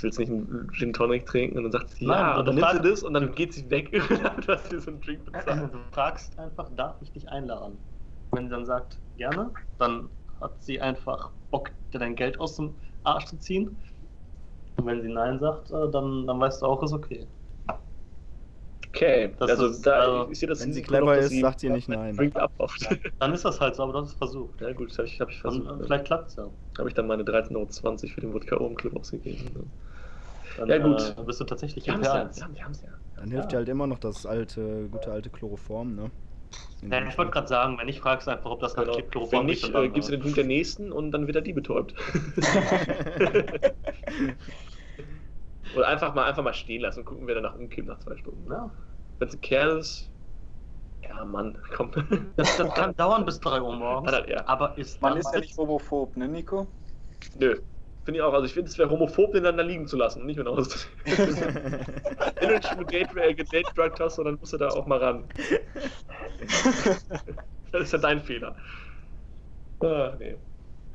willst 0.00 0.18
du 0.18 0.22
nicht 0.22 0.30
einen 0.30 0.70
Gin 0.72 0.92
Tonic 0.92 1.26
trinken? 1.26 1.58
Und 1.58 1.64
dann 1.64 1.72
sagt 1.72 1.90
sie, 1.90 2.06
Nein, 2.06 2.18
ja, 2.20 2.32
du 2.34 2.38
und 2.40 2.46
dann 2.46 2.54
sie 2.56 2.60
fragst- 2.62 2.84
das 2.90 3.02
und 3.02 3.14
dann 3.14 3.34
geht 3.34 3.52
sie 3.52 3.68
weg. 3.70 3.90
du 3.92 4.48
hast 4.48 4.70
dir 4.70 4.80
so 4.80 4.90
einen 4.90 5.00
Drink 5.00 5.24
bezahlt. 5.24 5.72
Du 5.74 5.78
fragst 5.92 6.38
einfach, 6.38 6.70
darf 6.76 6.96
ich 7.02 7.12
dich 7.12 7.28
einladen? 7.28 7.78
Wenn 8.30 8.44
sie 8.44 8.50
dann 8.50 8.64
sagt, 8.64 9.00
gerne, 9.16 9.50
dann 9.78 10.08
hat 10.40 10.62
sie 10.62 10.80
einfach 10.80 11.32
Bock, 11.50 11.72
dir 11.92 11.98
dein 11.98 12.14
Geld 12.14 12.38
aus 12.40 12.56
dem 12.56 12.76
Arsch 13.02 13.26
zu 13.26 13.38
ziehen. 13.38 13.82
Und 14.76 14.86
wenn 14.86 15.02
sie 15.02 15.08
Nein 15.08 15.38
sagt, 15.38 15.70
äh, 15.70 15.90
dann, 15.90 16.26
dann 16.26 16.40
weißt 16.40 16.62
du 16.62 16.66
auch, 16.66 16.82
ist 16.82 16.92
okay. 16.92 17.28
Okay, 18.94 19.34
Das 19.38 19.50
also 19.50 19.68
ist, 19.68 19.82
da 19.86 20.24
äh, 20.26 20.32
ich 20.32 20.38
sehe 20.38 20.48
das 20.48 20.60
Wenn 20.60 20.72
sie 20.72 20.82
clever 20.82 21.16
dass 21.16 21.26
ist, 21.26 21.40
sagt 21.40 21.60
sie 21.60 21.70
nicht 21.70 21.88
nein. 21.88 22.16
Drink 22.16 22.36
abkauft. 22.36 22.86
Dann 23.18 23.32
ist 23.32 23.44
das 23.44 23.60
halt 23.60 23.74
so, 23.74 23.82
aber 23.84 23.92
du 23.94 23.98
hast 24.00 24.08
es 24.08 24.14
versucht. 24.14 24.60
ja 24.60 24.72
gut, 24.72 24.90
das 24.90 24.98
habe 24.98 25.08
ich, 25.08 25.20
hab 25.20 25.30
ich 25.30 25.40
Dann, 25.42 25.60
versucht. 25.60 25.80
äh, 25.80 25.84
vielleicht 25.86 26.04
klappt 26.06 26.28
es 26.30 26.36
ja. 26.36 26.50
habe 26.78 26.88
ich 26.88 26.94
dann 26.94 27.06
meine 27.06 27.24
13,20 27.24 28.08
Euro 28.08 28.14
für 28.14 28.20
den 28.20 28.34
Wodka 28.34 28.56
Ohm 28.58 28.74
Club 28.76 28.96
ausgegeben. 28.96 29.72
Dann, 30.56 30.68
Ja, 30.68 30.78
gut. 30.78 31.00
Äh, 31.16 31.22
bist 31.24 31.40
du 31.40 31.44
tatsächlich 31.44 31.86
Wir 31.86 31.94
im 31.94 32.00
haben 32.00 32.02
es 32.02 32.08
P1. 32.12 32.40
ja. 32.40 32.48
Wir 32.52 32.60
ja. 32.60 32.98
Dann 33.16 33.30
hilft 33.30 33.52
ja 33.52 33.58
halt 33.58 33.68
immer 33.68 33.86
noch 33.86 33.98
das 33.98 34.26
alte, 34.26 34.88
gute 34.90 35.12
alte 35.12 35.30
Chloroform, 35.30 35.94
ne? 35.94 36.10
Ja, 36.82 37.06
ich 37.06 37.16
wollte 37.16 37.30
gerade 37.30 37.46
sagen, 37.48 37.78
wenn 37.78 37.88
ich 37.88 38.00
fragst 38.00 38.28
einfach, 38.28 38.50
ob 38.50 38.60
das 38.60 38.76
nach 38.76 38.84
Genau. 38.84 39.00
Chloroform 39.10 39.40
Wenn 39.42 39.46
nicht, 39.46 39.62
dann, 39.74 39.84
äh, 39.84 39.88
gibst 39.88 40.08
du 40.08 40.12
den 40.12 40.20
Drink 40.20 40.34
der 40.34 40.44
nächsten 40.44 40.92
und 40.92 41.12
dann 41.12 41.26
wird 41.26 41.36
er 41.36 41.42
die 41.42 41.52
betäubt. 41.52 41.94
Oder 45.76 45.88
einfach 45.88 46.14
mal, 46.14 46.24
einfach 46.24 46.42
mal 46.42 46.54
stehen 46.54 46.82
lassen 46.82 47.00
und 47.00 47.04
gucken, 47.06 47.26
wer 47.26 47.34
danach 47.34 47.54
umkippt 47.54 47.88
nach 47.88 47.98
zwei 47.98 48.16
Stunden. 48.16 48.50
Ja. 48.50 48.70
Wenn 49.18 49.28
es 49.28 49.34
ein 49.34 49.40
Kerl 49.40 49.78
ist, 49.78 50.10
ja 51.02 51.24
Mann, 51.24 51.58
komm. 51.74 51.90
Das, 52.36 52.56
das 52.56 52.74
kann 52.74 52.94
dauern 52.96 53.24
bis 53.24 53.40
3 53.40 53.60
Uhr 53.60 53.74
morgens. 53.74 54.12
Ja. 54.28 54.46
Aber 54.46 54.76
ist 54.78 55.00
Man 55.00 55.16
ist 55.16 55.32
ja 55.32 55.40
nicht 55.40 55.56
homophob, 55.56 56.16
ne, 56.16 56.28
Nico? 56.28 56.66
Nö. 57.38 57.56
Finde 58.04 58.18
ich 58.18 58.22
auch. 58.22 58.32
Also 58.32 58.46
ich 58.46 58.52
finde, 58.52 58.68
es 58.68 58.78
wäre 58.78 58.90
homophob, 58.90 59.32
den 59.32 59.44
dann 59.44 59.56
da 59.56 59.62
liegen 59.62 59.86
zu 59.86 59.96
lassen 59.96 60.20
und 60.20 60.26
nicht 60.26 60.36
mehr 60.36 60.48
aus. 60.48 60.88
Wenn 61.04 62.48
du 62.48 62.68
schon 62.68 62.86
gedate-drugged 62.86 64.00
hast, 64.00 64.18
dann 64.18 64.36
musst 64.40 64.52
du 64.52 64.56
da 64.56 64.68
auch 64.68 64.86
mal 64.86 64.98
ran. 64.98 65.24
das 67.70 67.82
ist 67.82 67.92
ja 67.92 67.98
dein 67.98 68.20
Fehler. 68.20 68.56
Ah, 69.80 70.16
nee. 70.18 70.36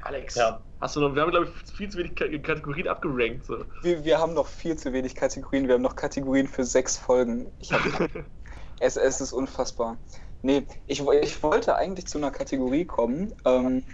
Alex, 0.04 0.36
Ja. 0.36 0.62
hast 0.80 0.96
du 0.96 1.02
noch, 1.02 1.16
wir 1.16 1.22
haben 1.22 1.32
glaube 1.32 1.48
ich 1.48 1.72
viel 1.72 1.90
zu 1.90 1.98
wenig 1.98 2.16
Kategorien 2.16 2.88
abgerankt. 2.88 3.46
So. 3.46 3.66
Wir, 3.82 4.04
wir 4.04 4.20
haben 4.20 4.34
noch 4.34 4.48
viel 4.48 4.78
zu 4.78 4.94
wenig 4.94 5.16
Kategorien. 5.16 5.68
Wir 5.68 5.76
haben 5.76 5.82
noch 5.82 5.96
Kategorien 5.96 6.48
für 6.48 6.64
sechs 6.64 6.98
Folgen. 6.98 7.52
Ich 7.60 7.74
hab, 7.74 7.82
es, 8.80 8.98
es 8.98 9.22
ist 9.22 9.34
unfassbar. 9.34 9.98
Nee, 10.42 10.68
ich, 10.86 11.02
ich 11.02 11.44
wollte 11.44 11.76
eigentlich 11.76 12.08
zu 12.08 12.20
einer 12.20 12.32
Kategorie 12.32 12.86
kommen, 12.86 13.34
ähm, 13.44 13.86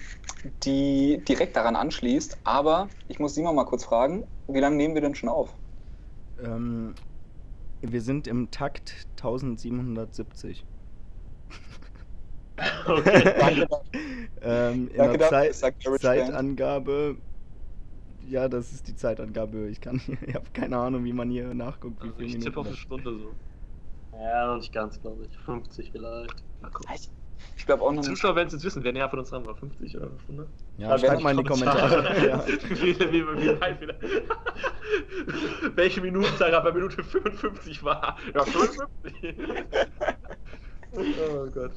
die 0.63 1.23
direkt 1.27 1.55
daran 1.55 1.75
anschließt, 1.75 2.39
aber 2.43 2.89
ich 3.07 3.19
muss 3.19 3.33
Simon 3.33 3.55
mal 3.55 3.65
kurz 3.65 3.85
fragen, 3.85 4.27
wie 4.47 4.59
lange 4.59 4.75
nehmen 4.75 4.93
wir 4.93 5.01
denn 5.01 5.15
schon 5.15 5.29
auf? 5.29 5.57
ähm, 6.37 6.95
wir 7.81 8.01
sind 8.01 8.27
im 8.27 8.51
Takt 8.51 9.07
1770. 9.15 10.65
Okay. 12.85 13.33
Danke, 13.39 13.67
ähm, 14.41 14.87
in 14.89 14.97
Danke 14.97 15.17
der 15.17 15.29
Zeit. 15.29 15.55
Zeitangabe. 15.55 17.17
Ja, 18.27 18.47
das 18.47 18.71
ist 18.71 18.87
die 18.87 18.95
Zeitangabe. 18.95 19.67
Ich 19.69 19.81
kann, 19.81 20.01
ich 20.25 20.35
habe 20.35 20.45
keine 20.53 20.77
Ahnung, 20.77 21.03
wie 21.03 21.13
man 21.13 21.29
hier 21.29 21.53
nachguckt, 21.53 22.01
wie 22.03 22.09
Also 22.09 22.19
ich 22.21 22.37
tippe 22.39 22.59
auf 22.59 22.67
eine. 22.67 22.75
Stunde 22.75 23.17
so. 23.17 23.31
Ja, 24.17 24.47
noch 24.47 24.57
nicht 24.57 24.71
ganz, 24.71 25.01
glaube 25.01 25.25
ich. 25.25 25.37
50 25.39 25.91
vielleicht. 25.91 26.35
Mal 26.61 26.69
gucken. 26.71 26.91
Ich, 26.95 27.09
ich 27.57 27.65
glaube 27.65 27.83
auch 27.83 27.91
noch. 27.91 28.03
Zuschauer 28.03 28.35
werden 28.35 28.47
es 28.47 28.53
jetzt 28.53 28.63
wissen, 28.63 28.83
wer 28.83 28.93
näher 28.93 29.09
von 29.09 29.19
uns 29.19 29.29
dran 29.29 29.45
war. 29.45 29.55
50 29.55 29.97
oder 29.97 30.07
eine 30.07 30.19
Stunde? 30.19 30.47
Ja, 30.77 30.89
Ja, 30.89 30.97
schreibt 30.99 31.23
mal 31.23 31.31
in 31.31 31.37
die 31.37 31.43
Kommentare. 31.43 32.27
ja. 32.27 32.45
wie, 32.47 32.99
wie, 32.99 33.25
wie, 33.25 33.61
weit 33.61 33.81
wieder. 33.81 33.95
Welche 35.75 36.01
Minutenzahl 36.01 36.51
bei 36.61 36.71
Minute 36.71 37.03
55 37.03 37.83
war? 37.83 38.17
Ja, 38.33 38.43
55. 38.45 39.35
oh 40.95 41.47
Gott. 41.51 41.71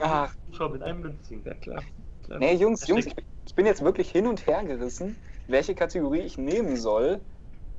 Ach, 0.00 0.34
Schau, 0.52 0.68
mit 0.68 0.82
einem 0.82 1.00
mitziehen. 1.00 1.42
Ja, 1.44 1.54
klar. 1.54 1.82
klar. 2.22 2.38
nee, 2.38 2.54
Jungs, 2.54 2.86
Jungs, 2.86 3.06
ich 3.06 3.14
bin- 3.14 3.24
ich 3.46 3.54
bin 3.54 3.66
jetzt 3.66 3.82
wirklich 3.84 4.10
hin 4.10 4.26
und 4.26 4.46
her 4.46 4.64
gerissen, 4.64 5.16
welche 5.46 5.74
Kategorie 5.74 6.20
ich 6.20 6.36
nehmen 6.36 6.76
soll, 6.76 7.20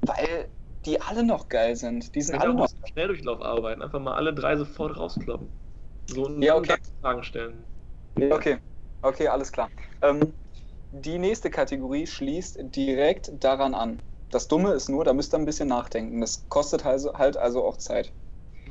weil 0.01 0.49
die 0.85 1.01
alle 1.01 1.23
noch 1.23 1.49
geil 1.49 1.75
sind. 1.75 2.15
Die 2.15 2.21
sind 2.21 2.35
Wir 2.35 2.41
alle 2.41 2.53
noch. 2.53 2.69
Schnelldurchlauf 2.85 3.41
arbeiten. 3.41 3.81
Einfach 3.81 3.99
mal 3.99 4.15
alle 4.15 4.33
drei 4.33 4.55
sofort 4.55 4.97
rauskloppen. 4.97 5.51
So 6.09 6.27
einen 6.27 6.41
Ja, 6.41 6.55
okay. 6.55 6.77
Fragen 7.01 7.23
stellen. 7.23 7.65
Okay, 8.17 8.59
okay, 9.01 9.27
alles 9.27 9.51
klar. 9.51 9.69
Ähm, 10.01 10.33
die 10.91 11.19
nächste 11.19 11.49
Kategorie 11.49 12.07
schließt 12.07 12.57
direkt 12.75 13.31
daran 13.43 13.73
an. 13.73 14.01
Das 14.31 14.47
Dumme 14.47 14.71
ist 14.73 14.89
nur, 14.89 15.03
da 15.03 15.13
müsst 15.13 15.33
ihr 15.33 15.37
ein 15.37 15.45
bisschen 15.45 15.67
nachdenken. 15.67 16.21
Das 16.21 16.47
kostet 16.49 16.85
also, 16.85 17.13
halt 17.13 17.37
also 17.37 17.65
auch 17.65 17.77
Zeit. 17.77 18.13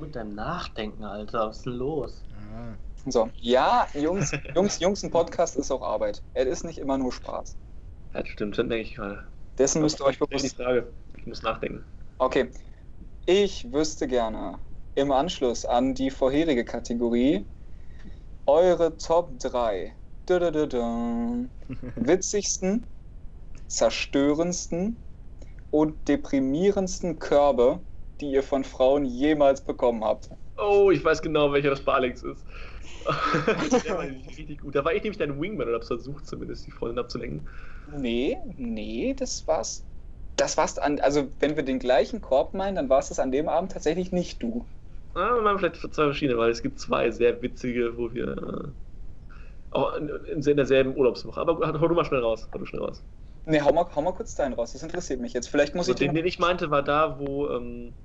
Mit 0.01 0.17
deinem 0.17 0.35
Nachdenken, 0.35 1.05
Alter, 1.05 1.49
was 1.49 1.59
ist 1.59 1.67
denn 1.67 1.75
los? 1.75 2.25
Ah. 2.33 2.75
So, 3.09 3.31
ja, 3.37 3.87
Jungs, 3.95 4.33
Jungs, 4.55 4.81
Jungs, 4.81 5.03
ein 5.05 5.11
Podcast 5.11 5.57
ist 5.57 5.71
auch 5.71 5.83
Arbeit. 5.83 6.23
Er 6.35 6.47
ist 6.47 6.65
nicht 6.65 6.79
immer 6.79 6.99
nur 6.99 7.13
Spaß. 7.13 7.57
Ja, 8.15 8.27
stimmt, 8.27 8.59
dann 8.59 8.69
denke 8.69 8.83
ich 8.89 8.95
gerade. 8.95 9.27
Dessen 9.59 9.83
müsst 9.83 10.01
ihr 10.01 10.05
euch 10.05 10.19
Die 10.19 10.25
bewusst 10.25 10.57
Frage. 10.57 10.93
Ich 11.17 11.27
muss 11.27 11.43
nachdenken. 11.43 11.85
Okay. 12.19 12.51
Ich 13.27 13.73
wüsste 13.73 14.07
gerne 14.09 14.59
im 14.95 15.13
Anschluss 15.13 15.65
an 15.65 15.95
die 15.95 16.11
vorherige 16.11 16.65
Kategorie 16.65 17.45
eure 18.47 18.97
Top 18.97 19.39
3 19.39 19.95
dudududum, 20.27 21.51
witzigsten, 21.97 22.87
zerstörendsten 23.67 24.99
und 25.71 26.09
deprimierendsten 26.09 27.19
Körbe, 27.19 27.81
die 28.21 28.31
ihr 28.31 28.43
von 28.43 28.65
Frauen 28.65 29.05
jemals 29.05 29.65
bekommen 29.65 30.05
habt. 30.05 30.31
Oh, 30.59 30.91
ich 30.91 31.05
weiß 31.05 31.21
genau, 31.21 31.53
welcher 31.53 31.71
das 31.71 31.83
bei 31.83 31.93
Alex 31.93 32.23
ist. 32.23 32.45
Der 33.85 33.97
war 33.97 34.05
nämlich 34.05 34.37
richtig 34.37 34.61
gut. 34.61 34.75
Da 34.75 34.85
war 34.85 34.95
ich 34.95 35.03
nämlich 35.03 35.19
dein 35.19 35.41
Wingman 35.41 35.69
oder 35.69 35.77
hab's 35.77 35.89
versucht, 35.89 36.27
zumindest 36.27 36.67
die 36.67 36.71
Freundin 36.71 36.99
abzulenken. 36.99 37.49
Nee, 37.87 38.39
nee, 38.57 39.15
das 39.15 39.47
war's. 39.47 39.87
Das 40.37 40.57
war's 40.59 40.79
an, 40.79 41.01
also 41.01 41.33
wenn 41.39 41.57
wir 41.57 41.63
den 41.65 41.79
gleichen 41.79 42.21
Korb 42.21 42.53
meinen, 42.55 42.75
dann 42.77 42.89
war 42.91 42.99
es 42.99 43.09
das 43.09 43.19
an 43.19 43.33
dem 43.33 43.49
Abend 43.49 43.73
tatsächlich 43.73 44.13
nicht 44.13 44.43
du. 44.43 44.67
Ah, 45.15 45.35
wir 45.35 45.43
machen 45.43 45.59
vielleicht 45.59 45.77
zwei 45.81 46.05
verschiedene, 46.05 46.39
weil 46.39 46.51
es 46.51 46.63
gibt 46.63 46.79
zwei 46.79 47.11
sehr 47.11 47.41
witzige, 47.43 47.97
wo 47.97 48.13
wir 48.13 48.37
äh, 48.37 48.73
auch 49.71 49.95
in, 49.97 50.09
in, 50.09 50.57
derselben 50.57 50.97
Urlaubswoche. 50.97 51.41
Aber 51.41 51.81
hau 51.81 51.89
du 51.89 51.95
mal 51.95 52.05
schnell 52.05 52.21
raus. 52.23 52.49
Hau 52.53 52.59
du 52.59 52.67
schnell 52.67 52.83
raus. 52.83 53.05
Nee, 53.45 53.61
hau 53.63 53.73
mal, 53.73 53.87
hau 53.95 54.03
mal 54.03 54.13
kurz 54.13 54.35
deinen 54.35 54.55
raus, 54.55 54.73
das 54.73 54.83
interessiert 54.83 55.21
mich 55.21 55.33
jetzt. 55.33 55.49
Vielleicht 55.49 55.75
muss 55.75 55.89
Also 55.89 55.93
ich 55.93 55.97
den, 55.99 56.15
den. 56.15 56.15
den 56.15 56.27
ich 56.27 56.39
meinte, 56.39 56.71
war 56.71 56.83
da, 56.83 57.19
wo, 57.19 57.49
ähm, 57.49 57.97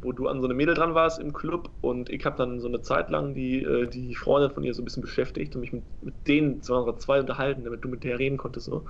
wo 0.00 0.12
du 0.12 0.28
an 0.28 0.40
so 0.40 0.46
eine 0.46 0.54
Mädel 0.54 0.74
dran 0.74 0.94
warst 0.94 1.20
im 1.20 1.32
Club 1.32 1.70
und 1.80 2.10
ich 2.10 2.24
habe 2.24 2.36
dann 2.36 2.60
so 2.60 2.68
eine 2.68 2.80
Zeit 2.80 3.10
lang 3.10 3.34
die, 3.34 3.62
äh, 3.62 3.86
die 3.86 4.14
Freundin 4.14 4.50
von 4.50 4.64
ihr 4.64 4.74
so 4.74 4.82
ein 4.82 4.84
bisschen 4.84 5.02
beschäftigt 5.02 5.54
und 5.54 5.60
mich 5.60 5.72
mit, 5.72 5.84
mit 6.02 6.14
denen 6.26 6.62
zwei, 6.62 6.90
zwei 6.92 7.20
unterhalten, 7.20 7.64
damit 7.64 7.84
du 7.84 7.88
mit 7.88 8.04
der 8.04 8.18
reden 8.18 8.36
konntest. 8.38 8.66
So. 8.66 8.84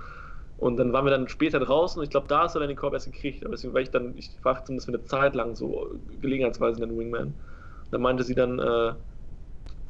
Und 0.57 0.77
dann 0.77 0.93
waren 0.93 1.05
wir 1.05 1.11
dann 1.11 1.27
später 1.27 1.59
draußen 1.59 1.99
und 1.99 2.05
ich 2.05 2.09
glaube, 2.09 2.27
da 2.27 2.43
hast 2.43 2.55
du 2.55 2.59
dann 2.59 2.69
den 2.69 2.77
Korb 2.77 2.93
erst 2.93 3.11
gekriegt. 3.11 3.43
Aber 3.43 3.53
deswegen 3.53 3.73
war 3.73 3.81
ich 3.81 3.91
dann, 3.91 4.17
ich 4.17 4.31
war 4.43 4.63
zumindest 4.63 4.85
für 4.85 4.93
eine 4.93 5.03
Zeit 5.03 5.35
lang 5.35 5.55
so 5.55 5.91
gelegenheitsweise 6.21 6.81
in 6.81 6.89
den 6.89 6.97
Wingman. 6.97 7.33
Da 7.91 7.97
meinte 7.97 8.23
sie 8.23 8.35
dann, 8.35 8.59
äh, 8.59 8.93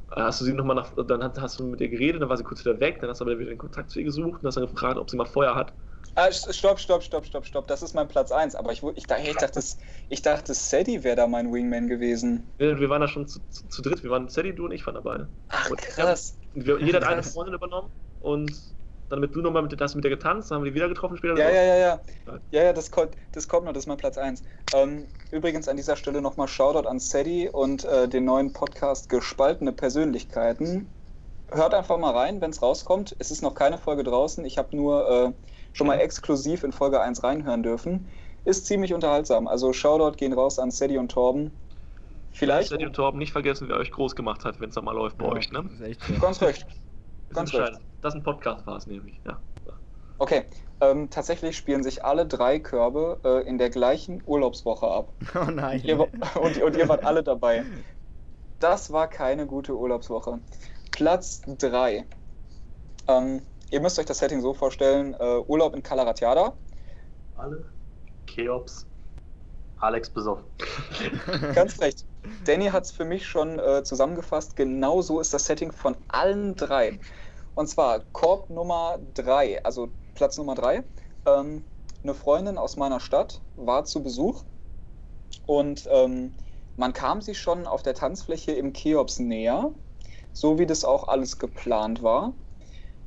hast 0.10 0.42
du 0.42 0.46
sie 0.46 0.54
nochmal 0.54 0.76
nach, 0.76 0.92
dann 1.08 1.24
hast, 1.24 1.40
hast 1.40 1.60
du 1.60 1.66
mit 1.66 1.82
ihr 1.82 1.90
geredet, 1.90 2.22
dann 2.22 2.30
war 2.30 2.38
sie 2.38 2.44
kurz 2.44 2.66
wieder 2.66 2.80
weg, 2.80 3.00
dann 3.02 3.10
hast 3.10 3.22
du 3.22 3.26
aber 3.26 3.38
wieder 3.40 3.50
den 3.50 3.58
Kontakt 3.58 3.92
zu 3.92 4.00
ihr 4.00 4.06
gesucht 4.06 4.42
und 4.42 4.48
hast 4.48 4.56
dann 4.56 4.66
gefragt, 4.66 4.98
ob 4.98 5.10
sie 5.10 5.18
mal 5.18 5.26
Feuer 5.26 5.56
hat. 5.56 5.74
Ah, 6.16 6.32
stopp, 6.32 6.80
stopp, 6.80 7.02
stopp, 7.04 7.26
stopp, 7.26 7.46
stopp. 7.46 7.68
Das 7.68 7.82
ist 7.82 7.94
mein 7.96 8.08
Platz 8.08 8.32
1. 8.32 8.56
Aber 8.56 8.72
ich, 8.72 8.84
ich, 8.96 9.08
dachte- 9.08 9.30
ich 9.30 9.36
dachte, 9.36 9.64
ich 10.10 10.22
dachte, 10.22 10.54
Sadie 10.54 11.04
wäre 11.04 11.16
da 11.16 11.28
mein 11.28 11.52
Wingman 11.52 11.88
gewesen. 11.88 12.54
Wir, 12.58 12.80
wir 12.80 12.90
waren 12.90 13.02
da 13.02 13.08
schon 13.08 13.28
zu, 13.28 13.40
zu, 13.50 13.68
zu 13.68 13.82
dritt, 13.82 14.04
wir 14.04 14.12
waren 14.12 14.30
Sadie, 14.30 14.54
du 14.54 14.66
und 14.66 14.72
ich 14.72 14.86
waren 14.86 14.96
dabei. 14.96 15.26
Ach, 15.50 15.72
krass. 15.72 16.38
Und 16.54 16.66
wir, 16.68 16.80
jeder 16.80 17.00
hat 17.02 17.08
eine. 17.08 17.24
Freundin 17.24 17.56
übernommen 17.56 17.90
und 18.20 18.52
dann 19.10 19.20
mit 19.20 19.36
du 19.36 19.42
nochmal 19.42 19.64
mit, 19.64 19.80
hast 19.80 19.96
mit 19.96 20.04
der 20.04 20.12
getanzt, 20.12 20.50
dann 20.50 20.58
haben 20.58 20.64
wir 20.64 20.72
die 20.72 20.76
wieder 20.76 20.88
getroffen 20.90 21.18
später. 21.18 21.38
Ja, 21.38 21.50
ja, 21.50 21.64
ja, 21.64 21.76
ja. 21.78 22.02
Ja, 22.52 22.64
ja, 22.64 22.74
das 22.74 22.90
kommt, 22.90 23.16
das 23.32 23.48
kommt 23.48 23.66
noch, 23.66 23.74
das 23.74 23.84
ist 23.84 23.88
mein 23.88 23.98
Platz 23.98 24.18
1. 24.18 24.44
Ähm, 24.74 25.08
übrigens 25.32 25.68
an 25.68 25.78
dieser 25.78 25.96
Stelle 25.96 26.22
nochmal 26.22 26.48
Shoutout 26.48 26.88
an 26.88 27.00
Sadie 27.00 27.50
und 27.50 27.86
äh, 27.86 28.08
den 28.08 28.26
neuen 28.26 28.54
Podcast 28.54 29.10
Gespaltene 29.10 29.72
Persönlichkeiten. 29.74 30.96
Hört 31.52 31.74
einfach 31.76 31.98
mal 32.00 32.12
rein, 32.12 32.42
wenn 32.42 32.50
es 32.52 32.62
rauskommt. 32.62 33.16
Es 33.20 33.30
ist 33.30 33.44
noch 33.44 33.54
keine 33.54 33.78
Folge 33.78 34.04
draußen. 34.04 34.44
Ich 34.46 34.58
habe 34.58 34.76
nur 34.76 35.08
äh, 35.10 35.34
schon 35.74 35.88
mal 35.88 36.00
exklusiv 36.00 36.64
in 36.64 36.72
Folge 36.72 37.02
1 37.02 37.24
reinhören 37.24 37.64
dürfen. 37.64 38.08
Ist 38.46 38.66
ziemlich 38.66 38.94
unterhaltsam. 38.94 39.48
Also 39.48 39.74
Shoutout 39.74 40.18
gehen 40.18 40.34
raus 40.34 40.60
an 40.60 40.72
Sadie 40.72 40.98
und 40.98 41.12
Torben. 41.12 41.52
Vielleicht. 42.32 42.70
Sadie 42.70 42.86
und 42.86 42.94
Torben 42.94 43.20
nicht 43.20 43.32
vergessen, 43.32 43.68
wer 43.70 43.78
euch 43.78 43.92
groß 43.92 44.16
gemacht 44.16 44.44
hat, 44.44 44.60
wenn 44.60 44.70
es 44.70 44.76
da 44.76 44.82
mal 44.82 44.96
läuft 44.96 45.18
bei 45.18 45.26
euch, 45.26 45.52
ne? 45.52 45.64
Das 45.64 45.74
ist 45.74 45.82
echt 45.82 46.04
so. 46.04 46.14
Ganz 46.20 46.42
recht. 46.42 46.66
Ganz 47.34 47.54
entscheidend. 47.54 47.82
Das 48.02 48.14
ist 48.14 48.20
ein 48.20 48.24
Podcast 48.24 48.66
war 48.68 48.78
es 48.78 48.88
nämlich, 48.88 49.20
ja. 49.26 49.40
Okay, 50.18 50.46
ähm, 50.80 51.10
tatsächlich 51.10 51.58
spielen 51.58 51.84
sich 51.84 52.06
alle 52.06 52.26
drei 52.26 52.60
Körbe 52.60 53.20
äh, 53.24 53.48
in 53.48 53.58
der 53.58 53.70
gleichen 53.70 54.22
Urlaubswoche 54.26 54.88
ab. 54.88 55.12
Oh 55.36 55.52
nein. 55.52 55.82
Ihr, 55.84 56.00
und, 56.42 56.62
und 56.62 56.78
ihr 56.78 56.88
wart 56.88 57.04
alle 57.04 57.24
dabei. 57.24 57.64
Das 58.60 58.92
war 58.92 59.08
keine 59.08 59.48
gute 59.48 59.76
Urlaubswoche. 59.76 60.40
Platz 60.92 61.42
3. 61.58 62.06
Ähm, 63.08 63.42
ihr 63.74 63.82
müsst 63.82 63.98
euch 64.00 64.06
das 64.06 64.20
Setting 64.20 64.42
so 64.42 64.54
vorstellen: 64.54 65.16
äh, 65.20 65.40
Urlaub 65.48 65.76
in 65.76 65.84
Calaratiada. 65.84 66.54
Alle? 67.36 67.66
Cheops. 68.28 68.86
Alex 69.80 70.10
besoffen. 70.10 70.46
Ganz 71.56 71.82
recht. 71.82 72.06
Danny 72.46 72.68
hat 72.68 72.86
es 72.86 72.92
für 72.92 73.04
mich 73.04 73.28
schon 73.28 73.60
äh, 73.60 73.84
zusammengefasst. 73.84 74.56
Genau 74.56 75.02
so 75.02 75.20
ist 75.20 75.34
das 75.34 75.46
Setting 75.46 75.74
von 75.74 75.98
allen 76.08 76.56
drei. 76.56 77.00
Und 77.56 77.68
zwar 77.68 78.00
Korb 78.14 78.50
Nummer 78.50 79.00
3, 79.16 79.66
also 79.66 79.90
Platz 80.16 80.38
Nummer 80.38 80.56
3. 80.56 80.84
Ähm, 81.26 81.66
eine 82.02 82.14
Freundin 82.14 82.58
aus 82.58 82.78
meiner 82.78 83.00
Stadt 83.00 83.42
war 83.56 83.84
zu 83.84 84.02
Besuch 84.02 84.44
und 85.46 85.88
ähm, 85.92 86.34
man 86.78 86.94
kam 86.94 87.22
sie 87.22 87.36
schon 87.36 87.68
auf 87.68 87.84
der 87.84 87.94
Tanzfläche 87.94 88.52
im 88.52 88.74
Cheops 88.74 89.20
näher, 89.20 89.72
so 90.32 90.58
wie 90.58 90.66
das 90.66 90.86
auch 90.86 91.08
alles 91.08 91.40
geplant 91.40 92.02
war. 92.04 92.34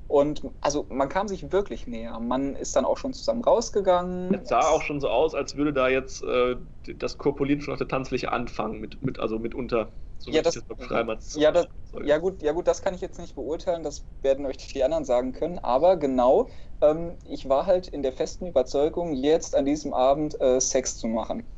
Und 0.09 0.43
also 0.61 0.87
man 0.89 1.09
kam 1.09 1.27
sich 1.29 1.51
wirklich 1.53 1.87
näher. 1.87 2.19
Man 2.21 2.55
ist 2.55 2.77
dann 2.77 2.85
auch 2.85 2.97
schon 2.97 3.13
zusammen 3.13 3.43
rausgegangen. 3.43 4.35
Es 4.35 4.49
sah 4.49 4.69
auch 4.69 4.83
schon 4.83 5.01
so 5.01 5.09
aus, 5.09 5.35
als 5.35 5.57
würde 5.57 5.73
da 5.73 5.89
jetzt 5.89 6.23
äh, 6.23 6.57
das 6.97 7.19
Korpulieren 7.19 7.61
schon 7.61 7.73
auf 7.73 7.79
der 7.79 7.89
Tanzfläche 7.89 8.31
anfangen, 8.33 8.81
mit, 8.81 9.03
mit, 9.03 9.19
also 9.19 9.39
mitunter. 9.39 9.93
So 10.19 10.31
Ja, 10.31 10.43
das- 10.43 10.63
als 10.91 11.35
ja, 11.35 11.53
das-. 11.53 11.69
Ja 12.05 12.19
gut, 12.19 12.43
ja 12.43 12.53
gut, 12.53 12.67
das 12.69 12.83
kann 12.83 12.95
ich 12.95 13.01
jetzt 13.01 13.19
nicht 13.19 13.35
beurteilen, 13.35 13.83
das 13.83 14.05
werden 14.23 14.45
euch 14.47 14.57
die 14.59 14.85
anderen 14.85 15.05
sagen 15.05 15.33
können. 15.33 15.59
Aber 15.59 15.97
genau, 15.97 16.49
ähm, 16.81 17.17
ich 17.25 17.49
war 17.49 17.67
halt 17.67 17.89
in 17.89 18.03
der 18.03 18.13
festen 18.13 18.47
Überzeugung, 18.47 19.13
jetzt 19.15 19.55
an 19.57 19.65
diesem 19.65 19.95
Abend 19.95 20.41
äh, 20.41 20.61
Sex 20.61 20.99
zu 20.99 21.07
machen. 21.09 21.49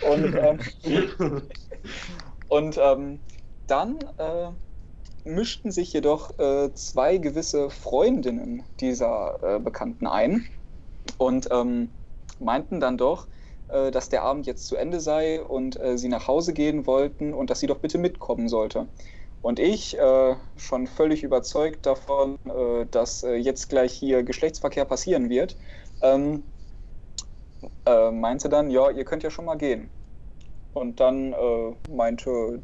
Und, 0.00 0.34
ähm, 0.36 0.58
und 2.48 2.78
ähm, 2.78 3.22
dann 3.66 3.98
äh, 4.18 4.50
mischten 5.26 5.70
sich 5.70 5.92
jedoch 5.92 6.38
äh, 6.38 6.72
zwei 6.74 7.18
gewisse 7.18 7.68
Freundinnen 7.68 8.62
dieser 8.80 9.38
äh, 9.42 9.58
Bekannten 9.58 10.06
ein 10.06 10.46
und 11.18 11.48
ähm, 11.50 11.90
meinten 12.38 12.80
dann 12.80 12.96
doch, 12.96 13.26
äh, 13.68 13.90
dass 13.90 14.08
der 14.08 14.22
Abend 14.22 14.46
jetzt 14.46 14.66
zu 14.66 14.76
Ende 14.76 15.00
sei 15.00 15.42
und 15.42 15.80
äh, 15.80 15.98
sie 15.98 16.08
nach 16.08 16.28
Hause 16.28 16.52
gehen 16.52 16.86
wollten 16.86 17.34
und 17.34 17.50
dass 17.50 17.60
sie 17.60 17.66
doch 17.66 17.78
bitte 17.78 17.98
mitkommen 17.98 18.48
sollte. 18.48 18.86
Und 19.42 19.58
ich, 19.58 19.98
äh, 19.98 20.34
schon 20.56 20.86
völlig 20.86 21.22
überzeugt 21.22 21.86
davon, 21.86 22.38
äh, 22.46 22.86
dass 22.90 23.22
jetzt 23.22 23.68
gleich 23.68 23.92
hier 23.92 24.22
Geschlechtsverkehr 24.22 24.84
passieren 24.84 25.28
wird, 25.28 25.56
ähm, 26.02 26.42
äh, 27.84 28.10
meinte 28.10 28.48
dann, 28.48 28.70
ja, 28.70 28.90
ihr 28.90 29.04
könnt 29.04 29.22
ja 29.22 29.30
schon 29.30 29.44
mal 29.44 29.56
gehen. 29.56 29.88
Und 30.74 31.00
dann 31.00 31.34
meinte 31.88 32.60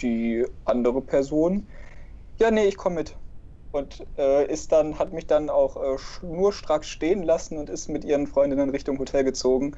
die 0.00 0.44
andere 0.64 1.00
Person, 1.00 1.68
ja, 2.42 2.50
nee, 2.50 2.66
ich 2.66 2.76
komme 2.76 2.96
mit. 2.96 3.16
Und 3.70 4.04
äh, 4.18 4.46
ist 4.52 4.72
dann, 4.72 4.98
hat 4.98 5.12
mich 5.12 5.26
dann 5.26 5.48
auch 5.48 5.76
äh, 5.76 5.96
schnurstracks 5.96 6.88
stehen 6.88 7.22
lassen 7.22 7.56
und 7.56 7.70
ist 7.70 7.88
mit 7.88 8.04
ihren 8.04 8.26
Freundinnen 8.26 8.68
Richtung 8.70 8.98
Hotel 8.98 9.24
gezogen. 9.24 9.76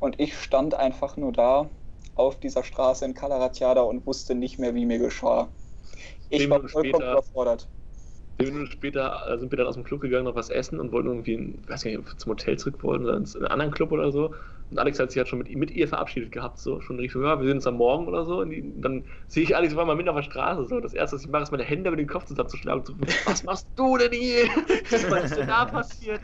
Und 0.00 0.18
ich 0.18 0.36
stand 0.36 0.74
einfach 0.74 1.16
nur 1.16 1.32
da 1.32 1.70
auf 2.14 2.40
dieser 2.40 2.64
Straße 2.64 3.04
in 3.04 3.14
Calaratiada 3.14 3.82
und 3.82 4.06
wusste 4.06 4.34
nicht 4.34 4.58
mehr, 4.58 4.74
wie 4.74 4.86
mir 4.86 4.98
geschah. 4.98 5.52
Ich 6.30 6.40
Zehn 6.40 6.50
war 6.50 6.58
Minuten 6.58 6.72
vollkommen 6.72 6.94
später- 6.94 7.12
überfordert. 7.12 7.68
Zehn 8.38 8.52
Minuten 8.52 8.70
später 8.72 9.28
äh, 9.28 9.38
sind 9.38 9.52
wir 9.52 9.58
dann 9.58 9.66
aus 9.66 9.74
dem 9.74 9.84
Club 9.84 10.00
gegangen, 10.00 10.24
noch 10.24 10.34
was 10.34 10.50
essen 10.50 10.80
und 10.80 10.90
wollten 10.92 11.08
irgendwie, 11.08 11.34
in, 11.34 11.68
weiß 11.68 11.84
nicht, 11.84 12.00
zum 12.18 12.32
Hotel 12.32 12.58
zurück 12.58 12.82
wollten 12.82 13.04
oder 13.04 13.16
in 13.16 13.26
einen 13.26 13.46
anderen 13.46 13.72
Club 13.72 13.92
oder 13.92 14.10
so. 14.10 14.34
Und 14.70 14.78
Alex 14.78 14.98
hat 14.98 15.10
sich 15.10 15.18
halt 15.18 15.28
schon 15.28 15.38
mit, 15.38 15.54
mit 15.54 15.70
ihr 15.70 15.86
verabschiedet 15.86 16.32
gehabt, 16.32 16.58
so 16.58 16.80
schon 16.80 16.98
Richtung, 16.98 17.22
ja, 17.22 17.38
wir 17.38 17.46
sehen 17.46 17.56
uns 17.56 17.66
am 17.66 17.76
Morgen 17.76 18.08
oder 18.08 18.24
so. 18.24 18.40
Und, 18.40 18.50
die, 18.50 18.62
und 18.62 18.82
dann 18.82 19.04
sehe 19.28 19.44
ich 19.44 19.54
Alex 19.54 19.74
auf 19.74 19.80
einmal 19.80 19.96
mit 19.96 20.08
auf 20.08 20.16
der 20.16 20.22
Straße. 20.22 20.66
So. 20.66 20.80
Das 20.80 20.92
erste, 20.92 21.16
was 21.16 21.24
ich 21.24 21.30
mache, 21.30 21.44
ist 21.44 21.52
meine 21.52 21.64
Hände 21.64 21.88
über 21.88 21.96
den 21.96 22.08
Kopf 22.08 22.24
zusammenzuschlagen 22.24 22.80
und 22.80 22.86
zu 22.86 22.94
was 23.26 23.44
machst 23.44 23.68
du 23.76 23.96
denn 23.96 24.12
hier? 24.12 24.46
Was 25.10 25.24
ist 25.24 25.36
denn 25.36 25.48
da 25.48 25.64
passiert? 25.64 26.20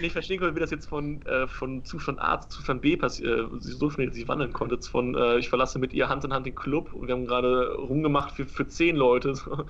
nicht 0.00 0.12
verstehen 0.12 0.38
konnte, 0.38 0.54
wie 0.54 0.60
das 0.60 0.70
jetzt 0.70 0.86
von, 0.88 1.22
äh, 1.22 1.46
von 1.46 1.84
Zustand 1.84 2.20
A 2.20 2.40
zu 2.40 2.48
Zustand 2.48 2.82
B 2.82 2.96
passiert, 2.96 3.52
äh, 3.52 3.58
so 3.58 3.90
schnell 3.90 4.12
sich 4.12 4.28
wandeln 4.28 4.52
konnte. 4.52 4.78
Von 4.78 5.14
äh, 5.14 5.38
ich 5.38 5.48
verlasse 5.48 5.78
mit 5.78 5.92
ihr 5.92 6.08
Hand 6.08 6.24
in 6.24 6.32
Hand 6.32 6.46
den 6.46 6.54
Club 6.54 6.92
und 6.92 7.06
wir 7.06 7.14
haben 7.14 7.26
gerade 7.26 7.74
rumgemacht 7.74 8.32
für, 8.32 8.46
für 8.46 8.66
zehn 8.66 8.96
Leute. 8.96 9.34
So. 9.34 9.64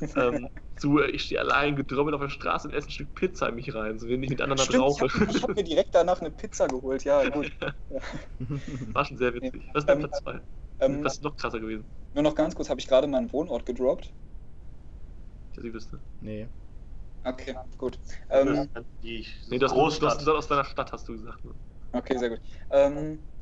ähm, 0.16 0.48
zu 0.76 1.00
ich 1.02 1.24
stehe 1.24 1.40
allein 1.40 1.76
gedrommelt 1.76 2.14
auf 2.14 2.20
der 2.22 2.28
Straße 2.28 2.68
und 2.68 2.74
esse 2.74 2.88
ein 2.88 2.90
Stück 2.90 3.14
Pizza 3.14 3.48
in 3.48 3.54
mich 3.56 3.74
rein, 3.74 3.98
so 3.98 4.08
wenn 4.08 4.22
ich 4.22 4.30
mit 4.30 4.40
anderen 4.40 4.60
Stimmt, 4.60 4.76
rauche. 4.76 5.06
Ich 5.10 5.20
habe 5.20 5.32
hab 5.42 5.54
mir 5.56 5.64
direkt 5.64 5.94
danach 5.94 6.20
eine 6.20 6.30
Pizza 6.30 6.68
geholt, 6.68 7.04
ja, 7.04 7.24
gut. 7.26 7.52
War 8.92 9.04
schon 9.04 9.18
sehr 9.18 9.34
witzig. 9.34 9.70
Das 9.72 9.82
ist 9.82 9.88
der 9.88 9.94
Ähm, 9.94 9.96
Platz 9.96 10.18
2. 10.22 10.40
Ähm, 10.80 11.00
das 11.02 11.14
ist 11.14 11.22
noch 11.22 11.36
krasser 11.36 11.60
gewesen. 11.60 11.88
nur 12.14 12.22
noch 12.22 12.34
ganz 12.34 12.54
kurz, 12.54 12.70
habe 12.70 12.80
ich 12.80 12.86
gerade 12.88 13.06
meinen 13.06 13.30
Wohnort 13.32 13.66
gedroppt? 13.66 14.14
Ich 15.52 15.58
weiß, 15.58 15.64
ich 15.64 15.72
wüsste. 15.72 16.02
Nee. 16.20 16.50
Okay, 17.24 17.58
gut. 17.78 17.98
Ähm, 18.28 18.70
Nee, 19.46 19.58
du 19.58 19.66
hast, 19.66 19.74
du 19.74 20.06
Großstadt. 20.06 20.06
hast 20.06 20.28
aus 20.28 20.48
deiner 20.48 20.64
Stadt, 20.64 20.92
hast 20.92 21.08
du 21.08 21.12
gesagt. 21.12 21.44
Ne? 21.44 21.54
Okay, 21.92 22.18
sehr 22.18 22.30
gut. 22.30 22.40
Ähm, 22.70 23.28
äh, 23.32 23.33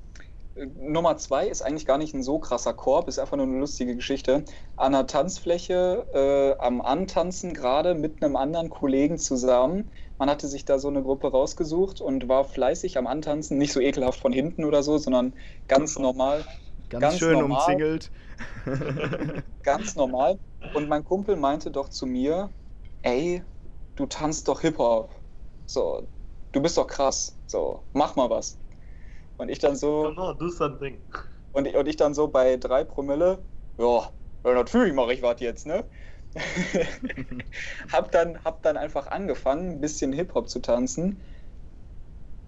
Nummer 0.55 1.17
zwei 1.17 1.49
ist 1.49 1.63
eigentlich 1.63 1.87
gar 1.87 1.97
nicht 1.99 2.15
ein 2.15 2.23
so 2.23 2.39
krasser 2.39 2.75
Korb, 2.75 3.09
ist 3.09 3.19
einfach 3.19 3.37
nur 3.37 3.47
eine 3.47 3.59
lustige 3.59 3.97
Geschichte. 3.97 4.45
An 4.77 4.93
der 4.93 5.07
Tanzfläche 5.07 6.07
äh, 6.13 6.63
am 6.63 6.83
Antanzen 6.83 7.55
gerade 7.55 7.95
mit 7.95 8.23
einem 8.23 8.37
anderen 8.37 8.69
Kollegen 8.71 9.19
zusammen. 9.19 9.91
Man 10.19 10.29
hatte 10.31 10.49
sich 10.49 10.65
da 10.67 10.79
so 10.79 10.89
eine 10.89 11.03
Gruppe 11.03 11.31
rausgesucht 11.31 12.01
und 12.03 12.29
war 12.29 12.45
fleißig 12.45 12.99
am 12.99 13.07
Antanzen, 13.07 13.57
nicht 13.59 13.73
so 13.73 13.81
ekelhaft 13.81 14.21
von 14.21 14.33
hinten 14.33 14.65
oder 14.65 14.83
so, 14.83 14.99
sondern 14.99 15.35
ganz 15.69 15.99
normal, 15.99 16.45
Ganz, 16.93 17.03
Ganz 17.03 17.19
schön 17.19 17.39
normal. 17.39 17.79
umzingelt. 17.79 18.13
ganz 19.63 19.97
normal. 19.97 20.39
Und 20.75 20.89
mein 20.89 21.05
Kumpel 21.05 21.37
meinte 21.37 21.71
doch 21.71 21.89
zu 21.89 22.07
mir, 22.07 22.55
ey, 23.03 23.45
du 23.97 24.07
tanzt 24.07 24.49
doch 24.49 24.61
Hip-Hop. 24.61 25.11
So, 25.67 26.09
du 26.53 26.61
bist 26.63 26.77
doch 26.77 26.87
krass. 26.87 27.41
So, 27.47 27.89
mach 27.93 28.17
mal 28.17 28.29
was. 28.31 28.62
Und 29.43 29.49
ich 29.49 29.59
dann 29.59 29.75
so, 29.75 30.07
on, 30.07 30.39
do 30.39 30.49
something. 30.51 31.01
Und, 31.51 31.75
und 31.75 31.89
ich 31.89 31.97
dann 31.97 32.15
so 32.15 32.29
bei 32.29 32.57
drei 32.57 32.85
Promille, 32.85 33.45
ja, 33.77 34.09
ja 34.45 34.55
natürlich 34.55 34.95
mache 34.95 35.13
ich 35.13 35.23
was 35.23 35.41
jetzt, 35.41 35.67
ne? 35.67 35.85
hab, 37.93 38.13
dann, 38.13 38.45
hab 38.45 38.63
dann 38.63 38.77
einfach 38.77 39.09
angefangen, 39.09 39.73
ein 39.73 39.81
bisschen 39.81 40.13
Hip-Hop 40.13 40.49
zu 40.49 40.61
tanzen. 40.61 41.21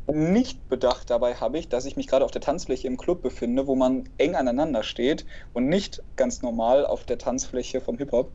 Nicht 0.06 0.68
bedacht 0.68 1.10
dabei 1.10 1.34
habe 1.34 1.58
ich, 1.58 1.68
dass 1.68 1.84
ich 1.84 1.96
mich 1.96 2.06
gerade 2.06 2.24
auf 2.24 2.30
der 2.30 2.42
Tanzfläche 2.42 2.86
im 2.86 2.96
Club 2.96 3.22
befinde, 3.22 3.66
wo 3.66 3.74
man 3.74 4.08
eng 4.18 4.36
aneinander 4.36 4.84
steht 4.84 5.26
und 5.52 5.68
nicht 5.68 6.00
ganz 6.14 6.42
normal 6.42 6.86
auf 6.86 7.02
der 7.02 7.18
Tanzfläche 7.18 7.80
vom 7.80 7.98
Hip-Hop. 7.98 8.32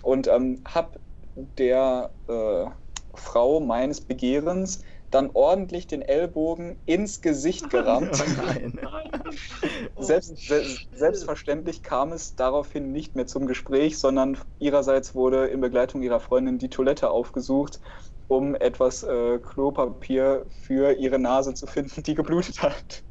Und 0.00 0.28
ähm, 0.28 0.64
hab 0.66 0.98
der 1.34 2.14
äh, 2.26 2.70
Frau 3.12 3.60
meines 3.60 4.00
Begehrens 4.00 4.82
dann 5.10 5.30
ordentlich 5.32 5.86
den 5.86 6.02
Ellbogen 6.02 6.80
ins 6.84 7.20
Gesicht 7.20 7.70
gerammt. 7.70 8.22
Oh 8.22 8.68
nein. 8.72 8.78
Selbst, 9.98 10.46
se 10.46 10.64
selbstverständlich 10.92 11.82
kam 11.82 12.12
es 12.12 12.34
daraufhin 12.34 12.92
nicht 12.92 13.14
mehr 13.14 13.26
zum 13.26 13.46
Gespräch, 13.46 13.98
sondern 13.98 14.38
ihrerseits 14.58 15.14
wurde 15.14 15.46
in 15.46 15.60
Begleitung 15.60 16.02
ihrer 16.02 16.20
Freundin 16.20 16.58
die 16.58 16.70
Toilette 16.70 17.10
aufgesucht, 17.10 17.80
um 18.26 18.54
etwas 18.54 19.02
äh, 19.02 19.38
Klopapier 19.38 20.46
für 20.48 20.92
ihre 20.92 21.18
Nase 21.18 21.54
zu 21.54 21.66
finden, 21.66 22.02
die 22.02 22.14
geblutet 22.14 22.62
hat. 22.62 23.04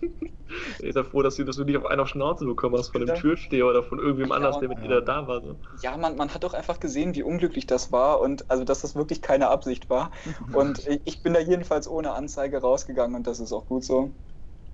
Ich 0.72 0.78
bin 0.78 0.92
ja 0.92 1.04
froh, 1.04 1.22
dass 1.22 1.36
du, 1.36 1.44
dass 1.44 1.56
du 1.56 1.64
nicht 1.64 1.76
auf 1.76 1.86
einer 1.86 2.06
Schnauze 2.06 2.44
bekommen 2.44 2.76
hast 2.76 2.90
von 2.90 3.04
dem. 3.04 3.14
Türsteher 3.14 3.66
oder 3.66 3.82
von 3.82 3.98
irgendwem 3.98 4.30
Ja, 4.30 4.36
anders, 4.36 4.58
der 4.58 4.68
mit 4.68 4.78
ja. 4.78 4.84
dir 4.88 5.00
da- 5.00 5.26
war. 5.28 5.40
So. 5.40 5.56
Ja, 5.82 5.96
man, 5.96 6.16
man 6.16 6.32
hat 6.34 6.44
doch 6.44 6.54
einfach 6.54 6.80
gesehen, 6.80 7.14
wie 7.14 7.22
unglücklich 7.22 7.66
das 7.66 7.92
war 7.92 8.20
und 8.20 8.50
also, 8.50 8.64
dass 8.64 8.80
das 8.82 8.94
wirklich 8.94 9.22
keine 9.22 9.48
Absicht 9.48 9.88
war. 9.90 10.10
Und 10.54 10.86
ich- 11.04 11.22
bin 11.22 11.34
da 11.34 11.40
jedenfalls 11.40 11.86
ohne 11.88 12.12
Anzeige 12.12 12.58
rausgegangen 12.58 13.14
und 13.16 13.26
das 13.26 13.40
ist 13.40 13.52
auch 13.52 13.66
gut 13.66 13.84
so. 13.84 14.12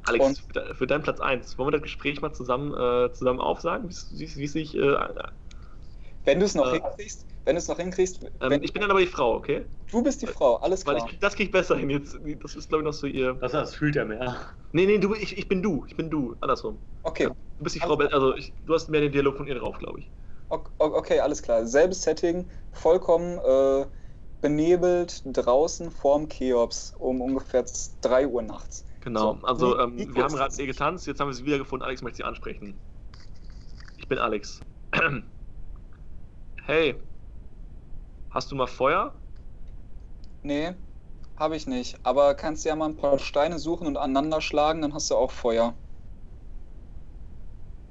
Alex, 0.05 0.25
Und- 0.25 0.39
für 0.39 0.53
de- 0.53 0.75
für 0.75 0.87
deinen 0.87 1.03
Platz 1.03 1.21
1, 1.21 1.59
wollen 1.59 1.69
wir 1.69 1.73
das 1.73 1.83
Gespräch 1.83 2.21
mal 2.21 2.33
zusammen, 2.33 2.73
äh, 2.75 3.13
zusammen 3.13 3.41
aufsagen, 3.41 3.89
wie 3.89 4.25
es 4.45 4.53
sich. 4.53 4.75
Äh, 4.77 4.97
Wenn 6.25 6.41
du 6.41 6.47
es 6.47 6.55
noch 6.55 6.73
Äh. 6.73 6.81
hinkriegst, 6.81 7.27
wenn 7.47 7.55
du 7.55 7.59
es 7.59 7.69
noch 7.69 7.79
hinkriegst, 7.79 8.21
ähm, 8.43 8.61
ich 8.63 8.73
bin 8.73 8.83
dann 8.83 8.91
aber 8.91 9.01
die 9.01 9.07
Frau, 9.07 9.35
okay? 9.37 9.65
du 9.91 10.03
bist 10.03 10.21
die 10.21 10.27
Frau, 10.27 10.57
alles 10.57 10.85
Weil 10.85 10.97
klar. 10.97 11.09
ich, 11.11 11.19
das 11.21 11.35
krieg 11.35 11.47
ich 11.47 11.53
besser 11.53 11.77
hin 11.77 11.89
jetzt. 11.89 12.19
Das 12.43 12.55
ist, 12.55 12.69
glaube 12.69 12.83
ich, 12.83 12.85
noch 12.85 12.93
so 12.93 13.07
ihr. 13.07 13.33
Das, 13.35 13.53
das 13.53 13.75
fühlt 13.75 13.97
er 13.97 14.05
mehr. 14.05 14.37
Nee, 14.73 14.87
nee, 14.87 14.99
du, 14.99 15.15
ich, 15.15 15.39
ich 15.39 15.49
bin 15.49 15.63
du. 15.63 15.87
Ich 15.89 15.97
bin 15.97 16.11
du. 16.11 16.37
Andersrum. 16.41 16.79
Okay, 17.03 17.31
Du 17.59 17.65
bist 17.65 17.77
die 17.77 17.81
Frau, 17.81 17.95
also 17.95 18.37
ich, 18.37 18.53
du 18.67 18.75
hast 18.75 18.89
mehr 18.89 19.01
den 19.01 19.13
Dialog 19.13 19.37
von 19.39 19.47
ihr 19.47 19.55
drauf, 19.55 19.79
glaube 19.79 20.01
ich. 20.01 20.11
Ok- 20.49 20.71
Okay, 20.79 21.21
alles 21.21 21.43
klar. 21.43 21.67
Selbes 21.67 22.03
Setting, 22.03 22.51
vollkommen 22.73 23.39
äh, 23.39 23.87
benebelt 24.41 25.23
draußen 25.25 25.91
vorm 25.91 26.29
Cheops 26.29 26.95
um 26.99 27.21
ungefähr 27.21 27.65
3 28.03 28.27
Uhr 28.27 28.43
nachts. 28.43 28.85
Genau. 29.01 29.39
So, 29.39 29.47
Also, 29.47 29.79
ähm, 29.79 29.97
wie 29.99 30.15
wir 30.15 30.25
haben 30.25 30.35
gerade 30.35 30.63
eh 30.63 30.67
getanzt, 30.67 31.07
jetzt 31.07 31.21
haben 31.21 31.29
wir 31.29 31.35
sie 31.35 31.47
wiedergefunden. 31.47 31.87
Alex 31.87 32.03
möchte 32.03 32.19
sie 32.19 32.25
ansprechen. 32.25 32.79
Ich 33.97 34.09
bin 34.09 34.19
Alex. 34.19 34.61
Hey, 36.67 36.97
hast 38.37 38.53
du 38.53 38.57
mal 38.57 38.67
Feuer? 38.69 39.21
Nee, 40.43 40.75
habe 41.37 41.57
ich 41.57 41.67
nicht. 41.67 42.01
Aber 42.07 42.35
kannst 42.35 42.65
ja 42.65 42.75
mal 42.77 42.87
ein 42.89 42.97
paar 42.97 43.19
Steine 43.19 43.59
suchen 43.59 43.87
und 43.87 43.99
aneinander 43.99 44.41
schlagen, 44.41 44.81
dann 44.83 44.95
hast 44.95 45.11
du 45.11 45.17
auch 45.17 45.31
Feuer. 45.31 45.77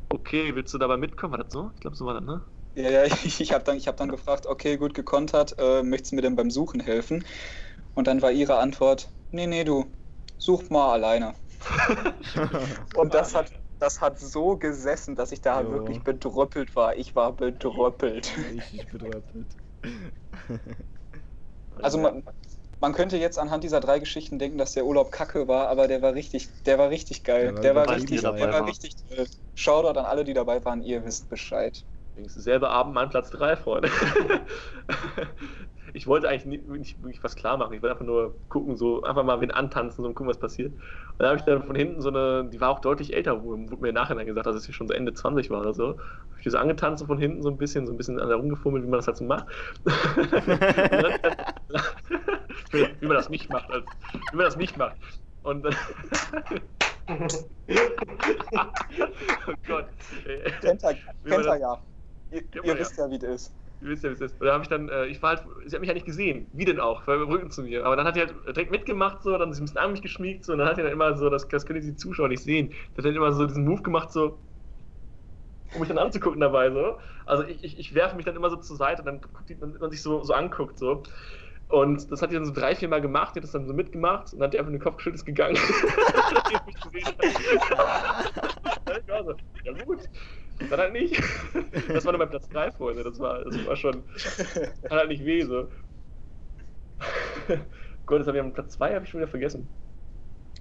Okay, 0.09 0.55
willst 0.55 0.73
du 0.73 0.79
dabei 0.79 0.97
mitkommen? 0.97 1.33
War 1.33 1.43
das 1.43 1.53
so? 1.53 1.71
Ich 1.75 1.79
glaube, 1.81 1.95
so 1.95 2.05
war 2.07 2.15
das, 2.15 2.23
ne? 2.23 2.41
Ja, 2.75 2.89
ja, 2.89 3.03
ich, 3.25 3.39
ich 3.41 3.51
habe 3.53 3.63
dann, 3.63 3.77
ich 3.77 3.87
hab 3.87 3.97
dann 3.97 4.09
gefragt, 4.09 4.45
okay, 4.45 4.77
gut 4.77 4.93
gekontert, 4.93 5.55
äh, 5.57 5.83
möchtest 5.83 6.11
du 6.11 6.15
mir 6.17 6.21
denn 6.21 6.35
beim 6.35 6.51
Suchen 6.51 6.79
helfen? 6.79 7.25
Und 7.93 8.07
dann 8.07 8.21
war 8.21 8.31
ihre 8.31 8.57
Antwort, 8.59 9.11
nee, 9.31 9.47
nee, 9.47 9.63
du, 9.63 9.85
such 10.37 10.69
mal 10.69 10.91
alleine. 10.93 11.35
Und 12.95 13.13
das 13.13 13.35
hat, 13.35 13.51
das 13.79 14.01
hat 14.01 14.19
so 14.19 14.57
gesessen, 14.57 15.15
dass 15.15 15.31
ich 15.31 15.41
da 15.41 15.69
Jo. 15.69 15.71
wirklich 15.71 16.03
bedröppelt 16.03 16.75
war. 16.75 16.95
Ich 16.95 17.15
war 17.15 17.33
bedröppelt. 17.35 18.31
Richtig 18.37 18.87
bedröppelt. 18.89 19.57
Also 21.81 21.97
man, 21.97 22.23
man 22.79 22.93
könnte 22.93 23.17
jetzt 23.17 23.37
anhand 23.37 23.63
dieser 23.63 23.79
drei 23.79 23.99
Geschichten 23.99 24.39
denken, 24.39 24.57
dass 24.57 24.73
der 24.73 24.85
Urlaub 24.85 25.11
kacke 25.11 25.47
war, 25.47 25.67
aber 25.67 25.87
der 25.87 26.01
war 26.01 26.13
richtig, 26.13 26.47
der 26.65 26.77
war 26.77 26.89
richtig 26.89 27.23
geil. 27.23 27.53
Der 27.53 27.53
war 27.55 27.61
Der 27.61 27.75
war 27.75 27.95
richtig, 27.95 28.21
geil. 28.21 28.33
der 28.37 28.51
war 28.53 28.65
richtig 28.67 28.95
toll. 28.95 29.27
Shoutout 29.55 29.99
an 29.99 30.05
alle, 30.05 30.23
die 30.23 30.33
dabei 30.33 30.63
waren, 30.63 30.81
ihr 30.81 31.03
wisst 31.05 31.29
Bescheid. 31.29 31.85
Übrigens, 32.13 32.33
selber 32.35 32.69
Abend 32.69 32.93
mein 32.93 33.09
Platz 33.09 33.29
3, 33.29 33.55
Freunde. 33.57 33.89
ich 35.95 36.07
wollte 36.07 36.27
eigentlich 36.27 36.45
nicht, 36.45 36.67
nicht 36.67 37.01
wirklich 37.01 37.23
was 37.23 37.37
klar 37.37 37.55
machen. 37.57 37.73
Ich 37.73 37.81
wollte 37.81 37.93
einfach 37.93 38.05
nur 38.05 38.35
gucken, 38.49 38.75
so 38.75 39.03
einfach 39.03 39.23
mal 39.23 39.39
wen 39.39 39.49
antanzen 39.51 40.03
so, 40.03 40.07
und 40.07 40.13
gucken, 40.13 40.29
was 40.29 40.37
passiert. 40.37 40.73
Und 40.73 40.81
dann 41.19 41.29
habe 41.29 41.37
ich 41.37 41.45
dann 41.45 41.63
von 41.63 41.75
hinten 41.75 42.01
so 42.01 42.09
eine, 42.09 42.49
die 42.51 42.59
war 42.59 42.69
auch 42.69 42.79
deutlich 42.79 43.15
älter, 43.15 43.43
wurde 43.43 43.77
mir 43.79 43.89
im 43.89 43.95
Nachhinein 43.95 44.25
gesagt, 44.25 44.45
dass 44.45 44.61
sie 44.61 44.73
schon 44.73 44.89
so 44.89 44.93
Ende 44.93 45.13
20 45.13 45.49
war 45.49 45.61
oder 45.61 45.73
so. 45.73 45.87
Habe 45.87 45.97
ich 46.37 46.43
die 46.43 46.49
so 46.49 46.57
angetanzt 46.57 46.99
so 46.99 47.05
von 47.05 47.17
hinten 47.17 47.41
so 47.41 47.49
ein 47.49 47.57
bisschen, 47.57 47.87
so 47.87 47.93
ein 47.93 47.97
bisschen 47.97 48.19
an 48.19 48.27
der 48.27 48.35
rumgefummelt, 48.37 48.83
wie 48.83 48.89
man 48.89 48.99
das 48.99 49.07
halt 49.07 49.15
so 49.15 49.23
macht. 49.23 49.45
wie 52.71 53.07
man 53.07 53.15
das 53.15 53.29
nicht 53.29 53.49
macht, 53.49 53.71
als, 53.71 53.85
wie 54.31 54.35
man 54.35 54.45
das 54.45 54.57
nicht 54.57 54.77
macht. 54.77 54.97
Und 55.43 55.63
dann. 55.63 55.75
oh 59.47 59.53
Gott. 59.65 59.85
Das- 61.23 61.45
ja. 61.45 61.79
Ihr, 62.31 62.41
ihr 62.53 62.65
ja. 62.65 62.77
wisst 62.77 62.97
ja, 62.97 63.09
wie 63.09 63.19
das 63.19 63.29
ist. 63.29 63.53
Ihr 63.85 63.91
wisst 63.91 64.03
ja, 64.03 64.09
wie 64.09 64.13
es 64.15 64.21
ist. 64.21 64.41
Da 64.41 64.53
habe 64.53 64.63
ich 64.63 64.69
dann, 64.69 64.89
äh, 64.89 65.05
ich 65.05 65.21
war 65.21 65.37
halt, 65.37 65.43
sie 65.65 65.75
hat 65.75 65.81
mich 65.81 65.87
ja 65.87 65.93
nicht 65.93 66.07
gesehen. 66.07 66.49
Wie 66.53 66.65
denn 66.65 66.79
auch? 66.79 67.05
Weil 67.07 67.19
Rücken 67.21 67.51
zu 67.51 67.61
mir. 67.63 67.85
Aber 67.85 67.95
dann 67.95 68.07
hat 68.07 68.15
sie 68.15 68.21
halt 68.21 68.33
direkt 68.47 68.71
mitgemacht, 68.71 69.21
so, 69.21 69.37
dann 69.37 69.51
ist 69.51 69.57
sie 69.57 69.61
ein 69.63 69.65
bisschen 69.65 69.77
an 69.79 69.91
mich 69.91 70.01
geschmiegt, 70.01 70.43
so, 70.43 70.53
und 70.53 70.59
dann 70.59 70.67
hat 70.67 70.77
sie 70.77 70.81
dann 70.83 70.91
immer 70.91 71.15
so, 71.15 71.29
das, 71.29 71.47
das 71.47 71.65
können 71.67 71.81
die 71.81 71.95
Zuschauer 71.95 72.27
nicht 72.29 72.41
sehen, 72.43 72.69
die 72.69 72.97
hat 72.97 73.05
dann 73.05 73.15
immer 73.15 73.31
so 73.31 73.45
diesen 73.45 73.65
Move 73.65 73.83
gemacht, 73.83 74.11
so, 74.11 74.39
um 75.73 75.79
mich 75.79 75.89
dann 75.89 75.97
anzugucken 75.97 76.39
dabei, 76.39 76.71
so. 76.71 76.97
Also 77.25 77.43
ich, 77.43 77.63
ich, 77.63 77.79
ich 77.79 77.93
werfe 77.95 78.15
mich 78.15 78.25
dann 78.25 78.35
immer 78.35 78.49
so 78.49 78.55
zur 78.57 78.75
Seite 78.77 79.01
und 79.01 79.05
dann 79.05 79.21
guckt 79.21 79.49
die, 79.49 79.55
man 79.55 79.91
sich 79.91 80.01
so, 80.01 80.23
so 80.23 80.33
anguckt, 80.33 80.79
so. 80.79 81.03
Und 81.67 82.11
das 82.11 82.21
hat 82.21 82.31
die 82.31 82.35
dann 82.35 82.45
so 82.45 82.53
drei, 82.53 82.75
vier 82.75 82.87
Mal 82.89 83.01
gemacht, 83.01 83.35
die 83.35 83.39
hat 83.39 83.43
das 83.43 83.51
dann 83.51 83.67
so 83.67 83.73
mitgemacht 83.73 84.33
und 84.33 84.39
dann 84.39 84.47
hat 84.47 84.53
die 84.53 84.59
einfach 84.59 84.71
den 84.71 84.79
Kopf 84.81 84.97
geschüttelt 84.97 85.19
ist 85.19 85.25
gegangen. 85.25 85.57
Ja 89.65 89.71
gut, 89.83 90.01
dann 90.59 90.79
halt 90.79 90.93
nicht. 90.93 91.21
Das 91.87 92.05
war 92.05 92.13
nur 92.13 92.19
mein 92.19 92.29
Platz 92.29 92.47
3, 92.49 92.71
Freunde. 92.71 93.03
Das 93.03 93.19
war, 93.19 93.43
das 93.43 93.65
war 93.65 93.75
schon, 93.75 94.03
hat 94.83 94.91
halt 94.91 95.09
nicht 95.09 95.25
weh, 95.25 95.41
so. 95.43 95.69
Gott, 98.05 98.19
das 98.21 98.27
habe 98.27 98.37
ich 98.37 98.43
am 98.43 98.53
Platz 98.53 98.73
2 98.73 98.93
habe 98.93 99.05
ich 99.05 99.09
schon 99.11 99.19
wieder 99.19 99.29
vergessen. 99.29 99.69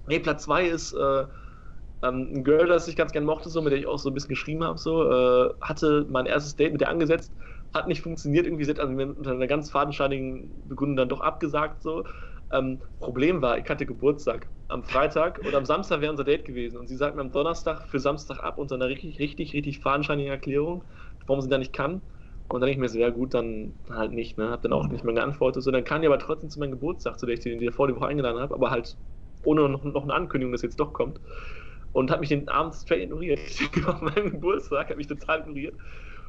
Nee, 0.07 0.19
Platz 0.19 0.43
2 0.43 0.67
ist 0.67 0.93
äh, 0.93 1.25
ähm, 2.03 2.29
ein 2.33 2.43
Girl, 2.43 2.67
das 2.67 2.87
ich 2.87 2.95
ganz 2.95 3.11
gern 3.11 3.25
mochte, 3.25 3.49
so, 3.49 3.61
mit 3.61 3.71
der 3.71 3.79
ich 3.79 3.87
auch 3.87 3.97
so 3.99 4.09
ein 4.09 4.13
bisschen 4.13 4.29
geschrieben 4.29 4.63
habe, 4.63 4.77
so, 4.77 5.09
äh, 5.11 5.53
hatte 5.61 6.05
mein 6.09 6.25
erstes 6.25 6.55
Date 6.55 6.73
mit 6.73 6.81
der 6.81 6.89
angesetzt, 6.89 7.33
hat 7.73 7.87
nicht 7.87 8.01
funktioniert, 8.01 8.45
irgendwie, 8.45 8.65
sie 8.65 8.71
hat 8.71 8.79
also 8.79 8.93
unter 8.93 9.31
einer 9.31 9.47
ganz 9.47 9.71
fadenscheinigen 9.71 10.67
Begründung 10.67 10.97
dann 10.97 11.09
doch 11.09 11.21
abgesagt, 11.21 11.81
so. 11.81 12.05
Ähm, 12.51 12.81
Problem 12.99 13.41
war, 13.41 13.57
ich 13.57 13.69
hatte 13.69 13.85
Geburtstag 13.85 14.47
am 14.67 14.83
Freitag 14.83 15.39
oder 15.45 15.57
am 15.57 15.65
Samstag 15.65 16.01
wäre 16.01 16.11
unser 16.11 16.23
Date 16.23 16.45
gewesen 16.45 16.77
und 16.77 16.87
sie 16.87 16.95
sagt 16.95 17.15
mir 17.15 17.21
am 17.21 17.31
Donnerstag 17.31 17.87
für 17.87 17.99
Samstag 17.99 18.39
ab 18.39 18.57
unter 18.57 18.75
einer 18.75 18.87
richtig, 18.87 19.19
richtig, 19.19 19.53
richtig 19.53 19.79
fadenscheinigen 19.79 20.31
Erklärung, 20.31 20.83
warum 21.27 21.41
sie 21.41 21.49
da 21.49 21.57
nicht 21.57 21.73
kann. 21.73 22.01
Und 22.47 22.61
dann 22.61 22.67
denke 22.67 22.73
ich 22.73 22.77
mir 22.77 22.89
so, 22.89 22.99
ja 22.99 23.09
gut, 23.09 23.33
dann 23.33 23.73
halt 23.89 24.11
nicht, 24.11 24.37
ne? 24.37 24.49
Hab 24.51 24.61
dann 24.61 24.73
auch 24.73 24.87
nicht 24.87 25.03
mehr 25.03 25.15
geantwortet. 25.15 25.63
So, 25.63 25.71
dann 25.71 25.83
kam 25.83 26.01
die 26.01 26.07
aber 26.07 26.19
trotzdem 26.19 26.49
zu 26.49 26.59
meinem 26.59 26.71
Geburtstag, 26.71 27.19
zu 27.19 27.25
der 27.25 27.33
ich 27.33 27.41
die, 27.41 27.57
die 27.57 27.71
vor 27.71 27.87
die 27.87 27.95
Woche 27.95 28.07
eingeladen 28.07 28.39
habe, 28.39 28.53
aber 28.53 28.69
halt 28.69 28.97
ohne 29.43 29.67
noch, 29.67 29.83
noch 29.83 30.03
eine 30.03 30.13
Ankündigung, 30.13 30.51
dass 30.51 30.61
jetzt 30.61 30.79
doch 30.79 30.93
kommt. 30.93 31.19
Und 31.91 32.11
hat 32.11 32.19
mich 32.19 32.29
den 32.29 32.49
Abend 32.49 32.75
straight 32.75 33.03
ignoriert. 33.03 33.39
Auf 33.87 34.01
meinem 34.01 34.31
Geburtstag 34.31 34.89
hat 34.89 34.97
mich 34.97 35.07
total 35.07 35.41
ignoriert. 35.41 35.75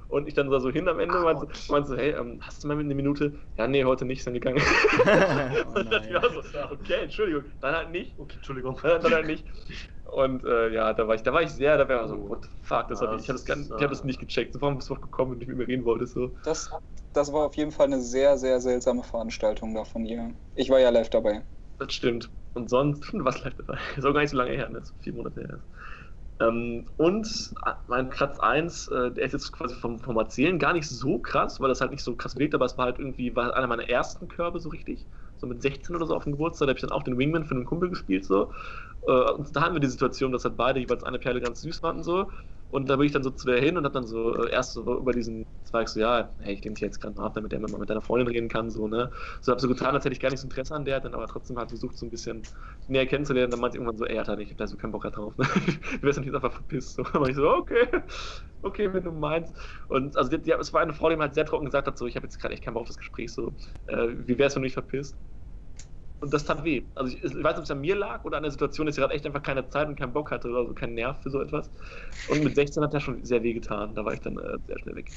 Und 0.09 0.28
ich 0.28 0.35
dann 0.35 0.49
so 0.61 0.70
hin 0.70 0.89
am 0.89 1.01
Ende 1.01 1.19
meinte, 1.19 1.49
meinte 1.69 1.89
so, 1.89 1.97
hey, 1.97 2.11
ähm, 2.12 2.39
hast 2.41 2.62
du 2.62 2.69
mal 2.69 2.78
eine 2.78 2.95
Minute? 2.95 3.41
Ja, 3.57 3.66
nee, 3.66 3.85
heute 3.85 4.05
nicht, 4.05 4.19
ist 4.19 4.27
dann 4.27 4.35
gegangen. 4.35 4.59
oh 5.05 5.78
und 5.78 5.91
dann 5.91 6.15
war 6.15 6.31
so, 6.31 6.41
okay, 6.70 7.03
Entschuldigung, 7.03 7.45
dann 7.61 7.74
halt 7.74 7.91
nicht. 7.91 8.19
Okay, 8.19 8.37
Entschuldigung. 8.37 8.78
Dann, 8.83 9.03
dann 9.03 9.12
halt 9.12 9.27
nicht. 9.27 9.45
Und 10.05 10.45
äh, 10.45 10.69
ja, 10.73 10.93
da 10.95 11.09
war 11.09 11.16
ich, 11.16 11.23
da 11.23 11.33
war 11.33 11.43
ich 11.43 11.51
sehr, 11.51 11.77
da 11.77 11.89
war 11.89 12.07
so, 12.09 12.28
what 12.28 12.45
the 12.45 12.51
fuck, 12.62 12.87
das 12.89 13.01
hab 13.01 13.12
ich, 13.15 13.23
ich 13.23 13.28
habe 13.28 13.39
das, 13.39 13.47
gar- 13.47 13.59
ich 13.59 13.83
hab 13.83 13.91
das 13.91 14.05
nicht 14.05 14.20
gecheckt. 14.20 14.55
So, 14.55 14.61
warum 14.61 14.77
bist 14.77 14.89
du 14.89 14.95
drauf 14.95 15.03
gekommen 15.03 15.33
und 15.33 15.39
nicht 15.39 15.49
mit 15.49 15.57
mir 15.57 15.66
reden 15.66 15.85
wolltest? 15.85 16.15
So. 16.15 16.37
Das, 16.45 16.70
das 17.12 17.33
war 17.33 17.47
auf 17.47 17.57
jeden 17.57 17.73
Fall 17.73 17.87
eine 17.87 18.01
sehr, 18.01 18.39
sehr 18.39 18.61
seltsame 18.61 19.03
Veranstaltung 19.03 19.74
da 19.74 19.85
von 19.85 20.07
ihr. 20.07 20.35
Ich 20.55 20.70
war 20.70 20.78
ja 20.78 20.91
live 20.91 21.11
dabei. 21.11 21.43
Das 21.78 21.93
stimmt. 21.93 22.31
Und 22.55 22.70
sonst, 22.70 23.12
warst 23.12 23.45
live 23.45 23.55
dabei. 23.57 23.78
Ist 23.97 24.05
auch 24.05 24.12
gar 24.12 24.20
nicht 24.20 24.31
so 24.31 24.37
lange 24.37 24.53
her, 24.53 24.69
ne? 24.69 24.78
Das 24.78 24.91
ist 24.91 25.03
vier 25.03 25.12
Monate 25.12 25.41
her. 25.41 25.61
Ähm, 26.40 26.86
und 26.96 27.54
äh, 27.64 27.72
mein 27.86 28.10
Platz 28.10 28.38
1, 28.38 28.88
äh, 28.88 29.10
der 29.12 29.24
ist 29.24 29.32
jetzt 29.32 29.52
quasi 29.52 29.74
vom, 29.74 29.98
vom 29.98 30.16
Erzählen 30.18 30.58
gar 30.58 30.74
nicht 30.74 30.88
so 30.88 31.18
krass, 31.18 31.60
weil 31.60 31.68
das 31.68 31.80
halt 31.80 31.92
nicht 31.92 32.02
so 32.04 32.14
krass 32.16 32.36
wirkt, 32.36 32.54
aber 32.54 32.66
es 32.66 32.76
war 32.76 32.86
halt 32.86 32.98
irgendwie 32.98 33.34
war 33.34 33.54
einer 33.56 33.66
meiner 33.66 33.88
ersten 33.88 34.28
Körbe 34.28 34.60
so 34.60 34.68
richtig. 34.68 35.06
So 35.38 35.46
mit 35.46 35.62
16 35.62 35.96
oder 35.96 36.06
so 36.06 36.14
auf 36.14 36.24
dem 36.24 36.32
Geburtstag, 36.32 36.66
da 36.66 36.70
habe 36.70 36.78
ich 36.78 36.82
dann 36.82 36.92
auch 36.92 37.02
den 37.02 37.18
Wingman 37.18 37.44
für 37.46 37.54
einen 37.54 37.64
Kumpel 37.64 37.88
gespielt 37.90 38.24
so. 38.26 38.52
Äh, 39.06 39.12
und 39.32 39.54
da 39.56 39.62
hatten 39.62 39.74
wir 39.74 39.80
die 39.80 39.86
Situation, 39.86 40.32
dass 40.32 40.44
halt 40.44 40.56
beide 40.56 40.80
jeweils 40.80 41.04
eine 41.04 41.18
Perle 41.18 41.40
ganz 41.40 41.62
süß 41.62 41.78
fanden 41.78 42.02
so. 42.02 42.30
Und 42.70 42.88
da 42.88 42.97
bin 42.97 43.06
ich 43.06 43.12
dann 43.12 43.22
so 43.22 43.30
zu 43.30 43.47
der 43.47 43.60
hin 43.60 43.76
und 43.76 43.84
hab 43.84 43.93
dann 43.93 44.06
so 44.06 44.34
äh, 44.44 44.51
erst 44.51 44.72
so 44.74 44.98
über 44.98 45.12
diesen 45.12 45.44
Zweig 45.64 45.88
so, 45.88 45.98
ja, 45.98 46.32
hey, 46.38 46.55
ich 46.55 46.62
lehne 46.64 46.74
dich 46.74 46.82
jetzt 46.82 47.01
gerade 47.01 47.16
mal 47.16 47.26
ab, 47.26 47.34
damit 47.34 47.51
der 47.51 47.59
mal 47.60 47.68
mit 47.78 47.90
deiner 47.90 48.01
Freundin 48.02 48.28
reden 48.28 48.48
kann, 48.48 48.70
so, 48.70 48.86
ne. 48.86 49.10
So 49.40 49.51
hab 49.52 49.60
so 49.60 49.66
getan, 49.68 49.94
als 49.94 50.05
hätte 50.05 50.12
ich 50.14 50.20
gar 50.20 50.30
nicht 50.30 50.38
so 50.40 50.47
Interesse 50.47 50.74
an 50.74 50.84
der, 50.84 51.01
dann 51.01 51.14
aber 51.14 51.26
trotzdem 51.26 51.59
halt 51.59 51.70
versucht, 51.70 51.97
so 51.98 52.06
ein 52.06 52.10
bisschen 52.10 52.47
näher 52.86 53.06
kennenzulernen. 53.06 53.51
Dann 53.51 53.60
meinte 53.60 53.78
irgendwann 53.78 53.97
so, 53.98 54.05
ey, 54.06 54.18
Alter, 54.18 54.38
ich 54.38 54.51
hab 54.51 54.59
da 54.59 54.66
so 54.68 54.76
keinen 54.76 54.93
Bock 54.93 55.02
drauf, 55.02 55.36
ne. 55.36 55.47
Du 56.01 56.09
dann 56.10 56.22
jetzt 56.24 56.34
einfach 56.34 56.52
verpisst. 56.52 56.94
So. 56.94 57.02
Dann 57.12 57.20
war 57.22 57.28
ich 57.28 57.36
so, 57.36 57.48
okay, 57.51 57.88
okay, 58.62 58.93
wenn 58.93 59.02
du 59.05 59.12
meinst. 59.12 59.55
Und 59.88 60.16
also 60.16 60.30
die, 60.30 60.40
die, 60.43 60.52
es 60.52 60.72
war 60.72 60.80
eine 60.82 60.94
Frau, 60.94 61.09
die 61.10 61.16
mir 61.16 61.22
halt 61.22 61.34
sehr 61.34 61.44
trocken 61.47 61.64
gesagt 61.66 61.86
hat, 61.88 61.98
so, 61.98 62.06
ich 62.06 62.16
habe 62.16 62.26
jetzt 62.26 62.38
gerade 62.38 62.55
echt 62.55 62.62
keinen 62.64 62.74
Bock 62.74 62.82
auf 62.82 62.88
das 62.88 62.97
Gespräch, 62.98 63.32
so, 63.32 63.55
äh, 63.86 64.09
wie 64.10 64.38
wär's, 64.38 64.55
wenn 64.55 64.62
du 64.62 64.66
dich 64.66 64.74
verpisst? 64.74 65.16
Und 66.20 66.32
das 66.32 66.44
tat 66.44 66.64
weh. 66.64 66.82
Also 66.94 67.14
ich, 67.14 67.22
ich 67.22 67.34
weiß 67.34 67.34
nicht, 67.52 67.59
ob 67.59 67.64
es 67.64 67.70
an 67.70 67.80
mir 67.80 67.94
lag 67.94 68.24
oder 68.24 68.38
an 68.38 68.43
der 68.43 68.52
Situation, 68.52 68.86
dass 68.86 68.97
ich 68.97 69.01
gerade 69.02 69.14
echt 69.14 69.26
einfach 69.26 69.43
keine 69.43 69.68
Zeit 69.68 69.86
und 69.88 69.97
keinen 69.97 70.12
Bock 70.12 70.30
hatte 70.30 70.48
oder 70.48 70.66
so, 70.66 70.72
keinen 70.72 70.94
Nerv 70.94 71.20
für 71.22 71.30
so 71.30 71.40
etwas. 71.43 71.70
Und 72.28 72.43
mit 72.43 72.55
16 72.55 72.82
hat 72.82 72.94
er 72.94 73.01
schon 73.01 73.22
sehr 73.24 73.43
weh 73.43 73.52
getan. 73.52 73.94
Da 73.94 74.05
war 74.05 74.14
ich 74.14 74.20
dann 74.20 74.38
äh, 74.38 74.56
sehr 74.66 74.78
schnell 74.78 74.97
weg. 74.97 75.10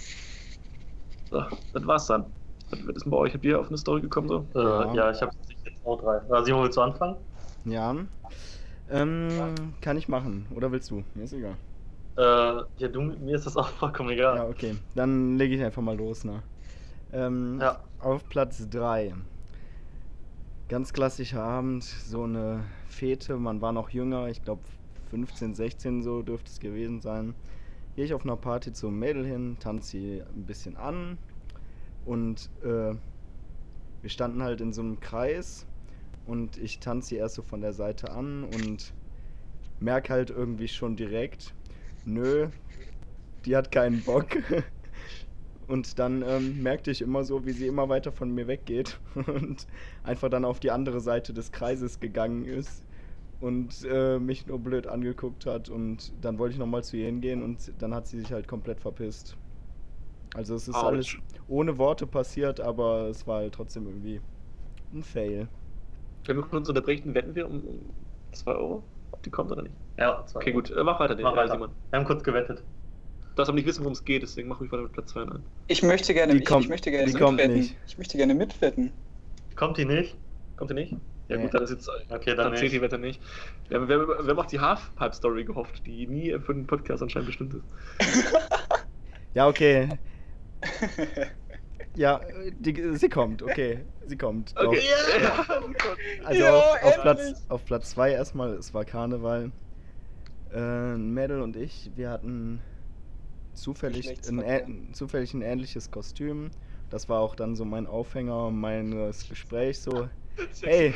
So, 1.31 1.43
das 1.73 1.87
war's 1.87 2.07
dann. 2.07 2.25
Was 2.71 2.79
ist 2.79 3.03
denn 3.05 3.11
bei 3.11 3.17
euch? 3.17 3.33
Habt 3.33 3.45
ihr 3.45 3.59
auf 3.59 3.67
eine 3.69 3.77
Story 3.77 4.01
gekommen 4.01 4.27
so? 4.27 4.45
Äh, 4.55 4.59
Ja. 4.59 4.93
ja. 4.93 5.11
ich 5.11 5.21
habe 5.21 5.31
jetzt 5.65 5.85
auch 5.85 6.01
drei. 6.01 6.43
Simon, 6.43 6.63
willst 6.63 6.77
du 6.77 6.81
anfangen? 6.81 7.15
Ja. 7.65 7.95
Ähm, 8.91 9.73
kann 9.81 9.97
ich 9.97 10.07
machen. 10.07 10.47
Oder 10.55 10.71
willst 10.71 10.89
du? 10.91 11.03
Mir 11.13 11.23
ist 11.23 11.33
egal. 11.33 11.55
Äh, 12.17 12.21
ja, 12.77 12.87
du, 12.91 13.01
mir 13.01 13.35
ist 13.35 13.45
das 13.45 13.55
auch 13.55 13.69
vollkommen 13.69 14.09
egal. 14.09 14.37
Ja, 14.37 14.45
okay. 14.45 14.75
Dann 14.95 15.37
lege 15.37 15.55
ich 15.55 15.63
einfach 15.63 15.81
mal 15.81 15.95
los, 15.95 16.25
ne? 16.25 16.43
Ähm, 17.13 17.59
Ja. 17.61 17.79
Auf 17.99 18.27
Platz 18.29 18.67
3. 18.69 19.13
Ganz 20.69 20.93
klassischer 20.93 21.41
Abend, 21.41 21.83
so 21.83 22.25
eine 22.25 22.63
Fete, 22.85 23.37
man 23.37 23.59
war 23.59 23.71
noch 23.71 23.89
jünger, 23.89 24.27
ich 24.27 24.43
glaube 24.43 24.61
15, 25.09 25.55
16 25.55 26.03
so 26.03 26.21
dürfte 26.21 26.51
es 26.51 26.59
gewesen 26.59 27.01
sein. 27.01 27.33
Gehe 27.95 28.05
ich 28.05 28.13
auf 28.13 28.23
einer 28.23 28.35
Party 28.35 28.71
zum 28.71 28.99
Mädel 28.99 29.25
hin, 29.25 29.57
tanze 29.59 29.89
sie 29.89 30.21
ein 30.21 30.45
bisschen 30.45 30.77
an 30.77 31.17
und 32.05 32.51
äh, 32.61 32.93
wir 34.01 34.09
standen 34.11 34.43
halt 34.43 34.61
in 34.61 34.71
so 34.71 34.83
einem 34.83 34.99
Kreis 34.99 35.65
und 36.27 36.57
ich 36.57 36.79
tanze 36.79 37.09
sie 37.09 37.15
erst 37.15 37.33
so 37.33 37.41
von 37.41 37.61
der 37.61 37.73
Seite 37.73 38.11
an 38.11 38.43
und 38.43 38.93
merke 39.79 40.13
halt 40.13 40.29
irgendwie 40.29 40.67
schon 40.67 40.95
direkt, 40.95 41.55
nö, 42.05 42.49
die 43.43 43.55
hat 43.55 43.71
keinen 43.71 44.03
Bock. 44.03 44.37
Und 45.69 45.99
dann 45.99 46.23
ähm, 46.23 46.63
merkte 46.63 46.89
ich 46.89 46.99
immer 46.99 47.23
so, 47.23 47.45
wie 47.45 47.51
sie 47.51 47.67
immer 47.67 47.89
weiter 47.89 48.11
von 48.11 48.31
mir 48.31 48.47
weggeht 48.47 48.99
und 49.13 49.67
einfach 50.01 50.27
dann 50.27 50.43
auf 50.43 50.59
die 50.59 50.71
andere 50.71 50.99
Seite 50.99 51.31
des 51.31 51.51
Kreises 51.51 51.99
gegangen 51.99 52.43
ist 52.43 52.87
und 53.39 53.85
äh, 53.87 54.17
mich 54.17 54.47
nur 54.47 54.57
blöd 54.57 54.87
angeguckt 54.87 55.45
hat. 55.45 55.69
Und 55.69 56.11
dann 56.25 56.39
wollte 56.39 56.53
ich 56.53 56.59
nochmal 56.59 56.83
zu 56.83 56.97
ihr 56.97 57.05
hingehen 57.05 57.43
und 57.43 57.71
dann 57.77 57.93
hat 57.93 58.07
sie 58.07 58.19
sich 58.19 58.31
halt 58.31 58.47
komplett 58.47 58.79
verpisst. 58.79 59.37
Also 60.33 60.55
es 60.55 60.67
ist 60.67 60.73
Autsch. 60.73 60.85
alles 60.85 61.17
ohne 61.47 61.77
Worte 61.77 62.07
passiert, 62.07 62.59
aber 62.59 63.07
es 63.09 63.27
war 63.27 63.41
halt 63.41 63.53
trotzdem 63.53 63.85
irgendwie 63.85 64.21
ein 64.91 65.03
Fail. 65.03 65.49
Wenn 66.25 66.37
wir 66.37 66.43
kurz 66.43 66.67
unterbrechen, 66.67 67.13
wetten 67.13 67.35
wir 67.35 67.47
um 67.47 67.61
2 68.31 68.53
Euro, 68.53 68.83
ob 69.11 69.21
die 69.21 69.29
kommt 69.29 69.51
oder 69.51 69.61
nicht? 69.61 69.75
Ja, 69.97 70.25
zwei. 70.25 70.39
Okay, 70.39 70.51
gut, 70.51 70.71
äh, 70.71 70.83
mach 70.83 70.99
weiter, 70.99 71.15
Mach 71.21 71.33
äh, 71.33 71.37
weiter. 71.37 71.53
Simon. 71.53 71.69
Wir 71.91 71.99
haben 71.99 72.05
kurz 72.07 72.23
gewettet. 72.23 72.63
Du 73.39 73.41
darfst 73.43 73.51
aber 73.51 73.55
nicht 73.55 73.67
wissen, 73.67 73.83
worum 73.85 73.93
es 73.93 74.03
geht, 74.03 74.21
deswegen 74.21 74.49
mach 74.49 74.59
ruhig 74.59 74.69
weiter 74.69 74.83
mit 74.83 74.91
Platz 74.91 75.11
2 75.13 75.21
an. 75.21 75.43
Ich 75.67 75.81
möchte 75.81 76.13
gerne, 76.13 76.33
Die 76.33 76.39
ich, 76.39 76.45
kommt- 76.45 76.65
ich 76.65 76.69
möchte 76.69 76.91
gerne 76.91 77.05
die 77.09 77.13
kommt 77.17 77.37
mitwetten. 77.37 77.55
nicht. 77.57 77.75
Ich 77.87 77.97
möchte 77.97 78.17
gerne 78.17 78.33
mitwetten. 78.35 78.91
Kommt 79.55 79.77
die 79.77 79.85
nicht? 79.85 80.17
Kommt 80.57 80.71
ihr 80.71 80.75
nicht? 80.75 80.91
Ja 81.29 81.37
Nee. 81.37 81.43
gut, 81.43 81.53
dann 81.53 81.63
ist 81.63 81.69
jetzt. 81.69 81.89
Okay, 82.09 82.35
dann 82.35 82.37
dann 82.51 82.57
zählt 82.57 82.73
die 82.73 82.75
nicht. 82.75 82.81
Wette 82.81 82.97
nicht. 82.97 83.21
Ja, 83.69 83.87
wer, 83.87 84.05
wer, 84.27 84.33
macht 84.35 84.51
die 84.51 84.59
Halfpipe-Story 84.59 85.45
gehofft, 85.45 85.85
die 85.85 86.05
nie 86.05 86.37
für 86.39 86.53
den 86.53 86.67
Podcast 86.67 87.01
anscheinend 87.01 87.27
bestimmt 87.27 87.53
ist? 87.53 87.63
Ja, 89.35 89.47
okay. 89.47 89.87
Ja, 91.95 92.19
die, 92.59 92.97
sie 92.97 93.07
kommt, 93.07 93.41
okay. 93.41 93.85
Sie 94.05 94.17
kommt. 94.17 94.53
Doch. 94.57 94.65
Okay. 94.67 94.79
Also 96.25 96.41
Ja, 96.41 96.59
auf. 96.59 97.01
Platz, 97.01 97.45
auf 97.47 97.63
Platz 97.63 97.91
2 97.91 98.11
erstmal, 98.11 98.55
es 98.55 98.73
war 98.73 98.83
Karneval. 98.83 99.51
Äh, 100.53 100.95
Mädel 100.97 101.41
und 101.41 101.55
ich, 101.55 101.91
wir 101.95 102.09
hatten 102.09 102.59
zufällig 103.61 104.07
ein, 104.25 104.41
Geschlechtsverkehr. 104.41 104.67
ä- 104.67 104.93
zufällig 104.93 105.33
ein 105.33 105.41
ähnliches 105.41 105.91
Kostüm. 105.91 106.51
Das 106.89 107.09
war 107.09 107.19
auch 107.21 107.35
dann 107.35 107.55
so 107.55 107.65
mein 107.65 107.87
Aufhänger 107.87 108.51
meines 108.51 109.27
Gesprächs. 109.27 109.83
So, 109.83 110.09
Hey. 110.61 110.93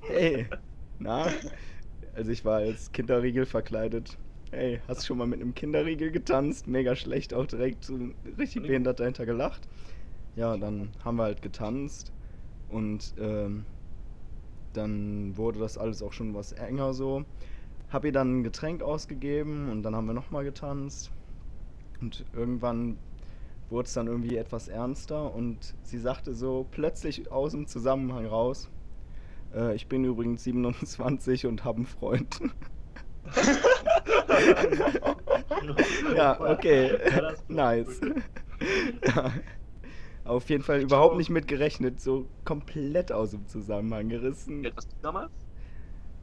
Hey, 0.00 0.46
na? 0.98 1.32
Also 2.14 2.30
ich 2.30 2.44
war 2.44 2.58
als 2.58 2.92
Kinderriegel 2.92 3.46
verkleidet. 3.46 4.18
Hey, 4.50 4.82
hast 4.86 5.02
du 5.02 5.06
schon 5.06 5.18
mal 5.18 5.26
mit 5.26 5.40
einem 5.40 5.54
Kinderriegel 5.54 6.10
getanzt? 6.10 6.66
Mega 6.66 6.94
schlecht, 6.94 7.32
auch 7.32 7.46
direkt 7.46 7.84
so 7.84 7.98
richtig 8.38 8.62
behindert 8.62 9.00
dahinter 9.00 9.24
gelacht. 9.24 9.66
Ja, 10.34 10.56
dann 10.56 10.92
haben 11.04 11.16
wir 11.16 11.24
halt 11.24 11.42
getanzt 11.42 12.12
und 12.68 13.14
ähm, 13.18 13.66
dann 14.72 15.36
wurde 15.36 15.60
das 15.60 15.78
alles 15.78 16.02
auch 16.02 16.12
schon 16.12 16.34
was 16.34 16.52
enger 16.52 16.94
so. 16.94 17.24
Hab 17.88 18.04
ihr 18.04 18.12
dann 18.12 18.40
ein 18.40 18.44
Getränk 18.44 18.82
ausgegeben 18.82 19.70
und 19.70 19.82
dann 19.82 19.96
haben 19.96 20.06
wir 20.06 20.14
nochmal 20.14 20.44
getanzt. 20.44 21.12
Und 22.02 22.24
irgendwann 22.34 22.98
wurde 23.70 23.86
es 23.86 23.94
dann 23.94 24.06
irgendwie 24.08 24.36
etwas 24.36 24.68
ernster 24.68 25.34
und 25.34 25.74
sie 25.82 25.98
sagte 25.98 26.34
so 26.34 26.66
plötzlich 26.70 27.32
aus 27.32 27.52
dem 27.52 27.66
Zusammenhang 27.66 28.26
raus, 28.26 28.68
äh, 29.54 29.74
ich 29.74 29.86
bin 29.86 30.04
übrigens 30.04 30.44
27 30.44 31.46
und 31.46 31.64
habe 31.64 31.78
einen 31.78 31.86
Freund. 31.86 32.40
ja, 36.16 36.40
okay. 36.40 36.98
Nice. 37.48 38.00
ja. 39.06 39.32
Auf 40.24 40.48
jeden 40.50 40.62
Fall 40.62 40.80
überhaupt 40.80 41.16
nicht 41.16 41.30
mit 41.30 41.48
gerechnet, 41.48 42.00
so 42.00 42.26
komplett 42.44 43.10
aus 43.12 43.30
dem 43.32 43.46
Zusammenhang 43.46 44.08
gerissen. 44.08 44.62
Wie 44.62 44.66
alt 44.66 44.76
warst 44.76 44.92
du 44.92 44.96
damals? 45.02 45.32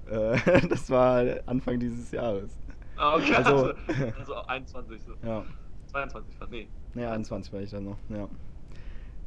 Äh, 0.09 0.67
das 0.69 0.89
war 0.89 1.25
Anfang 1.45 1.79
dieses 1.79 2.11
Jahres. 2.11 2.57
Ah, 2.95 3.15
okay. 3.15 3.35
Also- 3.35 3.73
Also, 3.87 4.19
also 4.19 4.35
21, 4.47 5.01
so. 5.03 5.13
Ja, 5.25 5.45
22 5.89 6.35
fast, 6.37 6.51
nee. 6.51 6.67
ne, 6.93 7.09
21 7.11 7.51
war 7.53 7.61
ich 7.61 7.69
dann 7.69 7.85
noch, 7.85 7.97
ja. 8.09 8.29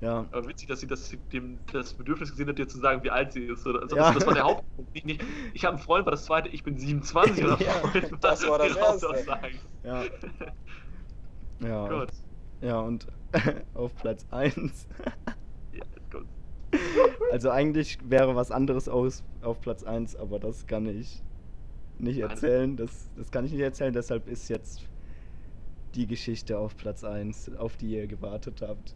Ja, 0.00 0.26
Aber 0.32 0.48
witzig, 0.48 0.66
dass 0.66 0.80
sie 0.80 0.88
das, 0.88 1.16
dem, 1.32 1.60
das 1.72 1.94
Bedürfnis 1.94 2.30
gesehen 2.32 2.48
hat, 2.48 2.58
dir 2.58 2.66
zu 2.66 2.80
sagen, 2.80 3.04
wie 3.04 3.10
alt 3.10 3.32
sie 3.32 3.44
ist. 3.44 3.64
Oder? 3.64 3.82
Also 3.82 3.94
Ja. 3.94 4.06
das, 4.06 4.14
das 4.14 4.26
war 4.26 4.34
der 4.34 4.42
Hauptpunkt. 4.42 4.92
Nicht, 4.94 5.06
nicht, 5.06 5.24
ich 5.54 5.64
habe 5.64 5.76
einen 5.76 5.84
Freund, 5.84 6.04
war 6.06 6.10
das 6.10 6.24
zweite, 6.24 6.48
ich 6.48 6.64
bin 6.64 6.76
27 6.76 7.44
oder 7.44 7.56
Ja, 7.62 7.80
das 8.20 8.48
war 8.48 8.58
das. 8.58 8.76
Erste. 8.76 9.06
ja, 9.84 10.02
ja. 11.60 11.88
Gott. 11.88 12.10
Ja, 12.60 12.80
und 12.80 13.06
auf 13.74 13.94
Platz 13.94 14.26
1. 14.30 14.88
Ja, 15.72 15.84
Gott. 16.10 16.26
Also 17.30 17.50
eigentlich 17.50 17.98
wäre 18.02 18.34
was 18.34 18.50
anderes 18.50 18.88
aus, 18.88 19.22
auf 19.40 19.60
Platz 19.60 19.84
1, 19.84 20.16
aber 20.16 20.40
das 20.40 20.66
kann 20.66 20.86
ich 20.86 21.22
nicht 21.98 22.18
erzählen. 22.18 22.76
Das, 22.76 23.08
das 23.14 23.30
kann 23.30 23.44
ich 23.44 23.52
nicht 23.52 23.60
erzählen, 23.60 23.92
deshalb 23.92 24.26
ist 24.26 24.48
jetzt 24.48 24.88
die 25.94 26.06
Geschichte 26.06 26.58
auf 26.58 26.76
Platz 26.76 27.04
1, 27.04 27.56
auf 27.56 27.76
die 27.76 27.94
ihr 27.94 28.06
gewartet 28.06 28.62
habt. 28.62 28.94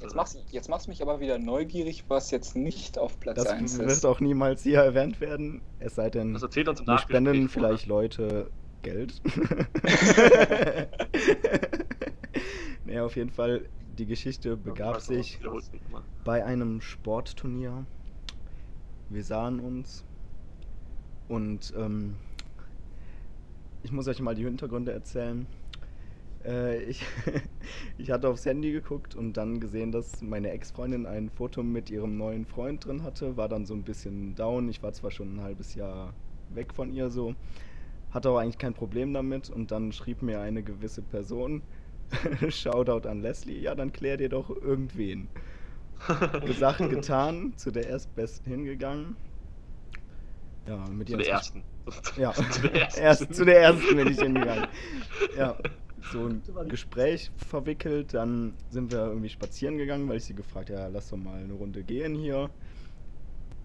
Jetzt 0.00 0.16
machst, 0.16 0.38
jetzt 0.50 0.68
machst 0.68 0.86
du 0.86 0.90
mich 0.90 1.02
aber 1.02 1.20
wieder 1.20 1.38
neugierig, 1.38 2.04
was 2.08 2.30
jetzt 2.30 2.56
nicht 2.56 2.98
auf 2.98 3.20
Platz 3.20 3.36
Das 3.36 3.46
1 3.46 3.78
wird 3.78 3.90
ist. 3.90 4.04
auch 4.06 4.20
niemals 4.20 4.62
hier 4.62 4.80
erwähnt 4.80 5.20
werden, 5.20 5.60
es 5.78 5.94
sei 5.94 6.10
denn, 6.10 6.32
Das 6.32 6.42
erzählt 6.42 6.68
uns 6.68 6.84
Nachgespräch 6.84 7.16
spenden 7.16 7.48
vielleicht 7.48 7.86
Leute 7.86 8.50
Geld. 8.82 9.20
nee, 12.84 12.94
Ja, 12.94 13.04
auf 13.04 13.16
jeden 13.16 13.30
Fall, 13.30 13.66
die 13.98 14.06
Geschichte 14.06 14.56
begab 14.56 15.00
sich 15.00 15.38
bei 16.24 16.44
einem 16.44 16.80
Sportturnier. 16.80 17.84
Wir 19.08 19.22
sahen 19.22 19.60
uns 19.60 20.04
und 21.28 21.72
ähm, 21.76 22.16
ich 23.82 23.92
muss 23.92 24.08
euch 24.08 24.20
mal 24.20 24.34
die 24.34 24.44
Hintergründe 24.44 24.92
erzählen. 24.92 25.46
Äh, 26.46 26.82
ich, 26.84 27.04
ich 27.98 28.10
hatte 28.10 28.28
aufs 28.28 28.46
Handy 28.46 28.72
geguckt 28.72 29.14
und 29.14 29.36
dann 29.36 29.60
gesehen, 29.60 29.92
dass 29.92 30.22
meine 30.22 30.50
Ex-Freundin 30.50 31.06
ein 31.06 31.28
Foto 31.30 31.62
mit 31.62 31.90
ihrem 31.90 32.16
neuen 32.16 32.46
Freund 32.46 32.84
drin 32.84 33.02
hatte. 33.02 33.36
War 33.36 33.48
dann 33.48 33.66
so 33.66 33.74
ein 33.74 33.82
bisschen 33.82 34.34
down. 34.34 34.68
Ich 34.68 34.82
war 34.82 34.92
zwar 34.92 35.10
schon 35.10 35.36
ein 35.36 35.42
halbes 35.42 35.74
Jahr 35.74 36.14
weg 36.50 36.72
von 36.74 36.92
ihr 36.92 37.10
so, 37.10 37.34
hatte 38.10 38.28
aber 38.28 38.40
eigentlich 38.40 38.58
kein 38.58 38.74
Problem 38.74 39.12
damit. 39.12 39.50
Und 39.50 39.70
dann 39.72 39.92
schrieb 39.92 40.22
mir 40.22 40.40
eine 40.40 40.62
gewisse 40.62 41.02
Person, 41.02 41.62
Shoutout 42.48 43.08
an 43.08 43.20
Leslie, 43.20 43.58
ja, 43.58 43.74
dann 43.74 43.92
klär 43.92 44.16
dir 44.16 44.28
doch 44.28 44.50
irgendwen. 44.50 45.28
Gesagt, 46.44 46.78
getan, 46.90 47.54
zu 47.56 47.70
der 47.70 47.88
Erstbesten 47.88 48.52
hingegangen. 48.52 49.16
Ja, 50.68 50.84
mit 50.90 51.08
Zu 51.08 51.16
der 51.16 51.28
ersten. 51.28 51.62
Ja, 52.16 52.32
zu 52.32 52.62
der 52.62 52.74
ersten. 52.74 53.00
erst 53.00 53.34
zu 53.34 53.44
der 53.44 53.60
ersten 53.60 53.96
bin 53.96 54.08
ich 54.08 54.18
hingegangen. 54.18 54.66
Ja, 55.38 55.56
so 56.12 56.26
ein 56.26 56.68
Gespräch 56.68 57.30
verwickelt, 57.36 58.14
dann 58.14 58.54
sind 58.70 58.90
wir 58.92 59.06
irgendwie 59.06 59.28
spazieren 59.28 59.76
gegangen, 59.78 60.08
weil 60.08 60.16
ich 60.18 60.24
sie 60.24 60.34
gefragt 60.34 60.70
habe, 60.70 60.80
ja, 60.80 60.86
lass 60.88 61.10
doch 61.10 61.16
mal 61.16 61.38
eine 61.42 61.52
Runde 61.52 61.82
gehen 61.82 62.14
hier. 62.14 62.50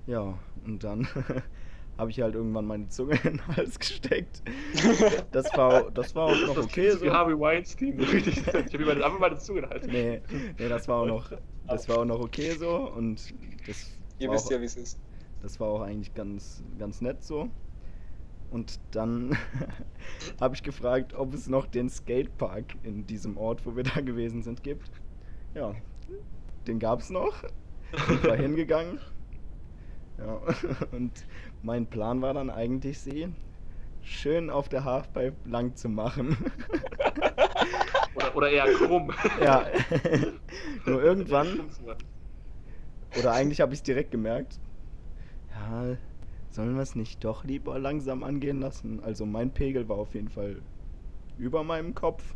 Ja, 0.07 0.37
und 0.65 0.83
dann 0.83 1.07
habe 1.97 2.09
ich 2.11 2.19
halt 2.21 2.35
irgendwann 2.35 2.65
meine 2.65 2.87
Zunge 2.89 3.13
in 3.23 3.37
den 3.37 3.47
Hals 3.47 3.77
gesteckt. 3.79 4.41
Das 5.31 5.45
war, 5.55 5.91
das 5.91 6.15
war 6.15 6.25
auch 6.27 6.47
noch 6.47 6.55
Das 6.55 6.65
okay 6.65 6.91
so 6.91 7.11
Harvey 7.11 7.39
Weinstein. 7.39 7.99
Richtig. 7.99 8.37
Ich 8.47 8.73
habe 8.73 8.85
meine- 8.85 9.05
einfach 9.05 9.19
meine 9.19 9.37
Zunge 9.37 9.67
halt. 9.69 9.85
Nee, 9.87 10.21
nee, 10.57 10.69
das 10.69 10.87
war 10.87 11.01
auch 11.01 11.05
noch, 11.05 11.31
das 11.67 11.87
war 11.89 11.99
auch 11.99 12.05
noch 12.05 12.19
okay 12.19 12.51
so 12.51 12.91
und 12.91 13.33
das 13.67 13.97
Ihr 14.19 14.31
wisst 14.31 14.47
auch, 14.47 14.51
ja, 14.51 14.61
wie 14.61 14.65
es 14.65 14.75
ist. 14.75 14.99
das 15.41 15.59
war 15.59 15.67
auch 15.67 15.81
eigentlich 15.81 16.13
ganz, 16.13 16.63
ganz 16.79 17.01
nett 17.01 17.23
so. 17.23 17.49
Und 18.51 18.79
dann 18.91 19.37
habe 20.41 20.55
ich 20.55 20.61
gefragt, 20.61 21.13
ob 21.13 21.33
es 21.33 21.47
noch 21.47 21.65
den 21.65 21.89
Skatepark 21.89 22.75
in 22.83 23.07
diesem 23.07 23.37
Ort, 23.37 23.65
wo 23.65 23.75
wir 23.75 23.83
da 23.83 24.01
gewesen 24.01 24.43
sind, 24.43 24.61
gibt. 24.61 24.91
Ja, 25.55 25.73
den 26.67 26.77
gab 26.77 26.99
es 26.99 27.09
noch. 27.09 27.43
Sind 28.07 28.23
wir 28.23 28.33
hingegangen. 28.35 28.99
Ja, 30.17 30.41
und 30.91 31.25
mein 31.63 31.87
Plan 31.87 32.21
war 32.21 32.33
dann 32.33 32.49
eigentlich, 32.49 32.99
sie 32.99 33.29
schön 34.03 34.49
auf 34.49 34.67
der 34.67 34.83
Halfpipe 34.83 35.37
lang 35.45 35.75
zu 35.75 35.87
machen. 35.87 36.37
Oder, 38.15 38.35
oder 38.35 38.49
eher 38.49 38.65
krumm. 38.73 39.13
ja, 39.41 39.65
nur 40.85 41.01
irgendwann 41.01 41.69
Oder 43.17 43.31
eigentlich 43.31 43.61
habe 43.61 43.73
ich 43.73 43.79
es 43.79 43.83
direkt 43.83 44.11
gemerkt. 44.11 44.59
Ja, 45.51 45.95
sollen 46.51 46.75
wir 46.75 46.81
es 46.81 46.95
nicht 46.95 47.23
doch 47.23 47.43
lieber 47.43 47.79
langsam 47.79 48.23
angehen 48.23 48.59
lassen? 48.59 48.99
Also 49.01 49.25
mein 49.25 49.51
Pegel 49.53 49.89
war 49.89 49.97
auf 49.97 50.13
jeden 50.13 50.29
Fall 50.29 50.61
über 51.37 51.63
meinem 51.63 51.95
Kopf. 51.95 52.35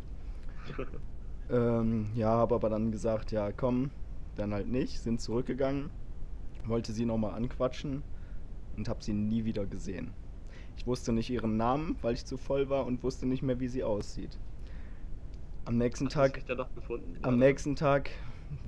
Ähm, 1.48 2.10
ja, 2.14 2.30
habe 2.30 2.54
aber 2.56 2.68
dann 2.68 2.90
gesagt, 2.90 3.30
ja 3.32 3.52
komm, 3.52 3.90
dann 4.34 4.52
halt 4.52 4.68
nicht, 4.68 5.00
sind 5.00 5.20
zurückgegangen, 5.20 5.90
wollte 6.64 6.92
sie 6.92 7.04
nochmal 7.04 7.34
anquatschen 7.34 8.02
und 8.76 8.88
habe 8.88 9.02
sie 9.04 9.12
nie 9.12 9.44
wieder 9.44 9.66
gesehen. 9.66 10.12
Ich 10.76 10.86
wusste 10.86 11.12
nicht 11.12 11.30
ihren 11.30 11.56
Namen, 11.56 11.96
weil 12.02 12.14
ich 12.14 12.26
zu 12.26 12.36
voll 12.36 12.68
war 12.68 12.86
und 12.86 13.02
wusste 13.02 13.26
nicht 13.26 13.42
mehr, 13.42 13.60
wie 13.60 13.68
sie 13.68 13.84
aussieht. 13.84 14.38
Am 15.64 15.78
nächsten 15.78 16.08
Tag 16.08 16.44
doch 16.46 16.72
gefunden. 16.74 17.16
am 17.22 17.38
nächsten 17.38 17.76
Tag 17.76 18.10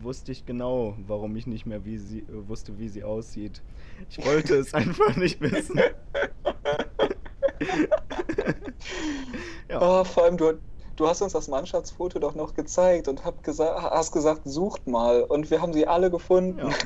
wusste 0.01 0.33
ich 0.33 0.47
genau, 0.47 0.97
warum 1.07 1.37
ich 1.37 1.47
nicht 1.47 1.67
mehr 1.67 1.85
wie 1.85 1.99
sie, 1.99 2.21
äh, 2.21 2.49
wusste, 2.49 2.79
wie 2.79 2.89
sie 2.89 3.05
aussieht. 3.05 3.63
Ich 4.11 4.25
wollte 4.25 4.57
es 4.57 4.75
einfach 4.75 5.17
nicht 5.17 5.41
wissen. 5.41 5.81
ja. 9.69 9.81
Oh, 9.81 10.05
vor 10.05 10.25
allem, 10.25 10.37
du, 10.37 10.59
du 10.97 11.07
hast 11.07 11.23
uns 11.23 11.33
das 11.33 11.49
Mannschaftsfoto 11.49 12.19
doch 12.19 12.35
noch 12.35 12.53
gezeigt 12.55 13.09
und 13.09 13.25
hab 13.25 13.43
gesa 13.43 13.91
hast 13.91 14.13
gesagt, 14.13 14.43
sucht 14.45 14.87
mal. 14.87 15.23
Und 15.23 15.51
wir 15.51 15.63
haben 15.63 15.73
sie 15.73 15.87
alle 15.87 16.11
gefunden. 16.11 16.59
Ja. 16.59 16.69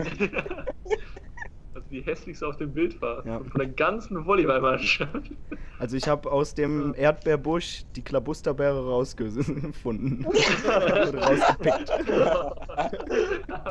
Also 1.74 1.88
die 1.88 2.02
hässlichste 2.02 2.46
auf 2.46 2.58
dem 2.58 2.74
Bild 2.74 3.00
war. 3.00 3.26
Ja. 3.26 3.38
Von 3.38 3.58
der 3.58 3.68
ganzen 3.68 4.26
Volleyballmannschaft. 4.26 5.30
Also 5.78 5.96
ich 5.96 6.06
habe 6.06 6.30
aus 6.30 6.54
dem 6.54 6.92
Erdbeerbusch 6.94 7.84
die 7.96 8.02
Klabusterbeere 8.02 8.84
rausgefunden. 8.84 10.26
Rausgepickt. 10.26 11.88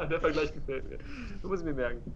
der 0.10 0.20
Vergleich 0.20 0.52
gefällt 0.52 0.90
mir. 0.90 0.98
Du 1.44 1.48
musst 1.48 1.64
mir 1.64 1.76
merken. 1.76 2.12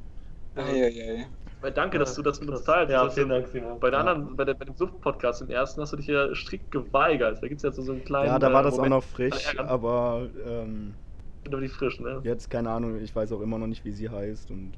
Eieiei. 0.56 1.28
Weil 1.62 1.72
danke, 1.72 1.98
dass 2.00 2.16
du 2.16 2.22
das 2.22 2.40
mit 2.42 2.50
uns 2.50 2.64
teilst. 2.64 2.92
Ja, 2.92 3.10
vielen 3.10 3.30
Dank, 3.30 3.48
Simon. 3.48 3.80
Bei, 3.80 3.90
der 3.90 4.00
Ja. 4.00 4.06
anderen, 4.06 4.36
bei, 4.36 4.46
der, 4.46 4.54
bei 4.54 4.66
dem 4.66 4.76
Sucht-Podcast 4.76 5.42
im 5.42 5.50
ersten 5.50 5.82
hast 5.82 5.94
du 5.94 5.98
dich 5.98 6.08
ja 6.08 6.34
strikt 6.36 6.70
geweigert. 6.72 7.42
Da 7.42 7.48
gibt 7.48 7.58
es 7.60 7.64
ja 7.64 7.72
so, 7.72 7.82
so 7.82 7.92
einen 7.94 8.04
kleinen. 8.04 8.28
Ja, 8.28 8.40
da 8.40 8.54
war 8.54 8.62
äh, 8.62 8.64
das 8.64 8.74
auch 8.74 8.78
Moment, 8.78 8.96
noch 8.96 9.04
frisch, 9.04 9.48
Ärgern. 9.48 9.68
aber 9.68 10.30
ähm, 10.46 10.96
Noch 11.50 11.60
nicht 11.60 11.74
frisch, 11.74 12.00
ne? 12.00 12.22
jetzt 12.24 12.50
keine 12.50 12.70
Ahnung, 12.72 13.00
ich 13.02 13.16
weiß 13.16 13.32
auch 13.32 13.42
immer 13.42 13.58
noch 13.58 13.68
nicht, 13.68 13.84
wie 13.86 13.92
sie 13.92 14.10
heißt 14.10 14.52
und 14.52 14.74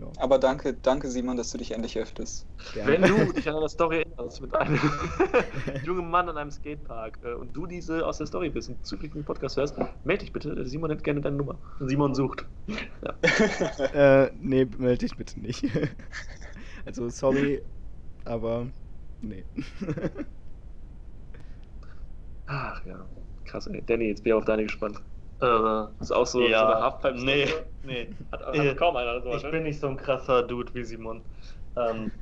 ja, 0.00 0.10
Aber 0.18 0.38
danke, 0.38 0.74
danke 0.74 1.08
Simon, 1.10 1.36
dass 1.36 1.50
du 1.50 1.58
dich 1.58 1.72
endlich 1.72 1.98
öffnest. 1.98 2.46
gerne. 2.72 2.92
Wenn 2.92 3.02
du 3.02 3.32
dich 3.32 3.48
an 3.48 3.56
eine 3.56 3.68
Story 3.68 4.02
erinnerst 4.02 4.40
mit 4.40 4.54
einem 4.54 4.78
jungen 5.84 6.10
Mann 6.10 6.28
an 6.28 6.36
einem 6.36 6.50
Skatepark 6.50 7.18
äh, 7.22 7.34
und 7.34 7.52
du 7.56 7.66
diese 7.66 8.06
aus 8.06 8.18
der 8.18 8.26
Story 8.26 8.50
bist 8.50 8.68
und 8.68 8.84
zufällig 8.86 9.12
den 9.12 9.24
Podcast 9.24 9.56
hörst, 9.56 9.76
melde 10.04 10.24
dich 10.24 10.32
bitte. 10.32 10.66
Simon 10.66 10.90
hätte 10.90 11.02
gerne 11.02 11.20
deine 11.20 11.36
Nummer. 11.36 11.58
Simon 11.80 12.14
sucht. 12.14 12.46
Ja. 13.02 14.24
Äh, 14.24 14.30
nee, 14.34 14.64
melde 14.76 14.98
dich 14.98 15.16
bitte 15.16 15.40
nicht. 15.40 15.64
also, 16.84 17.08
sorry, 17.08 17.62
aber 18.24 18.66
nee. 19.20 19.46
Ach 22.46 22.84
ja, 22.84 23.08
krass, 23.44 23.66
ey. 23.68 23.82
Danny, 23.84 24.06
jetzt 24.06 24.22
bin 24.24 24.30
ich 24.32 24.34
auf 24.34 24.44
deine 24.44 24.64
gespannt. 24.64 25.00
Äh, 25.40 25.46
Das 25.98 26.08
ist 26.08 26.12
auch 26.12 26.26
so, 26.26 26.46
ja, 26.48 26.60
so 26.60 26.72
eine 26.72 26.82
halfpipe 26.82 27.24
nee, 27.24 27.46
nee. 27.82 28.14
Hat, 28.32 28.40
hat 28.46 28.54
Äh, 28.56 28.74
kaum 28.74 28.96
einer. 28.96 29.20
So, 29.22 29.34
Ich 29.36 29.42
ne? 29.42 29.50
bin 29.50 29.62
nicht 29.64 29.80
so 29.80 29.88
ein 29.88 29.96
krasser 29.96 30.42
Dude 30.42 30.74
wie 30.74 30.84
Simon. 30.84 31.24
Ähm, 31.76 32.12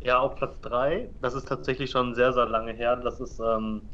ja, 0.00 0.18
auf 0.18 0.36
Platz 0.36 0.60
3, 0.60 1.10
das 1.20 1.34
ist 1.34 1.48
tatsächlich 1.48 1.90
schon 1.90 2.14
sehr, 2.14 2.32
sehr 2.32 2.46
lange 2.46 2.72
her. 2.74 2.96
Das 2.96 3.20
ist, 3.20 3.40
ähm, 3.40 3.90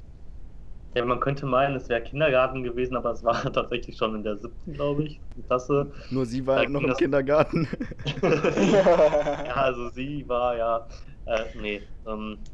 ja, 0.94 1.04
man 1.04 1.20
könnte 1.20 1.46
meinen, 1.46 1.76
es 1.76 1.88
wäre 1.88 2.02
Kindergarten 2.02 2.62
gewesen, 2.62 2.96
aber 2.96 3.12
es 3.12 3.22
war 3.24 3.34
tatsächlich 3.52 3.96
schon 3.96 4.14
in 4.16 4.22
der 4.24 4.36
siebten, 4.38 4.72
glaube 4.74 5.04
ich, 5.04 5.22
Klasse. 5.46 5.92
Nur 6.10 6.26
sie 6.26 6.46
war 6.46 6.64
Da 6.64 6.68
noch 6.68 6.80
im 6.82 6.88
das- 6.88 6.98
Kindergarten. 6.98 7.68
ja, 8.22 9.54
also 9.54 9.88
sie 9.90 10.28
war 10.28 10.56
ja, 10.56 10.88
äh, 11.26 11.44
nee, 11.54 11.82
ähm, 12.06 12.44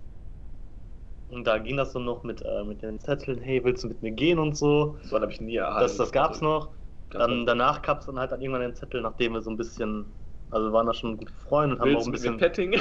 und 1.28 1.46
da 1.46 1.58
ging 1.58 1.76
das 1.76 1.92
so 1.92 1.98
noch 1.98 2.22
mit, 2.22 2.42
äh, 2.42 2.64
mit 2.64 2.82
den 2.82 3.00
Zetteln, 3.00 3.40
hey, 3.40 3.62
willst 3.64 3.84
du 3.84 3.88
mit 3.88 4.02
mir 4.02 4.12
gehen 4.12 4.38
und 4.38 4.56
so. 4.56 4.96
So 5.02 5.20
habe 5.20 5.30
ich 5.30 5.40
nie 5.40 5.56
erhalten. 5.56 5.80
Das, 5.80 5.96
das 5.96 6.12
gab's 6.12 6.40
noch. 6.40 6.70
Ganz 7.10 7.26
Dann, 7.26 7.46
danach 7.46 7.82
gab 7.82 8.00
es 8.00 8.06
dann 8.06 8.18
halt 8.18 8.32
dann 8.32 8.40
irgendwann 8.40 8.62
den 8.62 8.74
Zettel, 8.74 9.00
nachdem 9.00 9.32
wir 9.34 9.42
so 9.42 9.50
ein 9.50 9.56
bisschen, 9.56 10.06
also 10.50 10.68
wir 10.68 10.72
waren 10.72 10.86
da 10.86 10.94
schon 10.94 11.16
gute 11.16 11.32
Freunde 11.32 11.76
und 11.76 11.80
haben 11.82 11.94
auch 11.94 12.00
ein 12.04 12.10
mit 12.10 12.12
bisschen. 12.12 12.34
mir 12.34 12.38
Petting? 12.38 12.74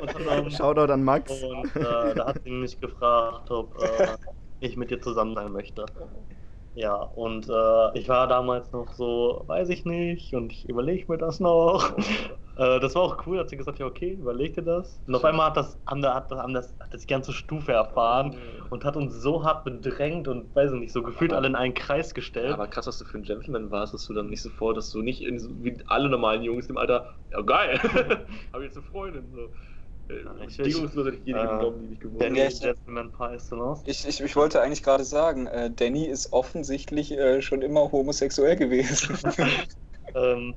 unternommen. 0.00 0.50
Shoutout 0.50 0.92
an 0.92 1.02
Max. 1.04 1.42
Und 1.42 1.74
äh, 1.76 2.14
da 2.14 2.26
hat 2.26 2.42
sie 2.44 2.50
mich 2.50 2.78
gefragt, 2.80 3.50
ob 3.50 3.76
äh, 3.82 4.16
ich 4.60 4.76
mit 4.76 4.90
ihr 4.90 5.00
zusammen 5.00 5.34
sein 5.34 5.52
möchte. 5.52 5.90
Ja, 6.74 6.94
und 6.94 7.48
äh, 7.48 7.98
ich 7.98 8.08
war 8.08 8.28
damals 8.28 8.70
noch 8.72 8.92
so, 8.92 9.42
weiß 9.46 9.70
ich 9.70 9.84
nicht, 9.84 10.34
und 10.34 10.52
ich 10.52 10.68
überlege 10.68 11.10
mir 11.10 11.18
das 11.18 11.40
noch. 11.40 11.96
äh, 12.56 12.78
das 12.78 12.94
war 12.94 13.02
auch 13.02 13.26
cool, 13.26 13.40
hat 13.40 13.50
sie 13.50 13.56
gesagt, 13.56 13.80
ja, 13.80 13.86
okay, 13.86 14.12
überleg 14.12 14.54
dir 14.54 14.62
das. 14.62 15.02
Und 15.04 15.16
auf 15.16 15.24
einmal 15.24 15.46
hat 15.46 15.56
das, 15.56 15.80
haben, 15.84 16.04
hat, 16.06 16.30
das- 16.30 16.38
haben 16.38 16.54
das, 16.54 16.76
hat 16.78 16.94
das 16.94 17.00
die 17.02 17.06
ganze 17.08 17.32
Stufe 17.32 17.72
erfahren 17.72 18.36
und 18.70 18.84
hat 18.84 18.96
uns 18.96 19.14
so 19.14 19.42
hart 19.42 19.64
bedrängt 19.64 20.28
und, 20.28 20.54
weiß 20.54 20.70
ich 20.72 20.78
nicht, 20.78 20.92
so 20.92 21.02
gefühlt 21.02 21.32
alle 21.32 21.48
in 21.48 21.56
einen 21.56 21.74
Kreis 21.74 22.14
gestellt. 22.14 22.54
Aber 22.54 22.68
krass, 22.68 22.84
dass 22.84 22.98
du 22.98 23.04
für 23.04 23.18
ein 23.18 23.24
Gentleman 23.24 23.72
warst, 23.72 23.92
dass 23.92 24.06
du 24.06 24.14
dann 24.14 24.28
nicht 24.28 24.42
sofort, 24.42 24.76
dass 24.76 24.92
du 24.92 25.02
nicht 25.02 25.22
in, 25.22 25.64
wie 25.64 25.76
alle 25.88 26.08
normalen 26.08 26.44
Jungs 26.44 26.68
im 26.68 26.76
Alter, 26.76 27.14
ja 27.32 27.40
geil, 27.40 27.80
habe 28.52 28.62
jetzt 28.64 28.76
eine 28.76 28.86
Freundin. 28.86 29.32
So. 29.32 29.48
Ich- 30.46 30.58
ich 30.58 30.74
äh, 30.76 31.24
die 31.26 31.32
ich- 31.32 33.12
par 33.12 33.32
excellence. 33.32 33.82
Ich, 33.86 34.06
ich, 34.06 34.20
ich 34.20 34.36
wollte 34.36 34.60
eigentlich 34.60 34.82
gerade 34.82 35.04
sagen, 35.04 35.46
äh, 35.46 35.70
Danny 35.70 36.06
ist 36.06 36.32
offensichtlich 36.32 37.12
äh, 37.12 37.40
schon 37.42 37.62
immer 37.62 37.92
homosexuell 37.92 38.56
gewesen. 38.56 39.18
Ähm, 40.12 40.56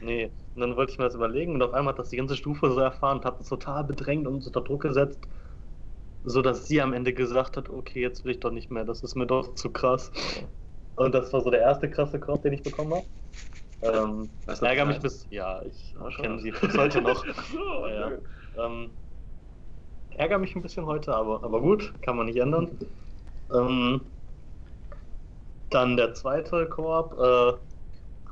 nee, 0.00 0.26
und 0.54 0.60
dann 0.60 0.76
wollte 0.76 0.92
ich 0.92 0.98
mir 0.98 1.04
das 1.04 1.16
überlegen 1.16 1.52
und 1.54 1.62
auf 1.62 1.74
einmal 1.74 1.94
hat 1.94 1.98
das 1.98 2.10
die 2.10 2.16
ganze 2.16 2.36
Stufe 2.36 2.70
so 2.70 2.78
erfahren 2.78 3.18
und 3.18 3.24
hat 3.24 3.38
uns 3.40 3.48
total 3.48 3.82
bedrängt 3.82 4.24
und 4.28 4.34
uns 4.36 4.46
unter 4.46 4.60
Druck 4.60 4.82
gesetzt, 4.82 5.18
so 6.22 6.42
dass 6.42 6.66
sie 6.66 6.80
am 6.80 6.92
Ende 6.92 7.12
gesagt 7.12 7.56
hat, 7.56 7.68
okay, 7.68 8.00
jetzt 8.00 8.24
will 8.24 8.32
ich 8.32 8.40
doch 8.40 8.50
nicht 8.50 8.70
mehr, 8.70 8.84
das 8.84 9.02
ist 9.02 9.14
mir 9.14 9.26
doch 9.26 9.54
zu 9.54 9.70
krass. 9.72 10.10
Und 10.96 11.14
das 11.14 11.32
war 11.32 11.40
so 11.42 11.50
der 11.50 11.60
erste 11.60 11.90
krasse 11.90 12.20
Korb, 12.20 12.42
den 12.42 12.52
ich 12.52 12.62
bekommen 12.62 12.94
habe. 12.94 13.06
Ähm, 13.82 14.30
du, 14.46 14.52
ärgere 14.64 14.86
was 14.88 14.94
mich 14.94 15.02
bis, 15.02 15.26
ja, 15.30 15.62
ich 15.64 15.94
kenne 16.20 16.38
sie 16.40 16.52
bis 16.52 16.76
heute 16.78 17.02
noch. 17.02 17.24
so, 17.26 17.58
Ja, 17.88 18.10
ja. 18.10 18.18
Ähm, 18.56 18.96
ärgere 20.10 20.38
mich 20.38 20.54
ein 20.56 20.62
bisschen 20.62 20.86
heute, 20.86 21.14
aber, 21.14 21.44
aber 21.44 21.60
gut, 21.60 21.94
kann 22.02 22.16
man 22.16 22.26
nicht 22.26 22.38
ändern. 22.38 22.78
Ähm, 23.52 24.02
Dann 25.70 25.96
der 25.96 26.14
zweite 26.14 26.68
Koop 26.68 27.12
äh, 27.18 27.52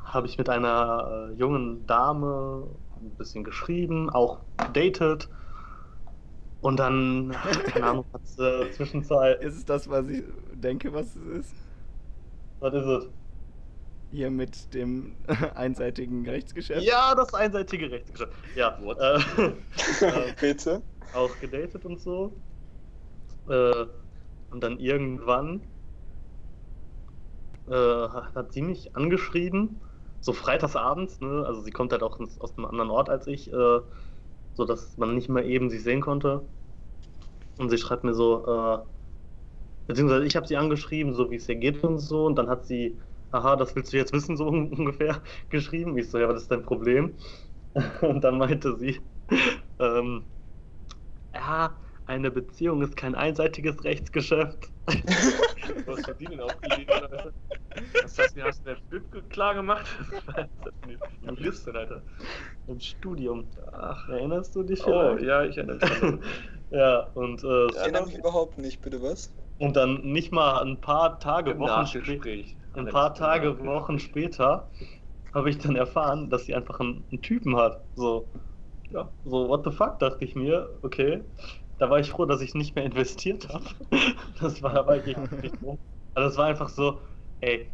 habe 0.04 0.26
ich 0.26 0.38
mit 0.38 0.48
einer 0.48 1.30
äh, 1.32 1.34
jungen 1.34 1.86
Dame 1.86 2.78
ein 3.00 3.16
bisschen 3.16 3.44
geschrieben, 3.44 4.10
auch 4.10 4.40
dated. 4.72 5.28
Und 6.60 6.78
dann, 6.78 7.32
keine 7.66 7.86
Ahnung, 7.86 8.06
hat 8.12 8.22
es 8.24 8.38
äh, 8.38 8.70
Zwischenzeit. 8.70 9.42
Ist 9.42 9.56
es 9.56 9.64
das, 9.64 9.88
was 9.88 10.08
ich 10.08 10.22
denke, 10.52 10.92
was 10.92 11.16
es 11.16 11.26
ist? 11.50 11.54
Was 12.60 12.72
ist 12.74 12.86
es? 12.86 13.21
Hier 14.12 14.30
mit 14.30 14.74
dem 14.74 15.16
einseitigen 15.54 16.28
Rechtsgeschäft? 16.28 16.86
Ja, 16.86 17.14
das 17.14 17.32
einseitige 17.32 17.90
Rechtsgeschäft. 17.90 18.32
Ja, 18.54 18.78
äh, 18.78 19.16
äh, 20.04 20.32
Bitte? 20.38 20.82
auch 21.14 21.38
gedatet 21.40 21.84
und 21.86 22.00
so. 22.00 22.36
Äh, 23.48 23.86
und 24.50 24.62
dann 24.62 24.78
irgendwann 24.78 25.62
äh, 27.68 27.72
hat 27.72 28.52
sie 28.52 28.62
mich 28.62 28.94
angeschrieben, 28.94 29.80
so 30.20 30.32
freitagsabends, 30.32 31.20
ne? 31.20 31.44
Also 31.46 31.62
sie 31.62 31.70
kommt 31.70 31.92
halt 31.92 32.02
auch 32.02 32.20
ins- 32.20 32.38
aus 32.40 32.56
einem 32.56 32.66
anderen 32.66 32.90
Ort 32.90 33.08
als 33.08 33.26
ich, 33.26 33.52
äh, 33.52 33.80
so 34.54 34.64
dass 34.66 34.96
man 34.98 35.14
nicht 35.14 35.28
mal 35.30 35.44
eben 35.44 35.70
sie 35.70 35.78
sehen 35.78 36.02
konnte. 36.02 36.46
Und 37.58 37.70
sie 37.70 37.78
schreibt 37.78 38.04
mir 38.04 38.14
so, 38.14 38.46
äh, 38.46 38.78
beziehungsweise 39.86 40.24
ich 40.26 40.36
habe 40.36 40.46
sie 40.46 40.56
angeschrieben, 40.56 41.14
so 41.14 41.30
wie 41.30 41.36
es 41.36 41.48
ihr 41.48 41.56
geht 41.56 41.82
und 41.84 41.98
so, 41.98 42.26
und 42.26 42.36
dann 42.36 42.48
hat 42.48 42.66
sie, 42.66 43.00
aha, 43.32 43.56
das 43.56 43.74
willst 43.76 43.92
du 43.92 43.96
jetzt 43.98 44.12
wissen, 44.12 44.36
so 44.36 44.46
ungefähr 44.48 45.22
geschrieben. 45.50 45.96
Ich 45.98 46.10
so, 46.10 46.18
ja, 46.18 46.28
was 46.28 46.42
ist 46.42 46.50
dein 46.50 46.62
Problem? 46.62 47.18
Und 48.02 48.22
dann 48.24 48.38
meinte 48.38 48.76
sie, 48.78 49.00
ähm, 49.78 50.26
ja, 51.34 51.80
eine 52.04 52.30
Beziehung 52.30 52.82
ist 52.82 52.96
kein 52.96 53.14
einseitiges 53.14 53.84
Rechtsgeschäft. 53.84 54.72
Was 55.86 56.06
hat 56.06 56.20
die 56.20 56.26
denn 56.26 56.40
aufgegeben, 56.40 56.90
Alter? 56.92 57.32
Was 58.02 58.18
hast 58.18 58.36
du, 58.36 58.42
hast 58.42 58.66
du 58.66 58.76
Flip 58.88 59.30
klar 59.30 59.54
gemacht? 59.54 59.86
Was 60.26 60.74
ist 60.84 61.38
Juristin, 61.38 61.76
Alter? 61.76 62.02
Im 62.66 62.80
Studium. 62.80 63.50
Ach, 63.72 64.08
Erinnerst 64.08 64.54
du 64.56 64.62
dich 64.64 64.84
oh, 64.84 64.90
vielleicht? 64.90 65.24
ja, 65.24 65.44
ich 65.44 65.56
erinnere 65.56 65.78
mich. 65.78 66.20
ja, 66.70 67.00
und, 67.14 67.42
äh, 67.44 67.66
Ich 67.68 67.76
erinnere 67.76 68.06
mich 68.06 68.18
überhaupt 68.18 68.58
nicht, 68.58 68.80
bitte 68.80 69.00
was? 69.02 69.32
und 69.58 69.76
dann 69.76 70.02
nicht 70.02 70.32
mal 70.32 70.60
ein 70.62 70.80
paar 70.80 71.20
Tage, 71.20 71.52
Im 71.52 71.58
Wochen 71.60 71.86
später. 71.86 72.24
Nachgespräch. 72.24 72.56
Ein 72.74 72.88
paar 72.88 73.14
Tage, 73.14 73.64
Wochen 73.64 73.98
später 73.98 74.70
habe 75.32 75.50
ich 75.50 75.58
dann 75.58 75.76
erfahren, 75.76 76.30
dass 76.30 76.46
sie 76.46 76.54
einfach 76.54 76.80
einen, 76.80 77.06
einen 77.10 77.22
Typen 77.22 77.56
hat. 77.56 77.86
So, 77.94 78.30
ja, 78.90 79.12
so, 79.24 79.48
what 79.48 79.64
the 79.64 79.70
fuck, 79.72 79.98
dachte 79.98 80.24
ich 80.24 80.34
mir, 80.36 80.78
okay. 80.82 81.24
Da 81.78 81.90
war 81.90 82.00
ich 82.00 82.10
froh, 82.10 82.26
dass 82.26 82.40
ich 82.42 82.54
nicht 82.54 82.74
mehr 82.76 82.84
investiert 82.84 83.48
habe. 83.48 83.64
Das 84.40 84.62
war 84.62 84.74
aber 84.76 85.04
wirklich 85.30 85.54
drum. 85.60 85.78
Also 86.14 86.30
es 86.30 86.36
war 86.38 86.46
einfach 86.46 86.68
so, 86.70 87.02
ey. 87.40 87.72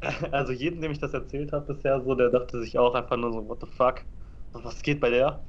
Also 0.32 0.52
jedem, 0.52 0.80
dem 0.80 0.92
ich 0.92 0.98
das 0.98 1.14
erzählt 1.14 1.52
habe 1.52 1.74
bisher, 1.74 2.00
so, 2.02 2.14
der 2.14 2.30
dachte 2.30 2.60
sich 2.60 2.78
auch 2.78 2.94
einfach 2.94 3.16
nur 3.16 3.32
so, 3.32 3.46
what 3.48 3.60
the 3.60 3.66
fuck, 3.66 4.04
was 4.52 4.82
geht 4.82 5.00
bei 5.00 5.10
der? 5.10 5.46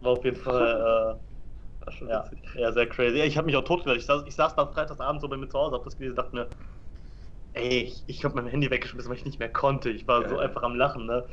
War 0.00 0.12
auf 0.12 0.24
jeden 0.24 0.36
Fall, 0.36 1.20
War 1.86 1.92
schon 1.94 2.08
ja, 2.08 2.12
witzig. 2.12 2.42
ja, 2.54 2.72
sehr 2.72 2.88
crazy. 2.88 3.20
Ich 3.22 3.36
habe 3.36 3.46
mich 3.46 3.56
auch 3.56 3.64
totgelacht. 3.64 3.98
Ich 3.98 4.06
saß, 4.06 4.24
ich 4.26 4.34
saß 4.34 4.54
da 4.56 4.66
freitagsabend 4.66 5.20
so 5.20 5.28
bei 5.28 5.36
mir 5.36 5.48
zu 5.48 5.58
Hause, 5.58 5.76
hab 5.76 5.84
das 5.84 5.96
gelesen, 5.96 6.16
dachte 6.16 6.34
mir, 6.36 6.50
ey, 7.52 7.80
ich, 7.82 8.04
ich 8.08 8.24
habe 8.24 8.34
mein 8.36 8.46
Handy 8.46 8.70
weggeschmissen, 8.70 9.10
weil 9.10 9.18
ich 9.18 9.24
nicht 9.24 9.38
mehr 9.38 9.52
konnte. 9.52 9.90
Ich 9.90 10.06
war 10.06 10.22
Ja, 10.22 10.28
so 10.28 10.38
ja. 10.38 10.38
einfach 10.38 10.62
am 10.62 10.76
Lachen, 10.76 11.06
ne? 11.06 11.28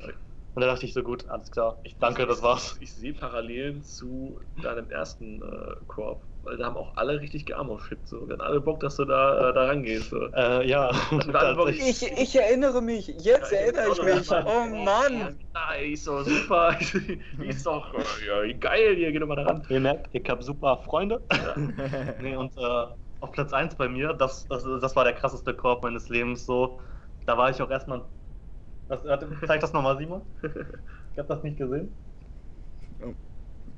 Und 0.54 0.62
da 0.62 0.68
dachte 0.68 0.86
ich 0.86 0.94
so, 0.94 1.04
gut, 1.04 1.28
alles 1.30 1.52
klar, 1.52 1.80
ich 1.84 1.98
danke, 2.00 2.26
das 2.28 2.42
war's. 2.42 2.78
Ich 2.80 2.94
sehe 2.94 3.14
Parallelen 3.14 3.84
zu 3.84 4.40
deinem 4.56 4.90
ersten 4.90 5.42
äh, 5.42 5.76
Koop, 5.88 6.28
weil 6.44 6.58
da 6.58 6.66
haben 6.66 6.78
auch 6.78 6.96
alle 6.98 7.20
richtig 7.22 7.46
gearmo-shit. 7.46 8.06
So. 8.08 8.28
Wir 8.28 8.34
hatten 8.34 8.42
alle 8.42 8.60
Bock, 8.60 8.82
dass 8.82 8.98
du 8.98 9.06
da, 9.06 9.50
äh, 9.50 9.54
da 9.54 9.66
rangehst. 9.66 10.10
So. 10.10 10.28
Äh, 10.34 10.68
ja. 10.68 10.92
Ich, 11.70 12.04
ich 12.04 12.36
erinnere 12.36 12.82
mich, 12.82 13.08
jetzt 13.08 13.52
Ja, 13.52 13.58
erinnere 13.58 13.92
ich 13.92 14.04
mich. 14.04 14.32
Oh 14.32 14.66
Mann! 14.68 15.40
Nice, 15.54 16.04
so 16.04 16.22
super. 16.24 16.78
Die 16.82 17.48
ist 17.48 17.66
doch 17.66 17.94
ja, 18.28 18.54
geil 18.58 18.96
hier, 18.96 19.12
geh 19.12 19.20
doch 19.20 19.28
mal 19.28 19.36
da 19.36 19.44
ran. 19.44 19.66
Ihr 19.70 19.80
merkt, 19.80 20.10
ich 20.12 20.30
habe 20.30 20.44
super 20.44 20.78
Freunde. 20.78 21.22
Nee, 22.22 22.36
und 22.36 22.56
äh, 22.58 22.86
auf 23.20 23.32
Platz 23.32 23.54
1 23.54 23.76
bei 23.76 23.88
mir, 23.88 24.14
das, 24.14 24.46
das, 24.48 24.64
das 24.64 24.96
war 24.96 25.04
der 25.04 25.14
krasseste 25.14 25.54
Korb 25.54 25.84
meines 25.84 26.10
Lebens. 26.10 26.46
So, 26.46 26.80
da 27.26 27.38
war 27.38 27.50
ich 27.50 27.62
auch 27.62 27.70
erstmal. 27.70 28.04
Zeig 29.48 29.62
das 29.62 29.74
nochmal, 29.74 29.98
Simon. 29.98 30.22
Ich 31.14 31.18
habe 31.18 31.28
das 31.28 31.44
nicht 31.44 31.58
gesehen. 31.58 31.96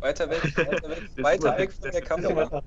Weiter 0.06 0.30
weg, 0.30 0.44
weiter 0.56 0.90
weg, 0.90 1.03
weiter 1.18 1.57
weg 1.57 1.73
von 1.73 1.90
der 1.91 2.02
Kamera. 2.02 2.61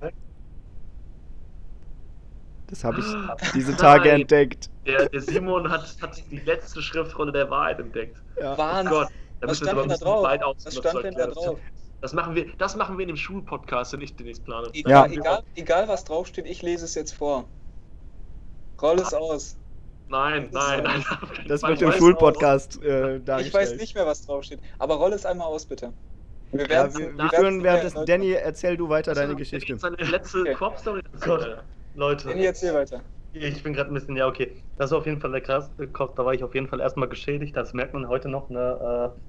Das 2.67 2.83
habe 2.83 2.99
ich 2.99 3.51
diese 3.53 3.75
Tage 3.77 4.09
Nein. 4.09 4.21
entdeckt. 4.21 4.69
Der, 4.85 5.07
der 5.07 5.21
Simon 5.21 5.71
hat, 5.71 5.95
hat 6.01 6.21
die 6.29 6.39
letzte 6.39 6.81
Schriftrolle 6.81 7.31
der 7.31 7.49
Wahrheit 7.49 7.79
entdeckt. 7.79 8.21
Ja. 8.41 8.55
Oh 8.55 8.57
Wahnsinn. 8.57 8.91
Gott, 8.91 9.07
da 9.39 9.47
Was 9.47 9.61
müssen 9.61 9.65
wir 9.65 9.71
stand 9.71 9.91
denn 9.91 9.97
da 9.99 10.05
drauf? 10.05 10.23
weit 10.23 10.41
Was 10.65 10.75
stand 10.75 11.03
denn 11.05 11.13
da 11.15 11.27
drauf? 11.27 11.59
Das 12.01 12.13
machen 12.13 12.35
wir, 12.35 12.51
das 12.57 12.75
machen 12.75 12.97
wir 12.97 13.03
in 13.03 13.07
dem 13.07 13.17
Schulpodcast, 13.17 13.93
den 13.93 14.01
ich 14.01 14.15
demnächst 14.17 14.43
plane. 14.43 14.67
Egal, 14.73 15.09
Ja. 15.11 15.17
egal, 15.19 15.43
egal 15.55 15.87
was 15.87 16.03
draufsteht, 16.03 16.45
ich 16.45 16.61
lese 16.61 16.83
es 16.85 16.93
jetzt 16.95 17.13
vor. 17.13 17.45
Roll 18.81 18.99
es 18.99 19.13
aus. 19.13 19.55
Nein, 20.09 20.49
nein, 20.51 20.83
nein. 20.83 21.05
Das 21.47 21.61
wird 21.63 21.81
im 21.81 21.91
Schulpodcast 21.93 22.83
äh, 22.83 23.17
Ich 23.17 23.23
dargestellt. 23.23 23.53
weiß 23.71 23.79
nicht 23.79 23.95
mehr, 23.95 24.05
was 24.05 24.25
draufsteht. 24.25 24.59
Aber 24.77 24.95
roll 24.95 25.13
es 25.13 25.25
einmal 25.25 25.47
aus, 25.47 25.65
bitte. 25.65 25.93
Wir 26.51 26.67
Ja, 26.69 26.97
wir, 26.97 27.15
wir 27.17 27.29
führen 27.29 27.63
währenddessen. 27.63 28.05
Danny, 28.05 28.31
erzähl 28.31 28.75
du 28.77 28.89
weiter 28.89 29.13
deine 29.13 29.29
Der 29.29 29.35
Geschichte. 29.35 29.77
Seine 29.77 29.95
letzte 29.97 30.41
Okay. 30.41 30.53
Koop-Story. 30.55 31.01
Gott. 31.21 31.63
Leute, 31.95 32.27
Danny, 32.27 32.45
erzähl 32.45 32.73
weiter. 32.73 33.01
ich 33.33 33.61
bin 33.61 33.73
gerade 33.73 33.91
ein 33.91 33.93
bisschen, 33.93 34.15
ja, 34.15 34.27
okay. 34.27 34.63
Das 34.77 34.91
war 34.91 34.99
auf 34.99 35.05
jeden 35.05 35.19
Fall 35.21 35.31
der 35.31 35.41
krasseste 35.41 35.87
Kopf. 35.87 36.15
Da 36.15 36.25
war 36.25 36.33
ich 36.33 36.43
auf 36.43 36.55
jeden 36.55 36.67
Fall 36.67 36.79
erstmal 36.79 37.07
geschädigt. 37.09 37.55
Das 37.55 37.73
merkt 37.73 37.93
man 37.93 38.07
heute 38.07 38.29
noch. 38.29 38.49
Ne, 38.49 39.13
äh... 39.15 39.19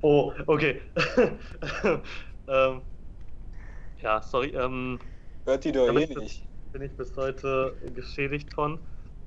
Oh, 0.00 0.32
okay. 0.46 0.80
ähm, 2.46 2.82
ja, 4.00 4.22
sorry. 4.22 4.50
Ähm, 4.50 4.98
Hört 5.44 5.64
die 5.64 5.72
doch 5.72 5.86
Da 5.86 5.92
eh 5.92 6.06
nicht. 6.06 6.46
bin 6.72 6.82
ich 6.82 6.96
bis 6.96 7.16
heute 7.16 7.74
geschädigt 7.94 8.54
von. 8.54 8.78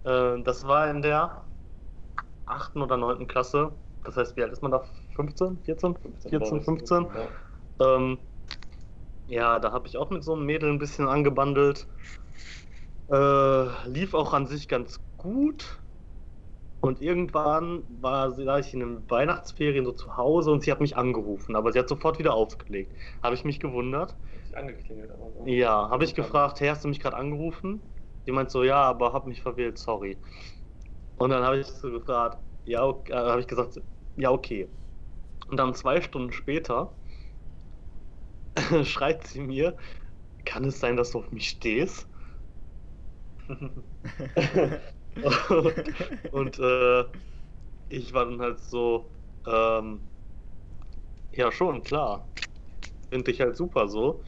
Äh, 0.03 0.41
das 0.43 0.65
war 0.65 0.89
in 0.89 1.01
der 1.01 1.43
8. 2.45 2.75
oder 2.77 2.97
9. 2.97 3.27
Klasse. 3.27 3.71
Das 4.03 4.17
heißt, 4.17 4.35
wie 4.35 4.43
alt 4.43 4.51
ist 4.51 4.61
man 4.61 4.71
da? 4.71 4.83
15? 5.15 5.59
14? 5.59 5.95
14, 6.29 6.61
15? 6.61 7.07
Ähm, 7.79 8.19
ja, 9.27 9.59
da 9.59 9.71
habe 9.71 9.87
ich 9.87 9.97
auch 9.97 10.09
mit 10.09 10.23
so 10.23 10.33
einem 10.33 10.45
Mädel 10.45 10.69
ein 10.69 10.79
bisschen 10.79 11.07
angebandelt. 11.07 11.87
Äh, 13.09 13.87
lief 13.87 14.13
auch 14.13 14.33
an 14.33 14.47
sich 14.47 14.67
ganz 14.67 14.99
gut. 15.17 15.81
Und 16.81 16.99
irgendwann 16.99 17.83
war 18.01 18.31
sie, 18.31 18.43
da 18.43 18.57
ich 18.57 18.73
in 18.73 18.79
den 18.79 19.09
Weihnachtsferien 19.09 19.85
so 19.85 19.91
zu 19.91 20.17
Hause 20.17 20.51
und 20.51 20.63
sie 20.63 20.71
hat 20.71 20.81
mich 20.81 20.97
angerufen, 20.97 21.55
aber 21.55 21.71
sie 21.71 21.77
hat 21.77 21.87
sofort 21.87 22.17
wieder 22.17 22.33
aufgelegt. 22.33 22.95
Habe 23.21 23.35
ich 23.35 23.45
mich 23.45 23.59
gewundert. 23.59 24.15
Angeklingelt, 24.53 25.11
aber 25.11 25.31
so. 25.31 25.45
Ja, 25.45 25.89
habe 25.89 26.03
ich 26.03 26.15
gefragt, 26.15 26.59
hey, 26.59 26.69
hast 26.69 26.83
du 26.83 26.87
mich 26.87 26.99
gerade 26.99 27.17
angerufen? 27.17 27.81
Die 28.25 28.31
meint 28.31 28.49
so, 28.49 28.63
ja, 28.63 28.81
aber 28.81 29.13
hab 29.13 29.27
mich 29.27 29.41
verwählt, 29.41 29.77
sorry. 29.77 30.17
Und 31.17 31.29
dann 31.29 31.43
habe 31.43 31.59
ich 31.59 31.67
so 31.67 31.91
gefragt, 31.91 32.39
ja, 32.65 32.83
okay, 32.85 33.11
äh, 33.11 33.15
habe 33.15 33.41
ich 33.41 33.47
gesagt, 33.47 33.79
ja, 34.15 34.31
okay. 34.31 34.69
Und 35.47 35.57
dann 35.57 35.73
zwei 35.75 36.01
Stunden 36.01 36.31
später 36.31 36.93
schreit 38.83 39.25
sie 39.27 39.41
mir, 39.41 39.77
kann 40.45 40.65
es 40.65 40.79
sein, 40.79 40.95
dass 40.97 41.11
du 41.11 41.19
auf 41.19 41.31
mich 41.31 41.49
stehst? 41.49 42.07
und 46.31 46.59
äh, 46.59 47.05
ich 47.89 48.13
war 48.13 48.25
dann 48.25 48.41
halt 48.41 48.59
so, 48.59 49.11
ähm, 49.45 50.09
ja 51.31 51.51
schon, 51.51 51.83
klar. 51.83 52.29
Finde 53.09 53.31
ich 53.31 53.41
halt 53.41 53.57
super 53.57 53.87
so. 53.87 54.23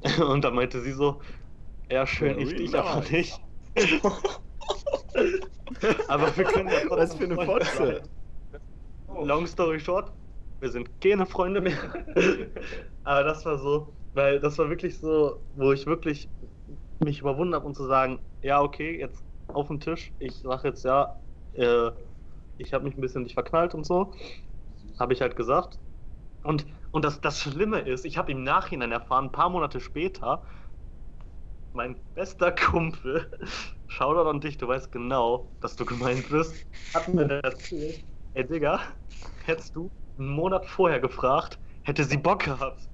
Und 0.00 0.42
dann 0.42 0.54
meinte 0.54 0.80
sie 0.80 0.92
so, 0.92 1.22
ja 1.90 2.06
schön, 2.06 2.38
ich 2.40 2.54
dich 2.54 2.74
aber 2.74 3.00
nicht. 3.10 3.40
aber 6.08 6.36
wir 6.36 6.44
können 6.44 6.68
ja 6.68 6.80
trotzdem 6.80 6.98
Was 6.98 7.14
für 7.14 7.24
eine 7.24 7.38
Freunde 7.38 7.66
Fotze. 7.66 7.76
sein. 7.76 9.26
Long 9.26 9.46
story 9.46 9.80
short, 9.80 10.12
wir 10.60 10.70
sind 10.70 10.90
keine 11.00 11.26
Freunde 11.26 11.60
mehr. 11.60 11.78
aber 13.04 13.24
das 13.24 13.44
war 13.44 13.58
so, 13.58 13.92
weil 14.14 14.40
das 14.40 14.58
war 14.58 14.68
wirklich 14.68 14.98
so, 14.98 15.40
wo 15.54 15.72
ich 15.72 15.86
wirklich 15.86 16.28
mich 17.00 17.20
überwunden 17.20 17.54
habe, 17.54 17.66
um 17.66 17.74
zu 17.74 17.86
sagen, 17.86 18.20
ja 18.42 18.60
okay, 18.60 18.98
jetzt 18.98 19.24
auf 19.48 19.68
den 19.68 19.80
Tisch. 19.80 20.12
Ich 20.18 20.34
sag 20.40 20.64
jetzt 20.64 20.84
ja, 20.84 21.16
äh, 21.54 21.90
ich 22.58 22.72
habe 22.72 22.84
mich 22.84 22.96
ein 22.96 23.00
bisschen 23.00 23.22
nicht 23.22 23.34
verknallt 23.34 23.74
und 23.74 23.84
so. 23.84 24.12
Habe 24.98 25.12
ich 25.12 25.20
halt 25.20 25.36
gesagt. 25.36 25.78
Und, 26.42 26.66
und 26.90 27.04
das, 27.04 27.20
das 27.20 27.40
Schlimme 27.40 27.80
ist, 27.80 28.04
ich 28.04 28.18
habe 28.18 28.32
im 28.32 28.42
Nachhinein 28.44 28.92
erfahren, 28.92 29.26
ein 29.26 29.32
paar 29.32 29.50
Monate 29.50 29.80
später, 29.80 30.42
mein 31.72 31.96
bester 32.14 32.52
Kumpel, 32.52 33.30
Shoutout 33.86 34.28
an 34.28 34.40
dich, 34.40 34.58
du 34.58 34.66
weißt 34.68 34.90
genau, 34.92 35.52
dass 35.60 35.76
du 35.76 35.84
gemeint 35.84 36.28
bist, 36.28 36.66
hat 36.94 37.08
mir 37.08 37.26
das 37.26 37.42
erzählt. 37.42 38.04
Ey 38.34 38.44
Digga, 38.46 38.80
hättest 39.44 39.76
du 39.76 39.90
einen 40.18 40.28
Monat 40.28 40.66
vorher 40.66 41.00
gefragt, 41.00 41.58
hätte 41.82 42.04
sie 42.04 42.16
Bock 42.16 42.44
gehabt. 42.44 42.88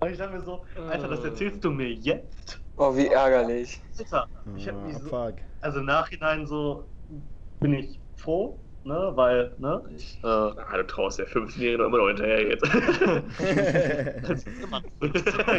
Und 0.00 0.10
ich 0.10 0.18
dachte 0.18 0.32
mir 0.32 0.40
so, 0.40 0.64
Alter, 0.76 1.08
das 1.08 1.24
erzählst 1.24 1.62
du 1.62 1.70
mir 1.70 1.92
jetzt? 1.92 2.62
Oh, 2.76 2.96
wie 2.96 3.08
ärgerlich. 3.08 3.80
Alter, 3.98 4.28
ich 4.56 4.66
hab 4.68 4.82
mich 4.82 4.96
Ah, 4.96 4.98
so, 5.00 5.08
fuck. 5.08 5.34
also 5.60 5.80
im 5.80 5.86
Nachhinein 5.86 6.46
so 6.46 6.88
bin 7.60 7.74
ich 7.74 8.00
froh, 8.16 8.58
ne, 8.84 9.12
weil, 9.14 9.52
ne, 9.58 9.82
ich, 9.96 10.18
äh, 10.22 10.26
Ah, 10.26 10.76
du 10.76 10.86
traust 10.86 11.18
der 11.18 11.28
15-Jährigen 11.28 11.86
immer 11.86 11.98
noch 11.98 12.06
hinterher 12.08 12.48
jetzt. 12.48 12.62
das 12.64 14.44
ist 14.44 14.62
immer 14.62 14.80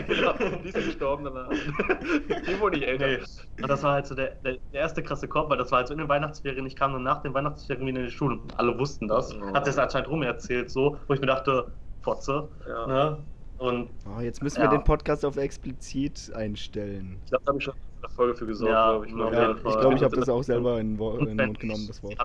genau, 0.04 0.34
die 0.64 0.70
ist 0.70 0.74
gestorben 0.76 1.26
danach. 1.26 1.50
Die 1.50 2.60
wurde 2.60 2.78
nicht 2.78 2.88
älter. 2.88 3.08
Nee. 3.08 3.18
Und 3.62 3.70
das 3.70 3.84
war 3.84 3.94
halt 3.94 4.08
so 4.08 4.16
der, 4.16 4.36
der, 4.44 4.58
der 4.74 4.82
erste 4.82 5.04
krasse 5.04 5.28
Korb, 5.28 5.50
weil 5.50 5.58
das 5.58 5.72
war 5.72 5.78
halt 5.80 5.88
so 5.88 5.94
in 5.94 6.00
den 6.00 6.10
Weihnachtsferien. 6.10 6.66
Ich 6.66 6.76
kam 6.76 6.94
dann 6.94 7.04
nach 7.04 7.22
den 7.22 7.34
Weihnachtsferien 7.34 7.86
wieder 7.88 8.00
in 8.00 8.06
die 8.06 8.12
Schule. 8.12 8.36
Und 8.40 8.58
alle 8.60 8.78
wussten 8.78 9.08
das. 9.08 9.36
Oh. 9.36 9.54
Hat 9.54 9.68
das 9.68 9.78
anscheinend 9.78 10.10
rum 10.10 10.24
erzählt, 10.24 10.70
so, 10.72 10.98
wo 11.08 11.14
ich 11.14 11.20
mir 11.22 11.28
dachte, 11.28 11.72
Fotze. 12.02 12.48
Ja. 12.68 12.88
Ne? 12.88 13.18
Und 13.58 13.90
Oh, 14.08 14.22
jetzt 14.22 14.42
müssen 14.42 14.60
Ja. 14.62 14.72
wir 14.72 14.78
den 14.78 14.84
Podcast 14.84 15.24
auf 15.24 15.38
explizit 15.38 16.32
einstellen. 16.34 17.20
Ich 17.26 17.30
glaube, 17.30 17.44
da 17.46 17.50
habe 17.50 17.60
ich 17.60 17.64
schon 17.66 17.74
eine 18.02 18.10
Folge 18.12 18.36
für 18.36 18.48
gesorgt, 18.48 18.72
Ja, 18.72 18.90
glaube 18.92 19.06
ich. 19.06 19.12
jeden 19.12 19.34
Ja, 19.34 19.52
ich 19.56 19.80
glaube, 19.80 19.96
ich 19.96 20.04
habe 20.04 20.16
das 20.16 20.30
auch 20.30 20.42
selber 20.42 20.80
in, 20.80 20.98
in 21.00 21.38
den 21.38 21.46
Mund 21.48 21.60
genommen, 21.60 21.86
das 21.88 22.02
Wort. 22.02 22.16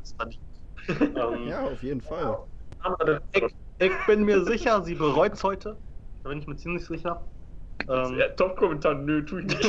Ähm, 0.89 1.49
Ja, 1.49 1.65
auf 1.67 1.83
jeden 1.83 2.01
Fall. 2.01 2.39
ich, 3.33 3.43
ich 3.79 3.93
bin 4.07 4.25
mir 4.25 4.45
sicher, 4.45 4.83
sie 4.83 4.95
bereut 4.95 5.33
es 5.35 5.43
heute. 5.45 5.81
Da 6.23 6.31
bin 6.31 6.39
ich 6.39 6.47
mir 6.47 6.57
ziemlich 6.57 6.85
sicher. 6.87 7.27
Ähm, 7.89 8.19
Ja, 8.19 8.29
Top-Kommentar, 8.31 8.95
nö, 8.95 9.25
tu 9.25 9.39
ich 9.39 9.47
nicht. 9.47 9.63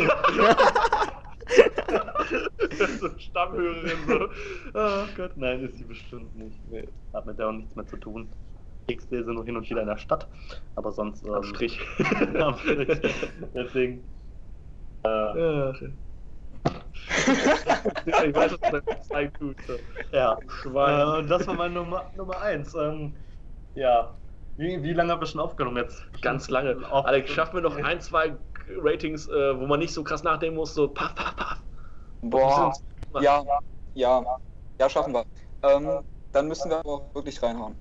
so 2.98 3.08
eine 3.08 3.20
Stammhörerin 3.20 3.98
so. 4.08 4.30
Oh 4.74 5.06
Gott, 5.16 5.38
nein, 5.38 5.64
ist 5.64 5.78
sie 5.78 5.84
bestimmt 5.86 6.36
nicht. 6.36 6.64
Nee, 6.66 6.88
hat 7.14 7.26
mit 7.26 7.40
der 7.40 7.48
auch 7.50 7.54
nichts 7.54 7.76
mehr 7.76 7.86
zu 7.86 7.98
tun. 7.98 8.32
Ich 8.88 9.02
sehe 9.02 9.24
sie 9.24 9.34
nur 9.34 9.46
hin 9.46 9.58
und 9.58 9.70
wieder 9.70 9.82
in 9.82 9.88
der 9.88 9.98
Stadt, 9.98 10.30
aber 10.76 10.92
sonst. 10.92 11.26
Ähm, 11.26 11.34
Am 11.34 11.44
Strich. 11.44 11.80
am 12.40 12.58
Strich. 12.58 13.02
Deswegen. 13.54 14.10
Äh, 15.04 15.10
Ja, 15.10 15.76
schön. 15.76 16.00
Ja, 18.06 18.24
ich 18.26 18.36
weiß, 18.36 18.52
was 18.60 18.72
du 18.72 18.82
da 18.82 19.02
zeigen 19.02 19.34
tust. 19.34 19.60
so. 19.68 19.74
ja, 20.12 20.38
Schwein. 20.62 21.26
äh, 21.26 21.28
das 21.28 21.48
war 21.48 21.56
meine 21.56 21.74
Nummer, 21.74 22.12
Nummer 22.16 22.42
eins. 22.42 22.74
Ähm, 22.76 23.14
ja. 23.76 24.14
Wie, 24.58 24.82
wie 24.82 24.94
lange 24.94 25.12
haben 25.12 25.22
wir 25.22 25.28
schon 25.28 25.40
aufgenommen 25.42 25.78
jetzt? 25.78 26.04
Ganz 26.22 26.50
lange. 26.50 26.76
Alex, 26.92 27.30
schaffen 27.32 27.56
wir 27.56 27.62
noch 27.62 27.76
ein, 27.78 28.02
zwei 28.02 28.36
Ratings, 28.82 29.28
äh, 29.28 29.60
wo 29.60 29.68
man 29.68 29.80
nicht 29.80 29.94
so 29.94 30.04
krass 30.04 30.24
nachdenken 30.24 30.56
muss, 30.56 30.74
so 30.74 30.88
paff, 30.88 31.14
paff, 31.16 31.36
paff. 31.36 31.64
Boah. 32.22 32.74
Ja, 33.22 33.44
ja. 33.94 34.26
Ja, 34.80 34.90
schaffen 34.90 35.14
wir. 35.14 35.24
Ähm, 35.64 36.00
dann 36.32 36.48
müssen 36.48 36.70
wir 36.70 36.80
aber 36.80 36.90
auch 36.90 37.16
wirklich 37.16 37.42
reinhauen. 37.42 37.76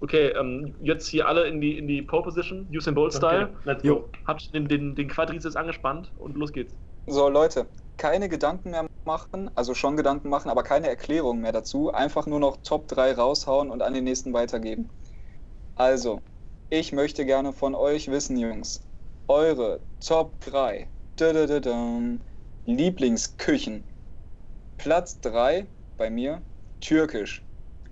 Okay, 0.00 0.28
ähm, 0.28 0.74
jetzt 0.80 1.08
hier 1.08 1.28
alle 1.28 1.46
in 1.46 1.60
die, 1.60 1.76
in 1.76 1.86
die 1.86 2.00
Pole 2.00 2.22
Position, 2.22 2.66
Usain 2.72 2.94
Bolt 2.94 3.12
Style. 3.12 3.44
Okay, 3.44 3.56
let's 3.64 3.84
Jo. 3.84 3.96
go. 4.00 4.08
Habt 4.26 4.54
den, 4.54 4.66
den, 4.66 4.94
den 4.94 5.08
Quadrizeps 5.08 5.56
angespannt 5.56 6.10
und 6.18 6.36
los 6.36 6.52
geht's. 6.52 6.74
So, 7.06 7.28
Leute, 7.28 7.66
keine 7.96 8.28
Gedanken 8.28 8.70
mehr 8.70 8.86
machen, 9.04 9.50
also 9.54 9.74
schon 9.74 9.96
Gedanken 9.96 10.28
machen, 10.28 10.50
aber 10.50 10.62
keine 10.62 10.88
Erklärungen 10.88 11.40
mehr 11.40 11.52
dazu. 11.52 11.92
Einfach 11.92 12.26
nur 12.26 12.40
noch 12.40 12.58
Top 12.62 12.88
3 12.88 13.14
raushauen 13.14 13.70
und 13.70 13.82
an 13.82 13.94
den 13.94 14.04
nächsten 14.04 14.32
weitergeben. 14.32 14.88
Also, 15.76 16.20
ich 16.68 16.92
möchte 16.92 17.24
gerne 17.24 17.52
von 17.52 17.74
euch 17.74 18.10
wissen, 18.10 18.36
Jungs, 18.36 18.82
eure 19.28 19.80
Top 20.00 20.40
3 20.40 20.88
Dödödödöm, 21.18 22.20
Lieblingsküchen. 22.66 23.84
Platz 24.78 25.20
3 25.20 25.66
bei 25.98 26.08
mir 26.08 26.40
Türkisch. 26.80 27.42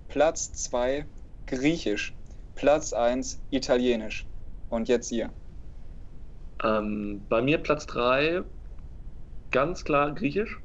Platz 0.07 0.51
2 0.53 1.05
Griechisch. 1.45 2.15
Platz 2.55 2.93
1 2.93 3.39
Italienisch. 3.51 4.25
Und 4.69 4.87
jetzt 4.87 5.11
ihr. 5.11 5.29
Ähm, 6.63 7.21
bei 7.29 7.41
mir 7.41 7.57
Platz 7.59 7.85
3, 7.85 8.41
ganz 9.51 9.83
klar 9.83 10.13
griechisch. 10.13 10.59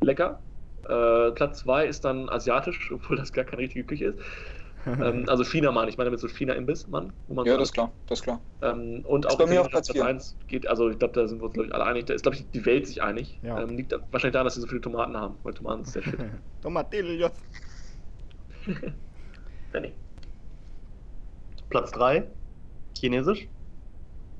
Lecker. 0.00 0.40
Äh, 0.84 1.32
Platz 1.32 1.60
2 1.60 1.86
ist 1.86 2.04
dann 2.04 2.28
asiatisch, 2.28 2.90
obwohl 2.94 3.16
das 3.16 3.32
gar 3.32 3.44
keine 3.44 3.62
richtige 3.62 3.84
Küche 3.84 4.06
ist. 4.06 4.18
ähm, 4.86 5.24
also 5.28 5.44
China, 5.44 5.72
Mann. 5.72 5.88
Ich 5.88 5.98
meine 5.98 6.10
mit 6.10 6.20
so 6.20 6.28
China-Imbiss, 6.28 6.86
Mann. 6.86 7.12
wo 7.26 7.34
man 7.34 7.46
Ja, 7.46 7.56
das 7.56 7.68
ist 7.68 7.72
klar, 7.74 7.92
das 8.06 8.20
ist 8.20 8.22
klar. 8.22 8.40
Ähm, 8.62 9.04
und 9.06 9.26
Ist 9.26 9.32
auch 9.32 9.38
bei 9.38 9.46
mir 9.46 9.60
auf 9.60 9.68
Platz 9.68 9.90
vier. 9.90 10.04
1 10.04 10.36
geht, 10.46 10.66
also 10.66 10.88
ich 10.88 10.98
glaube, 10.98 11.14
da 11.14 11.26
sind 11.26 11.40
wir 11.40 11.46
uns 11.46 11.54
glaube 11.54 11.68
ich 11.68 11.74
alle 11.74 11.84
einig. 11.84 12.06
Da 12.06 12.14
ist, 12.14 12.22
glaube 12.22 12.36
ich, 12.36 12.48
die 12.50 12.64
Welt 12.64 12.86
sich 12.86 13.02
einig. 13.02 13.38
Ja. 13.42 13.60
Ähm, 13.60 13.76
liegt 13.76 13.92
wahrscheinlich 13.92 14.32
daran, 14.32 14.46
dass 14.46 14.54
sie 14.54 14.60
so 14.60 14.66
viele 14.66 14.80
Tomaten 14.80 15.16
haben, 15.16 15.36
weil 15.42 15.52
Tomaten 15.54 15.82
ist 15.82 15.94
der 15.94 16.02
Shit. 16.02 16.18
Tomatillos. 16.62 17.32
Danny. 19.72 19.92
Platz 21.68 21.90
3, 21.92 22.24
Chinesisch. 22.98 23.48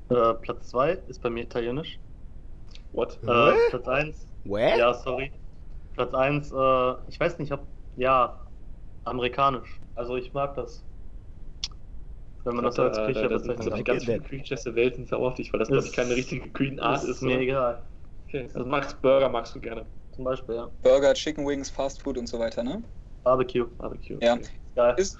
Äh, 0.09 0.33
Platz 0.35 0.69
2 0.69 0.93
ist 1.07 1.21
bei 1.21 1.29
mir 1.29 1.43
Italienisch. 1.43 1.99
What? 2.91 3.19
Äh? 3.23 3.55
Platz 3.69 3.87
1, 3.87 4.27
What? 4.43 4.77
ja, 4.77 4.93
sorry. 4.93 5.31
Platz 5.93 6.13
1, 6.13 6.51
äh, 6.51 6.95
ich 7.07 7.19
weiß 7.19 7.39
nicht, 7.39 7.51
ob, 7.51 7.67
ja, 7.95 8.39
amerikanisch. 9.03 9.79
Also 9.95 10.15
ich 10.15 10.33
mag 10.33 10.55
das. 10.55 10.85
Wenn 12.45 12.55
man 12.55 12.65
das 12.65 12.75
so 12.75 12.83
als 12.83 12.97
Äh, 12.97 13.13
da- 13.13 13.27
da 13.27 13.39
sind, 13.39 13.57
bezeichnen 13.57 13.65
glaub 13.65 13.67
ich, 13.67 13.73
kann. 13.73 13.83
ganz 13.83 14.03
viele 14.05 14.21
Küchenchefs 14.21 14.63
der 14.63 14.75
Welt 14.75 14.95
sind 14.95 15.07
sauer 15.07 15.27
auf 15.29 15.33
dich, 15.35 15.51
weil 15.51 15.59
das, 15.59 15.67
glaube 15.67 15.85
ich, 15.85 15.93
keine 15.93 16.15
richtige 16.15 16.49
Küchenart 16.49 17.03
ist. 17.03 17.09
ist 17.09 17.21
mir 17.21 17.31
oder? 17.33 17.41
egal. 17.41 17.83
Okay. 18.27 18.49
Also 18.53 18.65
magst 18.65 19.01
Burger 19.01 19.29
magst 19.29 19.55
du 19.55 19.59
gerne. 19.59 19.85
Zum 20.13 20.23
Beispiel, 20.23 20.55
ja. 20.55 20.71
Burger, 20.81 21.13
Chicken 21.13 21.45
Wings, 21.47 21.69
Fast 21.69 22.01
Food 22.01 22.17
und 22.17 22.27
so 22.27 22.39
weiter, 22.39 22.63
ne? 22.63 22.83
Barbecue. 23.23 23.65
Barbecue. 23.77 24.17
Ja. 24.21 24.35
okay. 24.35 24.45
Geil. 24.75 24.93
Ist, 24.97 25.17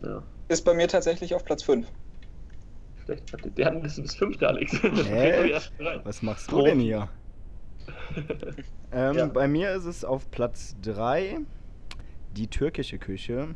ja. 0.00 0.22
ist 0.48 0.64
bei 0.64 0.74
mir 0.74 0.86
tatsächlich 0.88 1.34
auf 1.34 1.44
Platz 1.44 1.62
5. 1.62 1.90
Der 3.08 3.66
hat 3.66 3.72
eine 3.72 3.82
Liste 3.82 4.02
bis 4.02 4.14
5, 4.14 4.36
der 4.38 4.48
Alex. 4.50 4.80
Rein. 4.84 6.00
Was 6.04 6.22
machst 6.22 6.50
du 6.52 6.62
denn 6.62 6.80
hier? 6.80 7.08
Ähm, 8.94 9.16
Ja. 9.16 9.26
Bei 9.26 9.48
mir 9.48 9.72
ist 9.72 9.86
es 9.86 10.04
auf 10.04 10.30
Platz 10.30 10.76
3 10.82 11.38
die 12.36 12.46
türkische 12.46 12.98
Küche. 12.98 13.54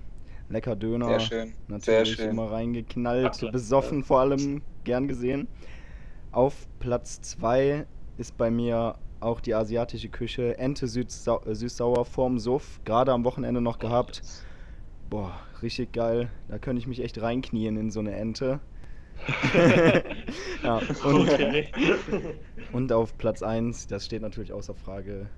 Lecker 0.48 0.74
Döner. 0.76 1.06
Sehr 1.08 1.20
schön. 1.20 1.48
Sehr 1.48 1.54
Natürlich 1.68 2.14
schön. 2.16 2.30
immer 2.30 2.50
reingeknallt, 2.50 3.30
Ach, 3.34 3.38
klar. 3.38 3.52
besoffen 3.52 4.02
vor 4.02 4.20
allem, 4.20 4.62
gern 4.84 5.08
gesehen. 5.08 5.46
Auf 6.32 6.66
Platz 6.78 7.20
2 7.20 7.86
ist 8.16 8.36
bei 8.38 8.50
mir 8.50 8.96
auch 9.20 9.40
die 9.40 9.54
asiatische 9.54 10.08
Küche. 10.08 10.56
Ente 10.58 10.86
äh, 10.86 10.88
süß-sauer 10.88 12.04
vorm 12.04 12.38
Suff, 12.38 12.80
gerade 12.84 13.12
am 13.12 13.24
Wochenende 13.24 13.60
noch 13.60 13.78
gehabt. 13.78 14.22
Boah, 15.10 15.38
richtig 15.62 15.92
geil. 15.92 16.30
Da 16.48 16.58
könnte 16.58 16.80
ich 16.80 16.86
mich 16.86 17.02
echt 17.02 17.20
reinknien 17.20 17.76
in 17.76 17.90
so 17.90 18.00
eine 18.00 18.14
Ente. 18.14 18.60
ja, 20.62 20.78
und, 21.04 21.28
Okay. 21.28 21.68
und 22.72 22.92
auf 22.92 23.16
Platz 23.18 23.42
1, 23.42 23.86
das 23.86 24.04
steht 24.06 24.22
natürlich 24.22 24.52
außer 24.52 24.74
Frage, 24.74 25.30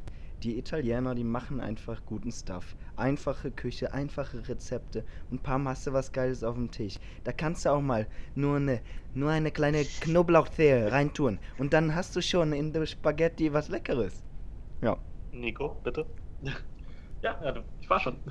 die 0.43 0.57
Italiener, 0.59 1.15
die 1.15 1.25
machen 1.25 1.61
einfach 1.61 2.05
guten 2.05 2.31
Stuff. 2.31 2.77
Einfache 2.97 3.51
Küche, 3.51 3.93
einfache 3.93 4.47
Rezepte 4.49 5.05
und 5.31 5.43
paar 5.43 5.59
Masse 5.59 5.93
was 5.93 6.13
Geiles 6.13 6.45
auf 6.45 6.55
dem 6.55 6.71
Tisch. 6.71 6.99
Da 7.25 7.33
kannst 7.33 7.65
du 7.65 7.71
auch 7.71 7.81
mal 7.81 8.07
nur 8.35 8.57
eine, 8.57 8.83
nur 9.15 9.31
eine 9.31 9.51
kleine 9.51 9.85
Knoblauchzehe 9.85 10.93
reintun 10.93 11.41
und 11.59 11.73
dann 11.73 11.95
hast 11.95 12.15
du 12.15 12.23
schon 12.23 12.53
in 12.53 12.73
der 12.73 12.87
Spaghetti 12.87 13.53
was 13.53 13.69
Leckeres. 13.69 14.25
Ja. 14.81 14.99
Nico, 15.33 15.81
bitte. 15.83 16.07
Ja, 16.41 16.53
Ja, 17.23 17.53
du. 17.53 17.65
ich 17.81 17.91
war 17.91 17.99
schon. 18.01 18.23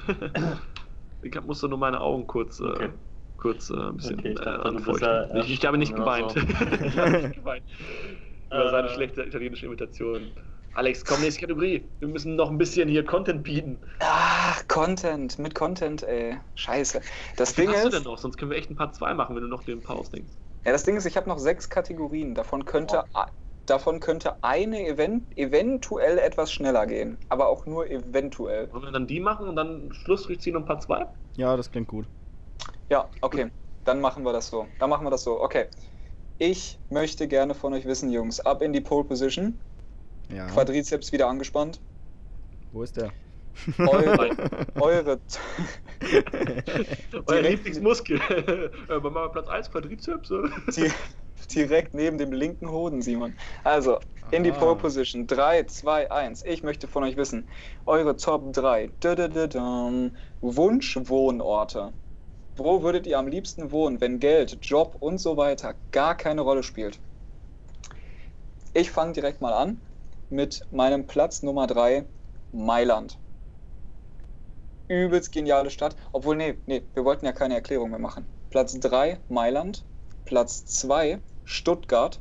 ich 1.21 1.41
musste 1.43 1.67
nur 1.67 1.77
meine 1.77 1.99
Augen 2.01 2.25
kurz, 2.25 2.59
Okay. 2.61 2.85
äh, 2.85 2.89
kurz 3.37 3.69
äh, 3.69 3.75
ein 3.75 3.95
bisschen 3.97 4.19
Okay, 4.19 4.29
ich 4.33 4.39
äh, 4.39 4.43
dachte, 4.43 4.69
du 4.69 4.75
bist 4.85 4.87
anfeuchten. 4.87 5.09
ja 5.29 5.35
ich, 5.43 5.51
ich 5.51 5.65
habe 5.65 5.77
nicht 5.77 5.95
geweint. 5.95 6.31
so. 6.31 6.39
ich 6.85 6.97
habe 6.97 7.11
nicht 7.17 7.33
geweint. 7.35 7.63
Über 8.51 8.69
seine 8.69 8.87
Äh. 8.87 8.93
schlechte 8.93 9.23
italienische 9.23 9.65
Imitation. 9.65 10.31
Alex, 10.73 11.03
komm, 11.05 11.21
nächste 11.21 11.41
Kategorie. 11.41 11.89
Wir 11.99 12.07
müssen 12.07 12.35
noch 12.35 12.49
ein 12.51 12.57
bisschen 12.57 12.87
hier 12.87 13.03
Content 13.03 13.43
bieten. 13.43 13.81
Ah, 13.99 14.55
Content, 14.67 15.39
mit 15.39 15.55
Content, 15.55 16.03
ey. 16.03 16.39
Scheiße. 16.55 17.01
Das 17.35 17.57
Wie 17.57 17.61
Ding 17.61 17.69
hast 17.71 17.83
du 17.85 17.87
ist, 17.89 17.95
denn 17.95 18.03
noch? 18.03 18.17
Sonst 18.17 18.37
können 18.37 18.51
wir 18.51 18.57
echt 18.57 18.69
ein 18.69 18.75
paar 18.75 18.91
zwei 18.91 19.13
machen, 19.13 19.35
wenn 19.35 19.41
du 19.43 19.49
noch 19.49 19.63
den 19.63 19.81
paar 19.81 19.95
ausdenkst. 19.97 20.33
ja, 20.65 20.71
das 20.71 20.83
Ding 20.83 20.95
ist, 20.95 21.05
ich 21.05 21.17
habe 21.17 21.27
noch 21.29 21.39
sechs 21.39 21.69
Kategorien. 21.69 22.35
Davon 22.35 22.65
könnte, 22.65 23.03
a- 23.15 23.27
davon 23.65 23.99
könnte 23.99 24.43
eine 24.43 24.85
event 24.87 25.35
eventuell 25.37 26.19
etwas 26.19 26.51
schneller 26.51 26.85
gehen. 26.85 27.17
Aber 27.29 27.47
auch 27.47 27.65
nur 27.65 27.89
eventuell. 27.89 28.71
Wollen 28.71 28.83
wir 28.83 28.91
dann 28.91 29.07
die 29.07 29.19
machen 29.19 29.47
und 29.47 29.55
dann 29.55 29.91
Schlussstrich 29.93 30.41
ziehen 30.41 30.55
und 30.55 30.63
ein 30.63 30.67
paar 30.67 30.79
zwei? 30.79 31.07
Ja, 31.35 31.55
das 31.57 31.71
klingt 31.71 31.87
gut. 31.87 32.07
Ja, 32.89 33.09
okay. 33.21 33.51
Dann 33.85 34.01
machen 34.01 34.23
wir 34.23 34.33
das 34.33 34.47
so. 34.47 34.67
Dann 34.79 34.89
machen 34.89 35.05
wir 35.05 35.11
das 35.11 35.23
so. 35.23 35.41
Okay. 35.41 35.67
Ich 36.39 36.79
möchte 36.89 37.27
gerne 37.27 37.53
von 37.55 37.73
euch 37.73 37.85
wissen, 37.85 38.11
Jungs, 38.11 38.39
ab 38.39 38.61
in 38.61 38.71
die 38.73 38.81
Pole 38.81 39.05
Position. 39.05 39.59
Ja. 40.31 40.47
Quadrizeps 40.47 41.11
wieder 41.11 41.27
angespannt. 41.27 41.79
Wo 42.71 42.83
ist 42.83 42.97
der? 42.97 43.11
Eure, 43.79 44.29
eure, 44.75 45.19
Euer 47.25 47.41
Lieblingsmuskel. 47.41 48.19
äh, 48.89 48.93
machen 48.99 49.13
wir 49.15 49.29
Platz 49.29 49.47
1, 49.47 49.71
Quadrizeps. 49.71 50.29
Di- 50.75 50.91
direkt 51.55 51.93
neben 51.93 52.17
dem 52.17 52.31
linken 52.33 52.69
Hoden, 52.69 53.01
Simon. 53.01 53.35
Also, 53.63 53.99
in 54.31 54.43
die 54.43 54.51
Ah. 54.51 54.55
Pole 54.59 54.75
Position. 54.75 55.25
3, 55.25 55.63
2, 55.63 56.11
1. 56.11 56.43
Ich 56.45 56.61
möchte 56.61 56.87
von 56.87 57.03
euch 57.03 57.17
wissen, 57.17 57.47
eure 57.85 58.15
Top 58.15 58.53
3 58.53 58.87
Dödödödöm. 59.01 60.15
Wunschwohnorte. 60.41 61.93
Wo 62.57 62.81
würdet 62.81 63.05
ihr 63.05 63.19
am 63.19 63.27
liebsten 63.27 63.71
wohnen, 63.71 64.01
wenn 64.01 64.19
Geld, 64.19 64.57
Job 64.61 64.97
und 64.99 65.19
so 65.19 65.37
weiter 65.37 65.75
gar 65.91 66.15
keine 66.15 66.41
Rolle 66.41 66.63
spielt? 66.63 66.99
Ich 68.73 68.91
fange 68.91 69.13
direkt 69.13 69.41
mal 69.41 69.53
an. 69.53 69.79
mit 70.29 70.61
meinem 70.71 71.07
Platz 71.07 71.43
Nummer 71.43 71.67
3 71.67 72.05
Mailand. 72.51 73.17
Übelst 74.87 75.31
geniale 75.31 75.69
Stadt. 75.69 75.95
Obwohl, 76.11 76.35
nee, 76.35 76.55
nee, 76.65 76.81
wir 76.93 77.05
wollten 77.05 77.25
ja 77.25 77.31
keine 77.31 77.55
Erklärung 77.55 77.91
mehr 77.91 77.99
machen. 77.99 78.25
Platz 78.49 78.77
3 78.79 79.19
Mailand, 79.29 79.85
Platz 80.25 80.65
2 80.65 81.19
Stuttgart. 81.45 82.19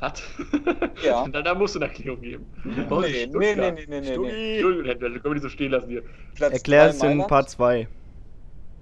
Was? 0.00 0.22
Ja. 1.04 1.28
da, 1.28 1.42
da 1.42 1.54
musst 1.54 1.76
du 1.76 1.78
eine 1.78 1.88
Erklärung 1.88 2.20
geben. 2.20 2.46
Nee, 2.64 3.26
nee, 3.26 3.54
nee, 3.54 3.54
nee, 3.54 3.86
nee, 3.86 4.16
nee. 4.16 4.54
Entschuldigung, 4.54 4.98
können 4.98 5.24
wir 5.24 5.34
die 5.34 5.40
so 5.40 5.48
stehen 5.48 5.70
lassen 5.70 5.88
hier. 5.88 6.02
Platz 6.34 6.52
Erklär 6.54 6.84
drei 6.84 6.90
es 6.90 7.02
in 7.02 7.08
Mailand. 7.08 7.28
Part 7.28 7.50
2. 7.50 7.88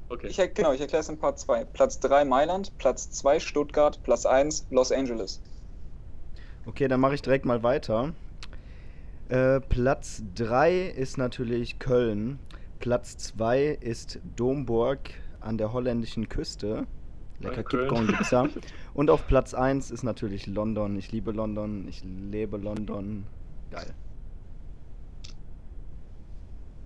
Okay. 0.08 0.28
Ich, 0.28 0.54
genau, 0.54 0.72
ich 0.72 0.80
erkläre 0.80 1.00
es 1.00 1.08
in 1.08 1.18
Part 1.18 1.38
2. 1.38 1.64
Platz 1.64 1.98
3 1.98 2.24
Mailand, 2.24 2.76
Platz 2.78 3.10
2 3.10 3.40
Stuttgart, 3.40 4.00
Platz 4.04 4.24
1 4.24 4.66
Los 4.70 4.92
Angeles. 4.92 5.40
Okay, 6.64 6.88
dann 6.88 7.00
mache 7.00 7.14
ich 7.14 7.22
direkt 7.22 7.44
mal 7.44 7.62
weiter. 7.62 8.14
Äh, 9.28 9.60
Platz 9.60 10.22
3 10.34 10.86
ist 10.88 11.18
natürlich 11.18 11.78
Köln. 11.78 12.38
Platz 12.78 13.16
2 13.18 13.78
ist 13.80 14.20
Domburg 14.36 15.10
an 15.40 15.58
der 15.58 15.72
holländischen 15.72 16.28
Küste. 16.28 16.86
Lecker. 17.40 17.64
Kipcorn 17.64 18.06
gibt's 18.06 18.30
da. 18.30 18.48
Und 18.94 19.10
auf 19.10 19.26
Platz 19.26 19.54
1 19.54 19.90
ist 19.90 20.04
natürlich 20.04 20.46
London. 20.46 20.96
Ich 20.96 21.12
liebe 21.12 21.32
London, 21.32 21.86
ich 21.88 22.02
lebe 22.04 22.56
London. 22.56 23.26
Geil. 23.70 23.94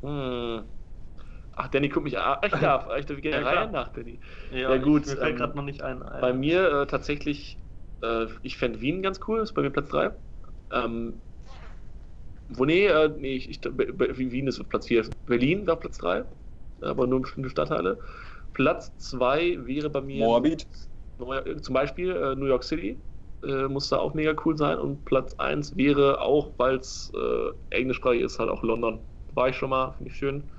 Hm. 0.03 0.65
Ach, 1.61 1.69
Danny 1.69 1.91
guckt 1.91 2.05
mich 2.05 2.19
an. 2.19 2.39
Ich 2.43 2.53
darf. 2.53 2.89
Ich 2.99 3.05
darf 3.05 3.21
gerne 3.21 3.45
Ja, 3.45 3.53
rein 3.53 3.71
nach 3.71 3.93
Danny. 3.93 4.19
Ja, 4.51 4.75
Ja, 4.75 4.77
gut, 4.79 5.07
Mir 5.07 5.17
fällt 5.17 5.33
ähm, 5.33 5.37
gerade 5.37 5.57
noch 5.57 5.65
nicht 5.65 5.83
ein. 5.83 6.03
ein. 6.03 6.21
Bei 6.23 6.33
mir 6.33 6.71
äh, 6.71 6.87
tatsächlich, 6.87 7.59
äh, 8.03 8.27
ich 8.43 8.57
fände 8.57 8.81
Wien 8.81 9.03
ganz 9.03 9.21
cool, 9.29 9.41
ist 9.41 9.53
bei 9.53 9.61
mir 9.61 9.71
Platz 9.71 9.91
3. 9.91 10.13
Ähm, 10.73 11.21
wo, 12.49 12.65
nee, 12.65 12.87
äh, 12.87 13.11
nee, 13.11 13.37
ich, 13.37 13.51
ich, 13.51 13.61
Wien 13.63 14.47
ist 14.47 14.59
auf 14.59 14.71
Platz 14.71 14.87
4. 14.87 15.05
Berlin 15.27 15.67
war 15.67 15.77
Platz 15.77 15.99
3, 15.99 16.25
aber 16.81 17.07
nur 17.07 17.21
bestimmte 17.21 17.51
Stadtteile. 17.51 17.99
Platz 18.55 18.97
2 18.97 19.59
wäre 19.67 19.91
bei 19.91 20.01
mir 20.01 20.25
Moabit. 20.25 20.67
Äh, 21.19 21.57
zum 21.57 21.75
Beispiel 21.75 22.17
äh, 22.17 22.35
New 22.37 22.47
York 22.47 22.65
City. 22.65 22.99
Äh, 23.45 23.69
muss 23.69 23.91
da 23.91 23.99
auch 23.99 24.15
mega 24.15 24.35
cool 24.47 24.57
sein. 24.57 24.79
Und 24.79 25.05
Platz 25.05 25.35
1 25.35 25.77
wäre 25.77 26.23
auch, 26.23 26.55
weil 26.57 26.77
es 26.77 27.13
äh, 27.15 27.51
englischsprachig 27.69 28.23
ist, 28.23 28.39
halt 28.39 28.49
auch 28.49 28.63
London. 28.63 29.01
War 29.35 29.51
ich 29.51 29.57
schon 29.57 29.71
mal, 29.71 29.93
finde 29.93 30.11
ich 30.11 30.17
schön. 30.17 30.51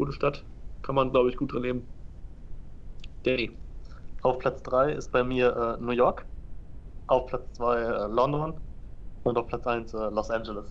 Gute 0.00 0.12
Stadt. 0.14 0.42
Kann 0.80 0.94
man, 0.94 1.10
glaube 1.10 1.28
ich, 1.28 1.36
gut 1.36 1.52
drin 1.52 1.62
leben. 1.62 1.82
Danny. 3.22 3.50
Auf 4.22 4.38
Platz 4.38 4.62
3 4.62 4.92
ist 4.92 5.12
bei 5.12 5.22
mir 5.22 5.78
äh, 5.78 5.84
New 5.84 5.92
York. 5.92 6.24
Auf 7.06 7.26
Platz 7.26 7.42
2 7.58 7.76
äh, 7.76 8.06
London. 8.06 8.54
Und 9.24 9.36
auf 9.36 9.46
Platz 9.46 9.66
1 9.66 9.92
äh, 9.92 9.98
Los 10.08 10.30
Angeles. 10.30 10.64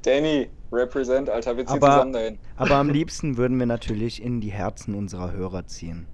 Danny, 0.00 0.48
represent, 0.72 1.28
Alter, 1.28 1.54
wir 1.54 1.66
ziehen 1.66 1.76
Aber- 1.82 1.92
zusammen 1.92 2.12
dahin. 2.14 2.38
Aber 2.56 2.76
am 2.76 2.88
liebsten 2.98 3.36
würden 3.36 3.58
wir 3.58 3.66
natürlich 3.66 4.22
in 4.22 4.40
die 4.40 4.52
Herzen 4.52 4.94
unserer 4.94 5.32
Hörer 5.32 5.66
ziehen. 5.66 6.06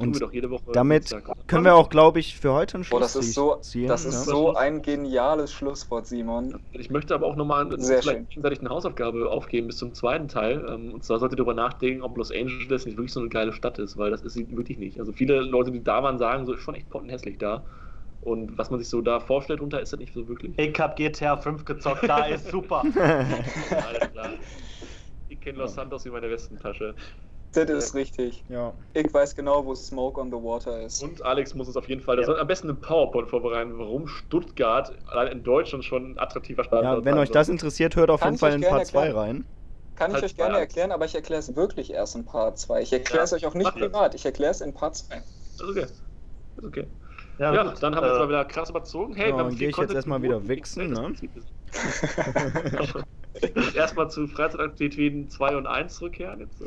Und 0.00 0.12
tun 0.12 0.14
wir 0.14 0.20
doch 0.20 0.32
jede 0.32 0.50
Woche 0.50 0.62
Damit 0.72 1.14
können 1.46 1.64
wir 1.64 1.74
auch, 1.74 1.88
glaube 1.88 2.20
ich, 2.20 2.36
für 2.36 2.52
heute 2.52 2.76
einen 2.76 2.86
Boah, 2.88 3.00
das 3.00 3.12
Schluss 3.12 3.26
ist 3.26 3.34
so, 3.34 3.56
ziehen. 3.56 3.88
das 3.88 4.04
ist 4.04 4.26
ja. 4.26 4.32
so 4.32 4.54
ein 4.54 4.82
geniales 4.82 5.52
Schlusswort, 5.52 6.06
Simon. 6.06 6.60
Ich 6.72 6.90
möchte 6.90 7.14
aber 7.14 7.26
auch 7.26 7.36
nochmal 7.36 7.68
gegenseitig 7.68 8.60
eine 8.60 8.70
Hausaufgabe 8.70 9.30
aufgeben 9.30 9.66
bis 9.66 9.76
zum 9.76 9.94
zweiten 9.94 10.28
Teil. 10.28 10.64
Ähm, 10.68 10.94
Und 10.94 11.04
zwar 11.04 11.18
solltet 11.18 11.38
ihr 11.38 11.44
darüber 11.44 11.54
nachdenken, 11.54 12.02
ob 12.02 12.16
Los 12.16 12.32
Angeles 12.32 12.86
nicht 12.86 12.96
wirklich 12.96 13.12
so 13.12 13.20
eine 13.20 13.28
geile 13.28 13.52
Stadt 13.52 13.78
ist, 13.78 13.96
weil 13.96 14.10
das 14.10 14.22
ist 14.22 14.34
sie 14.34 14.46
wirklich 14.56 14.78
nicht. 14.78 14.98
Also 14.98 15.12
viele 15.12 15.40
Leute, 15.40 15.70
die 15.70 15.82
da 15.82 16.02
waren, 16.02 16.18
sagen, 16.18 16.46
so 16.46 16.54
ist 16.54 16.62
schon 16.62 16.74
echt 16.74 16.88
pottenhässlich 16.88 17.38
da. 17.38 17.64
Und 18.22 18.58
was 18.58 18.70
man 18.70 18.78
sich 18.78 18.88
so 18.88 19.00
da 19.00 19.18
vorstellt, 19.18 19.60
runter 19.60 19.80
ist 19.80 19.92
das 19.92 20.00
nicht 20.00 20.12
so 20.12 20.28
wirklich. 20.28 20.52
Ich 20.58 20.78
hab 20.78 20.96
GTA 20.96 21.36
5 21.36 21.64
gezockt, 21.64 22.08
da 22.08 22.26
ist 22.26 22.48
super. 22.50 22.82
Alles 22.94 24.12
klar. 24.12 24.30
Ich 25.32 25.40
kenne 25.40 25.58
Los 25.58 25.74
Santos 25.74 26.04
wie 26.04 26.10
meine 26.10 26.28
Westentasche. 26.28 26.94
Das 27.52 27.68
ist 27.70 27.94
richtig. 27.94 28.44
ja. 28.48 28.74
Ich 28.92 29.12
weiß 29.12 29.34
genau, 29.34 29.64
wo 29.64 29.74
Smoke 29.74 30.20
on 30.20 30.28
the 30.30 30.36
Water 30.36 30.82
ist. 30.82 31.02
Und 31.02 31.22
Alex 31.22 31.54
muss 31.54 31.66
uns 31.66 31.76
auf 31.76 31.88
jeden 31.88 32.00
Fall, 32.00 32.18
Ja. 32.18 32.24
soll 32.26 32.38
am 32.38 32.46
besten 32.46 32.68
einen 32.68 32.80
PowerPoint 32.80 33.28
vorbereiten, 33.28 33.78
warum 33.78 34.06
Stuttgart 34.08 34.92
allein 35.08 35.28
in 35.28 35.42
Deutschland 35.42 35.84
schon 35.84 36.12
ein 36.12 36.18
attraktiver 36.18 36.64
Stadt 36.64 36.82
ja, 36.84 37.04
wenn 37.04 37.18
euch 37.18 37.30
das 37.30 37.48
interessiert, 37.48 37.96
hört 37.96 38.10
auf 38.10 38.20
Kann 38.20 38.30
jeden 38.34 38.38
Fall 38.38 38.52
in 38.54 38.60
Part 38.62 38.86
2 38.86 38.98
erklären. 39.00 39.16
rein. 39.16 39.44
Kann 39.96 40.14
ich 40.14 40.22
euch 40.22 40.34
gerne 40.36 40.58
erklären, 40.58 40.92
aber 40.92 41.04
ich 41.04 41.14
erkläre 41.14 41.40
es 41.40 41.54
wirklich 41.56 41.92
erst 41.92 42.16
in 42.16 42.24
Part 42.24 42.58
2. 42.58 42.82
Ich 42.82 42.92
erkläre 42.92 43.24
es 43.24 43.30
Ja, 43.32 43.36
euch 43.36 43.46
auch 43.46 43.54
nicht 43.54 43.72
privat, 43.72 44.14
ich 44.14 44.24
erkläre 44.24 44.50
es 44.52 44.60
in 44.60 44.72
Part 44.72 44.96
2. 44.96 45.16
ist 45.16 45.62
okay. 45.62 45.80
Ist 45.82 46.02
okay. 46.64 46.86
Ja, 47.38 47.62
gut, 47.62 47.82
dann 47.82 47.94
haben 47.96 48.04
wir 48.04 48.08
äh, 48.08 48.12
jetzt 48.12 48.20
mal 48.20 48.28
wieder 48.28 48.44
krass 48.44 48.70
überzogen. 48.70 49.14
Hey, 49.14 49.30
Ja, 49.30 49.36
dann 49.36 49.50
viel 49.50 49.58
geh 49.58 49.68
ich 49.68 49.76
jetzt 49.76 49.94
erstmal 49.94 50.22
wieder 50.22 50.46
wichsen, 50.48 50.90
ne? 50.92 51.12
Erstmal 53.74 54.10
zu 54.10 54.26
Freizeitaktivitäten 54.26 55.28
2 55.28 55.56
und 55.56 55.66
1 55.66 55.94
zurückkehren. 55.94 56.40
Jetzt, 56.40 56.60
äh, 56.60 56.66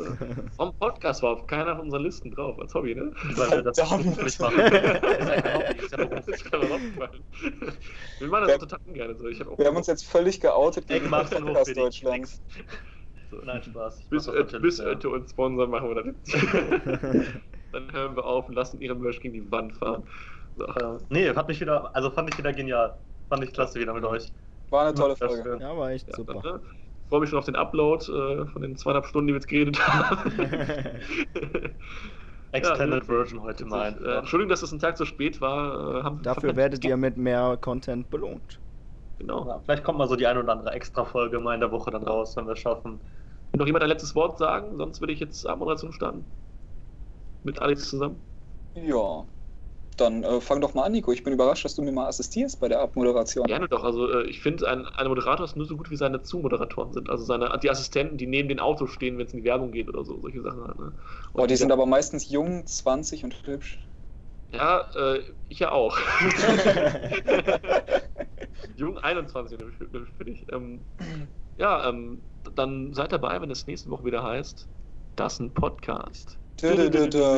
vom 0.57 0.73
Podcast 0.75 1.23
war 1.23 1.31
auf 1.31 1.47
keiner 1.47 1.75
von 1.75 1.85
unseren 1.85 2.03
Listen 2.03 2.31
drauf, 2.31 2.59
als 2.59 2.73
Hobby, 2.73 2.95
ne? 2.95 3.11
Weil 3.35 3.51
wir 3.51 3.61
das 3.61 3.77
beruflich 3.77 4.39
machen. 4.39 4.57
Das 4.63 5.27
ist 5.27 5.45
ja 5.45 5.53
Hobby, 5.53 6.31
ist 6.31 6.45
ja. 6.51 7.09
Wir 8.19 8.27
machen 8.27 8.47
das 8.47 8.55
auch 8.55 8.59
total 8.59 8.79
ungern. 8.87 9.17
So. 9.17 9.27
Ich 9.27 9.39
hab 9.39 9.47
auch 9.47 9.57
Wir 9.57 9.67
haben 9.67 9.77
uns 9.77 9.87
jetzt 9.87 10.05
völlig 10.05 10.39
geoutet 10.39 10.87
gegen 10.87 11.05
den 11.05 11.11
Podcast. 11.11 11.77
Deutschlands. 11.77 12.41
So, 13.31 13.37
nein, 13.43 13.63
Spaß. 13.63 13.99
Ich 13.99 14.09
bis, 14.09 14.27
äh, 14.27 14.45
bis 14.61 14.77
ja. 14.77 14.85
Ötte 14.85 15.09
uns 15.09 15.31
sponsern, 15.31 15.69
machen 15.69 15.89
wir 15.89 15.95
das 15.95 16.05
jetzt. 16.05 16.33
Dann 17.71 17.91
hören 17.91 18.15
wir 18.15 18.25
auf 18.25 18.47
und 18.47 18.53
lassen 18.53 18.79
ihre 18.79 18.95
Merch 18.95 19.19
gegen 19.19 19.33
die 19.33 19.51
Wand 19.51 19.73
fahren. 19.73 20.03
So. 20.57 20.65
Äh, 20.65 20.99
nee, 21.09 21.29
hat 21.29 21.47
mich 21.47 21.59
wieder, 21.59 21.95
also 21.95 22.11
fand 22.11 22.29
ich 22.31 22.37
wieder 22.37 22.53
genial. 22.53 22.95
Fand 23.29 23.43
ich 23.43 23.51
klasse 23.51 23.79
wieder 23.79 23.93
mit 23.93 24.03
euch. 24.03 24.31
War 24.73 24.81
eine 24.87 24.93
tolle 24.95 25.15
Das 25.19 25.19
Folge. 25.29 25.59
Ja, 25.61 25.77
war 25.77 25.91
echt 25.91 26.07
Ja, 26.09 26.17
super. 26.17 26.41
dann, 26.43 26.55
äh, 26.61 26.65
Ich 27.03 27.09
freue 27.09 27.19
mich 27.21 27.29
schon 27.29 27.39
auf 27.39 27.45
den 27.45 27.55
Upload 27.55 28.05
äh, 28.11 28.45
von 28.47 28.61
den 28.61 28.75
zweieinhalb 28.75 29.05
Stunden, 29.05 29.27
die 29.27 29.33
wir 29.33 29.37
jetzt 29.39 29.47
geredet 29.47 29.79
haben. 29.87 30.33
Extended 32.51 33.03
Ja, 33.03 33.05
Version 33.05 33.41
heute 33.41 33.65
mein. 33.65 34.03
Äh, 34.03 34.17
Entschuldigung, 34.19 34.49
dass 34.49 34.61
es 34.63 34.71
ein 34.71 34.79
Tag 34.79 34.97
so 34.97 35.05
spät 35.05 35.41
war. 35.41 36.05
Äh, 36.05 36.11
Dafür 36.23 36.55
werdet 36.55 36.83
ihr 36.85 36.97
mit 36.97 37.17
mehr 37.17 37.55
Content 37.57 38.09
belohnt. 38.09 38.59
Genau. 39.17 39.47
Ja, 39.47 39.59
vielleicht 39.61 39.83
kommt 39.83 39.97
mal 39.97 40.07
so 40.07 40.15
die 40.15 40.27
ein 40.27 40.37
oder 40.37 40.51
andere 40.51 40.71
Extra-Folge 40.71 41.39
mal 41.39 41.53
in 41.55 41.61
der 41.61 41.71
Woche 41.71 41.89
dann 41.91 42.03
raus, 42.03 42.35
wenn 42.35 42.45
wir 42.45 42.53
es 42.53 42.59
schaffen. 42.59 42.99
Will 43.51 43.59
noch 43.59 43.65
jemand 43.67 43.83
ein 43.83 43.89
letztes 43.89 44.15
Wort 44.15 44.37
sagen? 44.37 44.77
Sonst 44.77 44.99
würde 45.01 45.13
ich 45.13 45.19
jetzt 45.19 45.45
Abmoderation 45.47 45.93
starten. 45.93 46.25
Mit 47.43 47.59
Alex 47.61 47.89
zusammen. 47.89 48.27
Ja. 48.75 49.27
Dann 49.95 50.23
äh, 50.23 50.41
fang 50.41 50.61
doch 50.61 50.73
mal 50.73 50.83
an, 50.83 50.91
Nico. 50.91 51.11
Ich 51.11 51.23
bin 51.23 51.33
überrascht, 51.33 51.65
dass 51.65 51.75
du 51.75 51.81
mir 51.81 51.91
mal 51.91 52.07
assistierst 52.07 52.59
bei 52.59 52.67
der 52.67 52.81
Abmoderation. 52.81 53.45
Gerne 53.45 53.67
doch. 53.67 53.83
Also 53.83 54.11
äh, 54.11 54.27
ich 54.27 54.41
finde, 54.41 54.67
ein, 54.67 54.85
ein 54.85 55.07
Moderator 55.07 55.45
ist 55.45 55.55
nur 55.55 55.65
so 55.65 55.77
gut, 55.77 55.91
wie 55.91 55.97
seine 55.97 56.21
Zu-Moderatoren 56.21 56.93
sind. 56.93 57.09
Also 57.09 57.25
seine, 57.25 57.57
die 57.61 57.69
Assistenten, 57.69 58.17
die 58.17 58.27
neben 58.27 58.49
den 58.49 58.59
Autos 58.59 58.91
stehen, 58.91 59.17
wenn 59.17 59.27
es 59.27 59.33
in 59.33 59.39
die 59.39 59.45
Werbung 59.45 59.71
geht 59.71 59.87
oder 59.89 60.03
so. 60.03 60.19
Solche 60.21 60.41
Sachen 60.41 60.63
halt. 60.63 60.79
Ne? 60.79 60.93
Und 61.33 61.41
Oh, 61.41 61.45
die 61.45 61.55
sind 61.55 61.71
aber 61.71 61.85
meistens 61.85 62.29
jung, 62.29 62.65
20 62.65 63.23
und 63.23 63.35
hübsch. 63.45 63.79
Ja, 64.51 64.85
äh, 64.95 65.21
ich 65.49 65.59
ja 65.59 65.71
auch. 65.71 65.97
Jung 68.75 68.97
21 68.99 69.57
für 70.17 70.25
dich. 70.25 70.45
Ähm, 70.51 70.81
ja, 71.57 71.89
ähm, 71.89 72.21
dann 72.55 72.93
seid 72.93 73.11
dabei, 73.11 73.41
wenn 73.41 73.51
es 73.51 73.67
nächste 73.67 73.89
Woche 73.89 74.05
wieder 74.05 74.23
heißt, 74.23 74.67
das 75.15 75.33
ist 75.33 75.39
ein 75.39 75.53
Podcast. 75.53 76.37
Dö, 76.61 76.89
dö, 76.89 77.09
dö. 77.09 77.37